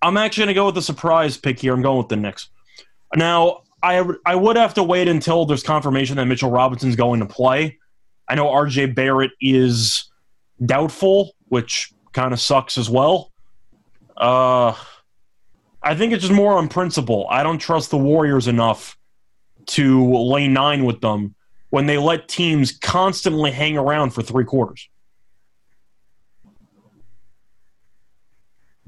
I'm 0.02 0.16
actually 0.16 0.44
going 0.44 0.48
to 0.48 0.54
go 0.54 0.66
with 0.68 0.76
the 0.76 0.82
surprise 0.82 1.36
pick 1.36 1.60
here. 1.60 1.74
I'm 1.74 1.82
going 1.82 1.98
with 1.98 2.08
the 2.08 2.16
Knicks. 2.16 2.48
Now, 3.14 3.64
I 3.84 4.04
I 4.26 4.36
would 4.36 4.56
have 4.56 4.74
to 4.76 4.84
wait 4.84 5.10
until 5.10 5.46
there's 5.46 5.64
confirmation 5.64 6.16
that 6.16 6.26
Mitchell 6.26 6.50
Robinson's 6.52 6.96
going 6.96 7.20
to 7.20 7.26
play. 7.26 7.78
I 8.30 8.36
know 8.36 8.46
RJ 8.46 8.96
Barrett 8.96 9.32
is 9.42 10.06
doubtful, 10.66 11.32
which 11.50 11.92
kind 12.14 12.34
of 12.34 12.40
sucks 12.40 12.78
as 12.78 12.90
well. 12.90 13.32
Uh, 14.18 14.74
I 15.82 15.96
think 15.96 16.14
it's 16.14 16.22
just 16.24 16.34
more 16.34 16.54
on 16.54 16.68
principle. 16.68 17.28
I 17.30 17.44
don't 17.44 17.60
trust 17.60 17.90
the 17.92 17.98
Warriors 17.98 18.48
enough 18.48 18.98
to 19.68 20.14
lay 20.14 20.48
nine 20.48 20.84
with 20.86 21.00
them 21.02 21.36
when 21.70 21.86
they 21.86 21.98
let 21.98 22.28
teams 22.28 22.72
constantly 22.72 23.52
hang 23.52 23.78
around 23.78 24.10
for 24.12 24.22
three 24.22 24.44
quarters. 24.46 24.90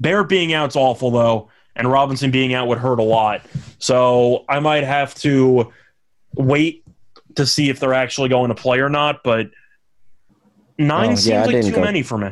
Bear 0.00 0.24
being 0.24 0.52
out's 0.52 0.74
awful 0.76 1.10
though, 1.10 1.48
and 1.76 1.90
Robinson 1.90 2.30
being 2.30 2.54
out 2.54 2.66
would 2.68 2.78
hurt 2.78 2.98
a 2.98 3.04
lot. 3.04 3.42
So 3.78 4.44
I 4.48 4.58
might 4.58 4.84
have 4.84 5.14
to 5.16 5.72
wait 6.34 6.84
to 7.36 7.46
see 7.46 7.70
if 7.70 7.78
they're 7.78 7.94
actually 7.94 8.28
going 8.28 8.48
to 8.48 8.54
play 8.54 8.80
or 8.80 8.88
not. 8.88 9.22
But 9.22 9.50
nine 10.76 11.10
Oh, 11.10 11.12
yeah, 11.12 11.16
seems 11.16 11.46
like 11.46 11.64
too 11.64 11.70
go- 11.72 11.80
many 11.80 12.02
for 12.02 12.18
me. 12.18 12.30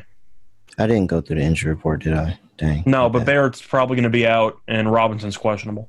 I 0.81 0.87
didn't 0.87 1.07
go 1.07 1.21
through 1.21 1.37
the 1.37 1.43
injury 1.43 1.71
report, 1.71 2.03
did 2.03 2.15
I? 2.15 2.39
Dang. 2.57 2.83
No, 2.87 3.09
but. 3.09 3.25
Barrett's 3.25 3.63
probably 3.63 3.97
going 3.97 4.05
to 4.05 4.11
be 4.11 4.27
out, 4.27 4.59
and 4.67 4.91
Robinson's 4.91 5.37
questionable. 5.37 5.89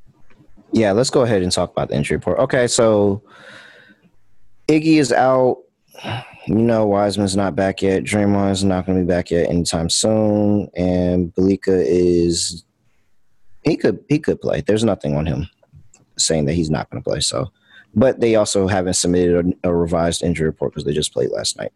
Yeah, 0.74 0.92
let's 0.92 1.10
go 1.10 1.22
ahead 1.22 1.42
and 1.42 1.52
talk 1.52 1.72
about 1.72 1.90
the 1.90 1.96
injury 1.96 2.18
report. 2.18 2.40
Okay, 2.40 2.68
so 2.68 3.24
Iggy 4.68 4.98
is 4.98 5.12
out. 5.12 5.58
You 6.48 6.56
know, 6.56 6.88
Wiseman's 6.88 7.36
not 7.36 7.56
back 7.56 7.82
yet. 7.82 8.04
Draymond's 8.04 8.64
not 8.64 8.86
going 8.86 8.98
to 8.98 9.04
be 9.04 9.08
back 9.08 9.32
yet 9.32 9.50
anytime 9.50 9.90
soon. 9.90 10.70
And 10.76 11.34
Bjelica 11.36 11.84
is 11.86 12.64
he 13.64 13.78
could 13.78 14.04
he 14.10 14.18
could 14.18 14.42
play. 14.42 14.62
There's 14.62 14.84
nothing 14.84 15.16
on 15.16 15.26
him 15.26 15.48
saying 16.18 16.46
that 16.46 16.54
he's 16.54 16.70
not 16.70 16.90
going 16.90 17.04
to 17.04 17.08
play. 17.08 17.20
So, 17.20 17.52
but 17.94 18.20
they 18.20 18.36
also 18.36 18.68
haven't 18.68 18.96
submitted 18.96 19.56
a, 19.64 19.70
a 19.70 19.76
revised 19.76 20.24
injury 20.24 20.48
report 20.48 20.72
because 20.72 20.86
they 20.86 20.94
just 20.94 21.14
played 21.14 21.32
last 21.32 21.58
night. 21.58 21.74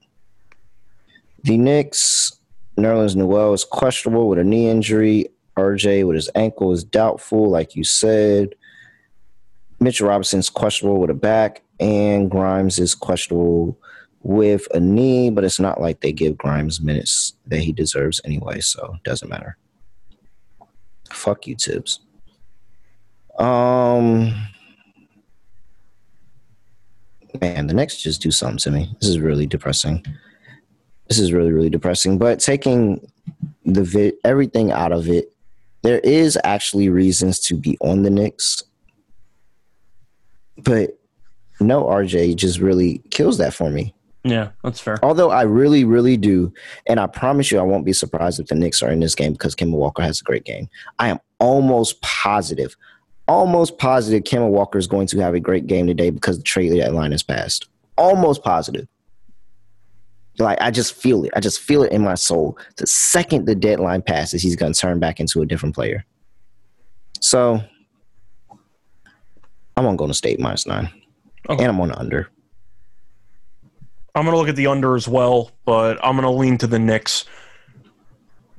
The 1.44 1.58
Knicks, 1.58 2.40
Nerlens 2.78 3.16
Noel 3.16 3.54
is 3.54 3.64
questionable 3.64 4.28
with 4.28 4.40
a 4.40 4.44
knee 4.44 4.70
injury. 4.70 5.30
RJ 5.58 6.06
with 6.06 6.16
his 6.16 6.30
ankle 6.36 6.74
is 6.74 6.84
doubtful, 6.84 7.50
like 7.50 7.76
you 7.76 7.84
said. 7.84 8.56
Mitchell 9.80 10.08
Robinson's 10.08 10.50
questionable 10.50 11.00
with 11.00 11.10
a 11.10 11.14
back, 11.14 11.62
and 11.80 12.30
Grimes 12.30 12.80
is 12.80 12.96
questionable 12.96 13.78
with 14.24 14.68
a 14.74 14.80
knee, 14.80 15.30
but 15.30 15.44
it's 15.44 15.60
not 15.60 15.80
like 15.80 16.02
they 16.02 16.12
give 16.12 16.38
Grimes 16.38 16.82
minutes 16.82 17.34
that 17.48 17.60
he 17.60 17.72
deserves 17.72 18.20
anyway, 18.26 18.60
so 18.60 18.96
it 18.96 19.04
doesn't 19.04 19.30
matter. 19.30 19.58
Fuck 21.12 21.48
you, 21.48 21.56
Thibs. 21.56 22.00
Um, 23.38 24.34
man, 27.42 27.68
the 27.68 27.74
Knicks 27.74 28.02
just 28.02 28.22
do 28.22 28.32
something 28.32 28.58
to 28.58 28.72
me. 28.72 28.96
This 29.00 29.10
is 29.10 29.20
really 29.20 29.46
depressing. 29.46 30.06
This 31.08 31.20
is 31.20 31.32
really, 31.32 31.52
really 31.52 31.70
depressing. 31.70 32.18
But 32.18 32.40
taking 32.40 33.06
the 33.66 33.84
vi- 33.84 34.14
everything 34.24 34.72
out 34.72 34.92
of 34.92 35.08
it, 35.08 35.32
there 35.84 36.00
is 36.00 36.38
actually 36.44 36.90
reasons 36.90 37.40
to 37.42 37.56
be 37.56 37.78
on 37.80 38.04
the 38.04 38.10
Knicks. 38.10 38.64
But 40.58 40.98
no 41.60 41.84
RJ 41.84 42.36
just 42.36 42.60
really 42.60 43.00
kills 43.12 43.38
that 43.38 43.54
for 43.54 43.70
me. 43.70 43.94
Yeah, 44.24 44.50
that's 44.64 44.82
fair. 44.82 44.98
Although 45.04 45.30
I 45.30 45.44
really, 45.44 45.84
really 45.84 46.18
do, 46.18 46.52
and 46.88 47.00
I 47.00 47.06
promise 47.06 47.52
you, 47.52 47.60
I 47.60 47.64
won't 47.64 47.86
be 47.86 47.94
surprised 47.94 48.40
if 48.40 48.48
the 48.48 48.56
Knicks 48.56 48.82
are 48.82 48.90
in 48.90 49.00
this 49.00 49.14
game 49.14 49.34
because 49.34 49.56
Kemba 49.56 49.74
Walker 49.74 50.02
has 50.02 50.20
a 50.20 50.24
great 50.24 50.44
game. 50.44 50.68
I 50.98 51.10
am 51.10 51.20
almost 51.40 52.02
positive, 52.02 52.76
almost 53.28 53.78
positive 53.78 54.24
Kemba 54.24 54.50
Walker 54.50 54.80
is 54.80 54.88
going 54.88 55.06
to 55.08 55.20
have 55.20 55.36
a 55.36 55.40
great 55.40 55.68
game 55.68 55.86
today 55.86 56.10
because 56.10 56.38
the 56.38 56.44
trade 56.44 56.76
deadline 56.76 57.12
has 57.12 57.22
passed. 57.22 57.68
Almost 57.98 58.44
positive. 58.44 58.88
Like 60.38 60.58
I 60.62 60.72
just 60.72 60.94
feel 60.94 61.24
it. 61.24 61.32
I 61.36 61.40
just 61.40 61.60
feel 61.62 61.84
it 61.84 61.92
in 61.92 62.02
my 62.02 62.16
soul. 62.16 62.58
The 62.78 62.88
second 62.88 63.46
the 63.46 63.56
deadline 63.56 64.02
passes, 64.02 64.42
he's 64.42 64.56
going 64.56 64.74
to 64.74 64.80
turn 64.80 65.00
back 65.00 65.20
into 65.20 65.42
a 65.42 65.46
different 65.46 65.76
player. 65.76 66.06
So 67.22 67.62
I'm 69.78 69.86
on 69.86 69.96
Golden 69.96 70.14
State 70.14 70.40
minus 70.40 70.66
nine, 70.68 70.90
Okay. 71.50 71.64
and 71.64 71.72
I'm 71.72 71.80
on 71.82 71.92
under. 71.92 72.30
I'm 74.14 74.24
going 74.24 74.34
to 74.34 74.38
look 74.40 74.48
at 74.48 74.56
the 74.56 74.68
under 74.68 74.96
as 74.96 75.08
well, 75.08 75.52
but 75.66 75.98
I'm 76.04 76.16
going 76.16 76.24
to 76.24 76.30
lean 76.30 76.58
to 76.60 76.68
the 76.68 76.80
Knicks. 76.80 77.26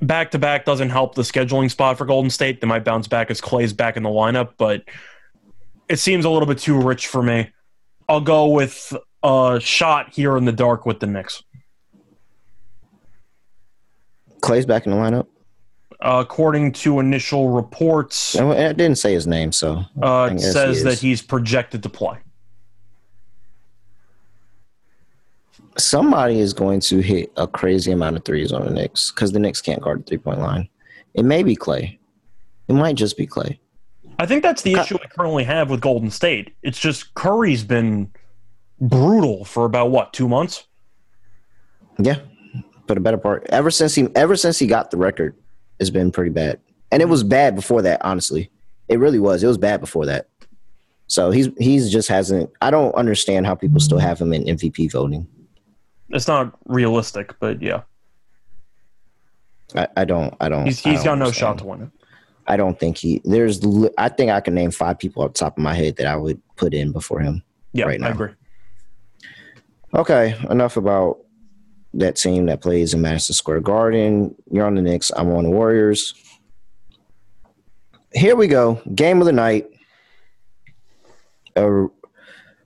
Back 0.03 0.29
to 0.31 0.39
back 0.39 0.65
doesn't 0.65 0.91
help 0.91 1.15
the 1.15 1.23
scheduling 1.23 1.71
spot 1.71 1.97
for 1.97 2.05
Golden 2.05 2.29
State. 2.29 2.61
They 2.61 2.67
might 2.67 2.83
bounce 2.83 3.07
back 3.07 3.31
as 3.31 3.41
Clay's 3.41 3.73
back 3.73 3.97
in 3.97 4.03
the 4.03 4.09
lineup, 4.09 4.51
but 4.57 4.83
it 5.89 5.97
seems 5.97 6.25
a 6.25 6.29
little 6.29 6.47
bit 6.47 6.59
too 6.59 6.79
rich 6.79 7.07
for 7.07 7.23
me. 7.23 7.49
I'll 8.07 8.21
go 8.21 8.47
with 8.49 8.93
a 9.23 9.59
shot 9.59 10.13
here 10.13 10.37
in 10.37 10.45
the 10.45 10.51
dark 10.51 10.85
with 10.85 10.99
the 10.99 11.07
Knicks. 11.07 11.41
Clay's 14.47 14.65
back 14.65 14.85
in 14.85 14.91
the 14.91 14.97
lineup. 14.97 15.27
Uh, 15.99 16.19
according 16.23 16.71
to 16.71 16.99
initial 16.99 17.49
reports, 17.49 18.35
And 18.35 18.51
I 18.51 18.73
didn't 18.73 18.97
say 18.97 19.13
his 19.13 19.25
name, 19.25 19.51
so 19.51 19.83
uh, 20.01 20.29
it 20.31 20.39
says 20.39 20.77
he 20.77 20.83
that 20.83 20.99
he's 20.99 21.21
projected 21.21 21.81
to 21.83 21.89
play. 21.89 22.17
somebody 25.79 26.39
is 26.39 26.53
going 26.53 26.79
to 26.79 26.99
hit 27.01 27.31
a 27.37 27.47
crazy 27.47 27.91
amount 27.91 28.17
of 28.17 28.25
threes 28.25 28.51
on 28.51 28.65
the 28.65 28.71
Knicks 28.71 29.11
because 29.11 29.31
the 29.31 29.39
Knicks 29.39 29.61
can't 29.61 29.81
guard 29.81 29.99
the 29.99 30.03
three 30.03 30.17
point 30.17 30.39
line. 30.39 30.67
It 31.13 31.23
may 31.23 31.43
be 31.43 31.55
Clay. 31.55 31.99
It 32.67 32.73
might 32.73 32.95
just 32.95 33.17
be 33.17 33.25
Clay. 33.25 33.59
I 34.19 34.25
think 34.25 34.43
that's 34.43 34.63
the 34.63 34.73
issue 34.73 34.95
we 34.95 35.07
currently 35.09 35.43
have 35.43 35.69
with 35.69 35.79
Golden 35.79 36.09
State. 36.09 36.55
It's 36.63 36.79
just 36.79 37.13
Curry's 37.13 37.63
been 37.63 38.11
brutal 38.81 39.45
for 39.45 39.65
about 39.65 39.91
what 39.91 40.11
two 40.13 40.27
months. 40.27 40.65
Yeah, 41.99 42.19
but 42.87 42.95
the 42.95 43.01
better 43.01 43.17
part 43.17 43.45
ever 43.49 43.69
since 43.69 43.93
he 43.95 44.07
ever 44.15 44.35
since 44.35 44.57
he 44.57 44.67
got 44.67 44.91
the 44.91 44.97
record, 44.97 45.35
it's 45.79 45.89
been 45.89 46.11
pretty 46.11 46.31
bad, 46.31 46.59
and 46.91 47.01
it 47.01 47.09
was 47.09 47.23
bad 47.23 47.55
before 47.55 47.81
that. 47.83 48.01
Honestly, 48.03 48.49
it 48.87 48.99
really 48.99 49.19
was. 49.19 49.43
It 49.43 49.47
was 49.47 49.57
bad 49.57 49.79
before 49.81 50.05
that. 50.05 50.29
So 51.07 51.31
he's 51.31 51.49
he's 51.57 51.91
just 51.91 52.07
hasn't. 52.09 52.49
I 52.61 52.71
don't 52.71 52.93
understand 52.95 53.45
how 53.45 53.55
people 53.55 53.79
still 53.79 53.99
have 53.99 54.19
him 54.19 54.33
in 54.33 54.43
MVP 54.43 54.91
voting. 54.91 55.27
It's 56.09 56.27
not 56.27 56.57
realistic, 56.65 57.35
but 57.39 57.61
yeah, 57.61 57.81
I, 59.75 59.87
I 59.97 60.05
don't. 60.05 60.33
I 60.39 60.49
don't. 60.49 60.65
he's 60.65 60.85
I 60.85 60.93
don't 60.93 61.03
got 61.03 61.17
no 61.19 61.31
shot 61.31 61.57
to 61.59 61.65
win 61.65 61.81
it. 61.83 61.89
I 62.47 62.55
don't 62.55 62.79
think 62.79 62.97
he. 62.97 63.21
There's. 63.25 63.59
I 63.97 64.09
think 64.09 64.31
I 64.31 64.39
can 64.39 64.53
name 64.55 64.71
five 64.71 64.97
people 64.99 65.23
off 65.23 65.33
the 65.33 65.39
top 65.39 65.57
of 65.57 65.63
my 65.63 65.73
head 65.73 65.97
that 65.97 66.07
I 66.07 66.15
would 66.15 66.41
put 66.55 66.73
in 66.73 66.91
before 66.91 67.19
him. 67.19 67.43
Yeah, 67.73 67.85
Right 67.85 68.01
I 68.01 68.07
now. 68.07 68.11
agree. 68.13 68.31
Okay, 69.93 70.35
enough 70.49 70.77
about 70.77 71.19
that 71.97 72.15
team 72.15 72.45
that 72.45 72.61
plays 72.61 72.93
in 72.93 73.01
Madison 73.01 73.33
Square 73.33 73.61
Garden. 73.61 74.35
You're 74.51 74.65
on 74.65 74.75
the 74.75 74.81
Knicks. 74.81 75.11
I'm 75.15 75.29
on 75.31 75.43
the 75.43 75.49
Warriors. 75.49 76.13
Here 78.13 78.35
we 78.35 78.47
go. 78.47 78.81
Game 78.95 79.19
of 79.19 79.25
the 79.25 79.33
night. 79.33 79.67
A 81.55 81.87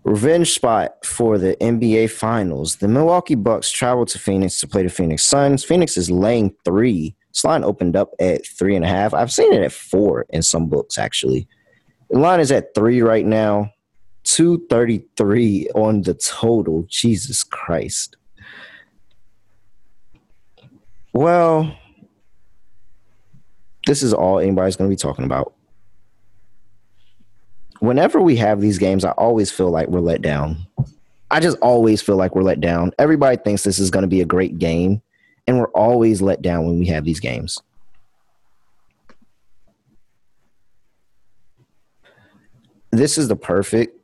revenge 0.04 0.52
spot 0.52 1.06
for 1.06 1.38
the 1.38 1.56
NBA 1.62 2.12
Finals. 2.12 2.76
The 2.78 2.88
Milwaukee 2.88 3.36
Bucks 3.36 3.72
travel 3.72 4.06
to 4.08 4.20
Phoenix 4.20 4.60
to 4.60 4.68
play 4.68 4.84
the 4.84 4.90
Phoenix 4.90 5.24
Suns. 5.24 5.64
Phoenix 5.64 5.98
is 5.98 6.12
laying 6.12 6.54
three. 6.66 7.16
This 7.34 7.46
line 7.46 7.64
opened 7.64 7.96
up 7.96 8.12
at 8.20 8.46
three 8.46 8.76
and 8.76 8.84
a 8.84 8.90
half. 8.90 9.14
I've 9.14 9.32
seen 9.32 9.54
it 9.54 9.64
at 9.64 9.72
four 9.72 10.26
in 10.30 10.42
some 10.42 10.68
books, 10.68 10.98
actually. 10.98 11.48
The 12.10 12.20
line 12.20 12.42
is 12.42 12.52
at 12.52 12.76
three 12.76 13.02
right 13.02 13.26
now. 13.26 13.72
233 14.24 15.70
on 15.74 16.02
the 16.02 16.14
total. 16.16 16.86
Jesus 16.90 17.44
Christ. 17.44 18.18
Well, 21.14 21.76
this 23.86 24.04
is 24.04 24.14
all 24.14 24.40
anybody's 24.40 24.76
going 24.76 24.90
to 24.90 24.94
be 24.94 25.00
talking 25.00 25.26
about. 25.26 25.54
Whenever 27.80 28.22
we 28.22 28.36
have 28.38 28.62
these 28.62 28.78
games, 28.78 29.04
I 29.04 29.12
always 29.12 29.52
feel 29.52 29.72
like 29.72 29.88
we're 29.88 30.00
let 30.00 30.22
down. 30.22 30.68
I 31.32 31.40
just 31.40 31.58
always 31.60 32.02
feel 32.02 32.16
like 32.16 32.36
we're 32.36 32.44
let 32.44 32.62
down. 32.62 32.92
Everybody 33.00 33.38
thinks 33.38 33.64
this 33.64 33.80
is 33.80 33.90
going 33.90 34.04
to 34.04 34.08
be 34.08 34.22
a 34.22 34.26
great 34.26 34.60
game, 34.60 35.02
and 35.48 35.58
we're 35.58 35.72
always 35.72 36.22
let 36.22 36.42
down 36.42 36.66
when 36.66 36.78
we 36.78 36.86
have 36.88 37.06
these 37.06 37.20
games. 37.20 37.60
This 42.92 43.18
is 43.18 43.30
the 43.30 43.36
perfect 43.36 43.98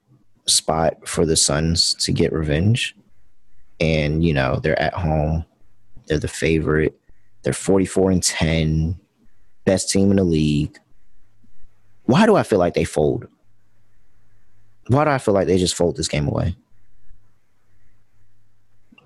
spot 0.46 1.08
for 1.08 1.26
the 1.26 1.36
Suns 1.36 1.94
to 1.96 2.12
get 2.12 2.34
revenge. 2.34 2.96
And, 3.80 4.24
you 4.24 4.34
know, 4.34 4.60
they're 4.64 4.82
at 4.82 4.94
home. 4.94 5.46
They're 6.08 6.20
the 6.20 6.28
favorite. 6.28 7.00
They're 7.44 7.54
44 7.54 8.12
and 8.12 8.24
10, 8.24 9.00
best 9.66 9.90
team 9.90 10.12
in 10.12 10.18
the 10.18 10.24
league. 10.24 10.78
Why 12.04 12.26
do 12.26 12.36
I 12.36 12.44
feel 12.44 12.60
like 12.60 12.74
they 12.74 12.84
fold? 12.84 13.28
Why 14.88 15.04
do 15.04 15.12
I 15.12 15.18
feel 15.18 15.34
like 15.34 15.48
they 15.48 15.58
just 15.58 15.76
fold 15.76 15.98
this 15.98 16.08
game 16.08 16.28
away? 16.28 16.56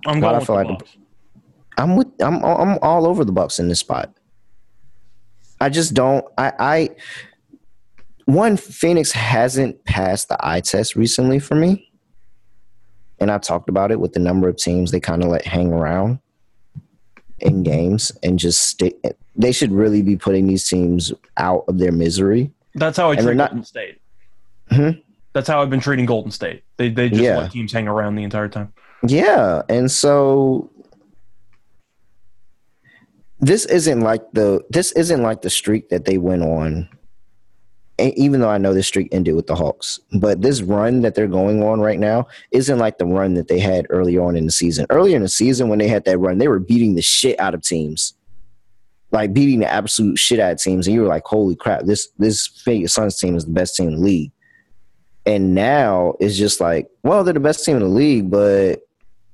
I'm 0.06 0.20
Why 0.20 0.32
going 0.32 0.36
do 0.36 0.42
I 0.42 0.46
feel 0.46 0.56
like 0.56 0.80
the-. 0.80 0.86
I'm 1.78 1.96
with 1.96 2.08
I'm 2.20 2.44
I'm 2.44 2.78
all 2.82 3.08
over 3.08 3.26
the 3.26 3.32
Bucks 3.32 3.60
in 3.60 3.68
this 3.68 3.80
spot. 3.80 4.14
I 5.60 5.70
just 5.70 5.94
don't 5.94 6.26
I 6.38 6.54
I 6.60 6.90
one 8.26 8.58
Phoenix 8.58 9.12
hasn't 9.12 9.84
passed 9.86 10.30
the 10.30 10.38
eye 10.40 10.62
test 10.62 10.96
recently 10.96 11.40
for 11.40 11.56
me. 11.56 11.92
And 13.20 13.32
I 13.32 13.38
talked 13.38 13.70
about 13.70 13.92
it 13.92 14.00
with 14.00 14.14
the 14.14 14.20
number 14.20 14.50
of 14.50 14.58
teams 14.58 14.92
they 14.92 15.00
kind 15.00 15.24
of 15.24 15.30
let 15.30 15.46
hang 15.46 15.72
around 15.72 16.20
in 17.42 17.64
games 17.64 18.12
and 18.24 18.38
just 18.40 18.62
stick 18.68 18.96
they 19.36 19.52
should 19.52 19.72
really 19.72 20.02
be 20.02 20.16
putting 20.18 20.46
these 20.48 20.68
teams 20.68 21.14
out 21.38 21.64
of 21.68 21.78
their 21.78 21.92
misery. 21.92 22.52
That's 22.76 22.98
how 22.98 23.12
I 23.12 23.16
treat 23.16 23.36
not- 23.38 23.52
Golden 23.52 23.64
State. 23.66 24.02
Hmm? 24.70 24.90
That's 25.34 25.48
how 25.48 25.62
I've 25.62 25.70
been 25.70 25.80
treating 25.80 26.06
Golden 26.06 26.32
State. 26.32 26.64
They 26.78 26.90
they 26.90 27.10
just 27.10 27.22
Yeah. 27.22 27.38
let 27.38 27.52
teams 27.52 27.72
hang 27.72 27.88
around 27.88 28.16
the 28.16 28.24
entire 28.24 28.50
time. 28.50 28.74
Yeah, 29.08 29.62
and 29.70 29.90
so 29.90 30.70
this 33.40 33.66
isn't 33.66 34.02
like 34.02 34.22
the 34.34 34.64
this 34.70 34.92
isn't 34.94 35.22
like 35.24 35.42
the 35.42 35.50
streak 35.50 35.90
that 35.90 36.06
they 36.06 36.18
went 36.18 36.44
on. 36.44 36.90
Even 38.02 38.42
though 38.42 38.50
I 38.50 38.58
know 38.58 38.74
this 38.74 38.88
streak 38.88 39.10
ended 39.12 39.36
with 39.36 39.48
the 39.48 39.56
Hawks, 39.56 40.00
but 40.20 40.42
this 40.42 40.62
run 40.62 41.02
that 41.02 41.16
they're 41.16 41.28
going 41.28 41.64
on 41.64 41.80
right 41.80 42.00
now 42.00 42.28
isn't 42.52 42.80
like 42.80 42.98
the 42.98 43.06
run 43.06 43.36
that 43.36 43.48
they 43.48 43.60
had 43.60 43.86
early 43.90 44.18
on 44.18 44.36
in 44.36 44.46
the 44.46 44.52
season. 44.52 44.86
Earlier 44.90 45.16
in 45.16 45.22
the 45.22 45.30
season, 45.30 45.70
when 45.70 45.80
they 45.80 45.88
had 45.88 46.06
that 46.06 46.18
run, 46.18 46.38
they 46.38 46.48
were 46.48 46.60
beating 46.60 46.96
the 46.96 47.02
shit 47.02 47.40
out 47.40 47.54
of 47.54 47.62
teams, 47.62 48.14
like 49.12 49.34
beating 49.34 49.60
the 49.60 49.72
absolute 49.72 50.18
shit 50.18 50.40
out 50.40 50.54
of 50.54 50.60
teams, 50.60 50.88
and 50.88 50.96
you 50.96 51.02
were 51.02 51.08
like, 51.08 51.26
"Holy 51.26 51.56
crap! 51.56 51.84
This 51.84 52.10
this 52.18 52.50
Suns 52.88 53.18
team 53.18 53.36
is 53.36 53.46
the 53.46 53.52
best 53.52 53.76
team 53.76 53.90
in 53.90 53.96
the 53.96 54.02
league." 54.02 54.32
And 55.26 55.54
now 55.54 56.16
it's 56.20 56.38
just 56.38 56.60
like, 56.60 56.90
well, 57.04 57.24
they're 57.24 57.34
the 57.34 57.40
best 57.40 57.64
team 57.64 57.78
in 57.78 57.84
the 57.84 57.90
league, 57.90 58.32
but 58.32 58.82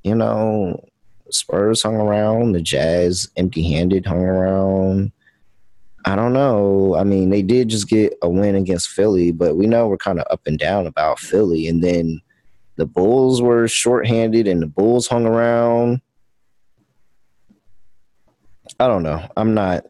you 0.03 0.15
know, 0.15 0.83
Spurs 1.29 1.83
hung 1.83 1.95
around, 1.95 2.53
the 2.53 2.61
Jazz 2.61 3.29
empty 3.35 3.63
handed 3.63 4.05
hung 4.05 4.19
around. 4.19 5.11
I 6.07 6.15
don't 6.15 6.31
know. 6.31 6.95
I 6.95 7.03
mean, 7.03 7.31
they 7.31 7.41
did 7.41 7.67
just 7.67 7.89
get 7.89 8.17
a 8.21 8.29
win 8.29 8.55
against 8.55 8.87
Philly, 8.87 9.33
but 9.33 9.57
we 9.57 9.67
know 9.67 9.89
we're 9.89 9.97
kind 9.97 10.21
of 10.21 10.25
up 10.29 10.39
and 10.47 10.57
down 10.57 10.87
about 10.87 11.19
Philly. 11.19 11.67
And 11.67 11.83
then 11.83 12.21
the 12.77 12.85
Bulls 12.85 13.41
were 13.41 13.67
shorthanded 13.67 14.47
and 14.47 14.61
the 14.61 14.67
Bulls 14.67 15.05
hung 15.07 15.25
around. 15.25 15.99
I 18.79 18.87
don't 18.87 19.03
know. 19.03 19.21
I'm 19.35 19.53
not 19.53 19.85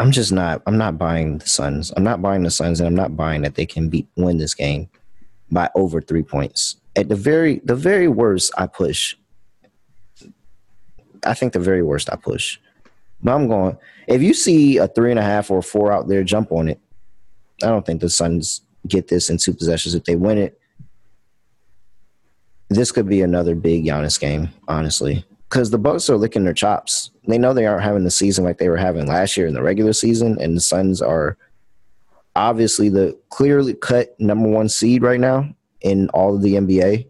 I'm 0.00 0.10
just 0.10 0.32
not 0.32 0.62
I'm 0.66 0.78
not 0.78 0.98
buying 0.98 1.38
the 1.38 1.46
Suns. 1.46 1.92
I'm 1.96 2.02
not 2.02 2.20
buying 2.20 2.42
the 2.42 2.50
Suns 2.50 2.80
and 2.80 2.88
I'm 2.88 2.96
not 2.96 3.16
buying 3.16 3.42
that 3.42 3.54
they 3.54 3.66
can 3.66 3.88
beat 3.88 4.08
win 4.16 4.38
this 4.38 4.54
game 4.54 4.88
by 5.48 5.70
over 5.76 6.00
3 6.00 6.24
points. 6.24 6.74
At 6.96 7.08
the 7.08 7.14
very 7.14 7.60
the 7.62 7.76
very 7.76 8.08
worst 8.08 8.52
I 8.58 8.66
push. 8.66 9.14
I 11.24 11.34
think 11.34 11.52
the 11.52 11.60
very 11.60 11.84
worst 11.84 12.12
I 12.12 12.16
push. 12.16 12.58
But 13.24 13.34
I'm 13.34 13.48
going 13.48 13.76
if 14.06 14.22
you 14.22 14.34
see 14.34 14.76
a 14.76 14.86
three 14.86 15.10
and 15.10 15.18
a 15.18 15.24
half 15.24 15.50
or 15.50 15.58
a 15.58 15.62
four 15.62 15.90
out 15.90 16.08
there, 16.08 16.22
jump 16.22 16.52
on 16.52 16.68
it. 16.68 16.78
I 17.62 17.66
don't 17.66 17.84
think 17.84 18.00
the 18.00 18.10
Suns 18.10 18.60
get 18.86 19.08
this 19.08 19.30
in 19.30 19.38
two 19.38 19.54
possessions. 19.54 19.94
If 19.94 20.04
they 20.04 20.16
win 20.16 20.38
it, 20.38 20.60
this 22.68 22.92
could 22.92 23.08
be 23.08 23.22
another 23.22 23.54
big 23.54 23.84
Giannis 23.84 24.20
game, 24.20 24.50
honestly. 24.68 25.24
Because 25.48 25.70
the 25.70 25.78
Bucks 25.78 26.10
are 26.10 26.16
licking 26.16 26.44
their 26.44 26.52
chops. 26.52 27.10
They 27.26 27.38
know 27.38 27.54
they 27.54 27.66
aren't 27.66 27.84
having 27.84 28.04
the 28.04 28.10
season 28.10 28.44
like 28.44 28.58
they 28.58 28.68
were 28.68 28.76
having 28.76 29.06
last 29.06 29.36
year 29.36 29.46
in 29.46 29.54
the 29.54 29.62
regular 29.62 29.92
season, 29.92 30.38
and 30.40 30.56
the 30.56 30.60
Suns 30.60 31.00
are 31.00 31.38
obviously 32.36 32.88
the 32.88 33.18
clearly 33.30 33.74
cut 33.74 34.18
number 34.18 34.48
one 34.48 34.68
seed 34.68 35.02
right 35.02 35.20
now 35.20 35.48
in 35.80 36.08
all 36.10 36.34
of 36.34 36.42
the 36.42 36.54
NBA. 36.54 37.06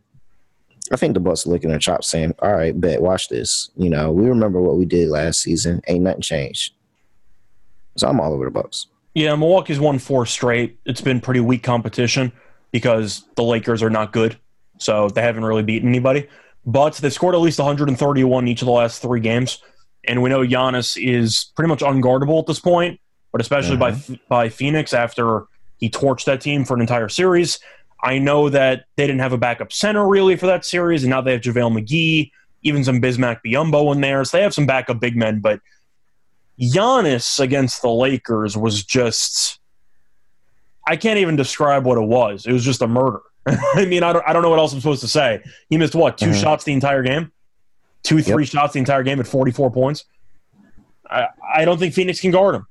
I 0.92 0.96
think 0.96 1.14
the 1.14 1.20
Bucks 1.20 1.46
are 1.46 1.50
licking 1.50 1.70
their 1.70 1.78
chops, 1.78 2.08
saying, 2.08 2.34
"All 2.40 2.52
right, 2.52 2.78
bet, 2.78 3.00
watch 3.00 3.28
this." 3.28 3.70
You 3.76 3.88
know, 3.88 4.12
we 4.12 4.28
remember 4.28 4.60
what 4.60 4.76
we 4.76 4.84
did 4.84 5.08
last 5.08 5.40
season. 5.40 5.80
Ain't 5.88 6.04
nothing 6.04 6.20
changed. 6.20 6.74
So 7.96 8.08
I'm 8.08 8.20
all 8.20 8.32
over 8.32 8.44
the 8.44 8.50
Bucks. 8.50 8.86
Yeah, 9.14 9.34
Milwaukee's 9.36 9.80
won 9.80 9.98
four 9.98 10.26
straight. 10.26 10.78
It's 10.84 11.00
been 11.00 11.20
pretty 11.20 11.40
weak 11.40 11.62
competition 11.62 12.32
because 12.72 13.24
the 13.36 13.44
Lakers 13.44 13.82
are 13.82 13.90
not 13.90 14.12
good, 14.12 14.36
so 14.78 15.08
they 15.08 15.22
haven't 15.22 15.44
really 15.44 15.62
beaten 15.62 15.88
anybody. 15.88 16.28
But 16.66 16.94
they 16.96 17.10
scored 17.10 17.34
at 17.34 17.40
least 17.40 17.58
131 17.58 18.48
each 18.48 18.62
of 18.62 18.66
the 18.66 18.72
last 18.72 19.00
three 19.00 19.20
games, 19.20 19.62
and 20.04 20.22
we 20.22 20.28
know 20.28 20.40
Giannis 20.40 20.96
is 21.00 21.52
pretty 21.56 21.68
much 21.68 21.80
unguardable 21.80 22.40
at 22.40 22.46
this 22.46 22.60
point. 22.60 23.00
But 23.32 23.40
especially 23.40 23.76
mm-hmm. 23.76 24.14
by 24.28 24.44
by 24.44 24.48
Phoenix 24.48 24.92
after 24.92 25.46
he 25.78 25.88
torched 25.88 26.24
that 26.26 26.40
team 26.40 26.64
for 26.64 26.74
an 26.74 26.80
entire 26.80 27.08
series. 27.08 27.58
I 28.04 28.18
know 28.18 28.50
that 28.50 28.84
they 28.96 29.06
didn't 29.06 29.20
have 29.20 29.32
a 29.32 29.38
backup 29.38 29.72
center 29.72 30.06
really 30.06 30.36
for 30.36 30.46
that 30.46 30.64
series, 30.64 31.02
and 31.02 31.10
now 31.10 31.20
they 31.20 31.32
have 31.32 31.40
JaVale 31.40 31.80
McGee, 31.80 32.30
even 32.62 32.84
some 32.84 33.00
Bismack 33.00 33.40
Biyombo 33.44 33.94
in 33.94 34.00
there. 34.00 34.24
So 34.24 34.36
they 34.36 34.42
have 34.42 34.54
some 34.54 34.66
backup 34.66 35.00
big 35.00 35.16
men, 35.16 35.40
but 35.40 35.60
Giannis 36.60 37.40
against 37.40 37.82
the 37.82 37.90
Lakers 37.90 38.56
was 38.56 38.84
just 38.84 39.58
I 40.86 40.96
can't 40.96 41.18
even 41.18 41.36
describe 41.36 41.84
what 41.84 41.98
it 41.98 42.06
was. 42.06 42.46
It 42.46 42.52
was 42.52 42.64
just 42.64 42.82
a 42.82 42.86
murder. 42.86 43.20
I 43.46 43.86
mean, 43.86 44.02
I 44.02 44.12
don't, 44.12 44.24
I 44.26 44.32
don't 44.32 44.42
know 44.42 44.50
what 44.50 44.58
else 44.58 44.72
I'm 44.72 44.80
supposed 44.80 45.00
to 45.00 45.08
say. 45.08 45.42
He 45.70 45.78
missed 45.78 45.94
what, 45.94 46.18
2 46.18 46.26
mm-hmm. 46.26 46.40
shots 46.40 46.64
the 46.64 46.72
entire 46.72 47.02
game? 47.02 47.32
Two, 48.02 48.20
three 48.22 48.44
yep. 48.44 48.52
shots 48.52 48.74
the 48.74 48.80
entire 48.80 49.02
game 49.02 49.18
at 49.18 49.26
44 49.26 49.70
points. 49.70 50.04
I, 51.08 51.28
I 51.54 51.64
don't 51.64 51.78
think 51.78 51.94
Phoenix 51.94 52.20
can 52.20 52.30
guard 52.30 52.54
him. 52.54 52.66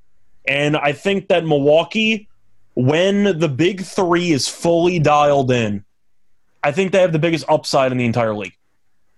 And 0.47 0.77
I 0.77 0.91
think 0.91 1.30
that 1.30 1.45
Milwaukee, 1.45 2.27
when 2.75 3.39
the 3.39 3.49
big 3.49 3.83
three 3.83 4.31
is 4.31 4.47
fully 4.47 4.99
dialed 4.99 5.51
in, 5.51 5.83
I 6.63 6.71
think 6.71 6.91
they 6.91 7.01
have 7.01 7.11
the 7.11 7.19
biggest 7.19 7.45
upside 7.49 7.91
in 7.91 7.97
the 7.97 8.05
entire 8.05 8.33
league. 8.33 8.55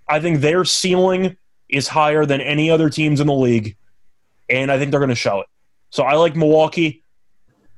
I 0.08 0.20
think 0.20 0.42
their 0.42 0.66
ceiling 0.66 1.38
is 1.70 1.88
higher 1.88 2.26
than 2.26 2.42
any 2.42 2.70
other 2.70 2.90
teams 2.90 3.20
in 3.20 3.28
the 3.28 3.34
league 3.34 3.76
and 4.50 4.72
I 4.72 4.78
think 4.78 4.92
they're 4.92 5.00
going 5.00 5.10
to 5.10 5.16
show 5.16 5.42
it. 5.42 5.48
So 5.90 6.04
I 6.04 6.16
like 6.16 6.36
Milwaukee. 6.36 7.04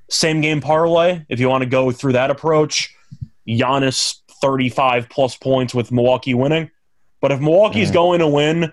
Same 0.09 0.41
game 0.41 0.61
parlay 0.61 1.25
if 1.29 1.39
you 1.39 1.49
want 1.49 1.63
to 1.63 1.69
go 1.69 1.91
through 1.91 2.13
that 2.13 2.31
approach. 2.31 2.95
Giannis 3.47 4.19
35 4.41 5.09
plus 5.09 5.35
points 5.35 5.73
with 5.73 5.91
Milwaukee 5.91 6.33
winning. 6.33 6.69
But 7.21 7.31
if 7.31 7.39
Milwaukee's 7.39 7.89
mm. 7.89 7.93
going 7.93 8.19
to 8.19 8.27
win, 8.27 8.71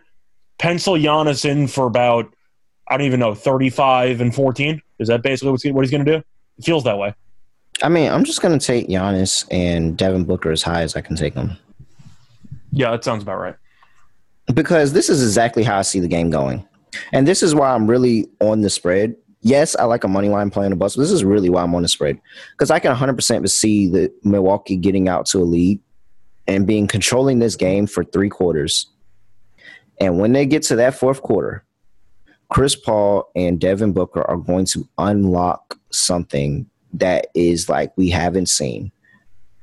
pencil 0.58 0.94
Giannis 0.94 1.44
in 1.44 1.68
for 1.68 1.86
about 1.86 2.32
I 2.86 2.96
don't 2.96 3.06
even 3.06 3.20
know 3.20 3.34
35 3.34 4.20
and 4.20 4.34
14. 4.34 4.82
Is 4.98 5.08
that 5.08 5.22
basically 5.22 5.72
what 5.72 5.80
he's 5.82 5.90
going 5.90 6.04
to 6.04 6.18
do? 6.18 6.24
It 6.58 6.64
feels 6.64 6.84
that 6.84 6.98
way. 6.98 7.14
I 7.82 7.88
mean, 7.88 8.10
I'm 8.10 8.24
just 8.24 8.40
going 8.40 8.56
to 8.58 8.64
take 8.64 8.88
Giannis 8.88 9.46
and 9.50 9.96
Devin 9.96 10.24
Booker 10.24 10.50
as 10.50 10.62
high 10.62 10.82
as 10.82 10.96
I 10.96 11.00
can 11.00 11.16
take 11.16 11.34
them. 11.34 11.56
Yeah, 12.70 12.90
that 12.92 13.04
sounds 13.04 13.22
about 13.22 13.38
right. 13.38 13.56
Because 14.52 14.92
this 14.92 15.08
is 15.08 15.22
exactly 15.22 15.62
how 15.62 15.78
I 15.78 15.82
see 15.82 16.00
the 16.00 16.08
game 16.08 16.30
going. 16.30 16.66
And 17.12 17.26
this 17.26 17.42
is 17.42 17.54
why 17.54 17.70
I'm 17.72 17.88
really 17.88 18.28
on 18.40 18.60
the 18.60 18.70
spread. 18.70 19.16
Yes, 19.40 19.74
I 19.76 19.84
like 19.84 20.04
a 20.04 20.08
money 20.08 20.28
line 20.28 20.50
playing 20.50 20.70
the 20.70 20.76
bus, 20.76 20.96
but 20.96 21.02
this 21.02 21.10
is 21.10 21.24
really 21.24 21.50
why 21.50 21.62
I'm 21.62 21.74
on 21.74 21.82
the 21.82 21.88
spread 21.88 22.18
because 22.52 22.70
I 22.70 22.78
can 22.78 22.94
100% 22.94 23.48
see 23.50 23.88
the 23.88 24.12
Milwaukee 24.22 24.76
getting 24.76 25.08
out 25.08 25.26
to 25.26 25.38
a 25.38 25.44
lead 25.44 25.80
and 26.46 26.66
being 26.66 26.86
controlling 26.86 27.40
this 27.40 27.56
game 27.56 27.86
for 27.86 28.04
three 28.04 28.28
quarters. 28.28 28.86
And 30.00 30.18
when 30.18 30.32
they 30.32 30.46
get 30.46 30.62
to 30.64 30.76
that 30.76 30.94
fourth 30.94 31.22
quarter, 31.22 31.64
Chris 32.50 32.76
Paul 32.76 33.28
and 33.34 33.60
Devin 33.60 33.92
Booker 33.92 34.22
are 34.22 34.36
going 34.36 34.66
to 34.66 34.88
unlock 34.98 35.78
something 35.90 36.68
that 36.92 37.28
is 37.34 37.68
like 37.68 37.92
we 37.96 38.08
haven't 38.10 38.48
seen 38.48 38.92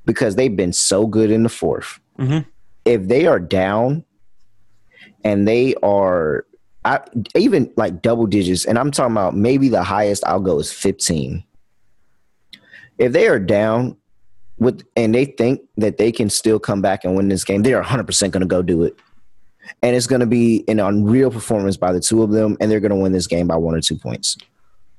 because 0.06 0.36
they've 0.36 0.56
been 0.56 0.74
so 0.74 1.08
good 1.08 1.32
in 1.32 1.44
the 1.44 1.49
4th 1.49 1.99
mm-hmm. 2.20 2.40
If 2.84 3.08
they 3.08 3.28
are 3.28 3.40
down 3.40 4.03
and 5.24 5.48
they 5.48 5.76
are 5.84 6.45
I 6.84 6.99
even 7.36 7.72
like 7.78 8.02
double 8.02 8.26
digits, 8.26 8.66
and 8.66 8.80
I'm 8.80 8.91
talking 8.91 9.12
about 9.12 9.36
maybe 9.36 9.70
the 9.70 9.84
highest 9.84 10.26
I'll 10.26 10.40
go 10.40 10.60
is 10.60 10.74
15. 10.74 11.44
If 12.98 13.12
they 13.12 13.28
are 13.28 13.40
down 13.40 13.98
with 14.58 14.84
and 14.95 15.14
they 15.14 15.26
think 15.26 15.62
that 15.78 15.98
they 15.98 16.12
can 16.12 16.30
still 16.30 16.60
come 16.60 16.82
back 16.82 17.03
and 17.03 17.16
win 17.16 17.28
this 17.28 17.44
game, 17.44 17.62
they 17.62 17.74
are 17.74 17.84
100% 17.84 18.32
going 18.32 18.41
to 18.41 18.48
go 18.48 18.62
do 18.62 18.84
it. 18.84 18.98
And 19.81 19.95
it's 19.95 20.07
going 20.07 20.19
to 20.19 20.26
be 20.26 20.64
an 20.68 20.80
unreal 20.80 21.31
performance 21.31 21.77
by 21.77 21.91
the 21.91 21.99
two 21.99 22.23
of 22.23 22.31
them, 22.31 22.57
and 22.60 22.69
they're 22.69 22.80
going 22.80 22.91
to 22.91 22.95
win 22.95 23.11
this 23.11 23.27
game 23.27 23.48
by 23.48 23.56
one 23.56 23.76
or 23.76 23.81
two 23.81 23.95
points. 23.95 24.38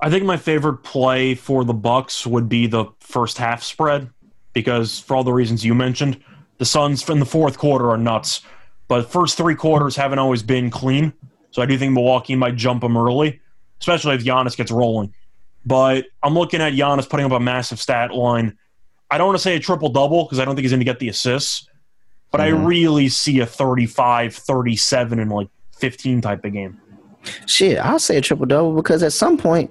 I 0.00 0.10
think 0.10 0.24
my 0.24 0.36
favorite 0.36 0.78
play 0.78 1.34
for 1.34 1.64
the 1.64 1.74
Bucks 1.74 2.26
would 2.26 2.48
be 2.48 2.66
the 2.66 2.86
first 3.00 3.38
half 3.38 3.62
spread 3.62 4.10
because 4.52 4.98
for 4.98 5.16
all 5.16 5.24
the 5.24 5.32
reasons 5.32 5.64
you 5.64 5.74
mentioned, 5.74 6.20
the 6.58 6.64
Suns 6.64 7.08
in 7.08 7.20
the 7.20 7.26
fourth 7.26 7.58
quarter 7.58 7.90
are 7.90 7.96
nuts, 7.96 8.42
but 8.88 9.10
first 9.10 9.36
three 9.36 9.54
quarters 9.54 9.96
haven't 9.96 10.18
always 10.18 10.42
been 10.42 10.70
clean. 10.70 11.12
So 11.50 11.62
I 11.62 11.66
do 11.66 11.78
think 11.78 11.92
Milwaukee 11.92 12.34
might 12.34 12.56
jump 12.56 12.80
them 12.80 12.96
early, 12.96 13.40
especially 13.80 14.14
if 14.16 14.24
Giannis 14.24 14.56
gets 14.56 14.70
rolling. 14.70 15.14
But 15.64 16.06
I'm 16.22 16.34
looking 16.34 16.60
at 16.60 16.72
Giannis 16.72 17.08
putting 17.08 17.26
up 17.26 17.32
a 17.32 17.40
massive 17.40 17.80
stat 17.80 18.12
line. 18.12 18.58
I 19.10 19.18
don't 19.18 19.28
want 19.28 19.38
to 19.38 19.42
say 19.42 19.54
a 19.54 19.60
triple 19.60 19.90
double 19.90 20.24
because 20.24 20.38
I 20.38 20.44
don't 20.44 20.56
think 20.56 20.64
he's 20.64 20.72
going 20.72 20.80
to 20.80 20.84
get 20.84 20.98
the 20.98 21.08
assists, 21.08 21.68
but 22.32 22.40
mm-hmm. 22.40 22.64
I 22.64 22.66
really 22.66 23.08
see 23.08 23.38
a 23.40 23.46
35, 23.46 24.34
37, 24.34 25.18
and 25.20 25.30
like 25.30 25.48
15 25.76 26.20
type 26.20 26.44
of 26.44 26.52
game. 26.52 26.80
Shit, 27.46 27.78
I'll 27.78 28.00
say 28.00 28.16
a 28.16 28.20
triple 28.20 28.46
double 28.46 28.74
because 28.74 29.02
at 29.04 29.12
some 29.12 29.38
point 29.38 29.70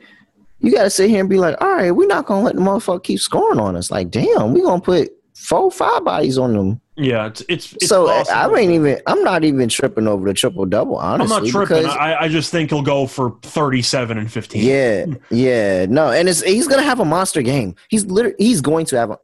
you 0.59 0.71
got 0.71 0.83
to 0.83 0.89
sit 0.89 1.09
here 1.09 1.19
and 1.19 1.29
be 1.29 1.37
like, 1.37 1.59
all 1.59 1.75
right, 1.75 1.91
we're 1.91 2.07
not 2.07 2.25
going 2.25 2.41
to 2.41 2.45
let 2.45 2.55
the 2.55 2.61
motherfucker 2.61 3.03
keep 3.03 3.19
scoring 3.19 3.59
on 3.59 3.75
us. 3.75 3.91
Like, 3.91 4.09
damn, 4.09 4.53
we're 4.53 4.63
going 4.63 4.79
to 4.79 4.85
put 4.85 5.11
four, 5.35 5.71
five 5.71 6.05
bodies 6.05 6.37
on 6.37 6.53
them. 6.53 6.81
Yeah, 6.95 7.27
it's 7.27 7.41
it's, 7.49 7.73
it's 7.73 7.87
so 7.87 8.07
I 8.09 8.47
ain't 8.55 8.71
even. 8.71 9.01
I'm 9.07 9.23
not 9.23 9.43
even 9.43 9.69
tripping 9.69 10.07
over 10.07 10.27
the 10.27 10.35
triple 10.35 10.65
double. 10.65 10.97
Honestly, 10.97 11.35
I'm 11.35 11.43
not 11.43 11.49
tripping. 11.49 11.85
I, 11.87 12.23
I 12.23 12.27
just 12.27 12.51
think 12.51 12.69
he'll 12.69 12.83
go 12.83 13.07
for 13.07 13.37
37 13.41 14.19
and 14.19 14.31
15. 14.31 14.63
Yeah, 14.63 15.05
yeah, 15.31 15.85
no, 15.87 16.11
and 16.11 16.29
it's 16.29 16.43
he's 16.43 16.67
gonna 16.67 16.83
have 16.83 16.99
a 16.99 17.05
monster 17.05 17.41
game. 17.41 17.75
He's 17.89 18.05
literally 18.05 18.35
he's 18.37 18.61
going 18.61 18.85
to 18.87 18.97
have. 18.97 19.11
A, 19.11 19.17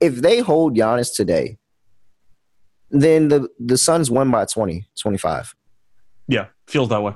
if 0.00 0.16
they 0.16 0.40
hold 0.40 0.76
Giannis 0.76 1.14
today, 1.14 1.58
then 2.90 3.28
the 3.28 3.48
the 3.58 3.78
Suns 3.78 4.10
won 4.10 4.30
by 4.30 4.44
20, 4.44 4.86
25. 5.00 5.54
Yeah, 6.28 6.46
feels 6.66 6.88
that 6.88 7.02
way. 7.02 7.14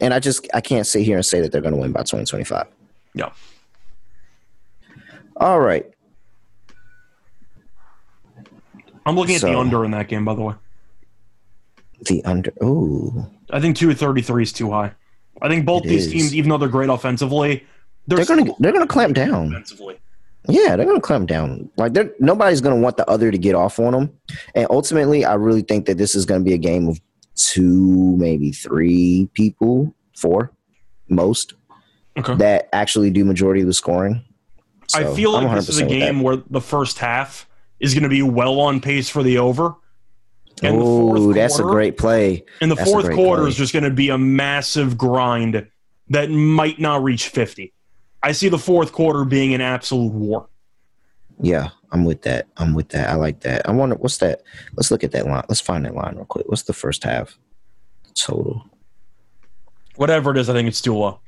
And 0.00 0.14
I 0.14 0.18
just 0.18 0.46
I 0.54 0.60
can't 0.60 0.86
sit 0.86 1.04
here 1.04 1.16
and 1.16 1.26
say 1.26 1.40
that 1.40 1.52
they're 1.52 1.60
going 1.60 1.74
to 1.74 1.80
win 1.80 1.92
by 1.92 2.02
20, 2.02 2.24
25. 2.24 2.66
Yeah. 3.14 3.30
All 5.36 5.60
right. 5.60 5.86
I'm 9.06 9.16
looking 9.16 9.34
at 9.34 9.40
so, 9.40 9.48
the 9.48 9.58
under 9.58 9.84
in 9.84 9.90
that 9.92 10.08
game, 10.08 10.24
by 10.24 10.34
the 10.34 10.42
way. 10.42 10.54
The 12.02 12.24
under. 12.24 12.52
Ooh. 12.62 13.26
I 13.50 13.60
think 13.60 13.76
two 13.76 13.92
thirty 13.94 14.22
three 14.22 14.42
is 14.42 14.52
too 14.52 14.70
high. 14.70 14.92
I 15.42 15.48
think 15.48 15.64
both 15.66 15.84
it 15.84 15.88
these 15.88 16.06
is. 16.06 16.12
teams, 16.12 16.34
even 16.34 16.50
though 16.50 16.58
they're 16.58 16.68
great 16.68 16.90
offensively, 16.90 17.64
they're, 18.06 18.24
they're 18.24 18.36
gonna 18.36 18.52
they're 18.58 18.72
gonna 18.72 18.86
clamp 18.86 19.14
down. 19.14 19.48
Offensively. 19.48 19.98
Yeah, 20.48 20.76
they're 20.76 20.86
gonna 20.86 21.00
clamp 21.00 21.28
down. 21.28 21.70
Like 21.76 21.92
they're 21.92 22.12
nobody's 22.18 22.60
gonna 22.60 22.80
want 22.80 22.96
the 22.96 23.08
other 23.08 23.30
to 23.30 23.38
get 23.38 23.54
off 23.54 23.78
on 23.78 23.92
them. 23.92 24.10
And 24.54 24.66
ultimately, 24.70 25.24
I 25.24 25.34
really 25.34 25.62
think 25.62 25.86
that 25.86 25.98
this 25.98 26.14
is 26.14 26.24
gonna 26.24 26.44
be 26.44 26.54
a 26.54 26.58
game 26.58 26.88
of 26.88 27.00
two, 27.36 28.16
maybe 28.16 28.52
three 28.52 29.28
people, 29.34 29.94
four, 30.16 30.52
most, 31.08 31.54
okay. 32.18 32.34
that 32.36 32.68
actually 32.72 33.10
do 33.10 33.24
majority 33.24 33.60
of 33.60 33.66
the 33.66 33.74
scoring. 33.74 34.24
So 34.88 34.98
I 34.98 35.14
feel 35.14 35.32
like 35.32 35.54
this 35.54 35.68
is 35.68 35.78
a 35.78 35.86
game 35.86 36.20
where 36.20 36.36
the 36.36 36.60
first 36.60 36.98
half 36.98 37.48
is 37.78 37.94
going 37.94 38.02
to 38.02 38.08
be 38.08 38.22
well 38.22 38.60
on 38.60 38.80
pace 38.80 39.08
for 39.08 39.22
the 39.22 39.38
over. 39.38 39.74
Oh, 40.62 41.32
that's 41.32 41.58
a 41.58 41.62
great 41.62 41.96
play. 41.96 42.44
And 42.60 42.70
the 42.70 42.74
that's 42.74 42.90
fourth 42.90 43.10
quarter 43.12 43.42
play. 43.42 43.50
is 43.50 43.56
just 43.56 43.72
going 43.72 43.84
to 43.84 43.90
be 43.90 44.10
a 44.10 44.18
massive 44.18 44.98
grind 44.98 45.66
that 46.08 46.30
might 46.30 46.80
not 46.80 47.02
reach 47.04 47.28
50. 47.28 47.72
I 48.22 48.32
see 48.32 48.48
the 48.48 48.58
fourth 48.58 48.92
quarter 48.92 49.24
being 49.24 49.54
an 49.54 49.60
absolute 49.60 50.12
war. 50.12 50.48
Yeah, 51.40 51.70
I'm 51.90 52.04
with 52.04 52.22
that. 52.22 52.46
I'm 52.56 52.74
with 52.74 52.90
that. 52.90 53.08
I 53.08 53.14
like 53.14 53.40
that. 53.40 53.66
I 53.66 53.72
wonder 53.72 53.96
what's 53.96 54.18
that. 54.18 54.42
Let's 54.74 54.90
look 54.90 55.02
at 55.02 55.12
that 55.12 55.26
line. 55.26 55.44
Let's 55.48 55.60
find 55.60 55.84
that 55.86 55.94
line 55.94 56.16
real 56.16 56.26
quick. 56.26 56.46
What's 56.48 56.62
the 56.62 56.74
first 56.74 57.04
half 57.04 57.38
total? 58.14 58.64
Whatever 59.96 60.32
it 60.32 60.38
is, 60.38 60.50
I 60.50 60.52
think 60.52 60.68
it's 60.68 60.82
too 60.82 60.94
low. 60.94 61.20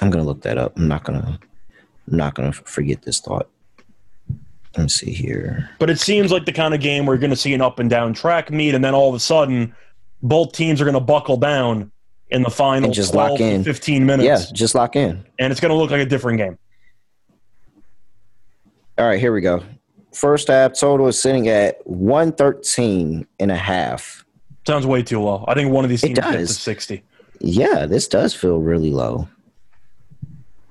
I'm 0.00 0.10
gonna 0.10 0.24
look 0.24 0.42
that 0.42 0.58
up. 0.58 0.76
I'm 0.76 0.88
not 0.88 1.04
gonna 1.04 1.40
I'm 2.10 2.16
not 2.16 2.34
gonna 2.34 2.52
forget 2.52 3.02
this 3.02 3.18
thought. 3.18 3.48
Let 4.76 4.82
me 4.84 4.88
see 4.88 5.12
here. 5.12 5.70
But 5.78 5.88
it 5.88 5.98
seems 5.98 6.30
like 6.30 6.44
the 6.44 6.52
kind 6.52 6.74
of 6.74 6.80
game 6.80 7.06
where 7.06 7.14
you're 7.14 7.20
going 7.20 7.30
to 7.30 7.36
see 7.36 7.54
an 7.54 7.62
up 7.62 7.78
and 7.78 7.88
down 7.88 8.12
track 8.12 8.50
meet, 8.50 8.74
and 8.74 8.84
then 8.84 8.94
all 8.94 9.08
of 9.08 9.14
a 9.14 9.20
sudden, 9.20 9.74
both 10.22 10.52
teams 10.52 10.80
are 10.80 10.84
going 10.84 10.94
to 10.94 11.00
buckle 11.00 11.38
down 11.38 11.90
in 12.30 12.42
the 12.42 12.50
final 12.50 12.86
And 12.86 12.94
just 12.94 13.12
12 13.12 13.30
lock 13.30 13.40
in. 13.40 13.64
15 13.64 14.06
minutes. 14.06 14.26
Yeah, 14.26 14.52
just 14.52 14.74
lock 14.74 14.96
in. 14.96 15.24
And 15.38 15.50
it's 15.50 15.60
going 15.60 15.70
to 15.70 15.76
look 15.76 15.90
like 15.90 16.00
a 16.00 16.06
different 16.06 16.38
game. 16.38 16.58
All 18.98 19.06
right, 19.06 19.20
here 19.20 19.32
we 19.32 19.40
go. 19.40 19.62
First 20.12 20.48
half 20.48 20.72
total 20.72 21.06
is 21.08 21.20
sitting 21.20 21.48
at 21.48 21.86
113 21.86 23.26
and 23.38 23.50
a 23.50 23.56
half. 23.56 24.24
Sounds 24.66 24.86
way 24.86 25.02
too 25.02 25.20
low. 25.20 25.44
I 25.46 25.54
think 25.54 25.70
one 25.70 25.84
of 25.84 25.90
these 25.90 26.00
teams 26.00 26.18
gets 26.18 26.54
to 26.54 26.60
60. 26.60 27.02
Yeah, 27.40 27.86
this 27.86 28.08
does 28.08 28.34
feel 28.34 28.58
really 28.58 28.90
low. 28.90 29.28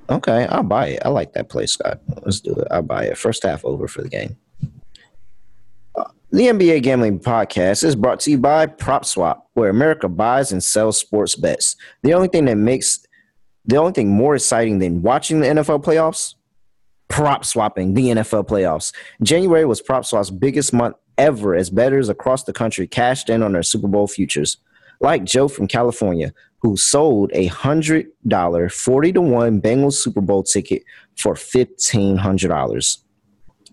Okay, 0.10 0.46
I'll 0.48 0.64
buy 0.64 0.88
it. 0.88 1.00
I 1.06 1.10
like 1.10 1.34
that 1.34 1.50
play, 1.50 1.66
Scott. 1.68 2.00
Let's 2.24 2.40
do 2.40 2.54
it. 2.54 2.68
I'll 2.72 2.82
buy 2.82 3.06
it. 3.06 3.18
First 3.18 3.44
half 3.44 3.64
over 3.64 3.88
for 3.88 4.02
the 4.02 4.10
game. 4.10 4.38
The 6.36 6.48
NBA 6.48 6.84
Gambling 6.84 7.22
Podcast 7.22 7.82
is 7.86 7.96
brought 7.96 8.20
to 8.20 8.32
you 8.32 8.38
by 8.38 8.68
PropSwap, 8.68 9.44
where 9.54 9.70
America 9.70 10.10
buys 10.10 10.52
and 10.52 10.62
sells 10.62 11.00
sports 11.00 11.34
bets. 11.34 11.78
The 12.04 12.14
only 12.14 12.28
thing 12.28 12.44
that 12.44 12.58
makes 12.58 13.08
the 13.64 13.78
only 13.78 13.94
thing 13.94 14.10
more 14.10 14.36
exciting 14.36 14.80
than 14.80 15.02
watching 15.02 15.40
the 15.40 15.48
NFL 15.48 15.86
playoffs, 15.86 16.36
prop 17.08 17.46
swapping 17.46 17.94
the 17.94 18.08
NFL 18.08 18.50
playoffs. 18.50 18.94
January 19.24 19.64
was 19.64 19.82
PropSwap's 19.82 20.30
biggest 20.30 20.74
month 20.74 20.98
ever 21.18 21.56
as 21.56 21.70
bettors 21.70 22.10
across 22.10 22.44
the 22.44 22.52
country 22.52 22.86
cashed 22.86 23.30
in 23.30 23.42
on 23.42 23.54
their 23.54 23.64
Super 23.64 23.88
Bowl 23.88 24.06
futures. 24.06 24.58
Like 25.00 25.24
Joe 25.24 25.48
from 25.48 25.70
California, 25.70 26.34
who 26.58 26.76
sold 26.76 27.32
a 27.34 27.46
hundred 27.46 28.08
dollar 28.28 28.68
forty 28.68 29.14
to 29.14 29.22
one 29.22 29.62
Bengals 29.62 29.94
Super 29.94 30.20
Bowl 30.20 30.44
ticket 30.44 30.84
for 31.16 31.34
fifteen 31.38 32.18
hundred 32.18 32.50
dollars. 32.50 33.05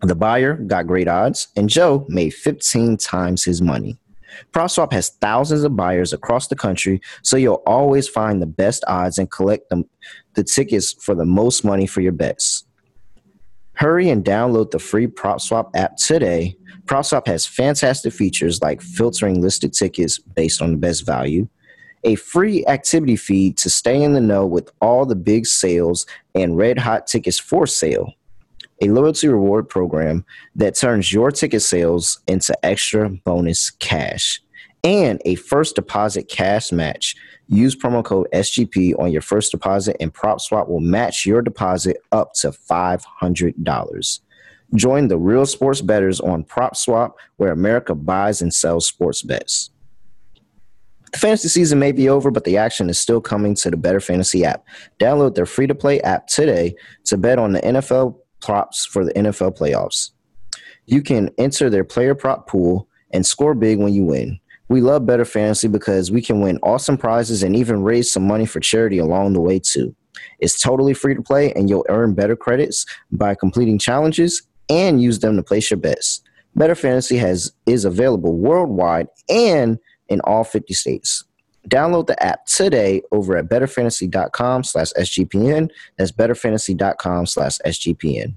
The 0.03 0.17
buyer 0.17 0.55
got 0.55 0.89
great 0.89 1.07
odds, 1.07 1.49
and 1.57 1.69
Joe 1.69 2.05
made 2.09 2.35
fifteen 2.35 2.97
times 2.97 3.45
his 3.45 3.63
money. 3.63 3.97
PropSwap 4.53 4.93
has 4.93 5.11
thousands 5.21 5.63
of 5.63 5.77
buyers 5.77 6.13
across 6.13 6.49
the 6.49 6.57
country, 6.57 7.01
so 7.23 7.37
you'll 7.37 7.63
always 7.67 8.09
find 8.09 8.41
the 8.43 8.47
best 8.47 8.83
odds 8.89 9.19
and 9.19 9.31
collect 9.31 9.69
them, 9.71 9.85
the 10.35 10.43
tickets 10.43 10.93
for 10.93 11.15
the 11.15 11.25
most 11.25 11.65
money 11.65 11.87
for 11.87 12.01
your 12.01 12.13
bets. 12.13 12.65
Hurry 13.75 14.11
and 14.11 14.25
download 14.25 14.71
the 14.71 14.79
free 14.79 15.07
PropSwap 15.07 15.71
app 15.75 15.97
today. 15.97 16.57
PropSwap 16.87 17.27
has 17.27 17.47
fantastic 17.47 18.13
features 18.13 18.61
like 18.61 18.83
filtering 18.83 19.41
listed 19.41 19.73
tickets 19.73 20.19
based 20.19 20.61
on 20.61 20.73
the 20.73 20.79
best 20.79 21.07
value, 21.07 21.47
a 22.05 22.17
free 22.17 22.67
activity 22.67 23.17
feed 23.17 23.57
to 23.59 23.71
stay 23.71 24.03
in 24.03 24.15
the 24.15 24.21
know 24.21 24.47
with 24.47 24.71
all 24.81 25.07
the 25.07 25.15
big 25.15 25.47
sales 25.47 26.07
and 26.35 26.57
red 26.57 26.79
hot 26.79 27.07
tickets 27.07 27.39
for 27.39 27.67
sale, 27.67 28.13
a 28.83 28.89
loyalty 28.89 29.29
reward 29.29 29.69
program 29.69 30.25
that 30.57 30.77
turns 30.77 31.13
your 31.13 31.31
ticket 31.31 31.63
sales 31.63 32.21
into 32.27 32.55
extra 32.67 33.09
bonus 33.09 33.71
cash, 33.71 34.43
and 34.85 35.23
a 35.25 35.37
first 35.37 35.77
deposit 35.77 36.29
cash 36.29 36.73
match. 36.73 37.15
Use 37.49 37.77
promo 37.77 38.05
code 38.05 38.27
SGP 38.35 38.99
on 38.99 39.13
your 39.13 39.23
first 39.23 39.53
deposit, 39.53 39.97
and 40.01 40.13
PropSwap 40.13 40.69
will 40.69 40.81
match 40.81 41.25
your 41.25 41.43
deposit 41.43 41.99
up 42.11 42.33
to 42.35 42.51
$500. 42.51 44.21
Join 44.75 45.09
the 45.09 45.19
real 45.19 45.47
sports 45.47 45.81
bettors 45.81 46.19
on 46.19 46.45
PropSwap, 46.45 47.13
where 47.37 47.53
America 47.53 47.95
buys 47.95 48.43
and 48.43 48.53
sells 48.53 48.87
sports 48.87 49.23
bets. 49.23 49.71
The 51.13 51.19
fantasy 51.19 51.49
season 51.49 51.79
may 51.79 51.93
be 51.93 52.09
over, 52.09 52.31
but 52.31 52.45
the 52.45 52.57
action 52.57 52.89
is 52.89 52.99
still 52.99 53.21
coming 53.21 53.55
to 53.57 53.71
the 53.71 53.77
Better 53.77 54.01
Fantasy 54.01 54.47
app. 54.47 54.65
Download 54.99 55.35
their 55.35 55.45
free 55.45 55.67
to 55.67 55.75
play 55.75 56.01
app 56.01 56.27
today 56.27 56.75
to 57.05 57.19
bet 57.19 57.39
on 57.39 57.53
the 57.53 57.61
NFL 57.61 58.17
props 58.43 58.85
for 58.85 59.05
the 59.05 59.13
NFL 59.13 59.57
playoffs. 59.57 60.11
You 60.87 61.03
can 61.03 61.31
enter 61.39 61.71
their 61.71 61.85
player 61.85 62.15
prop 62.15 62.49
pool 62.49 62.89
and 63.13 63.25
score 63.25 63.55
big 63.55 63.79
when 63.79 63.95
you 63.95 64.05
win. 64.05 64.39
We 64.69 64.81
love 64.81 65.07
Better 65.07 65.25
Fantasy 65.25 65.69
because 65.69 66.11
we 66.11 66.23
can 66.23 66.41
win 66.41 66.59
awesome 66.63 66.97
prizes 66.97 67.43
and 67.43 67.55
even 67.55 67.83
raise 67.83 68.11
some 68.11 68.27
money 68.27 68.47
for 68.47 68.59
charity 68.59 68.99
along 68.99 69.35
the 69.35 69.41
way, 69.41 69.59
too. 69.59 69.95
It's 70.39 70.61
totally 70.61 70.95
free 70.95 71.15
to 71.15 71.23
play, 71.23 71.53
and 71.53 71.69
you'll 71.69 71.87
earn 71.89 72.15
better 72.15 72.37
credits 72.37 72.87
by 73.11 73.35
completing 73.35 73.79
challenges 73.79 74.43
and 74.69 75.03
use 75.03 75.19
them 75.19 75.37
to 75.37 75.43
place 75.43 75.71
your 75.71 75.79
bets. 75.79 76.23
Better 76.55 76.75
Fantasy 76.75 77.17
has 77.19 77.53
is 77.67 77.85
available 77.85 78.37
worldwide 78.37 79.09
and 79.29 79.79
in 80.09 80.21
all 80.23 80.45
50 80.45 80.75
states. 80.75 81.25
Download 81.69 82.07
the 82.07 82.23
app 82.23 82.47
today 82.47 83.03
over 83.13 83.37
at 83.37 83.49
betterfantasy.com 83.49 84.65
slash 84.65 84.93
SGPN. 84.93 85.71
That's 85.97 86.13
betterfantasy.com 86.13 87.27
slash 87.27 87.59
SGPN. 87.65 88.35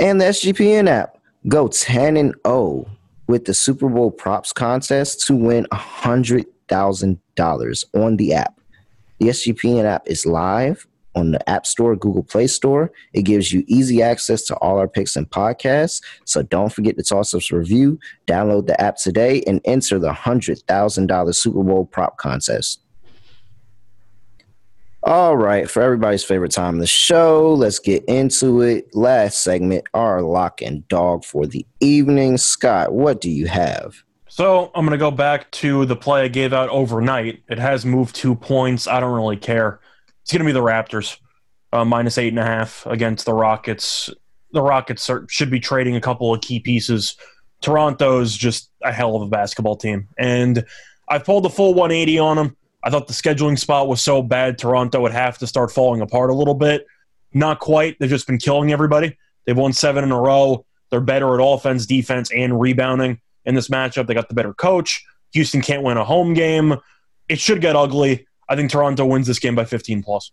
And 0.00 0.20
the 0.20 0.26
SGPN 0.26 0.88
app. 0.88 1.18
Go 1.48 1.68
10 1.68 2.16
and 2.16 2.34
0 2.46 2.86
with 3.28 3.44
the 3.44 3.54
Super 3.54 3.88
Bowl 3.88 4.10
props 4.10 4.52
contest 4.52 5.24
to 5.26 5.34
win 5.34 5.66
$100,000 5.72 7.84
on 7.94 8.16
the 8.16 8.34
app. 8.34 8.60
The 9.18 9.28
SGPN 9.28 9.84
app 9.84 10.02
is 10.06 10.26
live 10.26 10.86
on 11.16 11.32
the 11.32 11.50
App 11.50 11.66
Store, 11.66 11.96
Google 11.96 12.22
Play 12.22 12.46
Store. 12.46 12.92
It 13.12 13.22
gives 13.22 13.52
you 13.52 13.64
easy 13.66 14.02
access 14.02 14.42
to 14.44 14.56
all 14.56 14.78
our 14.78 14.86
picks 14.86 15.16
and 15.16 15.28
podcasts. 15.28 16.02
So 16.24 16.42
don't 16.42 16.72
forget 16.72 16.96
to 16.98 17.02
toss 17.02 17.34
us 17.34 17.50
a 17.50 17.56
review, 17.56 17.98
download 18.26 18.66
the 18.66 18.80
app 18.80 18.96
today, 18.96 19.42
and 19.46 19.60
enter 19.64 19.98
the 19.98 20.12
$100,000 20.12 21.34
Super 21.34 21.62
Bowl 21.64 21.86
prop 21.86 22.18
contest. 22.18 22.82
All 25.02 25.36
right, 25.36 25.70
for 25.70 25.82
everybody's 25.82 26.24
favorite 26.24 26.50
time 26.50 26.74
of 26.74 26.80
the 26.80 26.86
show, 26.86 27.54
let's 27.54 27.78
get 27.78 28.04
into 28.06 28.60
it. 28.60 28.94
Last 28.94 29.40
segment, 29.40 29.84
our 29.94 30.20
lock 30.20 30.60
and 30.60 30.86
dog 30.88 31.24
for 31.24 31.46
the 31.46 31.64
evening. 31.78 32.38
Scott, 32.38 32.92
what 32.92 33.20
do 33.20 33.30
you 33.30 33.46
have? 33.46 34.02
So 34.28 34.72
I'm 34.74 34.84
going 34.84 34.90
to 34.90 34.98
go 34.98 35.12
back 35.12 35.50
to 35.52 35.86
the 35.86 35.94
play 35.94 36.24
I 36.24 36.28
gave 36.28 36.52
out 36.52 36.68
overnight. 36.70 37.42
It 37.48 37.58
has 37.58 37.86
moved 37.86 38.16
two 38.16 38.34
points. 38.34 38.88
I 38.88 38.98
don't 38.98 39.14
really 39.14 39.36
care. 39.36 39.80
It's 40.26 40.32
going 40.32 40.40
to 40.40 40.44
be 40.44 40.50
the 40.50 40.60
Raptors, 40.60 41.20
uh, 41.72 41.84
minus 41.84 42.18
eight 42.18 42.32
and 42.32 42.40
a 42.40 42.44
half 42.44 42.84
against 42.84 43.26
the 43.26 43.32
Rockets. 43.32 44.10
The 44.50 44.60
Rockets 44.60 45.08
are, 45.08 45.24
should 45.30 45.50
be 45.52 45.60
trading 45.60 45.94
a 45.94 46.00
couple 46.00 46.34
of 46.34 46.40
key 46.40 46.58
pieces. 46.58 47.14
Toronto's 47.62 48.36
just 48.36 48.72
a 48.82 48.90
hell 48.90 49.14
of 49.14 49.22
a 49.22 49.28
basketball 49.28 49.76
team. 49.76 50.08
And 50.18 50.64
I 51.08 51.20
pulled 51.20 51.44
the 51.44 51.48
full 51.48 51.74
180 51.74 52.18
on 52.18 52.36
them. 52.38 52.56
I 52.82 52.90
thought 52.90 53.06
the 53.06 53.12
scheduling 53.12 53.56
spot 53.56 53.86
was 53.86 54.02
so 54.02 54.20
bad, 54.20 54.58
Toronto 54.58 55.00
would 55.02 55.12
have 55.12 55.38
to 55.38 55.46
start 55.46 55.70
falling 55.70 56.00
apart 56.00 56.30
a 56.30 56.34
little 56.34 56.54
bit. 56.54 56.88
Not 57.32 57.60
quite. 57.60 57.96
They've 58.00 58.10
just 58.10 58.26
been 58.26 58.38
killing 58.38 58.72
everybody. 58.72 59.16
They've 59.44 59.56
won 59.56 59.72
seven 59.72 60.02
in 60.02 60.10
a 60.10 60.20
row. 60.20 60.66
They're 60.90 61.00
better 61.00 61.40
at 61.40 61.40
offense, 61.40 61.86
defense, 61.86 62.32
and 62.32 62.60
rebounding 62.60 63.20
in 63.44 63.54
this 63.54 63.68
matchup. 63.68 64.08
They 64.08 64.14
got 64.14 64.26
the 64.28 64.34
better 64.34 64.54
coach. 64.54 65.04
Houston 65.34 65.60
can't 65.60 65.84
win 65.84 65.98
a 65.98 66.04
home 66.04 66.34
game. 66.34 66.78
It 67.28 67.38
should 67.38 67.60
get 67.60 67.76
ugly. 67.76 68.26
I 68.48 68.56
think 68.56 68.70
Toronto 68.70 69.04
wins 69.04 69.26
this 69.26 69.38
game 69.38 69.54
by 69.54 69.64
15 69.64 70.02
plus. 70.02 70.30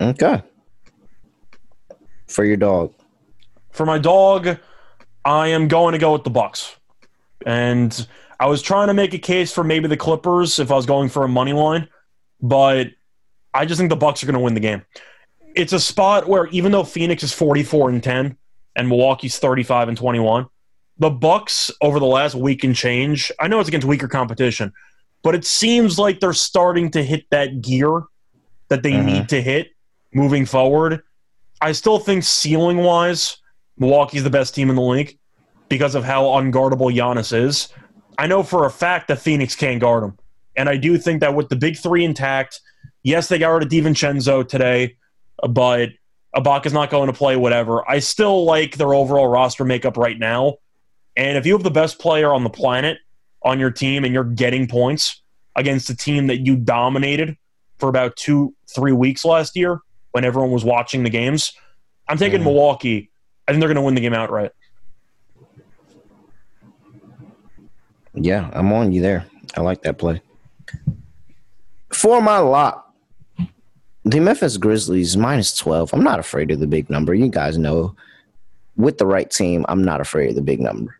Okay. 0.00 0.42
For 2.26 2.44
your 2.44 2.56
dog. 2.56 2.94
For 3.70 3.84
my 3.84 3.98
dog, 3.98 4.58
I 5.24 5.48
am 5.48 5.68
going 5.68 5.92
to 5.92 5.98
go 5.98 6.12
with 6.12 6.24
the 6.24 6.30
Bucks. 6.30 6.76
And 7.46 8.06
I 8.40 8.46
was 8.46 8.62
trying 8.62 8.88
to 8.88 8.94
make 8.94 9.14
a 9.14 9.18
case 9.18 9.52
for 9.52 9.64
maybe 9.64 9.88
the 9.88 9.96
Clippers 9.96 10.58
if 10.58 10.70
I 10.70 10.74
was 10.74 10.86
going 10.86 11.08
for 11.08 11.24
a 11.24 11.28
money 11.28 11.52
line, 11.52 11.88
but 12.40 12.88
I 13.52 13.66
just 13.66 13.78
think 13.78 13.90
the 13.90 13.96
Bucks 13.96 14.22
are 14.22 14.26
going 14.26 14.34
to 14.34 14.40
win 14.40 14.54
the 14.54 14.60
game. 14.60 14.82
It's 15.54 15.72
a 15.72 15.80
spot 15.80 16.28
where 16.28 16.46
even 16.48 16.72
though 16.72 16.84
Phoenix 16.84 17.22
is 17.22 17.32
44 17.32 17.90
and 17.90 18.02
10 18.02 18.36
and 18.76 18.88
Milwaukee's 18.88 19.38
35 19.38 19.88
and 19.88 19.96
21, 19.96 20.46
the 20.98 21.10
Bucks 21.10 21.70
over 21.80 22.00
the 22.00 22.06
last 22.06 22.34
week 22.34 22.64
and 22.64 22.74
change, 22.74 23.30
I 23.38 23.48
know 23.48 23.60
it's 23.60 23.68
against 23.68 23.86
weaker 23.86 24.08
competition, 24.08 24.72
but 25.24 25.34
it 25.34 25.44
seems 25.44 25.98
like 25.98 26.20
they're 26.20 26.32
starting 26.32 26.90
to 26.92 27.02
hit 27.02 27.24
that 27.30 27.60
gear 27.62 28.02
that 28.68 28.82
they 28.84 28.92
Mhm. 28.92 29.04
need 29.04 29.28
to 29.30 29.42
hit 29.42 29.70
moving 30.12 30.46
forward. 30.46 31.02
I 31.60 31.72
still 31.72 31.98
think 31.98 32.22
ceiling 32.22 32.78
wise, 32.78 33.38
Milwaukee's 33.78 34.22
the 34.22 34.30
best 34.30 34.54
team 34.54 34.70
in 34.70 34.76
the 34.76 34.82
league 34.82 35.18
because 35.68 35.94
of 35.96 36.04
how 36.04 36.24
unguardable 36.24 36.94
Giannis 36.94 37.36
is. 37.36 37.68
I 38.18 38.26
know 38.28 38.42
for 38.44 38.66
a 38.66 38.70
fact 38.70 39.08
that 39.08 39.18
Phoenix 39.18 39.56
can't 39.56 39.80
guard 39.80 40.04
him. 40.04 40.18
And 40.56 40.68
I 40.68 40.76
do 40.76 40.96
think 40.98 41.20
that 41.20 41.34
with 41.34 41.48
the 41.48 41.56
big 41.56 41.76
three 41.76 42.04
intact, 42.04 42.60
yes, 43.02 43.26
they 43.28 43.38
got 43.38 43.48
rid 43.48 43.64
of 43.64 43.68
DiVincenzo 43.70 44.46
today, 44.46 44.94
but 45.48 45.88
Ibaka's 46.36 46.72
not 46.72 46.90
going 46.90 47.08
to 47.08 47.12
play, 47.12 47.34
whatever. 47.34 47.88
I 47.90 47.98
still 47.98 48.44
like 48.44 48.76
their 48.76 48.94
overall 48.94 49.26
roster 49.26 49.64
makeup 49.64 49.96
right 49.96 50.18
now. 50.18 50.56
And 51.16 51.36
if 51.38 51.46
you 51.46 51.54
have 51.54 51.62
the 51.64 51.70
best 51.70 51.98
player 51.98 52.32
on 52.32 52.44
the 52.44 52.50
planet 52.50 52.98
on 53.44 53.60
your 53.60 53.70
team 53.70 54.04
and 54.04 54.14
you're 54.14 54.24
getting 54.24 54.66
points 54.66 55.22
against 55.56 55.90
a 55.90 55.96
team 55.96 56.26
that 56.28 56.38
you 56.38 56.56
dominated 56.56 57.36
for 57.78 57.88
about 57.88 58.16
two, 58.16 58.54
three 58.74 58.92
weeks 58.92 59.24
last 59.24 59.56
year 59.56 59.80
when 60.12 60.24
everyone 60.24 60.50
was 60.50 60.64
watching 60.64 61.02
the 61.02 61.10
games, 61.10 61.52
I'm 62.08 62.16
taking 62.16 62.40
mm. 62.40 62.44
Milwaukee. 62.44 63.10
I 63.46 63.52
think 63.52 63.60
they're 63.60 63.68
going 63.68 63.76
to 63.76 63.82
win 63.82 63.94
the 63.94 64.00
game 64.00 64.14
outright. 64.14 64.52
Yeah, 68.14 68.48
I'm 68.52 68.72
on 68.72 68.92
you 68.92 69.02
there. 69.02 69.26
I 69.56 69.60
like 69.60 69.82
that 69.82 69.98
play. 69.98 70.22
For 71.92 72.22
my 72.22 72.38
lock, 72.38 72.94
the 74.04 74.20
Memphis 74.20 74.56
Grizzlies 74.56 75.16
minus 75.16 75.56
12. 75.56 75.92
I'm 75.92 76.04
not 76.04 76.20
afraid 76.20 76.50
of 76.50 76.60
the 76.60 76.66
big 76.66 76.90
number. 76.90 77.14
You 77.14 77.28
guys 77.28 77.58
know 77.58 77.96
with 78.76 78.98
the 78.98 79.06
right 79.06 79.30
team, 79.30 79.64
I'm 79.68 79.82
not 79.82 80.00
afraid 80.00 80.30
of 80.30 80.36
the 80.36 80.42
big 80.42 80.60
number. 80.60 80.96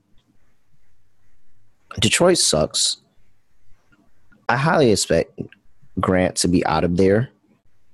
Detroit 2.01 2.39
sucks. 2.39 2.99
I 4.49 4.57
highly 4.57 4.91
expect 4.91 5.41
Grant 6.01 6.37
to 6.37 6.49
be 6.49 6.65
out 6.67 6.85
of 6.85 6.97
there. 6.97 7.31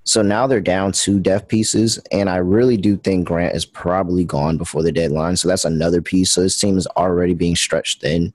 So 0.04 0.22
now 0.22 0.46
they're 0.46 0.60
down 0.60 0.92
two 0.92 1.20
depth 1.20 1.48
pieces, 1.48 1.98
and 2.10 2.28
I 2.30 2.36
really 2.36 2.76
do 2.76 2.96
think 2.96 3.28
Grant 3.28 3.54
is 3.54 3.66
probably 3.66 4.24
gone 4.24 4.56
before 4.56 4.82
the 4.82 4.90
deadline. 4.90 5.36
So 5.36 5.46
that's 5.46 5.64
another 5.64 6.00
piece. 6.00 6.32
So 6.32 6.40
this 6.40 6.58
team 6.58 6.78
is 6.78 6.86
already 6.96 7.34
being 7.34 7.54
stretched 7.54 8.00
thin. 8.00 8.32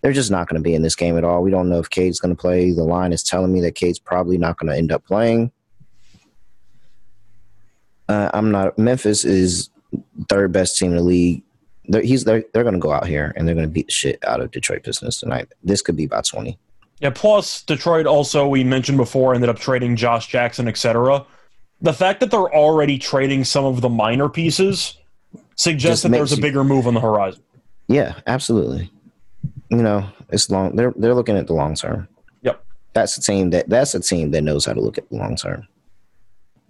They're 0.00 0.12
just 0.12 0.30
not 0.30 0.48
going 0.48 0.62
to 0.62 0.64
be 0.64 0.74
in 0.74 0.82
this 0.82 0.94
game 0.94 1.18
at 1.18 1.24
all. 1.24 1.42
We 1.42 1.50
don't 1.50 1.68
know 1.68 1.80
if 1.80 1.90
Cade's 1.90 2.20
going 2.20 2.34
to 2.34 2.40
play. 2.40 2.70
The 2.70 2.84
line 2.84 3.12
is 3.12 3.24
telling 3.24 3.52
me 3.52 3.60
that 3.62 3.74
Cade's 3.74 3.98
probably 3.98 4.38
not 4.38 4.58
going 4.58 4.72
to 4.72 4.78
end 4.78 4.92
up 4.92 5.04
playing. 5.04 5.50
Uh, 8.08 8.30
I'm 8.32 8.50
not. 8.52 8.78
Memphis 8.78 9.24
is 9.24 9.70
third 10.28 10.52
best 10.52 10.78
team 10.78 10.92
in 10.92 10.96
the 10.96 11.02
league. 11.02 11.42
They're, 11.88 12.02
he's 12.02 12.24
they're, 12.24 12.44
they're 12.52 12.62
going 12.62 12.74
to 12.74 12.80
go 12.80 12.92
out 12.92 13.06
here 13.06 13.32
and 13.36 13.46
they're 13.46 13.54
going 13.54 13.66
to 13.66 13.72
beat 13.72 13.86
the 13.86 13.92
shit 13.92 14.18
out 14.26 14.40
of 14.40 14.50
Detroit 14.50 14.84
Pistons 14.84 15.18
tonight. 15.18 15.48
This 15.64 15.82
could 15.82 15.96
be 15.96 16.04
about 16.04 16.26
20. 16.26 16.58
Yeah. 17.00 17.10
Plus, 17.10 17.62
Detroit 17.62 18.06
also 18.06 18.46
we 18.46 18.64
mentioned 18.64 18.98
before 18.98 19.34
ended 19.34 19.48
up 19.48 19.58
trading 19.58 19.96
Josh 19.96 20.28
Jackson, 20.28 20.68
etc. 20.68 21.24
The 21.80 21.92
fact 21.92 22.20
that 22.20 22.30
they're 22.30 22.52
already 22.54 22.98
trading 22.98 23.44
some 23.44 23.64
of 23.64 23.80
the 23.80 23.88
minor 23.88 24.28
pieces 24.28 24.98
suggests 25.56 26.02
that 26.02 26.10
there's 26.10 26.32
a 26.32 26.40
bigger 26.40 26.64
move 26.64 26.86
on 26.86 26.94
the 26.94 27.00
horizon. 27.00 27.42
Yeah, 27.88 28.14
absolutely. 28.26 28.90
You 29.70 29.82
know, 29.82 30.04
it's 30.30 30.50
long. 30.50 30.76
They're 30.76 30.92
they're 30.96 31.14
looking 31.14 31.36
at 31.36 31.46
the 31.46 31.54
long 31.54 31.74
term. 31.74 32.08
Yep. 32.42 32.64
That's 32.94 33.16
a 33.16 33.20
team 33.20 33.50
that 33.50 33.68
that's 33.68 33.94
a 33.94 34.00
team 34.00 34.30
that 34.32 34.42
knows 34.42 34.64
how 34.64 34.72
to 34.72 34.80
look 34.80 34.98
at 34.98 35.08
the 35.08 35.16
long 35.16 35.36
term. 35.36 35.66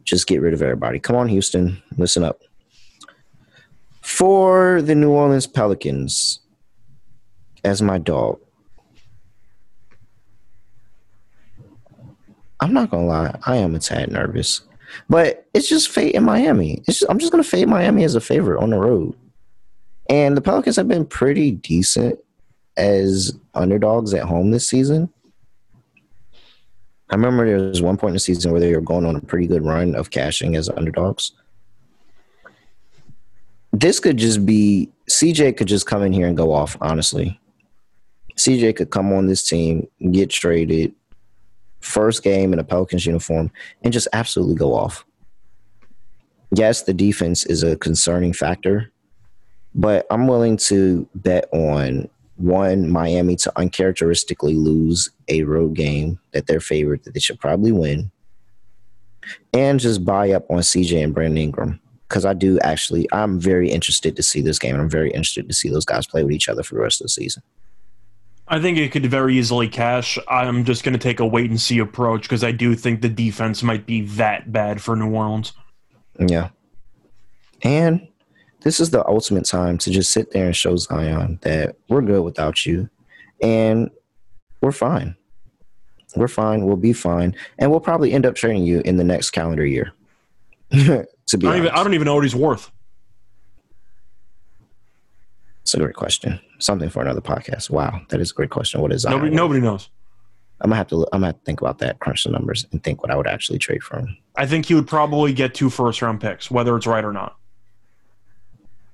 Just 0.05 0.27
get 0.27 0.41
rid 0.41 0.55
of 0.55 0.63
everybody. 0.63 0.99
Come 0.99 1.17
on, 1.17 1.29
Houston, 1.29 1.83
listen 1.97 2.25
up. 2.25 2.41
For 4.09 4.81
the 4.81 4.95
New 4.95 5.11
Orleans 5.11 5.47
Pelicans, 5.47 6.41
as 7.63 7.83
my 7.83 7.99
dog, 7.99 8.41
I'm 12.59 12.73
not 12.73 12.91
gonna 12.91 13.07
lie, 13.07 13.39
I 13.45 13.57
am 13.57 13.75
a 13.75 13.79
tad 13.79 14.11
nervous, 14.11 14.63
but 15.11 15.47
it's 15.53 15.69
just 15.69 15.91
fate 15.91 16.15
in 16.15 16.25
Miami. 16.25 16.83
Just, 16.87 17.05
I'm 17.11 17.19
just 17.19 17.31
gonna 17.31 17.45
fade 17.45 17.69
Miami 17.69 18.03
as 18.03 18.15
a 18.15 18.21
favorite 18.21 18.63
on 18.63 18.71
the 18.71 18.79
road, 18.79 19.15
and 20.09 20.35
the 20.35 20.41
Pelicans 20.41 20.77
have 20.77 20.89
been 20.89 21.05
pretty 21.05 21.51
decent 21.51 22.19
as 22.79 23.39
underdogs 23.55 24.15
at 24.15 24.25
home 24.25 24.51
this 24.51 24.67
season. 24.67 25.13
I 27.11 27.15
remember 27.15 27.47
there 27.47 27.69
was 27.69 27.83
one 27.83 27.99
point 27.99 28.13
in 28.13 28.15
the 28.15 28.21
season 28.21 28.53
where 28.53 28.61
they 28.61 28.75
were 28.75 28.81
going 28.81 29.05
on 29.05 29.17
a 29.17 29.21
pretty 29.21 29.47
good 29.47 29.67
run 29.67 29.95
of 29.95 30.11
cashing 30.11 30.57
as 30.57 30.71
underdogs. 30.71 31.33
This 33.73 34.01
could 34.01 34.17
just 34.17 34.47
be 34.47 34.91
CJ 35.11 35.57
could 35.57 35.69
just 35.69 35.87
come 35.87 36.03
in 36.03 36.13
here 36.13 36.27
and 36.27 36.37
go 36.37 36.53
off, 36.53 36.77
honestly. 36.81 37.39
CJ 38.37 38.77
could 38.77 38.91
come 38.91 39.13
on 39.13 39.27
this 39.27 39.47
team, 39.47 39.89
get 40.13 40.31
traded, 40.31 40.95
first 41.81 42.23
game 42.23 42.53
in 42.53 42.59
a 42.59 42.65
Pelicans 42.65 43.07
uniform 43.07 43.51
and 43.83 43.93
just 43.93 44.09
absolutely 44.13 44.55
go 44.55 44.75
off. 44.75 45.05
Yes, 46.55 46.83
the 46.83 46.95
defense 46.95 47.45
is 47.45 47.63
a 47.63 47.77
concerning 47.77 48.33
factor, 48.33 48.91
but 49.75 50.07
I'm 50.11 50.27
willing 50.27 50.57
to 50.69 51.07
bet 51.15 51.49
on 51.53 52.09
one 52.37 52.89
Miami 52.89 53.37
to 53.37 53.53
uncharacteristically 53.57 54.55
lose 54.55 55.11
a 55.29 55.43
road 55.43 55.75
game 55.75 56.19
that 56.33 56.47
they're 56.47 56.61
favored 56.61 57.05
that 57.05 57.13
they 57.13 57.21
should 57.21 57.41
probably 57.41 57.73
win, 57.73 58.11
and 59.53 59.79
just 59.81 60.05
buy 60.05 60.31
up 60.31 60.51
on 60.51 60.59
CJ 60.59 61.03
and 61.03 61.15
Brandon 61.15 61.39
Ingram 61.39 61.81
because 62.09 62.25
I 62.25 62.33
do 62.35 62.59
actually 62.61 63.07
I'm 63.13 63.39
very 63.39 63.71
interested 63.71 64.17
to 64.17 64.23
see 64.23 64.41
this 64.41 64.59
game. 64.59 64.75
and 64.75 64.83
I'm 64.83 64.91
very 64.91 65.11
interested 65.11 65.49
to 65.49 65.55
see 65.55 65.69
those 65.69 65.85
guys 65.85 66.07
play 66.07 66.25
with 66.25 66.33
each 66.33 66.49
other 66.49 66.63
for 66.63 66.75
the 66.75 66.81
rest 66.81 67.01
of 67.01 67.07
the 67.07 67.11
season. 67.11 67.43
I 68.51 68.61
think 68.61 68.79
it 68.79 68.93
could 68.93 69.05
very 69.07 69.37
easily 69.37 69.69
cash. 69.69 70.19
I'm 70.27 70.65
just 70.65 70.83
going 70.83 70.95
to 70.95 70.99
take 70.99 71.21
a 71.21 71.27
wait 71.27 71.51
and 71.51 71.61
see 71.61 71.79
approach 71.81 72.23
because 72.23 72.43
I 72.43 72.53
do 72.53 72.75
think 72.75 73.03
the 73.03 73.09
defense 73.09 73.63
might 73.63 73.85
be 73.85 74.03
that 74.03 74.51
bad 74.51 74.81
for 74.81 74.97
New 74.97 75.15
Orleans. 75.15 75.53
Yeah. 76.19 76.49
And 77.63 78.09
this 78.63 78.81
is 78.81 78.91
the 78.91 79.07
ultimate 79.07 79.45
time 79.45 79.77
to 79.79 79.91
just 79.91 80.13
sit 80.13 80.31
there 80.31 80.47
and 80.47 80.57
show 80.57 80.77
Zion 80.77 81.39
that 81.43 81.77
we're 81.89 82.01
good 82.01 82.23
without 82.23 82.65
you 82.65 82.89
and 83.43 83.91
we're 84.63 84.73
fine. 84.73 85.15
We're 86.17 86.29
fine. 86.29 86.65
We'll 86.65 86.77
be 86.77 86.95
fine. 86.95 87.37
And 87.59 87.71
we'll 87.71 87.81
probably 87.81 88.13
end 88.13 88.25
up 88.25 88.35
trading 88.35 88.65
you 88.65 88.81
in 88.87 88.97
the 88.97 89.05
next 89.05 89.31
calendar 89.31 89.67
year. 89.67 89.93
To 90.71 91.39
be 91.39 91.47
I 91.47 91.51
don't, 91.51 91.57
even, 91.59 91.69
I 91.71 91.83
don't 91.83 91.95
even 91.95 92.05
know 92.05 92.15
what 92.15 92.25
he's 92.25 92.35
worth. 92.35 92.71
It's 95.63 95.75
a 95.75 95.79
great 95.79 95.95
question. 95.95 96.41
Something 96.59 96.89
for 96.89 97.03
another 97.03 97.21
podcast. 97.21 97.69
Wow, 97.69 98.01
that 98.09 98.21
is 98.21 98.31
a 98.31 98.35
great 98.35 98.51
question. 98.51 98.81
What 98.81 98.93
is 98.93 99.03
Zion? 99.03 99.17
Nobody, 99.17 99.35
nobody 99.35 99.61
knows. 99.61 99.91
I'm 100.61 100.71
gonna 100.71 100.77
have 100.77 100.89
to. 100.89 101.07
I'm 101.13 101.21
gonna 101.21 101.27
have 101.27 101.39
to 101.39 101.45
think 101.45 101.61
about 101.61 101.79
that, 101.79 102.01
crunch 102.01 102.25
the 102.25 102.31
numbers, 102.31 102.67
and 102.73 102.83
think 102.83 103.03
what 103.03 103.11
I 103.13 103.17
would 103.17 103.27
actually 103.27 103.59
trade 103.59 103.83
for 103.83 103.99
him. 103.99 104.17
I 104.37 104.47
think 104.47 104.67
he 104.67 104.75
would 104.75 104.89
probably 104.89 105.33
get 105.33 105.55
two 105.55 105.71
first 105.71 106.03
round 106.03 106.21
picks, 106.21 106.51
whether 106.51 106.77
it's 106.77 106.87
right 106.87 107.05
or 107.05 107.13
not. 107.13 107.37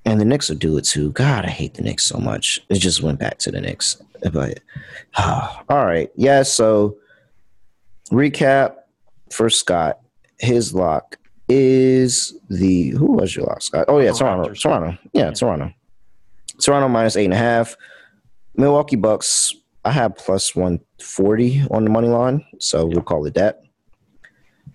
And 0.03 0.21
the 0.21 0.25
Knicks 0.25 0.49
would 0.49 0.59
do 0.59 0.77
it 0.77 0.83
too. 0.83 1.11
God, 1.13 1.45
I 1.45 1.49
hate 1.49 1.73
the 1.73 1.81
Knicks 1.81 2.03
so 2.03 2.19
much. 2.19 2.59
It 2.69 2.75
just 2.75 3.01
went 3.01 3.19
back 3.19 3.39
to 3.39 3.51
the 3.51 3.61
Knicks. 3.61 3.99
But 4.31 4.59
uh, 5.15 5.55
all 5.69 5.85
right, 5.85 6.11
yeah. 6.15 6.43
So 6.43 6.97
recap 8.11 8.75
for 9.31 9.49
Scott. 9.49 9.99
His 10.37 10.73
lock 10.73 11.17
is 11.47 12.33
the 12.49 12.89
who 12.89 13.13
was 13.13 13.35
your 13.35 13.45
last 13.45 13.67
Scott? 13.67 13.85
Oh 13.87 13.99
yeah, 13.99 14.11
oh, 14.11 14.17
Toronto. 14.17 14.53
Toronto. 14.53 14.97
Yeah, 15.13 15.31
Toronto. 15.31 15.73
Toronto 16.59 16.87
minus 16.87 17.15
eight 17.15 17.25
and 17.25 17.33
a 17.33 17.37
half. 17.37 17.75
Milwaukee 18.55 18.95
Bucks, 18.95 19.53
I 19.83 19.91
have 19.91 20.15
plus 20.15 20.55
140 20.55 21.63
on 21.71 21.83
the 21.83 21.89
money 21.89 22.07
line, 22.07 22.45
so 22.59 22.85
we'll 22.85 23.01
call 23.01 23.25
it 23.25 23.33
that. 23.33 23.63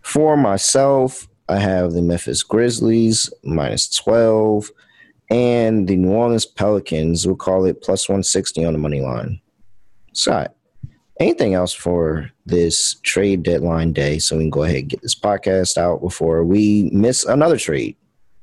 For 0.02 0.36
myself, 0.36 1.28
I 1.48 1.58
have 1.58 1.92
the 1.92 2.02
Memphis 2.02 2.42
Grizzlies 2.42 3.32
minus 3.42 3.88
12 3.88 4.70
and 5.30 5.88
the 5.88 5.96
New 5.96 6.12
Orleans 6.12 6.44
Pelicans, 6.44 7.26
we'll 7.26 7.36
call 7.36 7.64
it 7.64 7.82
plus 7.82 8.08
160 8.08 8.64
on 8.64 8.72
the 8.72 8.78
money 8.78 9.00
line. 9.00 9.40
Scott, 10.12 10.54
anything 11.20 11.54
else 11.54 11.72
for 11.72 12.30
this 12.46 12.94
trade 13.02 13.42
deadline 13.42 13.92
day 13.92 14.18
so 14.18 14.36
we 14.36 14.44
can 14.44 14.50
go 14.50 14.64
ahead 14.64 14.76
and 14.76 14.88
get 14.88 15.02
this 15.02 15.14
podcast 15.14 15.76
out 15.76 16.00
before 16.00 16.42
we 16.42 16.90
miss 16.92 17.24
another 17.24 17.58
trade? 17.58 17.96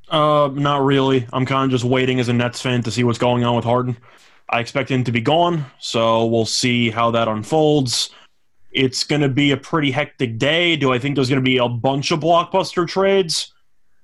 Uh, 0.09 0.49
not 0.53 0.85
really. 0.85 1.27
I'm 1.33 1.45
kind 1.45 1.65
of 1.65 1.71
just 1.71 1.83
waiting 1.83 2.19
as 2.19 2.29
a 2.29 2.33
Nets 2.33 2.61
fan 2.61 2.83
to 2.83 2.91
see 2.91 3.03
what's 3.03 3.17
going 3.17 3.43
on 3.43 3.55
with 3.55 3.65
Harden. 3.65 3.97
I 4.49 4.61
expect 4.61 4.89
him 4.89 5.03
to 5.03 5.11
be 5.11 5.19
gone, 5.19 5.65
so 5.79 6.25
we'll 6.25 6.45
see 6.45 6.89
how 6.89 7.11
that 7.11 7.27
unfolds. 7.27 8.11
It's 8.71 9.03
going 9.03 9.21
to 9.21 9.29
be 9.29 9.51
a 9.51 9.57
pretty 9.57 9.91
hectic 9.91 10.37
day. 10.37 10.77
Do 10.77 10.93
I 10.93 10.99
think 10.99 11.15
there's 11.15 11.29
going 11.29 11.43
to 11.43 11.49
be 11.49 11.57
a 11.57 11.67
bunch 11.67 12.11
of 12.11 12.21
blockbuster 12.21 12.87
trades? 12.87 13.53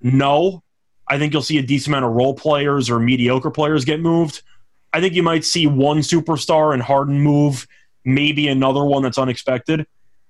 No. 0.02 0.64
I 1.08 1.18
think 1.18 1.32
you'll 1.32 1.42
see 1.44 1.60
a 1.60 1.62
decent 1.62 1.90
amount 1.94 2.06
of 2.06 2.12
role 2.12 2.34
players 2.34 2.90
or 2.90 3.00
mediocre 3.00 3.52
players 3.52 3.86
get 3.86 4.02
moved. 4.02 4.42
I 4.92 5.00
think 5.00 5.14
you 5.14 5.24
might 5.24 5.46
see 5.46 5.68
one 5.68 6.00
superstar 6.00 6.74
and 6.74 6.82
Harden 6.82 7.20
move, 7.22 7.68
maybe 8.06 8.48
another 8.48 8.84
one 8.84 9.04
that's 9.04 9.18
unexpected, 9.18 9.86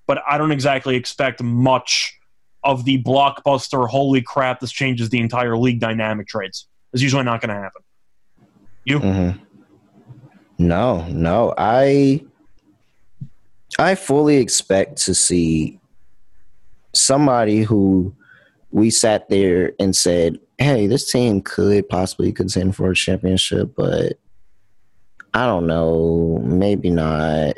but 0.07 0.21
I 0.27 0.37
don't 0.37 0.51
exactly 0.51 0.95
expect 0.95 1.41
much 1.41 2.17
of 2.63 2.85
the 2.85 3.01
blockbuster, 3.03 3.87
holy 3.87 4.21
crap, 4.21 4.59
this 4.59 4.71
changes 4.71 5.09
the 5.09 5.19
entire 5.19 5.57
league 5.57 5.79
dynamic 5.79 6.27
trades. 6.27 6.67
It's 6.93 7.01
usually 7.01 7.23
not 7.23 7.41
going 7.41 7.49
to 7.49 7.61
happen. 7.61 7.81
You? 8.85 8.99
Mm-hmm. 8.99 9.43
No, 10.59 11.05
no. 11.07 11.53
I 11.57 12.23
I 13.79 13.95
fully 13.95 14.37
expect 14.37 14.97
to 15.03 15.15
see 15.15 15.79
somebody 16.93 17.63
who 17.63 18.15
we 18.71 18.89
sat 18.89 19.29
there 19.29 19.73
and 19.79 19.95
said, 19.95 20.39
"Hey, 20.57 20.87
this 20.87 21.11
team 21.11 21.41
could 21.41 21.89
possibly 21.89 22.31
contend 22.31 22.75
for 22.75 22.91
a 22.91 22.95
championship, 22.95 23.73
but 23.75 24.19
I 25.34 25.45
don't 25.45 25.68
know, 25.68 26.41
maybe 26.43 26.89
not." 26.89 27.55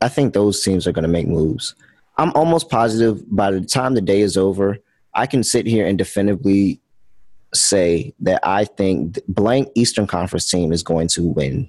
I 0.00 0.08
think 0.08 0.32
those 0.32 0.62
teams 0.62 0.86
are 0.86 0.92
going 0.92 1.02
to 1.02 1.08
make 1.08 1.26
moves. 1.26 1.74
I'm 2.18 2.32
almost 2.34 2.68
positive 2.68 3.22
by 3.34 3.50
the 3.50 3.60
time 3.60 3.94
the 3.94 4.00
day 4.00 4.20
is 4.20 4.36
over, 4.36 4.78
I 5.14 5.26
can 5.26 5.42
sit 5.42 5.66
here 5.66 5.86
and 5.86 5.98
definitively 5.98 6.80
say 7.54 8.14
that 8.20 8.40
I 8.46 8.64
think 8.64 9.18
blank 9.28 9.68
Eastern 9.74 10.06
Conference 10.06 10.50
team 10.50 10.72
is 10.72 10.82
going 10.82 11.08
to 11.08 11.22
win 11.22 11.68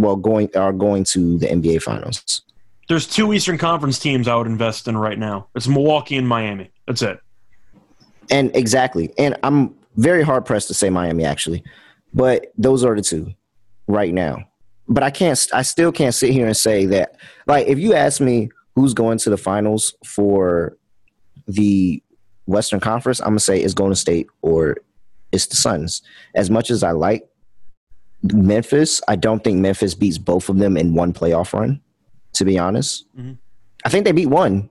well 0.00 0.16
going 0.16 0.48
are 0.56 0.72
going 0.72 1.04
to 1.04 1.38
the 1.38 1.46
NBA 1.46 1.82
Finals. 1.82 2.42
There's 2.88 3.06
two 3.06 3.32
Eastern 3.32 3.58
Conference 3.58 3.98
teams 3.98 4.26
I 4.26 4.34
would 4.34 4.46
invest 4.46 4.88
in 4.88 4.96
right 4.96 5.18
now. 5.18 5.46
It's 5.54 5.68
Milwaukee 5.68 6.16
and 6.16 6.26
Miami. 6.26 6.70
That's 6.86 7.02
it. 7.02 7.20
And 8.30 8.54
exactly, 8.56 9.12
and 9.18 9.36
I'm 9.42 9.74
very 9.96 10.22
hard 10.22 10.46
pressed 10.46 10.68
to 10.68 10.74
say 10.74 10.90
Miami 10.90 11.24
actually, 11.24 11.62
but 12.14 12.46
those 12.56 12.84
are 12.84 12.94
the 12.94 13.02
two 13.02 13.34
right 13.90 14.14
now. 14.14 14.44
But 14.88 15.02
I 15.02 15.10
can't. 15.10 15.38
I 15.52 15.62
still 15.62 15.92
can't 15.92 16.14
sit 16.14 16.30
here 16.32 16.46
and 16.46 16.56
say 16.56 16.86
that. 16.86 17.16
Like, 17.46 17.66
if 17.66 17.78
you 17.78 17.94
ask 17.94 18.20
me 18.20 18.50
who's 18.74 18.94
going 18.94 19.18
to 19.18 19.30
the 19.30 19.36
finals 19.36 19.94
for 20.04 20.76
the 21.46 22.02
Western 22.46 22.80
Conference, 22.80 23.20
I'm 23.20 23.28
gonna 23.28 23.40
say 23.40 23.60
it's 23.60 23.74
Golden 23.74 23.94
State 23.94 24.26
or 24.42 24.78
it's 25.32 25.46
the 25.46 25.56
Suns. 25.56 26.02
As 26.34 26.50
much 26.50 26.70
as 26.70 26.82
I 26.82 26.90
like 26.92 27.28
Memphis, 28.22 29.00
I 29.06 29.16
don't 29.16 29.42
think 29.44 29.58
Memphis 29.58 29.94
beats 29.94 30.18
both 30.18 30.48
of 30.48 30.58
them 30.58 30.76
in 30.76 30.94
one 30.94 31.12
playoff 31.12 31.52
run. 31.52 31.80
To 32.34 32.44
be 32.44 32.58
honest, 32.58 33.06
mm-hmm. 33.16 33.32
I 33.84 33.88
think 33.88 34.04
they 34.04 34.12
beat 34.12 34.26
one, 34.26 34.70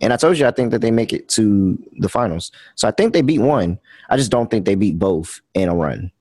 and 0.00 0.12
I 0.12 0.16
told 0.16 0.38
you 0.38 0.46
I 0.46 0.52
think 0.52 0.70
that 0.70 0.80
they 0.80 0.90
make 0.90 1.12
it 1.12 1.28
to 1.30 1.78
the 1.98 2.08
finals. 2.08 2.52
So 2.74 2.86
I 2.86 2.92
think 2.92 3.12
they 3.12 3.22
beat 3.22 3.40
one. 3.40 3.78
I 4.08 4.16
just 4.16 4.30
don't 4.30 4.50
think 4.50 4.66
they 4.66 4.76
beat 4.76 4.98
both 4.98 5.40
in 5.54 5.68
a 5.68 5.74
run. 5.74 6.12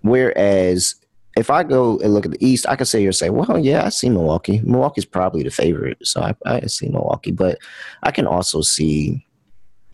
Whereas 0.00 0.94
if 1.36 1.50
I 1.50 1.62
go 1.62 1.98
and 1.98 2.14
look 2.14 2.24
at 2.24 2.32
the 2.32 2.44
East, 2.44 2.66
I 2.68 2.76
could 2.76 2.88
say 2.88 3.00
here 3.00 3.12
say, 3.12 3.28
well, 3.28 3.58
yeah, 3.58 3.84
I 3.84 3.90
see 3.90 4.08
Milwaukee. 4.08 4.60
Milwaukee's 4.64 5.04
probably 5.04 5.42
the 5.42 5.50
favorite, 5.50 5.98
so 6.02 6.22
I, 6.22 6.34
I 6.46 6.60
see 6.66 6.88
Milwaukee, 6.88 7.30
but 7.30 7.58
I 8.02 8.10
can 8.10 8.26
also 8.26 8.62
see 8.62 9.24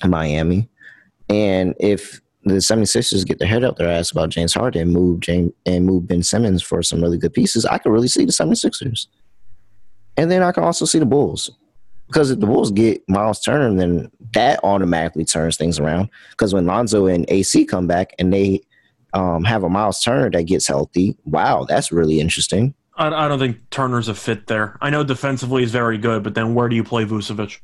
Miami. 0.04 0.68
And 1.28 1.74
if 1.80 2.20
the 2.44 2.54
76ers 2.54 3.26
get 3.26 3.38
their 3.38 3.48
head 3.48 3.64
up 3.64 3.76
their 3.76 3.90
ass 3.90 4.10
about 4.10 4.30
James 4.30 4.54
Harden 4.54 4.82
and 4.82 4.92
move 4.92 5.20
James 5.20 5.52
and 5.66 5.84
move 5.84 6.06
Ben 6.06 6.22
Simmons 6.22 6.62
for 6.62 6.82
some 6.82 7.00
really 7.00 7.18
good 7.18 7.34
pieces, 7.34 7.66
I 7.66 7.78
could 7.78 7.92
really 7.92 8.08
see 8.08 8.24
the 8.24 8.32
76ers. 8.32 9.08
And 10.16 10.30
then 10.30 10.42
I 10.42 10.52
can 10.52 10.62
also 10.62 10.84
see 10.84 10.98
the 10.98 11.06
Bulls. 11.06 11.50
Because 12.06 12.30
if 12.30 12.40
the 12.40 12.46
Bulls 12.46 12.70
get 12.70 13.02
Miles 13.08 13.40
Turner, 13.40 13.74
then 13.74 14.10
that 14.34 14.60
automatically 14.62 15.24
turns 15.24 15.56
things 15.56 15.80
around. 15.80 16.10
Because 16.30 16.52
when 16.52 16.66
Lonzo 16.66 17.06
and 17.06 17.24
AC 17.28 17.64
come 17.64 17.86
back 17.86 18.14
and 18.18 18.32
they 18.32 18.60
um, 19.14 19.44
have 19.44 19.62
a 19.62 19.68
Miles 19.68 20.00
Turner 20.02 20.30
that 20.30 20.44
gets 20.44 20.66
healthy, 20.66 21.16
wow, 21.24 21.64
that's 21.68 21.92
really 21.92 22.20
interesting. 22.20 22.74
I, 22.96 23.08
I 23.08 23.28
don't 23.28 23.38
think 23.38 23.70
Turner's 23.70 24.08
a 24.08 24.14
fit 24.14 24.46
there. 24.46 24.76
I 24.80 24.90
know 24.90 25.04
defensively 25.04 25.62
he's 25.62 25.72
very 25.72 25.98
good, 25.98 26.22
but 26.22 26.34
then 26.34 26.54
where 26.54 26.68
do 26.68 26.76
you 26.76 26.84
play 26.84 27.04
Vucevic? 27.04 27.60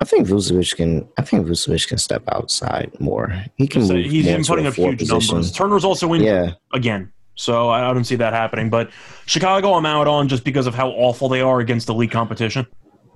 I 0.00 0.04
think 0.04 0.26
Vucevic 0.26 0.76
can. 0.76 1.08
I 1.16 1.22
think 1.22 1.46
Vucevic 1.46 1.88
can 1.88 1.98
step 1.98 2.24
outside 2.28 2.90
more. 3.00 3.44
He 3.56 3.66
can. 3.66 3.86
So 3.86 3.94
he's 3.94 4.26
in 4.26 4.44
putting 4.44 4.66
up 4.66 4.74
huge 4.74 4.98
position. 4.98 5.36
numbers. 5.36 5.52
Turner's 5.52 5.84
also 5.84 6.12
in 6.12 6.22
yeah. 6.22 6.52
again, 6.72 7.12
so 7.36 7.70
I 7.70 7.92
don't 7.94 8.04
see 8.04 8.16
that 8.16 8.32
happening. 8.32 8.70
But 8.70 8.90
Chicago, 9.26 9.74
I'm 9.74 9.86
out 9.86 10.08
on 10.08 10.28
just 10.28 10.44
because 10.44 10.66
of 10.66 10.74
how 10.74 10.90
awful 10.90 11.28
they 11.28 11.40
are 11.40 11.60
against 11.60 11.88
elite 11.88 12.10
competition. 12.10 12.66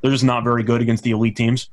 They're 0.00 0.12
just 0.12 0.24
not 0.24 0.44
very 0.44 0.62
good 0.62 0.80
against 0.80 1.02
the 1.02 1.10
elite 1.10 1.36
teams. 1.36 1.68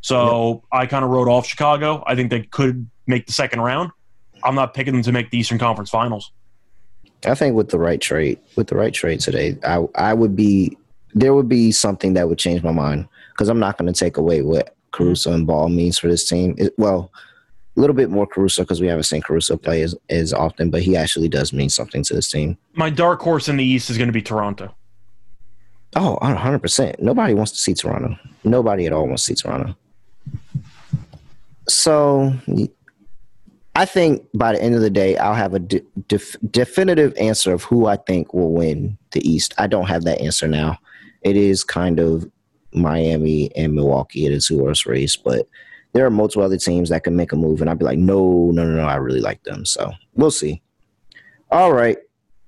So. 0.00 0.62
I 0.70 0.86
kind 0.86 1.04
of 1.04 1.10
wrote 1.10 1.28
off 1.28 1.46
Chicago. 1.46 2.04
I 2.06 2.14
think 2.14 2.30
they 2.30 2.42
could 2.42 2.88
make 3.06 3.26
the 3.26 3.32
second 3.32 3.60
round. 3.60 3.90
I'm 4.42 4.54
not 4.54 4.74
picking 4.74 4.94
them 4.94 5.02
to 5.02 5.12
make 5.12 5.30
the 5.30 5.38
Eastern 5.38 5.58
Conference 5.58 5.90
Finals. 5.90 6.32
I 7.24 7.34
think 7.34 7.56
with 7.56 7.70
the 7.70 7.78
right 7.78 8.00
trade, 8.00 8.38
with 8.56 8.68
the 8.68 8.76
right 8.76 8.92
trade 8.92 9.20
today, 9.20 9.56
I 9.64 9.86
I 9.94 10.14
would 10.14 10.36
be 10.36 10.76
there 11.14 11.34
would 11.34 11.48
be 11.48 11.72
something 11.72 12.14
that 12.14 12.28
would 12.28 12.38
change 12.38 12.62
my 12.62 12.72
mind 12.72 13.08
because 13.32 13.48
I'm 13.48 13.58
not 13.58 13.78
going 13.78 13.92
to 13.92 13.98
take 13.98 14.16
away 14.16 14.42
what 14.42 14.74
Caruso 14.92 15.32
and 15.32 15.46
Ball 15.46 15.68
means 15.68 15.98
for 15.98 16.08
this 16.08 16.28
team. 16.28 16.54
It, 16.58 16.74
well, 16.76 17.10
a 17.76 17.80
little 17.80 17.96
bit 17.96 18.10
more 18.10 18.26
Caruso 18.26 18.62
because 18.62 18.80
we 18.80 18.86
haven't 18.86 19.04
seen 19.04 19.22
Caruso 19.22 19.56
play 19.56 19.82
as, 19.82 19.94
as 20.10 20.32
often, 20.32 20.70
but 20.70 20.82
he 20.82 20.96
actually 20.96 21.28
does 21.28 21.52
mean 21.52 21.68
something 21.68 22.02
to 22.04 22.14
this 22.14 22.30
team. 22.30 22.56
My 22.74 22.90
dark 22.90 23.20
horse 23.20 23.48
in 23.48 23.56
the 23.56 23.64
East 23.64 23.90
is 23.90 23.98
going 23.98 24.08
to 24.08 24.12
be 24.12 24.22
Toronto. 24.22 24.74
Oh, 25.96 26.18
100%. 26.22 27.00
Nobody 27.00 27.34
wants 27.34 27.52
to 27.52 27.58
see 27.58 27.74
Toronto. 27.74 28.16
Nobody 28.44 28.86
at 28.86 28.92
all 28.92 29.06
wants 29.06 29.26
to 29.26 29.34
see 29.34 29.42
Toronto. 29.42 29.76
So 31.68 32.34
I 33.76 33.84
think 33.84 34.26
by 34.34 34.52
the 34.52 34.62
end 34.62 34.74
of 34.74 34.80
the 34.80 34.90
day, 34.90 35.16
I'll 35.16 35.34
have 35.34 35.54
a 35.54 35.58
de- 35.58 35.82
def- 36.08 36.36
definitive 36.50 37.12
answer 37.16 37.52
of 37.52 37.64
who 37.64 37.86
I 37.86 37.96
think 37.96 38.32
will 38.32 38.52
win 38.52 38.96
the 39.10 39.28
East. 39.28 39.54
I 39.58 39.66
don't 39.66 39.86
have 39.86 40.04
that 40.04 40.20
answer 40.20 40.46
now. 40.46 40.78
It 41.22 41.36
is 41.36 41.64
kind 41.64 41.98
of 41.98 42.30
Miami 42.72 43.54
and 43.56 43.74
Milwaukee 43.74 44.26
in 44.26 44.32
a 44.32 44.40
two 44.40 44.58
horse 44.58 44.86
race, 44.86 45.16
but 45.16 45.48
there 45.92 46.06
are 46.06 46.10
multiple 46.10 46.44
other 46.44 46.56
teams 46.56 46.88
that 46.90 47.04
can 47.04 47.16
make 47.16 47.32
a 47.32 47.36
move, 47.36 47.60
and 47.60 47.70
I'd 47.70 47.78
be 47.78 47.84
like, 47.84 47.98
no, 47.98 48.50
no, 48.52 48.64
no, 48.64 48.76
no, 48.76 48.84
I 48.84 48.96
really 48.96 49.20
like 49.20 49.42
them. 49.44 49.64
So 49.64 49.92
we'll 50.14 50.30
see. 50.30 50.60
All 51.50 51.72
right. 51.72 51.98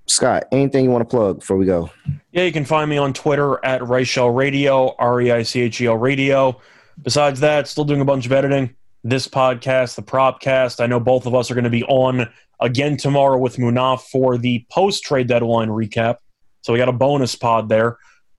Scott, 0.09 0.45
anything 0.53 0.85
you 0.85 0.91
want 0.91 1.09
to 1.09 1.17
plug 1.17 1.41
before 1.41 1.57
we 1.57 1.67
go? 1.67 1.91
Yeah, 2.31 2.45
you 2.45 2.53
can 2.53 2.65
find 2.65 2.89
me 2.89 2.97
on 2.97 3.13
Twitter 3.13 3.65
at 3.65 3.81
Reichel 3.81 4.35
Radio, 4.35 4.95
R 4.99 5.21
E 5.21 5.33
I 5.33 5.43
C 5.43 5.63
H 5.63 5.81
E 5.81 5.87
L 5.87 5.97
Radio. 5.97 6.61
Besides 7.03 7.41
that, 7.41 7.67
still 7.67 7.85
doing 7.85 8.01
a 8.01 8.05
bunch 8.05 8.27
of 8.27 8.33
editing. 8.33 8.75
This 9.05 9.29
podcast, 9.29 9.95
the 9.95 10.03
Propcast. 10.03 10.81
I 10.81 10.87
know 10.87 10.99
both 10.99 11.27
of 11.27 11.35
us 11.35 11.51
are 11.51 11.55
going 11.55 11.65
to 11.65 11.71
be 11.71 11.85
on 11.85 12.29
again 12.61 12.97
tomorrow 12.97 13.39
with 13.39 13.57
Munaf 13.57 14.03
for 14.03 14.37
the 14.39 14.65
post 14.71 15.05
trade 15.05 15.29
deadline 15.29 15.69
recap. 15.69 16.17
So 16.63 16.73
we 16.73 16.79
got 16.79 16.89
a 16.89 16.93
bonus 16.93 17.37
pod 17.37 17.69
there. 17.69 17.99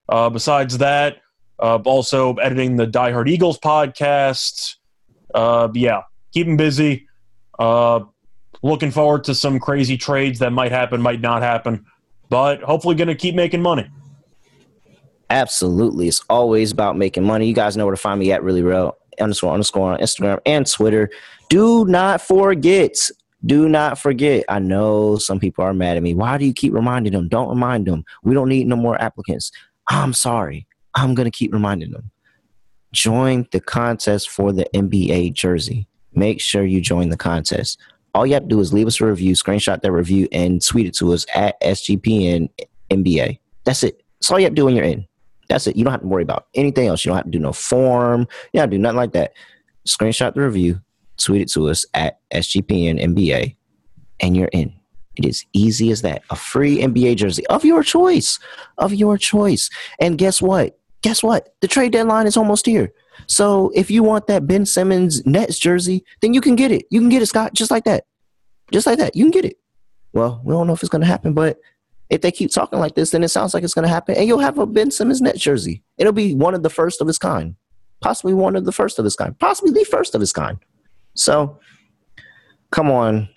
Uh, 0.10 0.30
besides 0.30 0.78
that, 0.80 1.18
uh, 1.60 1.78
also 1.86 2.34
editing 2.36 2.76
the 2.76 2.88
Die 2.88 3.12
Hard 3.12 3.30
Eagles 3.30 3.60
podcast. 3.60 4.76
Uh, 5.34 5.70
yeah, 5.74 6.02
keep 6.34 6.48
him 6.48 6.58
busy. 6.58 7.08
Uh, 7.58 8.02
looking 8.62 8.92
forward 8.92 9.24
to 9.26 9.36
some 9.36 9.60
crazy 9.60 9.98
trades 9.98 10.40
that 10.40 10.52
might 10.52 10.72
happen, 10.72 11.02
might 11.02 11.22
not 11.22 11.42
happen, 11.42 11.86
but 12.30 12.62
hopefully 12.62 12.96
going 12.96 13.08
to 13.08 13.16
keep 13.16 13.36
making 13.36 13.62
money. 13.62 13.90
Absolutely. 15.30 16.08
It's 16.08 16.24
always 16.30 16.72
about 16.72 16.98
making 16.98 17.24
money. 17.24 17.48
You 17.48 17.54
guys 17.54 17.76
know 17.76 17.86
where 17.86 17.96
to 17.96 18.02
find 18.02 18.20
me 18.20 18.32
at 18.32 18.44
really 18.44 18.62
real 18.64 18.98
underscore 19.20 19.54
underscore 19.54 19.94
on 19.94 20.00
Instagram 20.00 20.40
and 20.46 20.66
Twitter. 20.70 21.10
Do 21.50 21.86
not 21.86 22.22
forget. 22.22 22.98
Do 23.46 23.70
not 23.70 24.00
forget. 24.00 24.46
I 24.50 24.60
know 24.60 25.18
some 25.18 25.40
people 25.40 25.64
are 25.64 25.74
mad 25.74 25.98
at 25.98 26.04
me. 26.04 26.14
Why 26.14 26.38
do 26.38 26.46
you 26.46 26.54
keep 26.54 26.74
reminding 26.74 27.14
them? 27.14 27.28
Don't 27.28 27.50
remind 27.50 27.86
them. 27.86 28.04
We 28.24 28.34
don't 28.34 28.50
need 28.50 28.68
no 28.68 28.76
more 28.76 29.00
applicants. 29.02 29.52
I'm 29.88 30.14
sorry. 30.14 30.68
I'm 30.96 31.14
going 31.14 31.30
to 31.30 31.38
keep 31.38 31.54
reminding 31.54 31.92
them. 31.92 32.12
Join 32.94 33.48
the 33.52 33.60
contest 33.60 34.30
for 34.30 34.52
the 34.52 34.68
NBA 34.74 35.34
jersey. 35.34 35.88
Make 36.14 36.42
sure 36.42 36.66
you 36.66 36.82
join 36.82 37.10
the 37.10 37.18
contest. 37.18 37.80
All 38.16 38.26
you 38.26 38.34
have 38.34 38.44
to 38.44 38.50
do 38.50 38.60
is 38.60 38.74
leave 38.74 38.88
us 38.88 39.00
a 39.00 39.06
review, 39.06 39.34
screenshot 39.34 39.82
that 39.82 39.92
review, 39.92 40.28
and 40.32 40.62
tweet 40.62 40.88
it 40.88 40.96
to 40.96 41.14
us 41.14 41.26
at 41.36 41.62
SGPN 41.62 42.50
NBA. 42.90 43.40
That's 43.64 43.84
it. 43.84 44.02
That's 44.20 44.32
all 44.32 44.40
you 44.40 44.46
have 44.46 44.54
to 44.54 44.56
do 44.56 44.66
when 44.66 44.76
you're 44.76 44.86
in. 44.86 45.07
That's 45.50 45.68
it. 45.68 45.76
You 45.76 45.84
don't 45.84 45.92
have 45.92 46.02
to 46.02 46.08
worry 46.08 46.24
about 46.24 46.48
anything 46.54 46.88
else. 46.88 47.06
You 47.06 47.10
don't 47.10 47.18
have 47.18 47.26
to 47.26 47.32
do 47.32 47.40
no 47.40 47.54
form. 47.54 48.22
You 48.22 48.28
don't 48.60 48.62
have 48.62 48.70
to 48.70 48.76
do 48.76 48.82
nothing 48.82 48.98
like 48.98 49.14
that. 49.14 49.34
Screenshot 49.88 50.34
the 50.34 50.42
review, 50.42 50.82
tweet 51.18 51.42
it 51.42 51.52
to 51.52 51.70
us 51.70 51.86
at 51.94 52.20
SGPN 52.34 53.02
NBA, 53.02 53.56
and 54.20 54.36
you're 54.36 54.50
in. 54.52 54.74
It 55.16 55.26
is 55.26 55.46
easy 55.54 55.92
as 55.92 56.04
that. 56.04 56.24
A 56.30 56.36
free 56.36 56.78
NBA 56.78 57.16
jersey 57.16 57.46
of 57.48 57.66
your 57.66 57.84
choice. 57.84 58.40
Of 58.78 58.94
your 58.94 59.18
choice. 59.18 59.70
And 60.00 60.18
guess 60.18 60.42
what? 60.42 60.78
Guess 61.02 61.24
what? 61.24 61.56
The 61.62 61.68
trade 61.68 61.94
deadline 61.94 62.28
is 62.28 62.38
almost 62.38 62.66
here. 62.66 62.94
So 63.26 63.72
if 63.74 63.90
you 63.90 64.04
want 64.04 64.28
that 64.28 64.46
Ben 64.46 64.66
Simmons 64.66 65.26
Nets 65.26 65.58
jersey, 65.58 66.04
then 66.22 66.34
you 66.34 66.42
can 66.42 66.56
get 66.56 66.72
it. 66.72 66.86
You 66.92 67.00
can 67.00 67.10
get 67.10 67.22
it, 67.22 67.28
Scott, 67.28 67.54
just 67.54 67.72
like 67.72 67.86
that. 67.86 68.06
Just 68.72 68.86
like 68.86 69.00
that. 69.00 69.16
You 69.16 69.24
can 69.24 69.32
get 69.32 69.46
it. 69.46 69.58
Well, 70.14 70.42
we 70.44 70.54
don't 70.54 70.68
know 70.68 70.74
if 70.74 70.82
it's 70.82 70.90
going 70.90 71.02
to 71.02 71.08
happen, 71.08 71.34
but 71.34 71.60
if 72.10 72.22
they 72.22 72.32
keep 72.32 72.52
talking 72.52 72.80
like 72.80 72.96
this, 72.96 73.12
then 73.12 73.24
it 73.24 73.30
sounds 73.30 73.54
like 73.54 73.64
it's 73.64 73.74
going 73.74 73.84
to 73.84 73.94
happen. 73.94 74.16
And 74.16 74.28
you'll 74.28 74.40
have 74.40 74.58
a 74.58 74.66
Ben 74.66 74.92
Simmons 74.92 75.22
net 75.22 75.38
jersey. 75.38 75.84
It'll 75.98 76.14
be 76.14 76.34
one 76.34 76.54
of 76.54 76.64
the 76.64 76.70
first 76.70 77.02
of 77.02 77.10
its 77.10 77.18
kind. 77.18 77.56
Possibly 78.02 78.34
one 78.34 78.56
of 78.56 78.66
the 78.66 78.72
first 78.72 79.00
of 79.00 79.06
its 79.06 79.16
kind. 79.16 79.38
Possibly 79.40 79.72
the 79.72 79.84
first 79.84 80.16
of 80.16 80.22
its 80.22 80.32
kind. 80.32 80.58
So 81.16 81.60
come 82.72 82.92
on, 82.92 83.28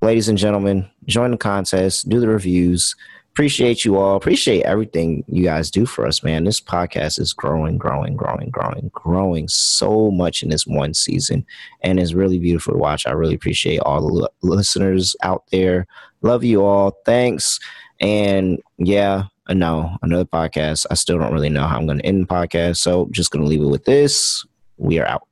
ladies 0.00 0.28
and 0.28 0.38
gentlemen, 0.38 0.88
join 1.06 1.32
the 1.32 1.36
contest, 1.36 2.08
do 2.08 2.20
the 2.20 2.28
reviews. 2.28 2.94
Appreciate 3.32 3.84
you 3.84 3.98
all. 3.98 4.16
Appreciate 4.16 4.62
everything 4.62 5.22
you 5.28 5.44
guys 5.44 5.70
do 5.70 5.84
for 5.84 6.06
us, 6.06 6.22
man. 6.22 6.44
This 6.44 6.58
podcast 6.58 7.20
is 7.20 7.34
growing, 7.34 7.76
growing, 7.76 8.16
growing, 8.16 8.48
growing, 8.48 8.90
growing 8.94 9.46
so 9.48 10.10
much 10.10 10.42
in 10.42 10.48
this 10.48 10.66
one 10.66 10.94
season. 10.94 11.44
And 11.82 12.00
it's 12.00 12.14
really 12.14 12.38
beautiful 12.38 12.72
to 12.72 12.78
watch. 12.78 13.06
I 13.06 13.10
really 13.10 13.34
appreciate 13.34 13.80
all 13.80 14.00
the 14.00 14.30
listeners 14.40 15.14
out 15.22 15.44
there. 15.52 15.86
Love 16.26 16.42
you 16.42 16.64
all. 16.64 16.98
Thanks. 17.04 17.60
And 18.00 18.60
yeah, 18.78 19.26
no, 19.48 19.96
another 20.02 20.24
podcast. 20.24 20.84
I 20.90 20.94
still 20.94 21.18
don't 21.18 21.32
really 21.32 21.48
know 21.48 21.68
how 21.68 21.76
I'm 21.76 21.86
going 21.86 21.98
to 21.98 22.06
end 22.06 22.24
the 22.24 22.26
podcast. 22.26 22.78
So 22.78 23.06
just 23.12 23.30
going 23.30 23.44
to 23.44 23.48
leave 23.48 23.62
it 23.62 23.66
with 23.66 23.84
this. 23.84 24.44
We 24.76 24.98
are 24.98 25.06
out. 25.06 25.22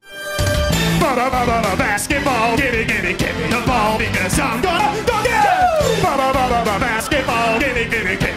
Basketball, 1.76 2.56
give 2.56 2.72
me, 2.72 2.84
give 2.84 3.02
me, 3.02 3.12
give 3.14 3.36
me 3.36 3.48
the 3.48 3.64
ball 3.66 3.98
because 3.98 4.38
I'm 4.38 4.62
gonna. 4.62 4.84
Basketball, 6.78 7.58
give 7.58 7.74
me, 7.74 7.84
give 7.88 8.04
me, 8.04 8.16
give 8.16 8.28
me. 8.28 8.33